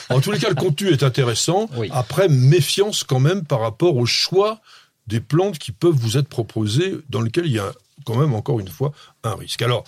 En 0.10 0.20
tous 0.20 0.32
les 0.32 0.40
cas, 0.40 0.50
le 0.50 0.56
contenu 0.56 0.90
est 0.90 1.04
intéressant. 1.04 1.70
Oui. 1.78 1.88
Après, 1.94 2.28
méfiance 2.28 3.06
quand 3.06 3.22
même 3.22 3.46
par 3.46 3.62
rapport 3.62 3.96
au 3.96 4.06
choix 4.06 4.60
des 5.08 5.20
plantes 5.20 5.58
qui 5.60 5.72
peuvent 5.72 5.96
vous 5.96 6.18
être 6.18 6.28
proposées, 6.30 6.98
dans 7.10 7.22
lesquelles 7.22 7.48
il 7.48 7.54
y 7.54 7.60
a 7.60 7.72
quand 8.06 8.16
même, 8.16 8.34
encore 8.34 8.60
une 8.60 8.68
fois, 8.70 8.94
un 9.24 9.36
risque. 9.36 9.62
Alors, 9.62 9.84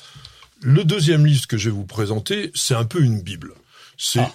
le 0.61 0.83
deuxième 0.83 1.25
livre 1.25 1.47
que 1.47 1.57
je 1.57 1.69
vais 1.69 1.75
vous 1.75 1.85
présenter, 1.85 2.51
c'est 2.55 2.75
un 2.75 2.85
peu 2.85 3.01
une 3.01 3.21
Bible. 3.21 3.53
C'est 3.97 4.19
Ah. 4.19 4.31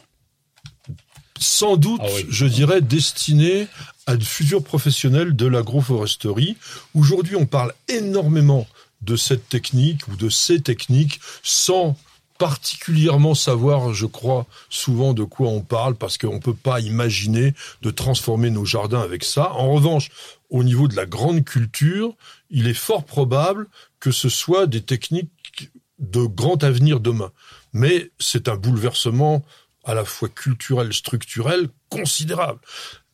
sans 1.40 1.76
doute, 1.76 2.00
Ah 2.04 2.08
oui. 2.14 2.26
je 2.28 2.46
dirais, 2.46 2.80
destiné 2.80 3.68
à 4.06 4.16
de 4.16 4.24
futurs 4.24 4.64
professionnels 4.64 5.36
de 5.36 5.46
l'agroforesterie. 5.46 6.56
Aujourd'hui, 6.94 7.36
on 7.36 7.46
parle 7.46 7.72
énormément 7.88 8.66
de 9.02 9.14
cette 9.16 9.48
technique 9.48 10.08
ou 10.08 10.16
de 10.16 10.28
ces 10.28 10.60
techniques 10.60 11.20
sans 11.44 11.96
particulièrement 12.38 13.34
savoir, 13.34 13.92
je 13.92 14.06
crois, 14.06 14.46
souvent 14.70 15.12
de 15.12 15.24
quoi 15.24 15.48
on 15.48 15.60
parle 15.60 15.96
parce 15.96 16.16
qu'on 16.16 16.34
ne 16.34 16.40
peut 16.40 16.54
pas 16.54 16.80
imaginer 16.80 17.52
de 17.82 17.90
transformer 17.90 18.50
nos 18.50 18.64
jardins 18.64 19.00
avec 19.00 19.24
ça. 19.24 19.52
En 19.52 19.72
revanche, 19.72 20.10
au 20.48 20.62
niveau 20.62 20.86
de 20.88 20.96
la 20.96 21.04
grande 21.04 21.44
culture, 21.44 22.14
il 22.50 22.68
est 22.68 22.74
fort 22.74 23.04
probable 23.04 23.66
que 24.00 24.12
ce 24.12 24.28
soit 24.28 24.66
des 24.66 24.82
techniques 24.82 25.70
de 25.98 26.24
grand 26.24 26.62
avenir 26.62 27.00
demain. 27.00 27.32
Mais 27.72 28.10
c'est 28.20 28.48
un 28.48 28.56
bouleversement 28.56 29.44
à 29.84 29.94
la 29.94 30.04
fois 30.04 30.28
culturel, 30.28 30.92
structurel, 30.92 31.68
considérable. 31.88 32.60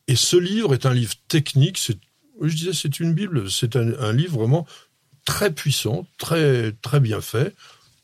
Et 0.07 0.15
ce 0.15 0.37
livre 0.37 0.73
est 0.73 0.85
un 0.85 0.93
livre 0.93 1.15
technique, 1.27 1.79
c'est, 1.79 1.97
je 2.41 2.55
disais, 2.55 2.73
c'est 2.73 2.99
une 2.99 3.13
Bible, 3.13 3.49
c'est 3.49 3.75
un, 3.75 3.97
un 3.99 4.13
livre 4.13 4.37
vraiment 4.37 4.67
très 5.25 5.51
puissant, 5.51 6.05
très, 6.19 6.73
très 6.83 6.99
bien 6.99 7.21
fait, 7.21 7.55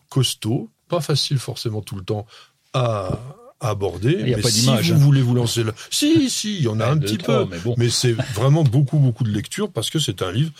costaud, 0.10 0.70
pas 0.92 1.02
facile 1.02 1.40
forcément 1.40 1.82
tout 1.82 1.96
le 1.96 2.04
temps 2.04 2.28
à, 2.74 3.18
aborder. 3.62 4.18
Il 4.20 4.30
y 4.30 4.34
a 4.34 4.38
mais 4.38 4.42
pas 4.42 4.50
si 4.50 4.62
d'image, 4.62 4.92
vous 4.92 5.00
hein. 5.00 5.04
voulez 5.04 5.22
vous 5.22 5.36
lancer 5.36 5.64
là, 5.64 5.72
si, 5.92 6.30
si, 6.30 6.58
il 6.58 6.64
y 6.64 6.68
en 6.68 6.80
a 6.80 6.88
un 6.88 6.96
Deux, 6.96 7.06
petit 7.06 7.18
trois, 7.20 7.46
peu, 7.46 7.56
mais 7.56 7.60
bon. 7.60 7.76
mais 7.78 7.90
c'est 7.90 8.14
vraiment 8.14 8.64
beaucoup, 8.64 8.98
beaucoup 8.98 9.24
de 9.24 9.30
lecture 9.30 9.72
parce 9.72 9.92
que 9.92 10.00
c'est 10.00 10.24
un 10.24 10.32
livre 10.32 10.52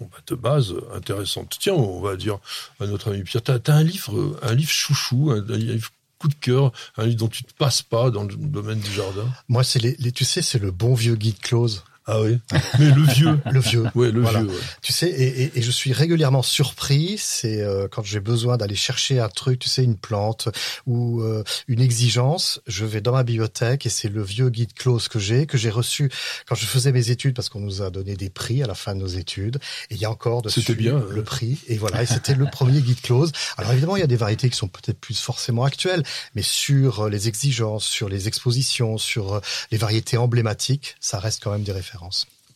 bon, 0.00 0.08
bah, 0.10 0.18
de 0.26 0.34
base 0.34 0.74
intéressante. 0.94 1.56
Tiens, 1.60 1.74
on 1.74 2.00
va 2.00 2.16
dire 2.16 2.38
à 2.80 2.86
notre 2.86 3.12
ami 3.12 3.22
Pierre, 3.22 3.42
t'as 3.42 3.58
as 3.66 3.76
un 3.76 3.82
livre, 3.82 4.38
un 4.42 4.54
livre 4.54 4.70
chouchou, 4.70 5.30
un, 5.30 5.44
un 5.48 5.56
livre 5.56 5.90
coup 6.18 6.28
de 6.28 6.34
cœur, 6.34 6.72
un 6.96 7.04
livre 7.04 7.18
dont 7.18 7.28
tu 7.28 7.44
te 7.44 7.52
passes 7.52 7.82
pas 7.82 8.10
dans 8.10 8.24
le 8.24 8.34
domaine 8.34 8.80
du 8.80 8.90
jardin? 8.90 9.28
Moi, 9.48 9.62
c'est 9.62 9.78
les, 9.78 9.94
les, 9.98 10.10
tu 10.10 10.24
sais, 10.24 10.42
c'est 10.42 10.58
le 10.58 10.70
bon 10.70 10.94
vieux 10.94 11.16
guide 11.16 11.38
close. 11.38 11.84
Ah 12.10 12.22
oui. 12.22 12.38
Mais 12.78 12.90
le 12.90 13.02
vieux. 13.02 13.38
le 13.52 13.60
vieux. 13.60 13.84
Ouais, 13.94 14.10
le 14.10 14.22
Voilà. 14.22 14.40
vieux. 14.40 14.48
ouais. 14.48 14.56
Tu 14.80 14.92
sais, 14.94 15.08
et, 15.10 15.42
et, 15.42 15.58
et 15.58 15.62
je 15.62 15.70
suis 15.70 15.92
régulièrement 15.92 16.42
surpris. 16.42 17.16
C'est 17.18 17.60
euh, 17.60 17.86
quand 17.90 18.02
j'ai 18.02 18.20
besoin 18.20 18.56
d'aller 18.56 18.74
chercher 18.76 19.20
un 19.20 19.28
truc, 19.28 19.58
tu 19.58 19.68
sais, 19.68 19.84
une 19.84 19.96
plante 19.98 20.48
ou 20.86 21.20
euh, 21.20 21.44
une 21.68 21.80
exigence. 21.82 22.60
Je 22.66 22.86
vais 22.86 23.02
dans 23.02 23.12
ma 23.12 23.24
bibliothèque 23.24 23.84
et 23.84 23.90
c'est 23.90 24.08
le 24.08 24.22
vieux 24.22 24.48
guide 24.48 24.72
close 24.72 25.08
que 25.08 25.18
j'ai, 25.18 25.44
que 25.46 25.58
j'ai 25.58 25.68
reçu 25.68 26.10
quand 26.48 26.54
je 26.54 26.64
faisais 26.64 26.92
mes 26.92 27.10
études, 27.10 27.34
parce 27.34 27.50
qu'on 27.50 27.60
nous 27.60 27.82
a 27.82 27.90
donné 27.90 28.16
des 28.16 28.30
prix 28.30 28.62
à 28.62 28.66
la 28.66 28.74
fin 28.74 28.94
de 28.94 29.00
nos 29.00 29.06
études. 29.06 29.56
Et 29.90 29.94
il 29.96 30.00
y 30.00 30.06
a 30.06 30.10
encore 30.10 30.40
dessus 30.40 30.74
bien, 30.74 30.98
le 31.10 31.16
ouais. 31.16 31.22
prix. 31.22 31.58
Et 31.68 31.76
voilà, 31.76 32.02
et 32.02 32.06
c'était 32.06 32.34
le 32.34 32.46
premier 32.46 32.80
guide 32.80 33.02
close. 33.02 33.32
Alors 33.58 33.72
évidemment, 33.72 33.96
il 33.96 34.00
y 34.00 34.04
a 34.04 34.06
des 34.08 34.16
variétés 34.16 34.48
qui 34.48 34.56
sont 34.56 34.68
peut-être 34.68 34.98
plus 34.98 35.20
forcément 35.20 35.64
actuelles, 35.64 36.04
mais 36.34 36.42
sur 36.42 37.00
euh, 37.00 37.10
les 37.10 37.28
exigences, 37.28 37.84
sur 37.84 38.08
les 38.08 38.28
expositions, 38.28 38.96
sur 38.96 39.34
euh, 39.34 39.40
les 39.72 39.76
variétés 39.78 40.16
emblématiques, 40.16 40.96
ça 41.00 41.18
reste 41.18 41.42
quand 41.44 41.50
même 41.52 41.64
des 41.64 41.72
références. 41.72 41.97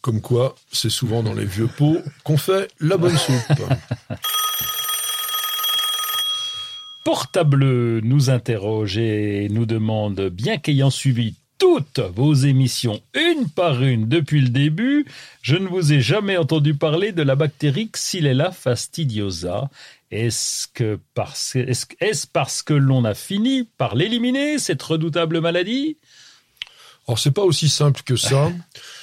Comme 0.00 0.20
quoi, 0.20 0.56
c'est 0.72 0.90
souvent 0.90 1.22
dans 1.22 1.34
les 1.34 1.44
vieux 1.44 1.68
pots 1.68 1.98
qu'on 2.24 2.36
fait 2.36 2.68
la 2.80 2.96
bonne 2.96 3.16
soupe. 3.16 3.62
Portable 7.04 8.00
nous 8.00 8.30
interroge 8.30 8.98
et 8.98 9.48
nous 9.50 9.66
demande, 9.66 10.28
bien 10.28 10.58
qu'ayant 10.58 10.90
suivi 10.90 11.34
toutes 11.58 12.00
vos 12.00 12.34
émissions 12.34 13.00
une 13.14 13.48
par 13.48 13.82
une 13.84 14.08
depuis 14.08 14.40
le 14.40 14.48
début, 14.48 15.06
je 15.42 15.54
ne 15.54 15.68
vous 15.68 15.92
ai 15.92 16.00
jamais 16.00 16.36
entendu 16.36 16.74
parler 16.74 17.12
de 17.12 17.22
la 17.22 17.36
bactérie 17.36 17.88
Xylella 17.92 18.50
fastidiosa. 18.50 19.70
Est-ce 20.10 20.66
que 20.74 20.98
parce, 21.14 21.54
est-ce, 21.54 21.86
est-ce 22.00 22.26
parce 22.26 22.62
que 22.62 22.74
l'on 22.74 23.04
a 23.04 23.14
fini 23.14 23.68
par 23.78 23.94
l'éliminer, 23.94 24.58
cette 24.58 24.82
redoutable 24.82 25.40
maladie? 25.40 25.96
Alors 27.06 27.18
c'est 27.18 27.30
pas 27.30 27.42
aussi 27.42 27.68
simple 27.68 28.02
que 28.04 28.16
ça. 28.16 28.50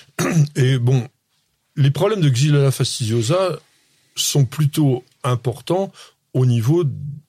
Et 0.55 0.77
bon, 0.77 1.07
les 1.75 1.91
problèmes 1.91 2.21
de 2.21 2.29
Xylella 2.29 2.71
fastidiosa 2.71 3.59
sont 4.15 4.45
plutôt 4.45 5.03
importants 5.23 5.91
au 6.33 6.45
niveau 6.45 6.83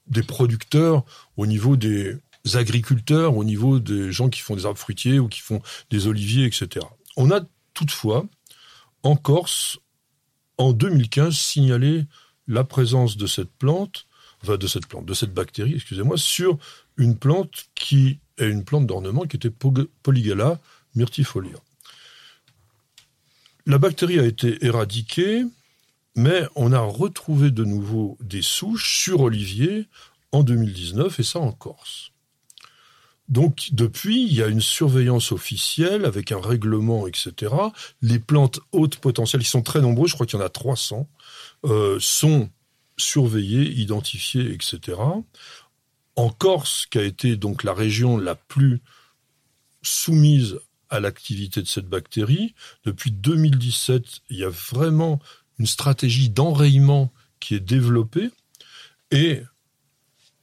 des 0.06 0.22
producteurs, 0.22 1.04
au 1.36 1.46
niveau 1.46 1.76
des 1.76 2.16
agriculteurs, 2.54 3.36
au 3.36 3.44
niveau 3.44 3.78
des 3.78 4.12
gens 4.12 4.28
qui 4.28 4.40
font 4.40 4.56
des 4.56 4.66
arbres 4.66 4.78
fruitiers 4.78 5.18
ou 5.18 5.28
qui 5.28 5.40
font 5.40 5.62
des 5.90 6.06
oliviers, 6.06 6.46
etc. 6.46 6.84
On 7.16 7.30
a 7.30 7.40
toutefois, 7.74 8.26
en 9.02 9.16
Corse, 9.16 9.78
en 10.58 10.72
2015, 10.72 11.36
signalé 11.36 12.04
la 12.48 12.64
présence 12.64 13.16
de 13.16 13.26
cette 13.26 13.50
plante, 13.50 14.06
enfin 14.42 14.56
de 14.56 14.66
cette 14.66 14.86
plante, 14.86 15.06
de 15.06 15.14
cette 15.14 15.32
bactérie, 15.32 15.74
excusez-moi, 15.74 16.16
sur 16.16 16.58
une 16.96 17.16
plante 17.16 17.68
qui 17.74 18.18
est 18.38 18.48
une 18.48 18.64
plante 18.64 18.86
d'ornement 18.86 19.22
qui 19.22 19.36
était 19.36 19.50
Polygala 19.50 20.60
myrtifolia. 20.96 21.56
La 23.66 23.78
bactérie 23.78 24.18
a 24.18 24.24
été 24.24 24.64
éradiquée, 24.64 25.44
mais 26.16 26.46
on 26.54 26.72
a 26.72 26.80
retrouvé 26.80 27.50
de 27.50 27.64
nouveau 27.64 28.16
des 28.20 28.42
souches 28.42 29.02
sur 29.02 29.20
olivier 29.20 29.86
en 30.32 30.42
2019, 30.42 31.20
et 31.20 31.22
ça 31.22 31.38
en 31.40 31.52
Corse. 31.52 32.12
Donc 33.28 33.68
depuis, 33.72 34.24
il 34.24 34.34
y 34.34 34.42
a 34.42 34.48
une 34.48 34.60
surveillance 34.60 35.30
officielle 35.30 36.04
avec 36.04 36.32
un 36.32 36.40
règlement, 36.40 37.06
etc. 37.06 37.54
Les 38.02 38.18
plantes 38.18 38.58
hautes 38.72 38.96
potentielles, 38.96 39.42
qui 39.42 39.48
sont 39.48 39.62
très 39.62 39.80
nombreuses, 39.80 40.10
je 40.10 40.14
crois 40.14 40.26
qu'il 40.26 40.38
y 40.38 40.42
en 40.42 40.44
a 40.44 40.48
300, 40.48 41.08
euh, 41.64 41.98
sont 42.00 42.50
surveillées, 42.96 43.70
identifiées, 43.70 44.52
etc. 44.52 44.98
En 46.16 46.30
Corse, 46.30 46.86
qui 46.86 46.98
a 46.98 47.04
été 47.04 47.36
donc 47.36 47.62
la 47.62 47.72
région 47.72 48.18
la 48.18 48.34
plus 48.34 48.80
soumise 49.82 50.58
à 50.90 51.00
l'activité 51.00 51.62
de 51.62 51.68
cette 51.68 51.86
bactérie, 51.86 52.54
depuis 52.84 53.12
2017, 53.12 54.04
il 54.30 54.38
y 54.38 54.44
a 54.44 54.50
vraiment 54.50 55.20
une 55.58 55.66
stratégie 55.66 56.30
d'enrayement 56.30 57.12
qui 57.38 57.54
est 57.54 57.60
développée 57.60 58.30
et 59.10 59.42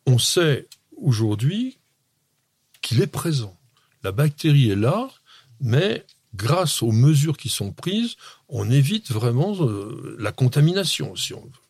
on 0.06 0.18
sait 0.18 0.68
aujourd'hui 0.95 1.78
qu'il 2.82 3.02
est 3.02 3.08
présent. 3.08 3.58
La 4.04 4.12
bactérie 4.12 4.70
est 4.70 4.76
là, 4.76 5.10
mais 5.60 6.06
grâce 6.36 6.82
aux 6.82 6.91
mesures 6.91 7.38
qui 7.38 7.50
sont 7.50 7.72
prises, 7.72 8.16
on 8.48 8.70
évite 8.70 9.12
vraiment 9.12 9.56
euh, 9.66 10.16
la 10.20 10.32
contamination, 10.32 11.16
si 11.16 11.34
on 11.34 11.41
veut. 11.41 11.66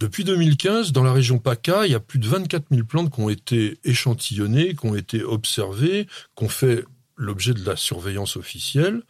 Depuis 0.00 0.24
2015, 0.24 0.92
dans 0.92 1.04
la 1.04 1.12
région 1.12 1.38
PACA, 1.38 1.86
il 1.86 1.92
y 1.92 1.94
a 1.94 2.00
plus 2.00 2.18
de 2.18 2.26
24 2.26 2.66
000 2.70 2.84
plantes 2.84 3.14
qui 3.14 3.20
ont 3.20 3.28
été 3.30 3.78
échantillonnées, 3.84 4.74
qui 4.74 4.86
ont 4.86 4.94
été 4.96 5.22
observées, 5.22 6.06
qui 6.36 6.44
ont 6.44 6.48
fait 6.48 6.84
l'objet 7.16 7.54
de 7.54 7.64
la 7.64 7.76
surveillance 7.76 8.36
officielle, 8.36 9.02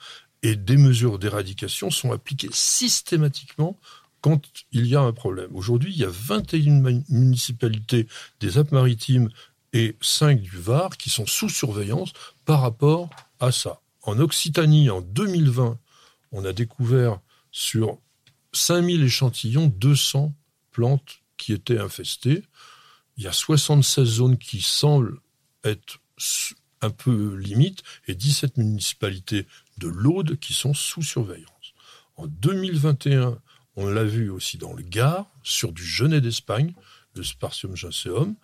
et 0.42 0.56
des 0.56 0.76
mesures 0.76 1.18
d'éradication 1.18 1.90
sont 1.90 2.12
appliquées 2.12 2.50
systématiquement 2.52 3.78
quand 4.20 4.40
il 4.72 4.86
y 4.86 4.94
a 4.94 5.00
un 5.00 5.12
problème. 5.12 5.50
Aujourd'hui, 5.54 5.92
il 5.92 5.98
y 5.98 6.04
a 6.04 6.10
21 6.10 6.80
ma- 6.80 6.90
municipalités 7.08 8.06
des 8.40 8.58
Alpes-Maritimes 8.58 9.30
et 9.72 9.96
5 10.02 10.40
du 10.40 10.58
Var 10.58 10.96
qui 10.98 11.08
sont 11.10 11.26
sous 11.26 11.48
surveillance 11.48 12.12
par 12.44 12.60
rapport 12.60 13.08
à 13.40 13.52
ça. 13.52 13.80
En 14.02 14.18
Occitanie, 14.18 14.90
en 14.90 15.00
2020, 15.00 15.78
on 16.32 16.44
a 16.44 16.52
découvert 16.52 17.20
sur 17.50 17.98
5000 18.52 19.02
échantillons 19.02 19.66
200 19.66 20.34
plantes 20.74 21.20
qui 21.36 21.52
étaient 21.52 21.78
infestées. 21.78 22.42
Il 23.16 23.22
y 23.22 23.28
a 23.28 23.32
76 23.32 24.04
zones 24.04 24.38
qui 24.38 24.60
semblent 24.60 25.20
être 25.62 26.00
un 26.82 26.90
peu 26.90 27.36
limites 27.36 27.82
et 28.08 28.14
17 28.14 28.58
municipalités 28.58 29.46
de 29.78 29.88
l'Aude 29.88 30.36
qui 30.38 30.52
sont 30.52 30.74
sous 30.74 31.02
surveillance. 31.02 31.48
En 32.16 32.26
2021, 32.26 33.38
on 33.76 33.88
l'a 33.88 34.04
vu 34.04 34.30
aussi 34.30 34.58
dans 34.58 34.72
le 34.72 34.82
Gard, 34.82 35.26
sur 35.42 35.72
du 35.72 35.84
genêt 35.84 36.20
d'Espagne, 36.20 36.74
le 37.14 37.22
Spartium 37.22 37.76
ginseum. 37.76 38.34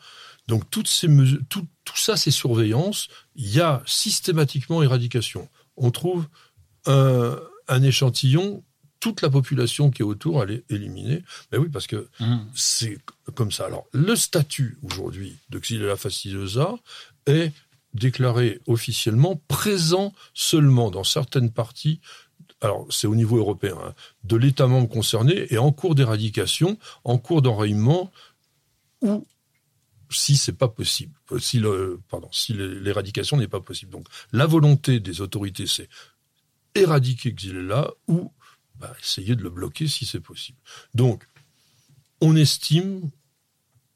Donc 0.47 0.70
toutes 0.70 0.89
ces 0.89 1.09
mesures, 1.09 1.41
tout, 1.49 1.66
ça, 1.95 2.16
c'est 2.16 2.31
surveillance. 2.31 3.09
Il 3.35 3.49
y 3.49 3.61
a 3.61 3.83
systématiquement 3.87 4.83
éradication. 4.83 5.49
On 5.76 5.91
trouve 5.91 6.26
un 6.87 7.83
échantillon, 7.83 8.64
toute 9.01 9.22
la 9.22 9.30
population 9.30 9.90
qui 9.90 10.03
est 10.03 10.05
autour, 10.05 10.42
elle 10.42 10.51
est 10.51 10.64
éliminée. 10.70 11.22
Mais 11.51 11.59
oui, 11.59 11.68
parce 11.68 11.86
que 11.86 12.09
c'est 12.55 12.98
comme 13.34 13.51
ça. 13.51 13.66
Alors, 13.66 13.86
le 13.92 14.14
statut 14.14 14.78
aujourd'hui 14.82 15.38
de 15.48 15.59
Xylella 15.59 15.96
fastidiosa 15.96 16.74
est 17.26 17.53
déclaré 17.94 18.61
officiellement 18.66 19.40
présent 19.48 20.12
seulement 20.34 20.90
dans 20.90 21.03
certaines 21.03 21.51
parties 21.51 22.01
alors 22.61 22.86
c'est 22.90 23.07
au 23.07 23.14
niveau 23.14 23.38
européen, 23.38 23.76
hein, 23.82 23.94
de 24.24 24.36
l'État 24.36 24.66
membre 24.66 24.88
concerné 24.88 25.46
et 25.51 25.59
en 25.59 25.72
cours 25.72 25.94
d'éradication, 25.94 26.78
en 27.05 27.18
cours 27.18 27.42
d'enrayement, 27.42 28.12
ou 29.01 29.26
si 30.11 30.36
c'est 30.36 30.53
pas 30.53 30.68
possible, 30.68 31.14
euh, 31.32 31.38
si 31.38 31.59
le, 31.59 32.01
pardon, 32.09 32.28
si 32.32 32.53
l'éradication 32.53 33.36
n'est 33.36 33.48
pas 33.48 33.61
possible. 33.61 33.92
Donc 33.92 34.07
la 34.32 34.46
volonté 34.46 35.01
des 35.01 35.20
autorités, 35.20 35.66
c'est 35.66 35.88
éradiquer 36.74 37.32
Xylella 37.32 37.90
ou 38.09 38.32
bah, 38.81 38.95
essayer 39.01 39.37
de 39.37 39.43
le 39.43 39.51
bloquer 39.51 39.87
si 39.89 40.07
c'est 40.07 40.20
possible. 40.20 40.59
Donc 40.95 41.24
on 42.20 42.37
estime 42.37 43.11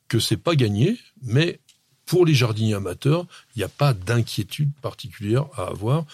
que 0.08 0.18
c'est 0.18 0.36
pas 0.36 0.54
gagné, 0.54 0.98
mais 1.22 1.60
pour 2.06 2.26
les 2.26 2.34
jardiniers 2.34 2.74
amateurs, 2.74 3.26
il 3.54 3.60
n'y 3.60 3.64
a 3.64 3.68
pas 3.68 3.94
d'inquiétude 3.94 4.72
particulière 4.82 5.46
à 5.54 5.68
avoir 5.68 6.04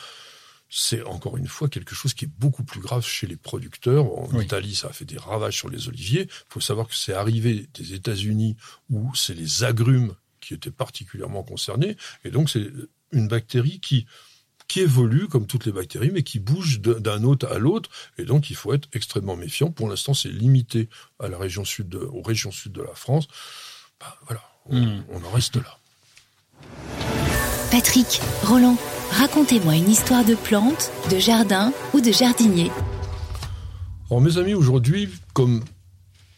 c'est 0.73 1.03
encore 1.03 1.37
une 1.37 1.49
fois 1.49 1.68
quelque 1.68 1.97
chose 1.97 2.14
qui 2.14 2.27
est 2.27 2.31
beaucoup 2.39 2.62
plus 2.62 2.81
grave 2.81 3.05
chez 3.05 3.27
les 3.27 3.37
producteurs. 3.37 4.07
En 4.16 4.29
Oui. 4.33 4.45
Italie, 4.45 4.77
ça 4.77 4.87
a 4.89 4.93
fait 4.93 5.05
des 5.05 5.18
ravages 5.18 5.57
sur 5.57 5.68
les 5.68 5.89
oliviers. 5.89 6.29
Il 6.31 6.53
faut 6.53 6.61
savoir 6.61 6.87
que 6.87 6.95
c'est 6.95 7.12
arrivé 7.12 7.68
des 7.75 7.93
États-Unis 7.95 8.57
où 8.89 9.12
c'est 9.16 9.35
les 9.35 9.64
agrumes 9.64 10.14
qui 10.41 10.55
étaient 10.55 10.71
particulièrement 10.71 11.43
concernés. 11.43 11.97
Et 12.25 12.31
donc, 12.31 12.49
c'est 12.49 12.71
une 13.11 13.27
bactérie 13.27 13.81
qui, 13.81 14.07
qui 14.71 14.81
évolue 14.81 15.27
comme 15.27 15.49
toutes 15.49 15.66
les 15.66 15.73
bactéries, 15.73 16.12
mais 16.12 16.23
qui 16.23 16.39
bouge 16.39 16.81
d'un 16.81 17.25
hôte 17.25 17.43
à 17.43 17.59
l'autre. 17.59 17.91
Et 18.18 18.25
donc, 18.25 18.51
il 18.51 18.57
faut 18.57 18.73
être 18.73 18.89
extrêmement 18.93 19.35
méfiant. 19.35 19.73
Pour 19.73 19.89
l'instant, 19.89 20.14
c'est 20.14 20.29
limité 20.29 20.89
à 21.18 21.27
la 21.27 21.39
région 21.39 21.64
sud 21.64 21.89
de, 21.89 21.99
aux 21.99 22.23
régions 22.23 22.53
sud 22.53 22.71
de 22.71 22.83
la 22.83 22.95
France. 22.95 23.27
Bah, 23.99 24.16
voilà, 24.27 24.43
on, 24.66 24.81
Mm. 24.81 25.05
on 25.11 25.25
en 25.25 25.31
reste 25.33 25.57
là. 25.57 25.77
Patrick, 27.73 28.21
Roland, 28.45 28.77
racontez-moi 29.11 29.75
une 29.75 29.91
histoire 29.91 30.25
de 30.25 30.37
plante, 30.37 30.93
de 31.11 31.18
jardin 31.18 31.73
ou 31.93 32.01
de 32.01 32.12
jardinier. 32.12 32.71
Alors 34.09 34.21
mes 34.21 34.39
amis, 34.39 34.55
aujourd'hui, 34.55 35.09
comme 35.35 35.64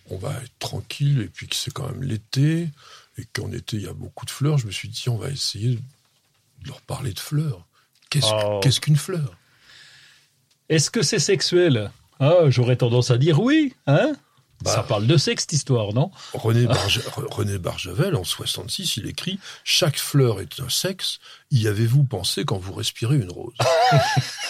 on 0.09 0.17
va 0.17 0.33
être 0.43 0.59
tranquille 0.59 1.21
et 1.21 1.29
puis 1.29 1.49
que 1.49 1.57
c'est 1.57 1.71
quand 1.73 1.87
même 1.91 2.03
l'été 2.03 2.71
et 3.19 3.25
qu'en 3.35 3.53
été 3.53 3.77
il 3.77 3.83
y 3.83 3.89
a 3.89 3.93
beaucoup 3.93 4.25
de 4.25 4.31
fleurs, 4.31 4.57
je 4.57 4.67
me 4.67 4.73
suis 4.73 4.89
dit 4.89 5.09
on 5.11 5.19
va 5.19 5.29
essayer 5.29 5.75
de 5.77 6.69
leur 6.69 6.81
parler 6.81 7.13
de 7.13 7.21
fleurs. 7.21 7.67
Qu'est-ce 8.13 8.27
Oh. 8.33 8.61
qu'est-ce 8.63 8.81
qu'une 8.81 8.97
fleur? 8.97 9.37
Est-ce 10.69 10.91
que 10.91 11.03
c'est 11.03 11.19
sexuel? 11.19 11.91
Ah, 12.21 12.49
j'aurais 12.49 12.77
tendance 12.77 13.11
à 13.11 13.17
dire 13.19 13.41
oui, 13.41 13.75
hein? 13.87 14.13
Bah, 14.63 14.71
Ça 14.75 14.83
parle 14.85 15.07
de 15.09 15.17
sexe, 15.17 15.43
cette 15.45 15.55
histoire, 15.55 15.93
non? 15.93 16.11
René, 16.35 16.67
Barge- 16.67 17.01
René 17.17 17.59
Barjavel, 17.59 18.15
en 18.15 18.23
66, 18.23 18.99
il 18.99 19.07
écrit 19.09 19.41
«Chaque 19.65 19.99
fleur 19.99 20.41
est 20.41 20.61
un 20.61 20.69
sexe, 20.69 21.19
y 21.51 21.67
avez-vous 21.67 22.05
pensé 22.05 22.45
quand 22.45 22.59
vous 22.59 22.75
respirez 22.75 23.17
une 23.17 23.31
rose?» 23.33 23.55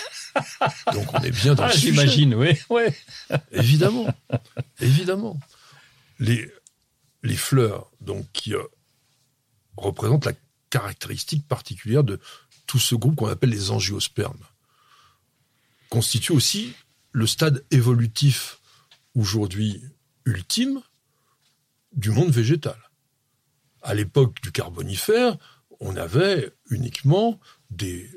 Donc 0.93 1.07
on 1.15 1.21
est 1.21 1.31
bien 1.31 1.55
dans 1.55 1.63
Ah, 1.65 1.71
j'imagine, 1.73 2.35
oui. 2.35 2.59
Ouais. 2.69 2.95
Évidemment, 3.53 4.07
évidemment. 4.81 5.39
Les, 6.19 6.51
les 7.23 7.37
fleurs, 7.37 7.91
donc, 8.01 8.27
qui 8.33 8.55
euh, 8.55 8.63
représentent 9.77 10.27
la 10.27 10.33
caractéristique 10.71 11.47
particulière 11.49 12.05
de 12.05 12.19
tout 12.67 12.79
ce 12.79 12.95
groupe 12.95 13.17
qu'on 13.17 13.29
appelle 13.29 13.51
les 13.51 13.71
angiospermes, 13.71 14.45
constituent 15.91 16.33
aussi 16.33 16.75
le 17.13 17.27
stade 17.27 17.65
évolutif 17.71 18.61
aujourd'hui 19.15 19.83
ultime 20.25 20.81
du 21.93 22.11
monde 22.11 22.31
végétal. 22.31 22.79
À 23.83 23.95
l'époque 23.95 24.41
du 24.43 24.53
Carbonifère, 24.53 25.37
on 25.81 25.97
avait 25.97 26.53
uniquement 26.71 27.39
des 27.71 28.11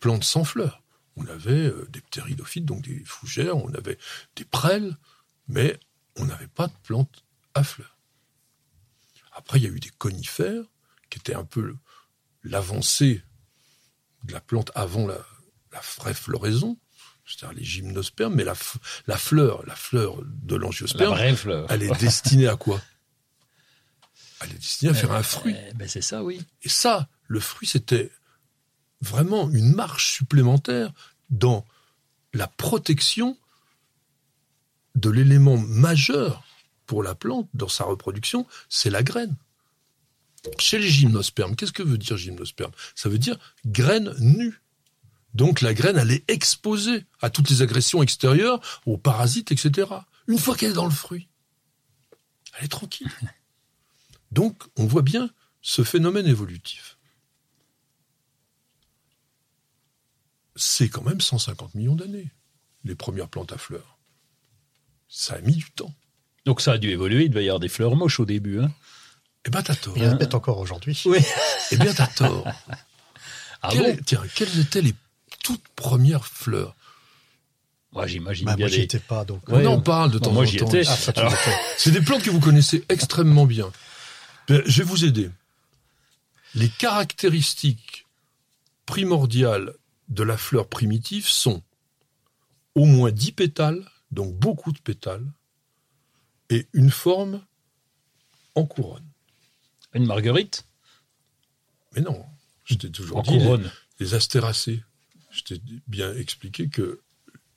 plantes 0.00 0.24
sans 0.24 0.44
fleurs. 0.44 0.82
On 1.16 1.26
avait 1.26 1.68
euh, 1.68 1.88
des 1.90 2.00
ptéridophytes, 2.00 2.64
donc 2.64 2.82
des 2.82 3.02
fougères, 3.04 3.56
on 3.56 3.72
avait 3.74 3.98
des 4.36 4.44
prêles, 4.44 4.96
mais 5.46 5.78
on 6.16 6.24
n'avait 6.24 6.48
pas 6.48 6.66
de 6.66 6.74
plantes 6.82 7.24
à 7.54 7.62
fleurs. 7.62 7.96
Après, 9.32 9.58
il 9.58 9.64
y 9.64 9.66
a 9.66 9.70
eu 9.70 9.80
des 9.80 9.90
conifères, 9.90 10.64
qui 11.10 11.18
étaient 11.18 11.34
un 11.34 11.44
peu 11.44 11.76
l'avancée 12.42 13.22
de 14.24 14.32
la 14.32 14.40
plante 14.40 14.70
avant 14.74 15.06
la, 15.06 15.18
la 15.72 15.80
vraie 15.98 16.14
floraison, 16.14 16.78
c'est-à-dire 17.26 17.58
les 17.58 17.64
gymnospermes, 17.64 18.34
mais 18.34 18.44
la, 18.44 18.54
fleur, 18.54 19.64
la 19.66 19.76
fleur 19.76 20.22
de 20.24 20.56
La 20.56 20.62
l'angiosperme, 20.62 21.14
vraie 21.14 21.34
fleur. 21.36 21.66
elle 21.70 21.82
est 21.82 22.00
destinée 22.00 22.48
à 22.48 22.56
quoi? 22.56 22.80
Elle 24.40 24.50
est 24.50 24.54
destinée 24.58 24.90
à 24.90 24.94
faire 24.94 25.12
un 25.12 25.22
fruit. 25.22 25.54
Eh 25.70 25.74
ben, 25.74 25.88
c'est 25.88 26.02
ça, 26.02 26.22
oui. 26.22 26.42
Et 26.62 26.68
ça, 26.68 27.08
le 27.26 27.40
fruit, 27.40 27.66
c'était 27.66 28.10
vraiment 29.00 29.50
une 29.50 29.72
marche 29.74 30.12
supplémentaire 30.12 30.92
dans 31.30 31.64
la 32.32 32.46
protection 32.46 33.38
de 34.94 35.10
l'élément 35.10 35.56
majeur 35.56 36.44
pour 36.86 37.02
la 37.02 37.14
plante 37.14 37.48
dans 37.54 37.68
sa 37.68 37.84
reproduction, 37.84 38.46
c'est 38.68 38.90
la 38.90 39.02
graine. 39.02 39.36
Chez 40.58 40.78
les 40.78 40.88
gymnospermes, 40.88 41.56
qu'est-ce 41.56 41.72
que 41.72 41.82
veut 41.82 41.98
dire 41.98 42.16
gymnosperme? 42.16 42.72
Ça 42.94 43.08
veut 43.08 43.18
dire 43.18 43.38
graine 43.66 44.14
nue. 44.20 44.60
Donc 45.34 45.60
la 45.60 45.74
graine, 45.74 45.96
elle 45.96 46.12
est 46.12 46.30
exposée 46.30 47.04
à 47.20 47.30
toutes 47.30 47.50
les 47.50 47.62
agressions 47.62 48.02
extérieures, 48.02 48.60
aux 48.86 48.98
parasites, 48.98 49.50
etc. 49.52 49.88
Une 50.28 50.38
fois 50.38 50.54
qu'elle 50.56 50.70
est 50.70 50.74
dans 50.74 50.84
le 50.84 50.90
fruit, 50.90 51.28
elle 52.56 52.66
est 52.66 52.68
tranquille. 52.68 53.10
Donc 54.32 54.62
on 54.76 54.86
voit 54.86 55.02
bien 55.02 55.30
ce 55.60 55.82
phénomène 55.82 56.26
évolutif. 56.26 56.98
C'est 60.56 60.88
quand 60.88 61.02
même 61.02 61.20
150 61.20 61.74
millions 61.74 61.96
d'années, 61.96 62.30
les 62.84 62.94
premières 62.94 63.28
plantes 63.28 63.52
à 63.52 63.58
fleurs. 63.58 63.98
Ça 65.08 65.34
a 65.34 65.40
mis 65.40 65.56
du 65.56 65.70
temps. 65.72 65.92
Donc 66.44 66.60
ça 66.60 66.72
a 66.72 66.78
dû 66.78 66.90
évoluer, 66.90 67.24
il 67.24 67.30
devait 67.30 67.44
y 67.44 67.48
avoir 67.48 67.60
des 67.60 67.68
fleurs 67.68 67.96
moches 67.96 68.20
au 68.20 68.24
début. 68.24 68.60
Hein. 68.60 68.70
Eh 69.46 69.50
ben 69.50 69.62
t'as 69.62 69.74
tort. 69.74 69.94
Il 69.96 70.02
y 70.02 70.06
en 70.06 70.12
a 70.12 70.16
peut-être 70.16 70.34
encore 70.34 70.58
aujourd'hui. 70.58 71.00
Oui. 71.06 71.18
Eh 71.70 71.76
bien 71.76 71.92
t'as 71.94 72.06
tort. 72.06 72.46
Ah 73.62 73.68
bon 73.74 73.96
Tiens, 74.04 74.22
quelles 74.34 74.58
étaient 74.60 74.82
les 74.82 74.94
toutes 75.42 75.66
premières 75.76 76.26
fleurs? 76.26 76.74
Moi, 77.92 78.06
j'imagine 78.06 78.46
Bah, 78.46 78.56
bien 78.56 78.66
moi, 78.66 78.70
j'y 78.70 78.78
des... 78.78 78.84
étais 78.84 78.98
pas, 78.98 79.24
donc. 79.24 79.48
Ouais, 79.48 79.64
On 79.66 79.72
en 79.72 79.76
ouais. 79.76 79.82
parle 79.82 80.10
de 80.10 80.18
Bon, 80.18 80.24
temps 80.26 80.32
moi, 80.32 80.42
en 80.42 80.46
j'y 80.46 80.56
temps. 80.58 80.66
étais. 80.68 80.82
Ah, 80.86 80.96
Alors-. 81.16 81.32
C'est 81.78 81.90
des 81.92 82.00
plantes 82.00 82.22
que 82.22 82.30
vous 82.30 82.40
connaissez 82.40 82.84
extrêmement 82.88 83.46
bien. 83.46 83.70
Ben, 84.48 84.62
je 84.66 84.82
vais 84.82 84.88
vous 84.88 85.04
aider. 85.04 85.30
Les 86.54 86.68
caractéristiques 86.68 88.06
primordiales 88.86 89.74
de 90.08 90.22
la 90.22 90.36
fleur 90.36 90.68
primitive 90.68 91.28
sont 91.28 91.62
au 92.74 92.84
moins 92.84 93.10
10 93.12 93.32
pétales, 93.32 93.84
donc 94.10 94.34
beaucoup 94.34 94.72
de 94.72 94.78
pétales, 94.80 95.26
et 96.50 96.66
une 96.74 96.90
forme 96.90 97.40
en 98.54 98.66
couronne. 98.66 99.06
Une 99.94 100.06
marguerite 100.06 100.64
Mais 101.94 102.02
non, 102.02 102.24
je 102.64 102.74
t'ai 102.74 102.90
toujours 102.90 103.18
en 103.18 103.22
dit, 103.22 103.30
les, 103.32 103.38
couronne. 103.38 103.70
les 104.00 104.14
astéracées. 104.14 104.82
Je 105.30 105.42
t'ai 105.42 105.60
bien 105.86 106.14
expliqué 106.14 106.68
que 106.68 107.00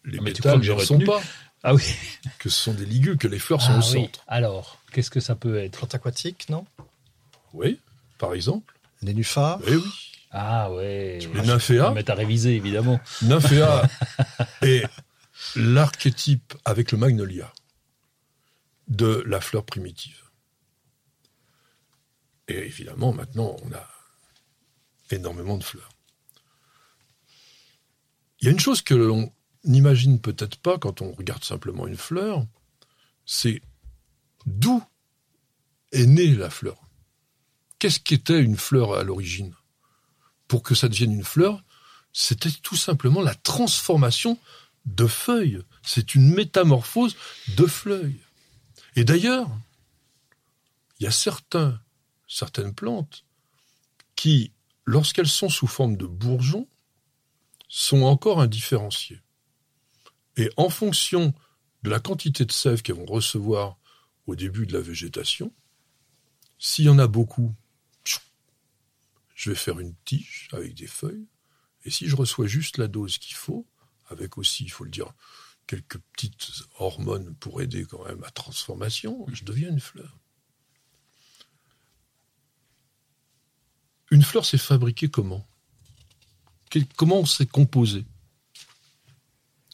les 0.06 0.18
Ah, 0.20 0.22
mais 0.24 0.32
pétales 0.34 0.60
ne 0.60 0.80
sont 0.80 1.00
pas, 1.00 1.22
Ah 1.64 1.74
oui. 1.76 1.84
que 2.40 2.50
ce 2.50 2.58
sont 2.64 2.74
des 2.74 2.86
ligules, 2.86 3.18
que 3.18 3.28
les 3.28 3.40
fleurs 3.40 3.62
sont 3.62 3.74
Ah 3.74 3.80
au 3.80 3.82
oui. 3.82 4.04
centre. 4.04 4.24
Alors, 4.28 4.80
qu'est-ce 4.92 5.10
que 5.12 5.20
ça 5.20 5.36
peut 5.36 5.58
être 5.58 5.78
Plante 5.78 5.96
aquatique, 5.96 6.48
non? 6.50 6.66
Oui, 7.54 7.80
par 8.18 8.34
exemple. 8.34 8.74
Nénuphar 9.02 9.60
Oui, 9.68 9.76
oui. 9.76 9.92
Ah 10.32 10.72
ouais. 10.72 11.20
Les 11.34 11.42
nymphéas. 11.42 11.92
On 11.92 11.94
mettre 11.94 12.12
à 12.12 12.16
réviser, 12.16 12.56
évidemment. 12.56 13.00
Nymphéa 13.24 13.84
est 14.62 14.84
l'archétype 15.56 16.54
avec 16.66 16.92
le 16.92 16.98
magnolia 16.98 17.52
de 18.88 19.24
la 19.28 19.40
fleur 19.42 19.66
primitive. 19.66 20.22
Et 22.48 22.58
évidemment, 22.58 23.14
maintenant, 23.14 23.56
on 23.64 23.72
a 23.74 23.88
énormément 25.12 25.58
de 25.58 25.64
fleurs. 25.64 25.90
Il 28.40 28.46
y 28.46 28.48
a 28.48 28.52
une 28.52 28.60
chose 28.60 28.82
que 28.82 28.94
l'on 28.94 29.34
n'imagine 29.64 30.20
peut-être 30.20 30.58
pas 30.58 30.78
quand 30.78 31.02
on 31.02 31.12
regarde 31.12 31.44
simplement 31.44 31.88
une 31.88 31.98
fleur, 31.98 32.46
c'est 33.26 33.62
d'où 34.46 34.84
est 35.92 36.06
née 36.06 36.36
la 36.36 36.50
fleur. 36.50 36.82
Qu'est-ce 37.80 38.00
qu'était 38.00 38.42
une 38.42 38.58
fleur 38.58 38.94
à 38.94 39.04
l'origine? 39.04 39.54
Pour 40.48 40.64
que 40.64 40.76
ça 40.76 40.88
devienne 40.88 41.14
une 41.14 41.24
fleur, 41.24 41.64
c'était 42.14 42.52
tout 42.52 42.76
simplement 42.76 43.22
la 43.22 43.36
transformation 43.36 44.40
de 44.86 45.06
feuilles. 45.06 45.62
C'est 45.84 46.16
une 46.16 46.34
métamorphose 46.34 47.16
de 47.56 47.66
feuilles. 47.66 48.22
Et 48.96 49.04
d'ailleurs, 49.04 49.50
il 51.00 51.04
y 51.04 51.08
a 51.08 51.12
certains, 51.12 51.80
certaines 52.28 52.74
plantes 52.74 53.26
qui, 54.16 54.52
lorsqu'elles 54.86 55.28
sont 55.28 55.50
sous 55.50 55.68
forme 55.68 55.98
de 55.98 56.06
bourgeons, 56.06 56.68
sont 57.68 58.04
encore 58.04 58.42
indifférenciées. 58.42 59.22
Et 60.36 60.50
en 60.58 60.70
fonction 60.70 61.34
de 61.84 61.90
la 61.90 62.00
quantité 62.00 62.46
de 62.46 62.52
sève 62.52 62.82
qu'elles 62.82 62.96
vont 62.96 63.06
recevoir 63.06 63.78
au 64.26 64.36
début 64.36 64.66
de 64.68 64.74
la 64.74 64.82
végétation, 64.82 65.54
s'il 66.60 66.86
y 66.86 66.90
en 66.90 67.00
a 67.00 67.08
beaucoup, 67.08 67.56
je 69.38 69.52
vais 69.52 69.56
faire 69.56 69.80
une 69.80 69.94
tige 70.04 70.50
avec 70.52 70.74
des 70.74 70.88
feuilles. 70.88 71.28
Et 71.86 71.92
si 71.92 72.08
je 72.08 72.16
reçois 72.16 72.48
juste 72.48 72.80
la 72.80 72.88
dose 72.88 73.20
qu'il 73.20 73.36
faut, 73.36 73.68
avec 74.10 74.38
aussi, 74.38 74.64
il 74.64 74.72
faut 74.72 74.84
le 74.84 74.90
dire, 74.90 75.14
quelques 75.68 76.00
petites 76.00 76.50
hormones 76.80 77.36
pour 77.36 77.62
aider 77.62 77.86
quand 77.86 78.04
même 78.06 78.24
à 78.24 78.32
transformation, 78.32 79.26
je 79.32 79.44
deviens 79.44 79.70
une 79.70 79.80
fleur. 79.80 80.18
Une 84.12 84.22
fleur, 84.24 84.46
c'est 84.46 84.58
fabriqué 84.58 85.08
comment? 85.10 85.46
Quel- 86.70 86.86
Comment 86.96 87.26
c'est 87.26 87.46
composé 87.50 88.06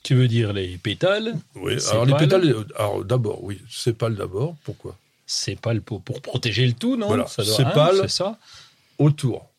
Tu 0.03 0.15
veux 0.15 0.27
dire 0.27 0.53
les 0.53 0.77
pétales? 0.77 1.35
Oui, 1.55 1.79
Sépales. 1.79 1.91
alors 1.93 2.05
les 2.05 2.13
pétales, 2.17 2.65
alors 2.75 3.05
d'abord, 3.05 3.43
oui, 3.43 3.59
sépales 3.69 4.15
d'abord, 4.15 4.55
pourquoi? 4.63 4.97
Le 5.47 5.79
pour, 5.79 6.01
pour 6.01 6.21
protéger 6.21 6.67
le 6.67 6.73
tout, 6.73 6.95
non? 6.97 7.07
Voilà, 7.07 7.25
ça 7.27 7.43
doit, 7.43 7.55
sépales. 7.55 7.97
c'est 8.01 8.07
ça. 8.09 8.37
Autour. 8.99 9.49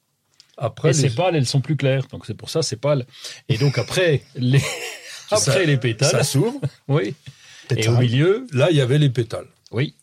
Après, 0.56 0.90
Et 0.90 0.92
les- 0.92 1.08
ces 1.08 1.14
pâles, 1.14 1.34
elles 1.34 1.46
sont 1.46 1.60
plus 1.60 1.76
claires, 1.76 2.06
donc 2.08 2.26
c'est 2.26 2.34
pour 2.34 2.48
ça 2.50 2.62
c'est 2.62 2.76
pâle. 2.76 3.06
Et 3.48 3.58
donc 3.58 3.76
après 3.78 4.22
les 4.36 4.60
après 5.30 5.40
ça- 5.40 5.64
les 5.64 5.76
pétales, 5.78 6.10
ça 6.10 6.22
s'ouvre. 6.22 6.60
oui. 6.88 7.14
Et 7.76 7.88
au 7.88 7.96
milieu, 7.96 8.46
Là, 8.52 8.70
il 8.70 8.76
y 8.76 8.80
avait 8.82 8.98
les 8.98 9.08
pétales. 9.10 9.48
oui, 9.72 9.94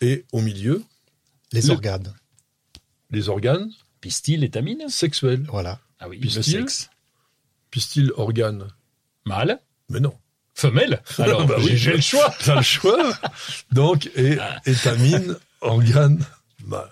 Et 0.00 0.24
au 0.32 0.40
milieu, 0.40 0.82
les 1.52 1.60
le- 1.60 1.70
organes. 1.70 2.12
les 3.10 3.28
organes 3.28 3.70
pistil, 4.00 4.44
étamine. 4.44 4.88
sexuels. 4.88 5.44
Voilà. 5.48 5.80
Ah 5.98 6.08
oui, 6.08 6.18
Pistil. 6.18 6.38
le 6.60 6.60
sexe. 6.68 6.90
Pistil, 7.70 8.12
organe. 8.16 8.68
Mâle, 9.24 9.60
Mais 9.88 10.00
non. 10.00 10.16
femelle. 10.54 11.02
Alors 11.18 11.46
Bah 11.46 11.56
oui, 11.58 11.68
j'ai 11.68 11.76
j'ai 11.76 11.92
le 11.94 12.00
choix. 12.00 12.34
T'as 12.44 12.56
le 12.56 12.62
choix. 12.62 13.18
Donc, 13.72 14.10
et 14.16 14.38
Ah. 14.38 14.60
étamine, 14.66 15.36
organe, 15.60 16.24
mâle. 16.64 16.90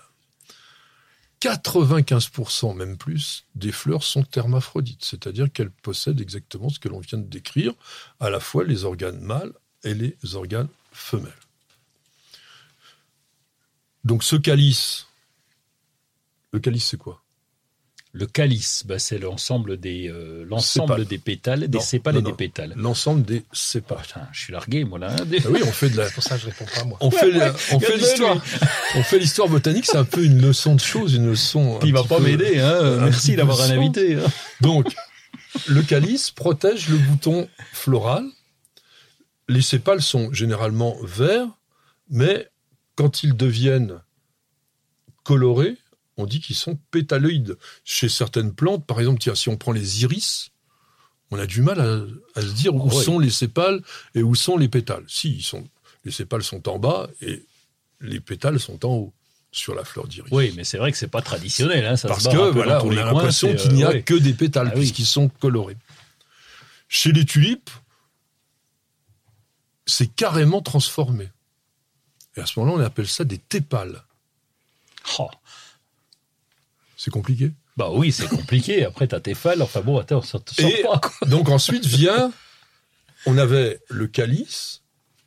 95%, 1.41 2.73
même 2.75 2.97
plus, 2.97 3.43
des 3.53 3.71
fleurs 3.71 4.03
sont 4.03 4.25
hermaphrodites, 4.35 5.03
c'est-à-dire 5.05 5.51
qu'elles 5.51 5.69
possèdent 5.69 6.19
exactement 6.21 6.69
ce 6.69 6.79
que 6.79 6.89
l'on 6.89 6.99
vient 6.99 7.19
de 7.19 7.27
décrire, 7.27 7.73
à 8.19 8.29
la 8.31 8.39
fois 8.39 8.63
les 8.63 8.83
organes 8.83 9.19
mâles 9.19 9.53
et 9.83 9.93
les 9.93 10.17
organes 10.33 10.69
femelles. 10.91 11.31
Donc 14.03 14.23
ce 14.23 14.35
calice, 14.35 15.07
le 16.55 16.59
calice 16.61 16.85
c'est 16.87 16.97
quoi? 16.97 17.21
Le 18.13 18.25
calice, 18.27 18.83
bah, 18.85 18.97
c'est 18.97 19.19
l'ensemble 19.19 19.77
des 19.77 20.07
euh, 20.07 20.45
l'ensemble 20.47 20.87
Sépales. 20.93 21.05
des 21.05 21.17
pétales, 21.17 21.67
des 21.67 21.77
Non, 21.79 21.83
sépales 21.83 22.13
non, 22.15 22.21
et 22.21 22.23
des 22.23 22.31
pétales. 22.31 22.73
L'ensemble 22.77 23.23
des 23.23 23.43
sépales. 23.51 23.97
Putain, 24.03 24.29
je 24.31 24.39
suis 24.39 24.53
largué, 24.53 24.85
moi 24.85 24.99
là. 24.99 25.13
hein, 25.19 25.25
des- 25.25 25.39
Ah 25.45 25.49
oui, 25.51 25.59
on 25.65 25.71
fait 25.73 25.89
de 25.89 25.97
la, 25.97 26.07
C'est 26.07 26.13
pour 26.13 26.23
ça 26.23 26.35
que 26.37 26.41
je 26.43 26.45
réponds 26.45 26.65
pas 26.73 26.83
moi. 26.85 26.97
on 27.01 27.11
fait, 27.11 27.29
on 27.73 27.79
l'histoire, 27.97 28.37
on 28.95 29.03
fait 29.03 29.19
l'histoire 29.19 29.49
botanique, 29.49 29.85
c'est 29.85 29.97
un 29.97 30.05
peu 30.05 30.23
une 30.23 30.41
leçon 30.41 30.75
de 30.75 30.79
choses, 30.79 31.13
une 31.15 31.25
leçon. 31.27 31.77
il 31.83 31.91
va 31.91 32.05
pas 32.05 32.19
peu- 32.19 32.23
m'aider, 32.23 32.57
hein. 32.61 32.99
Merci 33.01 33.35
d'avoir 33.35 33.59
un 33.59 33.69
invité. 33.71 34.15
hein. 34.15 34.23
Donc, 34.61 34.95
le 35.67 35.81
calice 35.81 36.31
protège 36.31 36.87
le 36.87 36.97
bouton 36.97 37.49
floral. 37.73 38.23
Les 39.49 39.61
sépales 39.61 40.01
sont 40.01 40.31
généralement 40.31 40.95
verts, 41.03 41.49
mais 42.09 42.47
quand 42.95 43.23
ils 43.23 43.35
deviennent 43.35 43.99
colorés, 45.25 45.75
on 46.17 46.25
dit 46.25 46.39
qu'ils 46.39 46.55
sont 46.55 46.77
pétaloïdes. 46.91 47.57
Chez 47.83 48.09
certaines 48.09 48.53
plantes, 48.53 48.85
par 48.85 48.99
exemple, 48.99 49.19
tiens, 49.19 49.35
si 49.35 49.49
on 49.49 49.57
prend 49.57 49.71
les 49.71 50.03
iris, 50.03 50.51
on 51.31 51.39
a 51.39 51.45
du 51.45 51.61
mal 51.61 51.79
à, 51.81 52.39
à 52.39 52.41
se 52.41 52.51
dire 52.53 52.73
où 52.75 52.87
Ah 52.89 52.95
ouais. 52.95 53.03
sont 53.03 53.19
les 53.19 53.29
sépales 53.31 53.81
et 54.13 54.23
où 54.23 54.35
sont 54.35 54.57
les 54.57 54.69
pétales. 54.69 55.03
Si, 55.07 55.35
ils 55.35 55.43
sont, 55.43 55.67
les 56.03 56.11
sépales 56.11 56.43
sont 56.43 56.67
en 56.69 56.79
bas 56.79 57.09
et 57.21 57.45
les 58.01 58.19
pétales 58.19 58.59
sont 58.59 58.85
en 58.85 58.89
haut 58.93 59.13
sur 59.51 59.73
la 59.73 59.83
fleur 59.85 60.07
d'iris. 60.07 60.29
Oui, 60.31 60.53
mais 60.55 60.63
c'est 60.65 60.77
vrai 60.77 60.91
que 60.91 60.97
c'est 60.97 61.07
pas 61.07 61.21
traditionnel, 61.21 61.85
hein. 61.85 61.95
Ça 61.95 62.07
Parce 62.09 62.25
se 62.25 62.29
que 62.29 62.49
voilà, 62.51 62.83
on 62.83 62.89
les 62.89 62.97
a 62.99 63.05
l'impression 63.05 63.55
qu'il 63.55 63.71
n'y 63.73 63.83
a 63.83 63.89
euh, 63.89 63.93
ouais. 63.93 64.03
que 64.03 64.13
des 64.13 64.33
pétales 64.33 64.67
Ah 64.69 64.73
oui. 64.75 64.81
puisqu'ils 64.81 65.05
sont 65.05 65.29
colorés. 65.29 65.77
Chez 66.89 67.11
les 67.13 67.25
tulipes, 67.25 67.69
c'est 69.85 70.13
carrément 70.13 70.61
transformé. 70.61 71.29
Et 72.35 72.41
à 72.41 72.45
ce 72.45 72.59
moment-là, 72.59 72.83
on 72.83 72.85
appelle 72.85 73.07
ça 73.07 73.23
des 73.23 73.37
tépales. 73.37 74.03
Oh. 75.19 75.29
C'est 77.05 77.11
compliqué. 77.11 77.51
Bah 77.77 77.91
oui, 77.93 78.11
c'est 78.11 78.27
compliqué. 78.27 78.83
Après, 78.83 79.05
t'as 79.07 79.19
tes 79.19 79.35
fals. 79.35 79.61
Enfin 79.61 79.81
bon, 79.81 79.99
attends, 79.99 80.21
te 80.21 80.27
sort 80.27 80.41
Et- 80.59 80.81
pas, 80.81 80.97
quoi. 80.99 81.11
Donc 81.27 81.49
ensuite 81.49 81.85
vient, 81.85 82.31
on 83.27 83.37
avait 83.37 83.79
le 83.91 84.07
calice, 84.07 84.81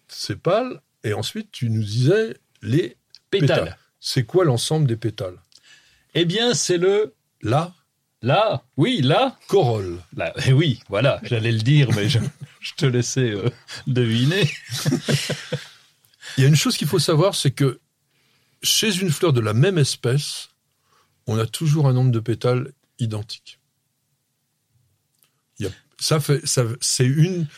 sépales, 0.08 0.80
et 1.04 1.12
ensuite 1.14 1.52
tu 1.52 1.70
nous 1.70 1.84
disais 1.84 2.36
les 2.62 2.96
Pétales. 3.30 3.48
pétales. 3.60 3.78
C'est 4.00 4.24
quoi 4.24 4.44
l'ensemble 4.44 4.88
des 4.88 4.96
pétales? 4.96 5.36
Eh 6.14 6.24
bien, 6.24 6.52
c'est 6.52 6.78
le 6.78 7.14
La 7.42 7.72
là. 8.22 8.64
Oui, 8.76 9.02
là. 9.02 9.38
corolle. 9.46 9.98
Là, 10.16 10.32
eh 10.46 10.52
oui, 10.52 10.80
voilà, 10.88 11.20
j'allais 11.22 11.52
le 11.52 11.60
dire, 11.60 11.90
mais 11.94 12.08
je, 12.08 12.18
je 12.60 12.72
te 12.74 12.86
laissais 12.86 13.30
euh, 13.30 13.48
deviner. 13.86 14.50
Il 16.36 16.42
y 16.42 16.44
a 16.44 16.48
une 16.48 16.56
chose 16.56 16.76
qu'il 16.76 16.88
faut 16.88 16.98
savoir, 16.98 17.36
c'est 17.36 17.52
que 17.52 17.78
chez 18.64 18.96
une 18.98 19.10
fleur 19.12 19.32
de 19.32 19.40
la 19.40 19.52
même 19.54 19.78
espèce, 19.78 20.48
on 21.28 21.38
a 21.38 21.46
toujours 21.46 21.86
un 21.86 21.92
nombre 21.92 22.10
de 22.10 22.18
pétales 22.20 22.72
identique. 22.98 23.60
Ça 26.00 26.20
fait, 26.20 26.46
ça, 26.46 26.62
c'est 26.80 27.04
une 27.04 27.48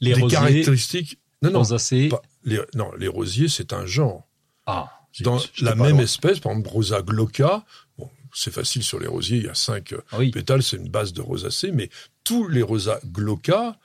Les 0.00 0.14
des 0.14 0.20
rosiers, 0.20 0.36
caractéristiques. 0.38 1.18
Non, 1.42 1.50
non, 1.50 1.64
pas- 1.64 2.22
les, 2.44 2.60
non, 2.74 2.92
les 2.96 3.08
rosiers, 3.08 3.48
c'est 3.48 3.72
un 3.72 3.86
genre. 3.86 4.28
Ah, 4.66 4.88
Dans 5.18 5.40
la 5.60 5.74
même 5.74 5.96
loin. 5.96 6.04
espèce, 6.04 6.38
par 6.38 6.52
exemple, 6.52 6.68
Rosa 6.68 7.02
glauca, 7.02 7.64
bon, 7.98 8.08
c'est 8.32 8.52
facile 8.52 8.84
sur 8.84 9.00
les 9.00 9.08
rosiers, 9.08 9.38
il 9.38 9.44
y 9.46 9.48
a 9.48 9.54
cinq 9.56 9.92
euh, 9.94 10.00
oui. 10.16 10.30
pétales, 10.30 10.62
c'est 10.62 10.76
une 10.76 10.88
base 10.88 11.12
de 11.12 11.20
rosacée, 11.20 11.72
mais 11.72 11.90
tous 12.22 12.46
les 12.46 12.62
Rosa 12.62 13.00
glauca, 13.06 13.76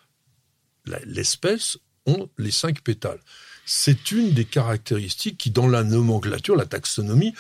la- 0.85 0.99
l'espèce, 1.05 1.79
ont 2.05 2.29
les 2.37 2.51
cinq 2.51 2.81
pétales. 2.81 3.19
C'est 3.65 4.11
une 4.11 4.31
des 4.33 4.45
caractéristiques 4.45 5.39
qui, 5.39 5.49
dans 5.49 5.67
la 5.67 5.83
nomenclature, 5.83 6.55
la 6.55 6.67
taxonomie, 6.67 7.33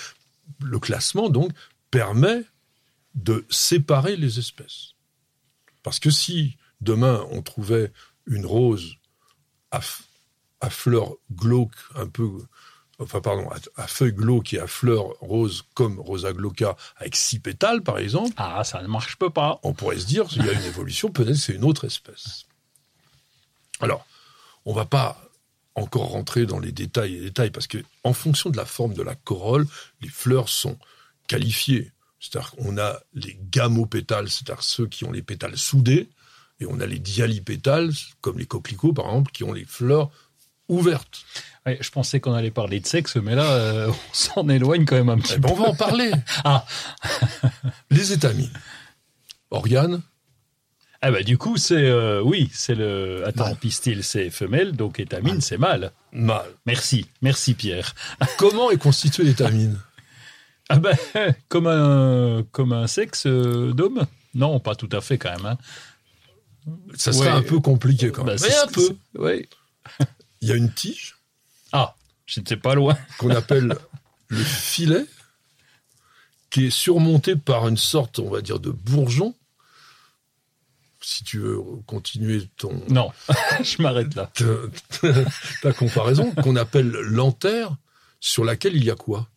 le 0.63 0.79
classement, 0.79 1.29
donc, 1.29 1.51
permet 1.93 2.43
de 3.13 3.45
séparer 3.51 4.15
les 4.15 4.39
espèces. 4.39 4.95
Parce 5.83 5.99
que 5.99 6.09
si 6.09 6.57
demain 6.81 7.23
on 7.29 7.43
trouvait 7.43 7.93
une 8.25 8.47
rose 8.47 8.95
à, 9.69 9.79
fleurs 10.71 11.11
glauques, 11.31 11.75
un 11.93 12.07
peu, 12.07 12.31
enfin 12.97 13.21
pardon, 13.21 13.47
à, 13.51 13.57
à 13.83 13.85
feuilles 13.85 14.13
glauques 14.13 14.55
et 14.55 14.59
à 14.59 14.65
fleurs 14.65 15.05
roses 15.19 15.65
comme 15.75 15.99
Rosa 15.99 16.33
glauca 16.33 16.75
avec 16.97 17.15
six 17.15 17.37
pétales 17.37 17.83
par 17.83 17.99
exemple, 17.99 18.33
Ah, 18.37 18.63
ça 18.63 18.81
ne 18.81 18.87
marche 18.87 19.15
pas. 19.17 19.59
on 19.61 19.73
pourrait 19.73 19.99
se 19.99 20.07
dire 20.07 20.25
qu'il 20.25 20.43
y 20.43 20.49
a 20.49 20.53
une 20.53 20.65
évolution, 20.65 21.11
peut-être 21.11 21.35
c'est 21.35 21.53
une 21.53 21.63
autre 21.63 21.85
espèce. 21.85 22.47
Alors, 23.81 24.03
on 24.65 24.73
va 24.73 24.85
pas 24.85 25.21
encore 25.75 26.09
rentrer 26.09 26.47
dans 26.47 26.59
les 26.59 26.71
détails 26.71 27.17
et 27.17 27.21
détails 27.21 27.51
parce 27.51 27.67
que 27.67 27.77
en 28.03 28.13
fonction 28.13 28.49
de 28.49 28.57
la 28.57 28.65
forme 28.65 28.95
de 28.95 29.03
la 29.03 29.13
corolle, 29.13 29.67
les 30.01 30.09
fleurs 30.09 30.49
sont 30.49 30.79
qualifiées. 31.27 31.91
C'est-à-dire 32.19 32.51
qu'on 32.51 32.77
a 32.77 32.99
les 33.13 33.37
gamopétales, 33.51 34.29
c'est-à-dire 34.29 34.63
ceux 34.63 34.87
qui 34.87 35.03
ont 35.05 35.11
les 35.11 35.21
pétales 35.21 35.57
soudés, 35.57 36.09
et 36.59 36.65
on 36.65 36.79
a 36.79 36.85
les 36.85 36.99
dialipétales, 36.99 37.91
comme 38.21 38.39
les 38.39 38.45
coquelicots 38.45 38.93
par 38.93 39.07
exemple, 39.07 39.31
qui 39.31 39.43
ont 39.43 39.51
les 39.53 39.65
fleurs 39.65 40.09
ouvertes. 40.69 41.25
Ouais, 41.65 41.77
je 41.81 41.89
pensais 41.89 42.19
qu'on 42.19 42.33
allait 42.33 42.51
parler 42.51 42.79
de 42.79 42.87
sexe, 42.87 43.15
mais 43.17 43.35
là, 43.35 43.51
euh, 43.53 43.89
on 43.89 44.13
s'en 44.13 44.47
éloigne 44.49 44.85
quand 44.85 44.95
même 44.95 45.09
un 45.09 45.17
petit 45.17 45.33
Eh 45.35 45.39
ben, 45.39 45.49
peu. 45.49 45.53
on 45.55 45.57
va 45.63 45.69
en 45.69 45.75
parler. 45.75 46.11
Ah. 46.45 46.65
les 47.89 48.11
étamines. 48.13 48.51
Organes, 49.51 50.01
Ah 51.01 51.11
bah 51.11 51.21
du 51.23 51.37
coup, 51.37 51.57
c'est 51.57 51.75
euh, 51.75 52.21
oui, 52.21 52.49
c'est 52.53 52.75
le. 52.75 53.23
Attends, 53.27 53.45
Mâle. 53.45 53.57
pistil, 53.57 54.03
c'est 54.03 54.29
femelle, 54.29 54.71
donc 54.73 54.99
étamine, 54.99 55.33
Mâle. 55.33 55.41
c'est 55.41 55.57
mâle. 55.57 55.91
mâles. 56.13 56.51
Merci, 56.65 57.05
merci 57.21 57.53
Pierre. 57.53 57.93
Comment 58.37 58.71
est 58.71 58.77
constituée 58.77 59.23
l'étamine? 59.25 59.77
Ah 60.69 60.79
ben, 60.79 60.95
comme 61.49 61.67
un 61.67 62.43
comme 62.51 62.73
un 62.73 62.87
sexe 62.87 63.25
euh, 63.25 63.73
d'homme? 63.73 64.05
Non, 64.33 64.59
pas 64.59 64.75
tout 64.75 64.89
à 64.91 65.01
fait 65.01 65.17
quand 65.17 65.31
même. 65.35 65.45
Hein. 65.45 65.57
Ça 66.95 67.11
serait 67.11 67.27
Ouais. 67.29 67.33
un 67.35 67.41
peu 67.43 67.59
compliqué 67.59 68.11
quand 68.11 68.23
même. 68.23 68.37
Bah, 68.37 68.41
Mais 68.47 68.49
c'est- 68.53 68.63
un 68.63 68.67
peu. 68.67 68.95
Ouais. 69.15 69.47
Il 70.41 70.47
y 70.47 70.51
a 70.51 70.55
une 70.55 70.71
tige? 70.71 71.15
Ah, 71.71 71.95
j'étais 72.25 72.57
pas 72.57 72.73
loin. 72.75 72.97
qu'on 73.17 73.29
appelle 73.31 73.75
le 74.29 74.43
filet, 74.43 75.05
qui 76.49 76.65
est 76.67 76.69
surmonté 76.69 77.35
par 77.35 77.67
une 77.67 77.77
sorte, 77.77 78.19
on 78.19 78.29
va 78.29 78.41
dire, 78.41 78.59
de 78.59 78.71
bourgeon. 78.71 79.35
Si 81.01 81.23
tu 81.25 81.39
veux 81.39 81.59
continuer 81.85 82.47
ton, 82.55 82.81
Non, 82.89 83.11
je 83.63 83.81
m'arrête 83.81 84.15
là. 84.15 84.31
ta, 84.33 85.07
ta 85.61 85.73
comparaison, 85.73 86.31
qu'on 86.31 86.55
appelle 86.55 86.89
l'antère, 86.91 87.75
sur 88.21 88.45
laquelle 88.45 88.77
il 88.77 88.85
y 88.85 88.89
a 88.91 88.95
quoi? 88.95 89.27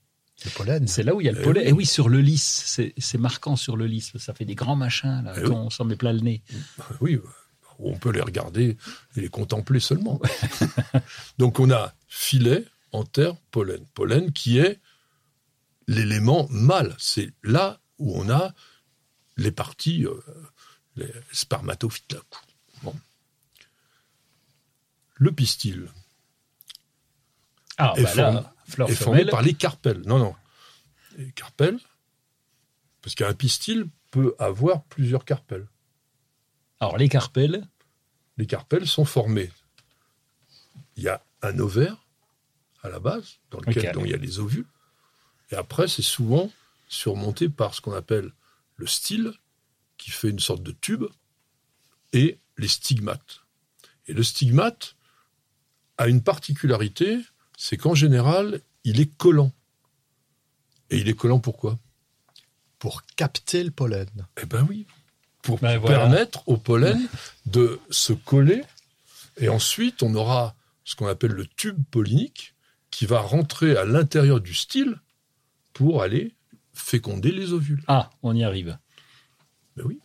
Le 0.46 0.50
pollen. 0.56 0.86
C'est 0.88 1.02
là 1.02 1.14
où 1.14 1.20
il 1.20 1.24
y 1.24 1.28
a 1.28 1.32
le 1.32 1.40
Eh 1.40 1.44
pollen. 1.44 1.66
Et 1.66 1.72
oui, 1.72 1.84
sur 1.84 2.08
le 2.08 2.20
lys, 2.20 2.80
c'est 2.96 3.18
marquant 3.18 3.56
sur 3.56 3.76
le 3.76 3.86
lys. 3.86 4.16
Ça 4.16 4.32
fait 4.32 4.44
des 4.44 4.54
grands 4.54 4.76
machins 4.76 5.22
là, 5.24 5.34
Eh 5.36 5.42
quand 5.42 5.56
on 5.56 5.70
s'en 5.70 5.84
met 5.84 5.96
plein 5.96 6.12
le 6.12 6.20
nez. 6.20 6.42
Oui, 7.00 7.18
on 7.78 7.98
peut 7.98 8.10
les 8.10 8.20
regarder 8.22 8.76
et 9.16 9.20
les 9.20 9.28
contempler 9.28 9.80
seulement. 9.80 10.20
Donc 11.38 11.60
on 11.60 11.70
a 11.70 11.92
filet, 12.08 12.64
antère, 12.92 13.36
pollen. 13.50 13.84
Pollen 13.94 14.32
qui 14.32 14.58
est 14.58 14.80
l'élément 15.88 16.46
mâle. 16.50 16.94
C'est 16.98 17.32
là 17.42 17.80
où 17.98 18.18
on 18.18 18.30
a 18.30 18.54
les 19.36 19.52
parties, 19.52 20.06
euh, 20.06 20.22
les 20.96 21.12
spermatophytes. 21.32 22.12
Là. 22.14 22.20
Bon. 22.82 22.94
Le 25.14 25.32
pistil 25.32 25.88
Ah, 27.78 27.94
est, 27.96 28.02
bah 28.04 28.14
là, 28.16 28.54
fleur 28.66 28.90
est 28.90 28.94
formé 28.94 29.20
femelle. 29.20 29.30
par 29.30 29.42
les 29.42 29.54
carpelles. 29.54 30.02
Non, 30.06 30.18
non. 30.18 30.34
Les 31.16 31.32
carpelles, 31.32 31.78
parce 33.02 33.14
qu'un 33.14 33.32
pistil 33.32 33.86
peut 34.10 34.34
avoir 34.38 34.84
plusieurs 34.84 35.24
carpelles. 35.24 35.66
Alors 36.80 36.98
les 36.98 37.08
carpelles, 37.08 37.66
les 38.36 38.46
carpelles 38.46 38.86
sont 38.86 39.04
formées. 39.04 39.50
Il 40.96 41.04
y 41.04 41.08
a 41.08 41.22
un 41.42 41.58
ovaire 41.58 42.06
à 42.82 42.88
la 42.88 43.00
base, 43.00 43.38
dans 43.50 43.60
lequel 43.60 43.92
dont 43.92 44.04
il 44.04 44.10
y 44.10 44.14
a 44.14 44.18
les 44.18 44.38
ovules. 44.38 44.66
Et 45.50 45.56
après, 45.56 45.88
c'est 45.88 46.02
souvent 46.02 46.50
surmonté 46.88 47.48
par 47.48 47.74
ce 47.74 47.80
qu'on 47.80 47.94
appelle 47.94 48.32
le 48.76 48.86
style, 48.86 49.32
qui 49.96 50.10
fait 50.10 50.28
une 50.28 50.38
sorte 50.38 50.62
de 50.62 50.72
tube, 50.72 51.04
et 52.12 52.38
les 52.58 52.68
stigmates. 52.68 53.40
Et 54.06 54.12
le 54.12 54.22
stigmate 54.22 54.96
a 55.98 56.08
une 56.08 56.22
particularité, 56.22 57.18
c'est 57.56 57.76
qu'en 57.76 57.94
général, 57.94 58.60
il 58.84 59.00
est 59.00 59.14
collant. 59.16 59.52
Et 60.90 60.98
il 60.98 61.08
est 61.08 61.14
collant 61.14 61.40
pourquoi? 61.40 61.78
Pour 62.78 63.02
capter 63.16 63.64
le 63.64 63.70
pollen. 63.70 64.08
Eh 64.40 64.46
ben 64.46 64.66
oui, 64.68 64.86
pour 65.42 65.58
Ben 65.58 65.78
voilà. 65.78 65.98
permettre 65.98 66.42
au 66.46 66.56
pollen 66.56 67.08
de 67.46 67.80
se 67.90 68.12
coller. 68.12 68.62
Et 69.38 69.48
ensuite, 69.48 70.02
on 70.02 70.14
aura 70.14 70.54
ce 70.84 70.94
qu'on 70.94 71.06
appelle 71.06 71.32
le 71.32 71.46
tube 71.46 71.82
pollinique 71.90 72.54
qui 72.90 73.06
va 73.06 73.20
rentrer 73.20 73.76
à 73.76 73.84
l'intérieur 73.84 74.40
du 74.40 74.54
style 74.54 75.00
pour 75.72 76.02
aller 76.02 76.34
féconder 76.72 77.32
les 77.32 77.52
ovules. 77.52 77.82
ah, 77.88 78.10
on 78.22 78.34
y 78.36 78.44
arrive. 78.44 78.78
Ben 79.76 79.84
oui. 79.86 79.98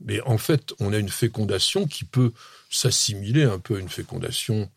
Mais 0.00 0.20
en 0.20 0.38
fait, 0.38 0.74
on 0.78 0.92
a 0.92 0.98
une 0.98 1.08
fécondation 1.08 1.86
qui 1.86 2.04
peut 2.04 2.32
s'assimiler 2.70 3.42
un 3.42 3.58
peu 3.58 3.76
à 3.76 3.80
une 3.80 3.88
fécondation, 3.88 4.70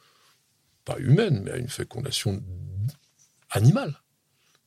pas 0.86 0.98
humaine, 1.00 1.42
mais 1.44 1.52
à 1.52 1.58
une 1.58 1.70
fécondation 1.70 2.44
animale. 3.50 4.02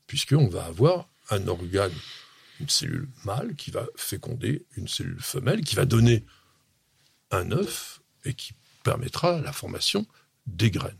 Puisqu'on 0.06 0.48
va 0.48 0.64
avoir 0.66 1.08
un 1.30 1.46
organe 1.48 1.92
une 2.60 2.68
cellule 2.68 3.08
mâle 3.24 3.56
qui 3.56 3.70
va 3.72 3.86
féconder 3.96 4.64
une 4.76 4.86
cellule 4.86 5.20
femelle, 5.20 5.62
qui 5.62 5.74
va 5.74 5.86
donner 5.86 6.24
un 7.30 7.50
œuf 7.50 8.00
et 8.24 8.34
qui 8.34 8.52
permettra 8.84 9.40
la 9.40 9.52
formation 9.52 10.06
des 10.46 10.70
graines. 10.70 10.96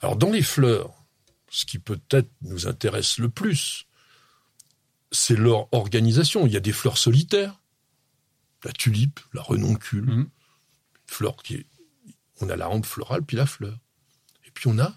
Alors 0.00 0.16
dans 0.16 0.30
les 0.30 0.42
fleurs, 0.42 0.94
ce 1.50 1.64
qui 1.66 1.78
peut-être 1.78 2.30
nous 2.42 2.68
intéresse 2.68 3.18
le 3.18 3.28
plus, 3.28 3.86
c'est 5.10 5.36
leur 5.36 5.72
organisation. 5.74 6.46
Il 6.46 6.52
y 6.52 6.56
a 6.56 6.60
des 6.60 6.72
fleurs 6.72 6.98
solitaires, 6.98 7.60
la 8.64 8.72
tulipe, 8.72 9.18
la 9.32 9.42
renoncule, 9.42 10.04
Mhm. 10.04 10.20
une 10.20 10.30
fleur 11.06 11.36
qui 11.42 11.54
est... 11.56 11.66
On 12.40 12.48
a 12.48 12.56
la 12.56 12.66
rampe 12.66 12.86
florale, 12.86 13.22
puis 13.22 13.36
la 13.36 13.46
fleur. 13.46 13.76
Et 14.46 14.50
puis 14.52 14.68
on 14.68 14.78
a 14.78 14.94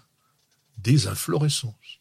des 0.78 1.06
inflorescences. 1.06 2.00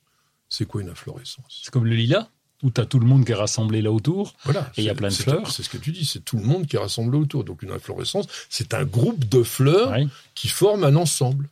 C'est 0.50 0.66
quoi 0.66 0.82
une 0.82 0.90
inflorescence? 0.90 1.62
C'est 1.64 1.72
comme 1.72 1.86
le 1.86 1.96
lilas, 1.96 2.30
où 2.62 2.72
tu 2.72 2.80
as 2.80 2.86
tout 2.86 3.00
le 3.00 3.06
monde 3.06 3.26
qui 3.26 3.32
est 3.32 3.36
rassemblé 3.36 3.82
là 3.82 3.92
autour. 3.92 4.34
Voilà. 4.46 4.72
Et 4.78 4.82
il 4.82 4.86
y 4.86 4.90
a 4.90 4.96
plein 4.96 5.10
de 5.10 5.14
fleurs. 5.14 5.52
C'est 5.52 5.64
ce 5.64 5.70
que 5.70 5.78
tu 5.78 5.92
dis, 5.92 6.06
c'est 6.06 6.22
tout 6.24 6.38
le 6.38 6.44
monde 6.44 6.66
qui 6.66 6.76
est 6.76 6.80
rassemblé 6.80 7.18
autour. 7.18 7.44
Donc 7.44 7.62
une 7.62 7.72
inflorescence, 7.72 8.28
c'est 8.50 8.74
un 8.74 8.86
groupe 8.86 9.28
de 9.28 9.44
fleurs 9.44 9.90
Ouais. 9.92 10.08
qui 10.36 10.48
forment 10.48 10.86
un 10.86 10.96
ensemble. 10.96 11.50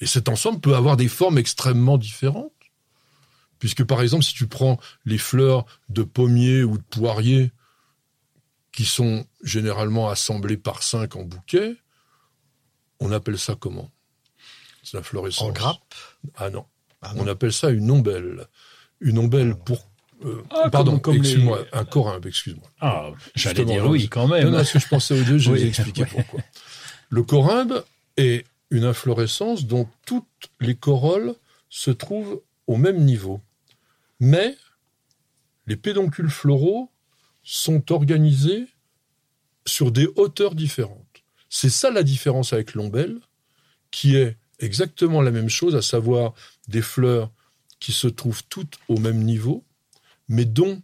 Et 0.00 0.06
cet 0.06 0.28
ensemble 0.28 0.60
peut 0.60 0.74
avoir 0.74 0.96
des 0.96 1.08
formes 1.08 1.38
extrêmement 1.38 1.96
différentes. 1.96 2.52
Puisque 3.58 3.84
par 3.84 4.02
exemple, 4.02 4.24
si 4.24 4.34
tu 4.34 4.48
prends 4.48 4.78
les 5.04 5.18
fleurs 5.18 5.64
de 5.88 6.02
pommier 6.02 6.64
ou 6.64 6.76
de 6.76 6.82
poirier, 6.82 7.52
qui 8.72 8.84
sont 8.84 9.24
généralement 9.44 10.08
assemblées 10.08 10.56
par 10.56 10.82
cinq 10.82 11.14
en 11.16 11.22
bouquet, 11.22 11.76
on 13.02 13.12
appelle 13.12 13.38
ça 13.38 13.54
comment? 13.58 13.90
C'est 14.82 14.96
l'inflorescence. 14.96 15.48
En 15.48 15.52
grappe? 15.52 15.94
Ah 16.36 16.50
non. 16.50 16.64
Ah 17.02 17.12
on 17.16 17.24
non. 17.24 17.30
appelle 17.32 17.52
ça 17.52 17.70
une 17.70 17.90
ombelle. 17.90 18.46
Une 19.00 19.18
ombelle 19.18 19.54
pour... 19.56 19.88
euh, 20.24 20.42
Ah, 20.50 20.70
pardon, 20.70 21.00
les- 21.06 21.16
excuse-moi, 21.18 21.64
un 21.72 21.84
corymbe, 21.84 22.26
excuse-moi. 22.26 22.68
Ah, 22.80 23.10
j'allais 23.34 23.64
dire 23.64 23.84
non, 23.84 23.90
oui, 23.90 24.08
quand 24.08 24.28
Non, 24.28 24.34
même. 24.34 24.48
non, 24.50 24.56
parce 24.58 24.72
que 24.72 24.78
je 24.78 24.88
pensais 24.88 25.20
aux 25.20 25.24
deux, 25.24 25.38
je 25.38 25.50
vais 25.52 25.58
vous 25.62 25.66
expliquer 25.66 26.04
pourquoi. 26.10 26.40
Le 27.10 27.22
corymbe 27.22 27.84
est 28.16 28.44
une 28.70 28.84
inflorescence 28.84 29.66
dont 29.66 29.88
toutes 30.06 30.24
les 30.60 30.74
corolles 30.76 31.34
se 31.68 31.90
trouvent 31.90 32.40
au 32.66 32.76
même 32.76 33.04
niveau. 33.04 33.40
Mais 34.20 34.56
les 35.66 35.76
pédoncules 35.76 36.30
floraux 36.30 36.90
sont 37.42 37.92
organisés 37.92 38.66
sur 39.66 39.90
des 39.92 40.06
hauteurs 40.16 40.54
différentes. 40.54 41.11
C'est 41.54 41.68
ça 41.68 41.90
la 41.90 42.02
différence 42.02 42.54
avec 42.54 42.72
l'ombelle, 42.72 43.20
qui 43.90 44.16
est 44.16 44.38
exactement 44.58 45.20
la 45.20 45.30
même 45.30 45.50
chose, 45.50 45.76
à 45.76 45.82
savoir 45.82 46.32
des 46.66 46.80
fleurs 46.80 47.30
qui 47.78 47.92
se 47.92 48.08
trouvent 48.08 48.42
toutes 48.48 48.78
au 48.88 48.96
même 48.96 49.22
niveau, 49.22 49.62
mais 50.28 50.46
dont 50.46 50.80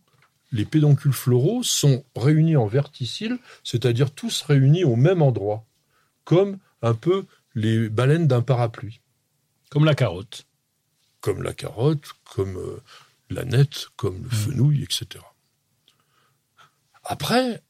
les 0.53 0.67
pédoncules 0.67 1.15
floraux 1.15 1.63
sont 1.63 2.05
réunis 2.15 2.59
en 2.59 2.67
verticille, 2.67 3.39
c'est-à-dire 3.65 4.11
tous 4.11 4.43
réunis 4.43 4.85
au 4.85 4.95
même 4.95 5.23
endroit, 5.23 5.65
comme 6.25 6.59
un 6.83 6.93
peu 6.93 7.25
les 7.55 7.89
baleines 7.89 8.27
d'un 8.27 8.43
parapluie, 8.43 9.01
Comme 9.71 9.87
la 9.87 9.95
carotte. 9.95 10.45
comme 11.23 11.43
la 11.43 11.55
carotte, 11.55 12.13
comme 12.25 12.59
euh, 12.59 12.83
la 13.31 13.47
nette, 13.47 13.89
comme 13.97 14.23
le 14.23 14.29
fenouil, 14.29 14.83
etc. 14.83 15.25
Après, 17.05 17.63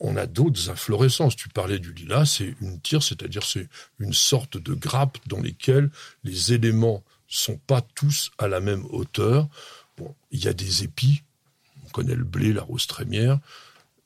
on 0.00 0.16
a 0.16 0.26
d'autres 0.26 0.70
inflorescences. 0.70 1.36
Tu 1.36 1.48
parlais 1.48 1.78
du 1.78 1.92
lilas, 1.92 2.26
c'est 2.26 2.54
une 2.60 2.80
tire, 2.80 3.02
c'est-à-dire 3.02 3.44
c'est 3.44 3.68
une 3.98 4.12
sorte 4.12 4.56
de 4.56 4.74
grappe 4.74 5.18
dans 5.26 5.40
lesquelles 5.40 5.90
les 6.24 6.52
éléments 6.52 7.02
sont 7.26 7.58
pas 7.58 7.80
tous 7.80 8.30
à 8.38 8.48
la 8.48 8.60
même 8.60 8.84
hauteur. 8.90 9.48
Bon, 9.96 10.14
il 10.30 10.42
y 10.42 10.48
a 10.48 10.52
des 10.52 10.84
épis, 10.84 11.22
on 11.84 11.88
connaît 11.90 12.14
le 12.14 12.24
blé, 12.24 12.52
la 12.52 12.62
rose 12.62 12.86
trémière. 12.86 13.40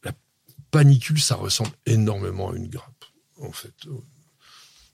La 0.03 0.13
panicule, 0.71 1.21
ça 1.21 1.37
ressemble 1.37 1.73
énormément 1.87 2.51
à 2.51 2.57
une 2.57 2.69
grappe, 2.69 3.05
en 3.41 3.53
fait. 3.53 3.75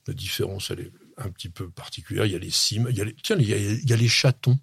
La 0.07 0.15
différence, 0.15 0.71
elle 0.71 0.81
est 0.81 0.93
un 1.17 1.31
petit 1.31 1.49
peu 1.49 1.71
particulière. 1.71 2.27
Il 2.27 2.33
y 2.33 2.37
a 2.37 2.39
les 2.39 2.51
cimes, 2.51 2.89
il 2.91 2.97
y 2.97 3.01
a 3.01 3.05
les, 3.05 3.15
tiens, 3.15 3.37
il 3.39 3.49
y 3.49 3.55
a, 3.55 3.57
il 3.57 3.89
y 3.89 3.93
a 3.93 3.97
les 3.97 4.09
chatons. 4.09 4.59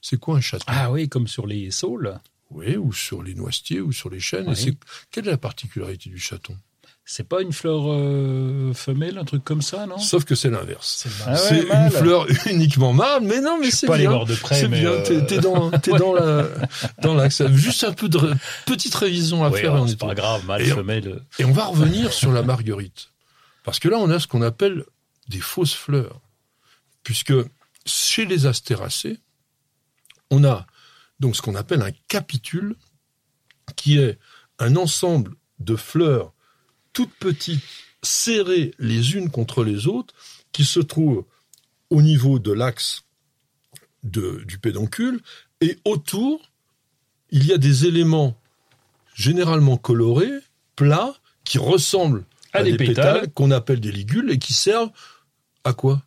C'est 0.00 0.18
quoi 0.18 0.36
un 0.36 0.40
chaton? 0.40 0.64
Ah 0.66 0.90
oui, 0.90 1.08
comme 1.08 1.28
sur 1.28 1.46
les 1.46 1.70
saules. 1.70 2.18
Oui, 2.54 2.76
ou 2.76 2.92
sur 2.92 3.22
les 3.22 3.34
noisetiers, 3.34 3.80
ou 3.80 3.92
sur 3.92 4.10
les 4.10 4.20
chênes. 4.20 4.50
Et 4.66 4.74
Quelle 5.10 5.26
est 5.28 5.30
la 5.30 5.38
particularité 5.38 6.10
du 6.10 6.18
chaton? 6.18 6.56
C'est 7.04 7.26
pas 7.28 7.42
une 7.42 7.52
fleur 7.52 7.82
euh, 7.90 8.72
femelle, 8.74 9.18
un 9.18 9.24
truc 9.24 9.42
comme 9.42 9.60
ça, 9.60 9.86
non? 9.86 9.98
Sauf 9.98 10.24
que 10.24 10.36
c'est 10.36 10.50
l'inverse. 10.50 11.02
C'est 11.04 11.10
Ah 11.26 11.32
ouais, 11.50 11.66
une 11.86 11.90
fleur 11.90 12.26
uniquement 12.46 12.92
mâle, 12.92 13.22
mais 13.24 13.40
non, 13.40 13.58
mais 13.60 13.72
c'est 13.72 13.88
pas 13.88 13.94
allé 13.96 14.04
bien. 14.04 14.12
voir 14.12 14.24
de 14.24 14.36
près, 14.36 14.60
C'est 14.60 14.68
mais, 14.68 14.80
bien, 14.80 14.90
euh, 14.92 15.20
t'es 15.26 15.38
dans, 15.40 15.70
t'es 15.80 15.90
dans 15.98 16.12
la, 16.12 16.46
dans 17.02 17.14
l'axe. 17.14 17.42
Juste 17.54 17.82
un 17.82 17.92
peu 17.92 18.08
de 18.08 18.20
petite 18.66 18.94
révision 18.94 19.44
à 19.44 19.50
Oui, 19.50 19.60
faire. 19.60 19.82
c'est 19.86 19.94
est 19.94 19.96
pas 19.98 20.10
tout. 20.10 20.14
grave, 20.14 20.46
mâle, 20.46 20.62
Et 20.62 20.72
on- 20.72 20.76
femelle. 20.76 21.22
Et 21.40 21.44
on 21.44 21.50
va 21.52 21.64
revenir 21.64 22.12
sur 22.12 22.30
la 22.30 22.42
marguerite. 22.42 23.08
Parce 23.64 23.80
que 23.80 23.88
là, 23.88 23.98
on 23.98 24.08
a 24.10 24.20
ce 24.20 24.28
qu'on 24.28 24.42
appelle 24.42 24.84
des 25.28 25.40
fausses 25.40 25.74
fleurs. 25.74 26.20
Puisque 27.02 27.34
chez 27.84 28.26
les 28.26 28.46
astéracées, 28.46 29.18
on 30.30 30.44
a 30.44 30.66
donc 31.22 31.36
ce 31.36 31.40
qu'on 31.40 31.54
appelle 31.54 31.82
un 31.82 31.92
capitule, 32.08 32.74
qui 33.76 33.96
est 33.98 34.18
un 34.58 34.76
ensemble 34.76 35.34
de 35.60 35.76
fleurs 35.76 36.34
toutes 36.92 37.14
petites, 37.14 37.62
serrées 38.02 38.74
les 38.80 39.14
unes 39.14 39.30
contre 39.30 39.62
les 39.62 39.86
autres, 39.86 40.12
qui 40.50 40.64
se 40.64 40.80
trouvent 40.80 41.24
au 41.88 42.02
niveau 42.02 42.40
de 42.40 42.52
l'axe 42.52 43.04
du 44.02 44.58
pédoncule, 44.60 45.20
et 45.60 45.78
autour, 45.84 46.50
il 47.30 47.46
y 47.46 47.52
a 47.52 47.58
des 47.58 47.86
éléments 47.86 48.36
généralement 49.14 49.76
colorés, 49.76 50.40
plats, 50.74 51.14
qui 51.44 51.58
ressemblent 51.58 52.24
À 52.52 52.58
à, 52.58 52.62
des 52.64 52.72
des, 52.72 52.78
pétales. 52.78 52.94
pétales, 52.94 53.32
qu'on 53.32 53.52
appelle 53.52 53.80
des 53.80 53.92
ligules 53.92 54.30
et 54.30 54.38
qui 54.40 54.52
servent 54.52 54.90
à 55.62 55.72
quoi? 55.72 56.02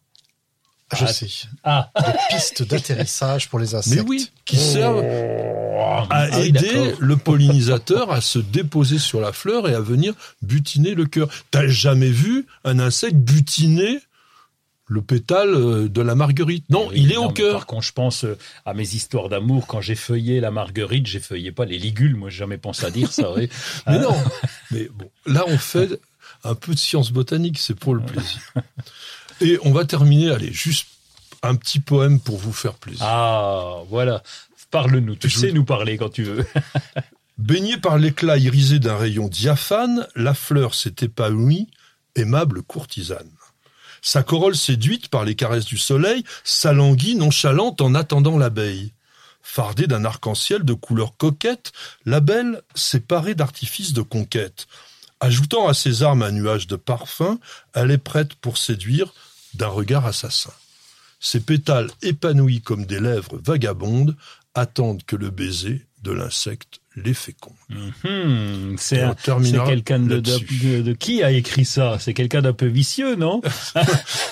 Je 0.96 1.06
Ah. 1.06 1.08
sais. 1.14 1.28
Ah, 1.64 1.92
Des 2.06 2.36
pistes 2.36 2.64
d'atterrissage 2.64 3.50
pour 3.50 3.60
les 3.60 3.76
insectes. 3.76 3.96
Mais 3.96 4.02
oui, 4.08 4.32
qui 4.46 4.58
servent 4.58 5.04
à 5.04 6.06
Ah 6.10 6.40
aider 6.40 6.94
le 7.00 7.18
pollinisateur 7.18 8.12
à 8.12 8.22
se 8.22 8.40
déposer 8.40 8.98
sur 9.00 9.20
la 9.22 9.34
fleur 9.34 9.68
et 9.70 9.76
à 9.76 9.80
venir 9.82 10.14
butiner 10.42 10.94
le 10.96 11.06
cœur. 11.06 11.28
T'as 11.52 11.68
jamais 11.68 12.10
vu 12.10 12.46
un 12.64 12.80
insecte 12.80 13.16
butiner 13.16 14.00
le 14.88 15.02
pétale 15.02 15.50
euh, 15.56 15.90
de 15.90 16.02
la 16.02 16.14
marguerite? 16.14 16.66
Non, 16.70 16.88
Oui, 16.90 16.94
il 16.98 17.12
est 17.12 17.16
non, 17.16 17.26
au 17.28 17.32
cœur. 17.32 17.54
Par 17.54 17.66
contre, 17.66 17.86
je 17.88 17.92
pense 17.92 18.24
euh, 18.24 18.38
à 18.66 18.74
mes 18.76 18.84
histoires 18.94 19.30
d'amour. 19.30 19.66
Quand 19.66 19.82
j'ai 19.82 19.96
feuillé 19.96 20.40
la 20.40 20.52
marguerite, 20.52 21.08
j'ai 21.08 21.20
feuillé 21.20 21.52
pas 21.52 21.66
les 21.66 21.80
ligules. 21.80 22.16
Moi, 22.16 22.30
j'ai 22.30 22.38
jamais 22.38 22.60
pensé 22.60 22.86
à 22.86 22.92
dire 22.92 23.12
ça. 23.12 23.34
oui. 23.34 23.50
Mais 23.88 23.94
Hein 23.96 24.00
non. 24.02 24.16
Mais 24.72 24.88
bon, 24.94 25.10
là, 25.26 25.44
on 25.48 25.58
fait 25.58 26.00
un 26.44 26.54
peu 26.54 26.74
de 26.76 26.80
science 26.80 27.12
botanique, 27.12 27.58
c'est 27.58 27.74
pour 27.74 27.96
le 27.96 28.02
plaisir. 28.02 28.40
Et 29.42 29.58
on 29.64 29.72
va 29.72 29.86
terminer, 29.86 30.32
allez, 30.32 30.52
juste 30.54 30.88
un 31.44 31.56
petit 31.56 31.80
poème 31.80 32.20
pour 32.20 32.38
vous 32.38 32.54
faire 32.54 32.74
plaisir. 32.76 33.06
Ah, 33.06 33.78
voilà. 33.90 34.24
Parle-nous. 34.72 35.16
Tu 35.16 35.30
Je 35.30 35.38
sais 35.38 35.50
vous- 35.50 35.56
nous 35.56 35.66
parler 35.66 35.98
quand 35.98 36.10
tu 36.10 36.24
veux. 36.24 36.46
Baignée 37.38 37.78
par 37.78 37.98
l'éclat 37.98 38.38
irisé 38.38 38.80
d'un 38.80 38.96
rayon 38.98 39.28
diaphane, 39.28 40.08
la 40.16 40.34
fleur 40.34 40.74
s'est 40.74 40.96
épanouie, 41.02 41.68
aimable 42.16 42.62
courtisane. 42.64 43.30
Sa 44.02 44.24
corolle 44.24 44.56
séduite 44.56 45.10
par 45.10 45.26
les 45.26 45.36
caresses 45.36 45.66
du 45.66 45.78
soleil 45.78 46.24
s'alanguit 46.44 47.16
nonchalante 47.16 47.82
en 47.82 47.94
attendant 47.96 48.38
l'abeille. 48.38 48.94
Fardée 49.42 49.88
d'un 49.88 50.06
arc-en-ciel 50.06 50.64
de 50.64 50.74
couleurs 50.74 51.18
coquettes, 51.18 51.72
la 52.06 52.20
belle 52.20 52.62
s'est 52.74 53.00
parée 53.00 53.36
d'artifices 53.36 53.94
de 53.94 54.02
conquête. 54.02 54.68
Ajoutant 55.20 55.68
à 55.68 55.74
ses 55.74 56.04
armes 56.04 56.24
un 56.24 56.32
nuage 56.32 56.68
de 56.68 56.76
parfum, 56.76 57.40
elle 57.74 57.92
est 57.92 57.98
prête 57.98 58.36
pour 58.36 58.58
séduire 58.58 59.14
d'un 59.56 59.68
regard 59.68 60.06
assassin. 60.06 60.52
Ses 61.20 61.40
pétales 61.40 61.90
épanouis 62.02 62.62
comme 62.62 62.86
des 62.86 63.00
lèvres 63.00 63.40
vagabondes 63.44 64.16
attendent 64.54 65.04
que 65.04 65.16
le 65.16 65.30
baiser 65.30 65.86
de 66.04 66.12
l'insecte 66.12 66.80
les 66.98 67.14
féconde. 67.16 67.54
Hmm, 67.70 68.76
c'est 68.78 69.04
quelqu'un 69.66 70.00
de, 70.00 70.08
de, 70.08 70.14
là-dessus. 70.16 70.46
de- 70.64 70.82
de- 70.84 70.94
qui 70.94 71.24
a 71.24 71.32
écrit 71.32 71.66
ça? 71.66 71.98
C'est 72.00 72.14
quelqu'un 72.14 72.42
d'un 72.42 72.54
peu 72.54 72.68
vicieux, 72.68 73.16
non? 73.16 73.42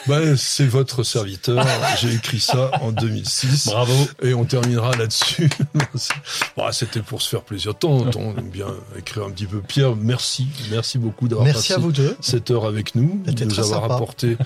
Ouais, 0.07 0.35
c'est 0.37 0.67
votre 0.67 1.03
serviteur. 1.03 1.65
J'ai 1.99 2.13
écrit 2.13 2.39
ça 2.39 2.71
en 2.81 2.91
2006. 2.93 3.67
Bravo. 3.67 3.93
Et 4.21 4.33
on 4.33 4.45
terminera 4.45 4.95
là-dessus. 4.95 5.49
Bon, 6.57 6.71
C'était 6.71 7.01
pour 7.01 7.21
se 7.21 7.29
faire 7.29 7.41
plaisir. 7.41 7.75
Tant, 7.75 7.91
on 8.15 8.37
aime 8.37 8.49
bien 8.49 8.67
écrire 8.97 9.23
un 9.25 9.31
petit 9.31 9.45
peu. 9.47 9.59
Pierre, 9.61 9.95
merci. 9.95 10.47
Merci 10.71 10.97
beaucoup 10.99 11.27
d'avoir 11.27 11.45
Merci 11.45 11.69
passé 11.69 11.73
à 11.73 11.77
vous 11.79 11.91
deux. 11.91 12.15
cette 12.21 12.49
heure 12.51 12.65
avec 12.65 12.95
nous, 12.95 13.21
de 13.25 13.43
nous 13.45 13.59
avoir 13.59 13.81
sympa. 13.81 13.95
apporté 13.95 14.37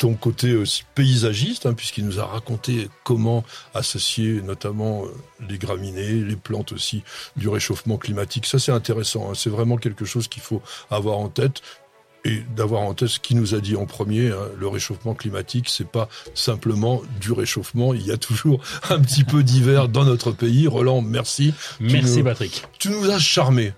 ton 0.00 0.14
côté 0.14 0.54
aussi 0.56 0.84
paysagiste, 0.94 1.66
hein, 1.66 1.74
puisqu'il 1.74 2.06
nous 2.06 2.18
a 2.20 2.24
raconté 2.24 2.88
comment 3.04 3.44
associer 3.74 4.40
notamment 4.40 5.04
euh, 5.04 5.08
les 5.46 5.58
graminées, 5.58 6.14
les 6.14 6.36
plantes 6.36 6.72
aussi 6.72 7.02
du 7.36 7.50
réchauffement 7.50 7.98
climatique. 7.98 8.46
Ça, 8.46 8.58
c'est 8.58 8.72
intéressant. 8.72 9.28
hein. 9.30 9.34
C'est 9.34 9.50
vraiment 9.50 9.76
quelque 9.76 10.06
chose 10.06 10.26
qu'il 10.26 10.42
faut 10.42 10.62
avoir 10.90 11.18
en 11.18 11.28
tête. 11.28 11.60
et 12.24 12.42
d'avoir 12.56 12.80
en 12.82 12.94
tête 12.94 13.08
ce 13.08 13.20
qu'il 13.20 13.36
nous 13.36 13.54
a 13.54 13.60
dit 13.60 13.76
en 13.76 13.84
premier, 13.86 14.28
hein, 14.30 14.48
le 14.58 14.68
réchauffement 14.68 15.14
climatique, 15.14 15.68
c'est 15.68 15.86
pas 15.88 16.08
simplement 16.34 17.02
du 17.20 17.32
réchauffement, 17.32 17.92
il 17.92 18.06
y 18.06 18.10
a 18.10 18.16
toujours 18.18 18.62
un 18.90 19.00
petit 19.00 19.24
peu 19.24 19.42
d'hiver 19.42 19.88
dans 19.88 20.04
notre 20.04 20.32
pays. 20.32 20.66
Roland, 20.66 21.02
merci. 21.02 21.52
Merci 21.78 22.18
nous, 22.18 22.24
Patrick. 22.24 22.64
Tu 22.78 22.88
nous 22.88 23.10
as 23.10 23.18
charmé. 23.18 23.72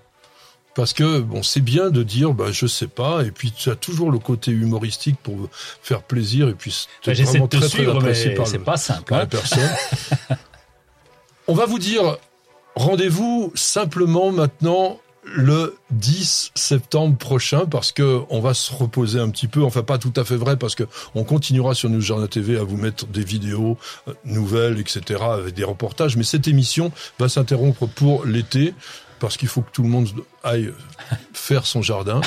Parce 0.75 0.93
que 0.93 1.19
bon, 1.19 1.43
c'est 1.43 1.61
bien 1.61 1.89
de 1.91 2.01
dire, 2.01 2.33
bah, 2.33 2.51
je 2.51 2.65
sais 2.65 2.87
pas, 2.87 3.23
et 3.23 3.31
puis 3.31 3.51
tu 3.51 3.69
as 3.69 3.75
toujours 3.75 4.11
le 4.11 4.19
côté 4.19 4.51
humoristique 4.51 5.17
pour 5.21 5.35
faire 5.51 6.01
plaisir, 6.01 6.49
et 6.49 6.53
puis 6.53 6.71
c'est 7.03 7.15
bah, 7.15 7.23
vraiment 7.23 7.47
très 7.47 7.69
très 7.69 7.87
apprécié 7.87 8.31
par 8.31 8.47
c'est 8.47 8.59
pas 8.59 8.77
simple, 8.77 9.13
hein. 9.13 9.19
la 9.19 9.25
personne. 9.27 9.69
On 11.47 11.53
va 11.53 11.65
vous 11.65 11.79
dire 11.79 12.17
rendez-vous 12.75 13.51
simplement 13.53 14.31
maintenant 14.31 14.99
le 15.25 15.77
10 15.91 16.51
septembre 16.55 17.17
prochain 17.17 17.65
parce 17.65 17.91
que 17.91 18.21
on 18.29 18.39
va 18.41 18.53
se 18.53 18.73
reposer 18.73 19.19
un 19.19 19.29
petit 19.29 19.47
peu. 19.47 19.63
Enfin, 19.63 19.83
pas 19.83 19.97
tout 19.97 20.13
à 20.15 20.23
fait 20.23 20.35
vrai 20.35 20.57
parce 20.57 20.75
que 20.75 20.83
on 21.15 21.23
continuera 21.23 21.73
sur 21.73 21.89
News 21.89 22.01
Journal 22.01 22.27
TV 22.27 22.57
à 22.57 22.63
vous 22.63 22.77
mettre 22.77 23.07
des 23.07 23.23
vidéos 23.23 23.77
euh, 24.07 24.13
nouvelles, 24.25 24.79
etc., 24.79 25.21
avec 25.21 25.53
des 25.53 25.63
reportages. 25.63 26.17
Mais 26.17 26.23
cette 26.23 26.47
émission 26.47 26.91
va 27.19 27.29
s'interrompre 27.29 27.87
pour 27.87 28.25
l'été 28.25 28.73
parce 29.23 29.37
qu'il 29.37 29.47
faut 29.47 29.61
que 29.61 29.71
tout 29.71 29.83
le 29.83 29.87
monde 29.87 30.09
aille 30.43 30.73
faire 31.31 31.65
son 31.65 31.81
jardin. 31.81 32.19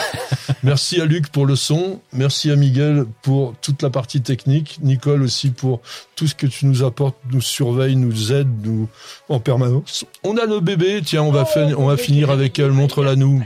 Merci 0.62 0.98
à 0.98 1.05
Luc 1.05 1.28
pour 1.28 1.44
le 1.44 1.55
son, 1.55 2.01
merci 2.14 2.51
à 2.51 2.56
Miguel 2.56 3.05
pour 3.20 3.55
toute 3.60 3.82
la 3.82 3.90
partie 3.90 4.23
technique, 4.23 4.78
Nicole 4.81 5.23
aussi 5.23 5.51
pour 5.51 5.82
tout 6.14 6.27
ce 6.27 6.35
que 6.35 6.47
tu 6.47 6.64
nous 6.64 6.85
apportes, 6.85 7.18
nous 7.31 7.43
surveille, 7.43 7.97
nous 7.97 8.32
aide, 8.32 8.48
nous 8.64 8.89
en 9.28 9.40
permanence. 9.40 10.06
On 10.24 10.39
a 10.39 10.47
nos 10.47 10.62
bébés, 10.62 11.02
tiens, 11.05 11.23
on 11.23 11.32
va, 11.32 11.44
on 11.77 11.86
va 11.86 11.98
finir 11.98 12.31
avec 12.31 12.59
elle, 12.59 12.73
montre-la 12.73 13.14
nous. 13.14 13.44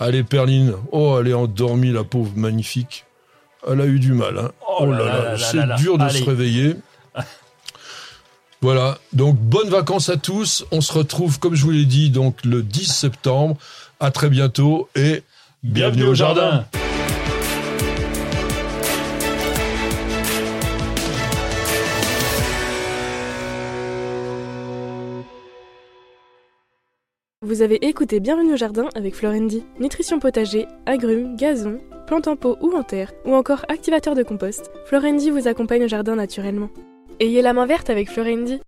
Allez 0.00 0.24
Perline, 0.24 0.74
oh 0.90 1.18
elle 1.20 1.28
est 1.28 1.34
endormie 1.34 1.92
la 1.92 2.02
pauvre, 2.02 2.32
magnifique. 2.34 3.04
Elle 3.70 3.80
a 3.80 3.86
eu 3.86 4.00
du 4.00 4.12
mal, 4.12 4.38
hein. 4.38 4.50
Oh, 4.80 4.86
là 4.86 5.04
là, 5.04 5.38
c'est 5.38 5.76
dur 5.76 5.98
de 5.98 6.08
se 6.08 6.24
réveiller. 6.24 6.74
Voilà, 8.64 8.96
donc 9.12 9.36
bonnes 9.36 9.68
vacances 9.68 10.08
à 10.08 10.16
tous. 10.16 10.64
On 10.72 10.80
se 10.80 10.90
retrouve, 10.90 11.38
comme 11.38 11.54
je 11.54 11.62
vous 11.64 11.70
l'ai 11.70 11.84
dit, 11.84 12.08
donc 12.08 12.46
le 12.46 12.62
10 12.62 12.86
septembre. 12.86 13.58
À 14.00 14.10
très 14.10 14.30
bientôt 14.30 14.88
et 14.96 15.22
bienvenue, 15.62 16.04
au 16.04 16.14
jardin. 16.14 16.64
Vous 27.42 27.60
avez 27.60 27.86
écouté 27.86 28.18
Bienvenue 28.18 28.54
au 28.54 28.56
jardin 28.56 28.88
avec 28.94 29.14
Florendi. 29.14 29.62
Nutrition 29.78 30.18
potager, 30.20 30.66
agrumes, 30.86 31.36
gazon, 31.36 31.80
plantes 32.06 32.28
en 32.28 32.36
pot 32.36 32.56
ou 32.62 32.74
en 32.74 32.82
terre, 32.82 33.12
ou 33.26 33.34
encore 33.34 33.66
activateur 33.68 34.14
de 34.14 34.22
compost. 34.22 34.70
Florendi 34.86 35.28
vous 35.28 35.48
accompagne 35.48 35.84
au 35.84 35.88
jardin 35.88 36.16
naturellement. 36.16 36.70
Ayez 37.20 37.42
la 37.42 37.52
main 37.52 37.66
verte 37.66 37.90
avec 37.90 38.10
Florendi. 38.10 38.60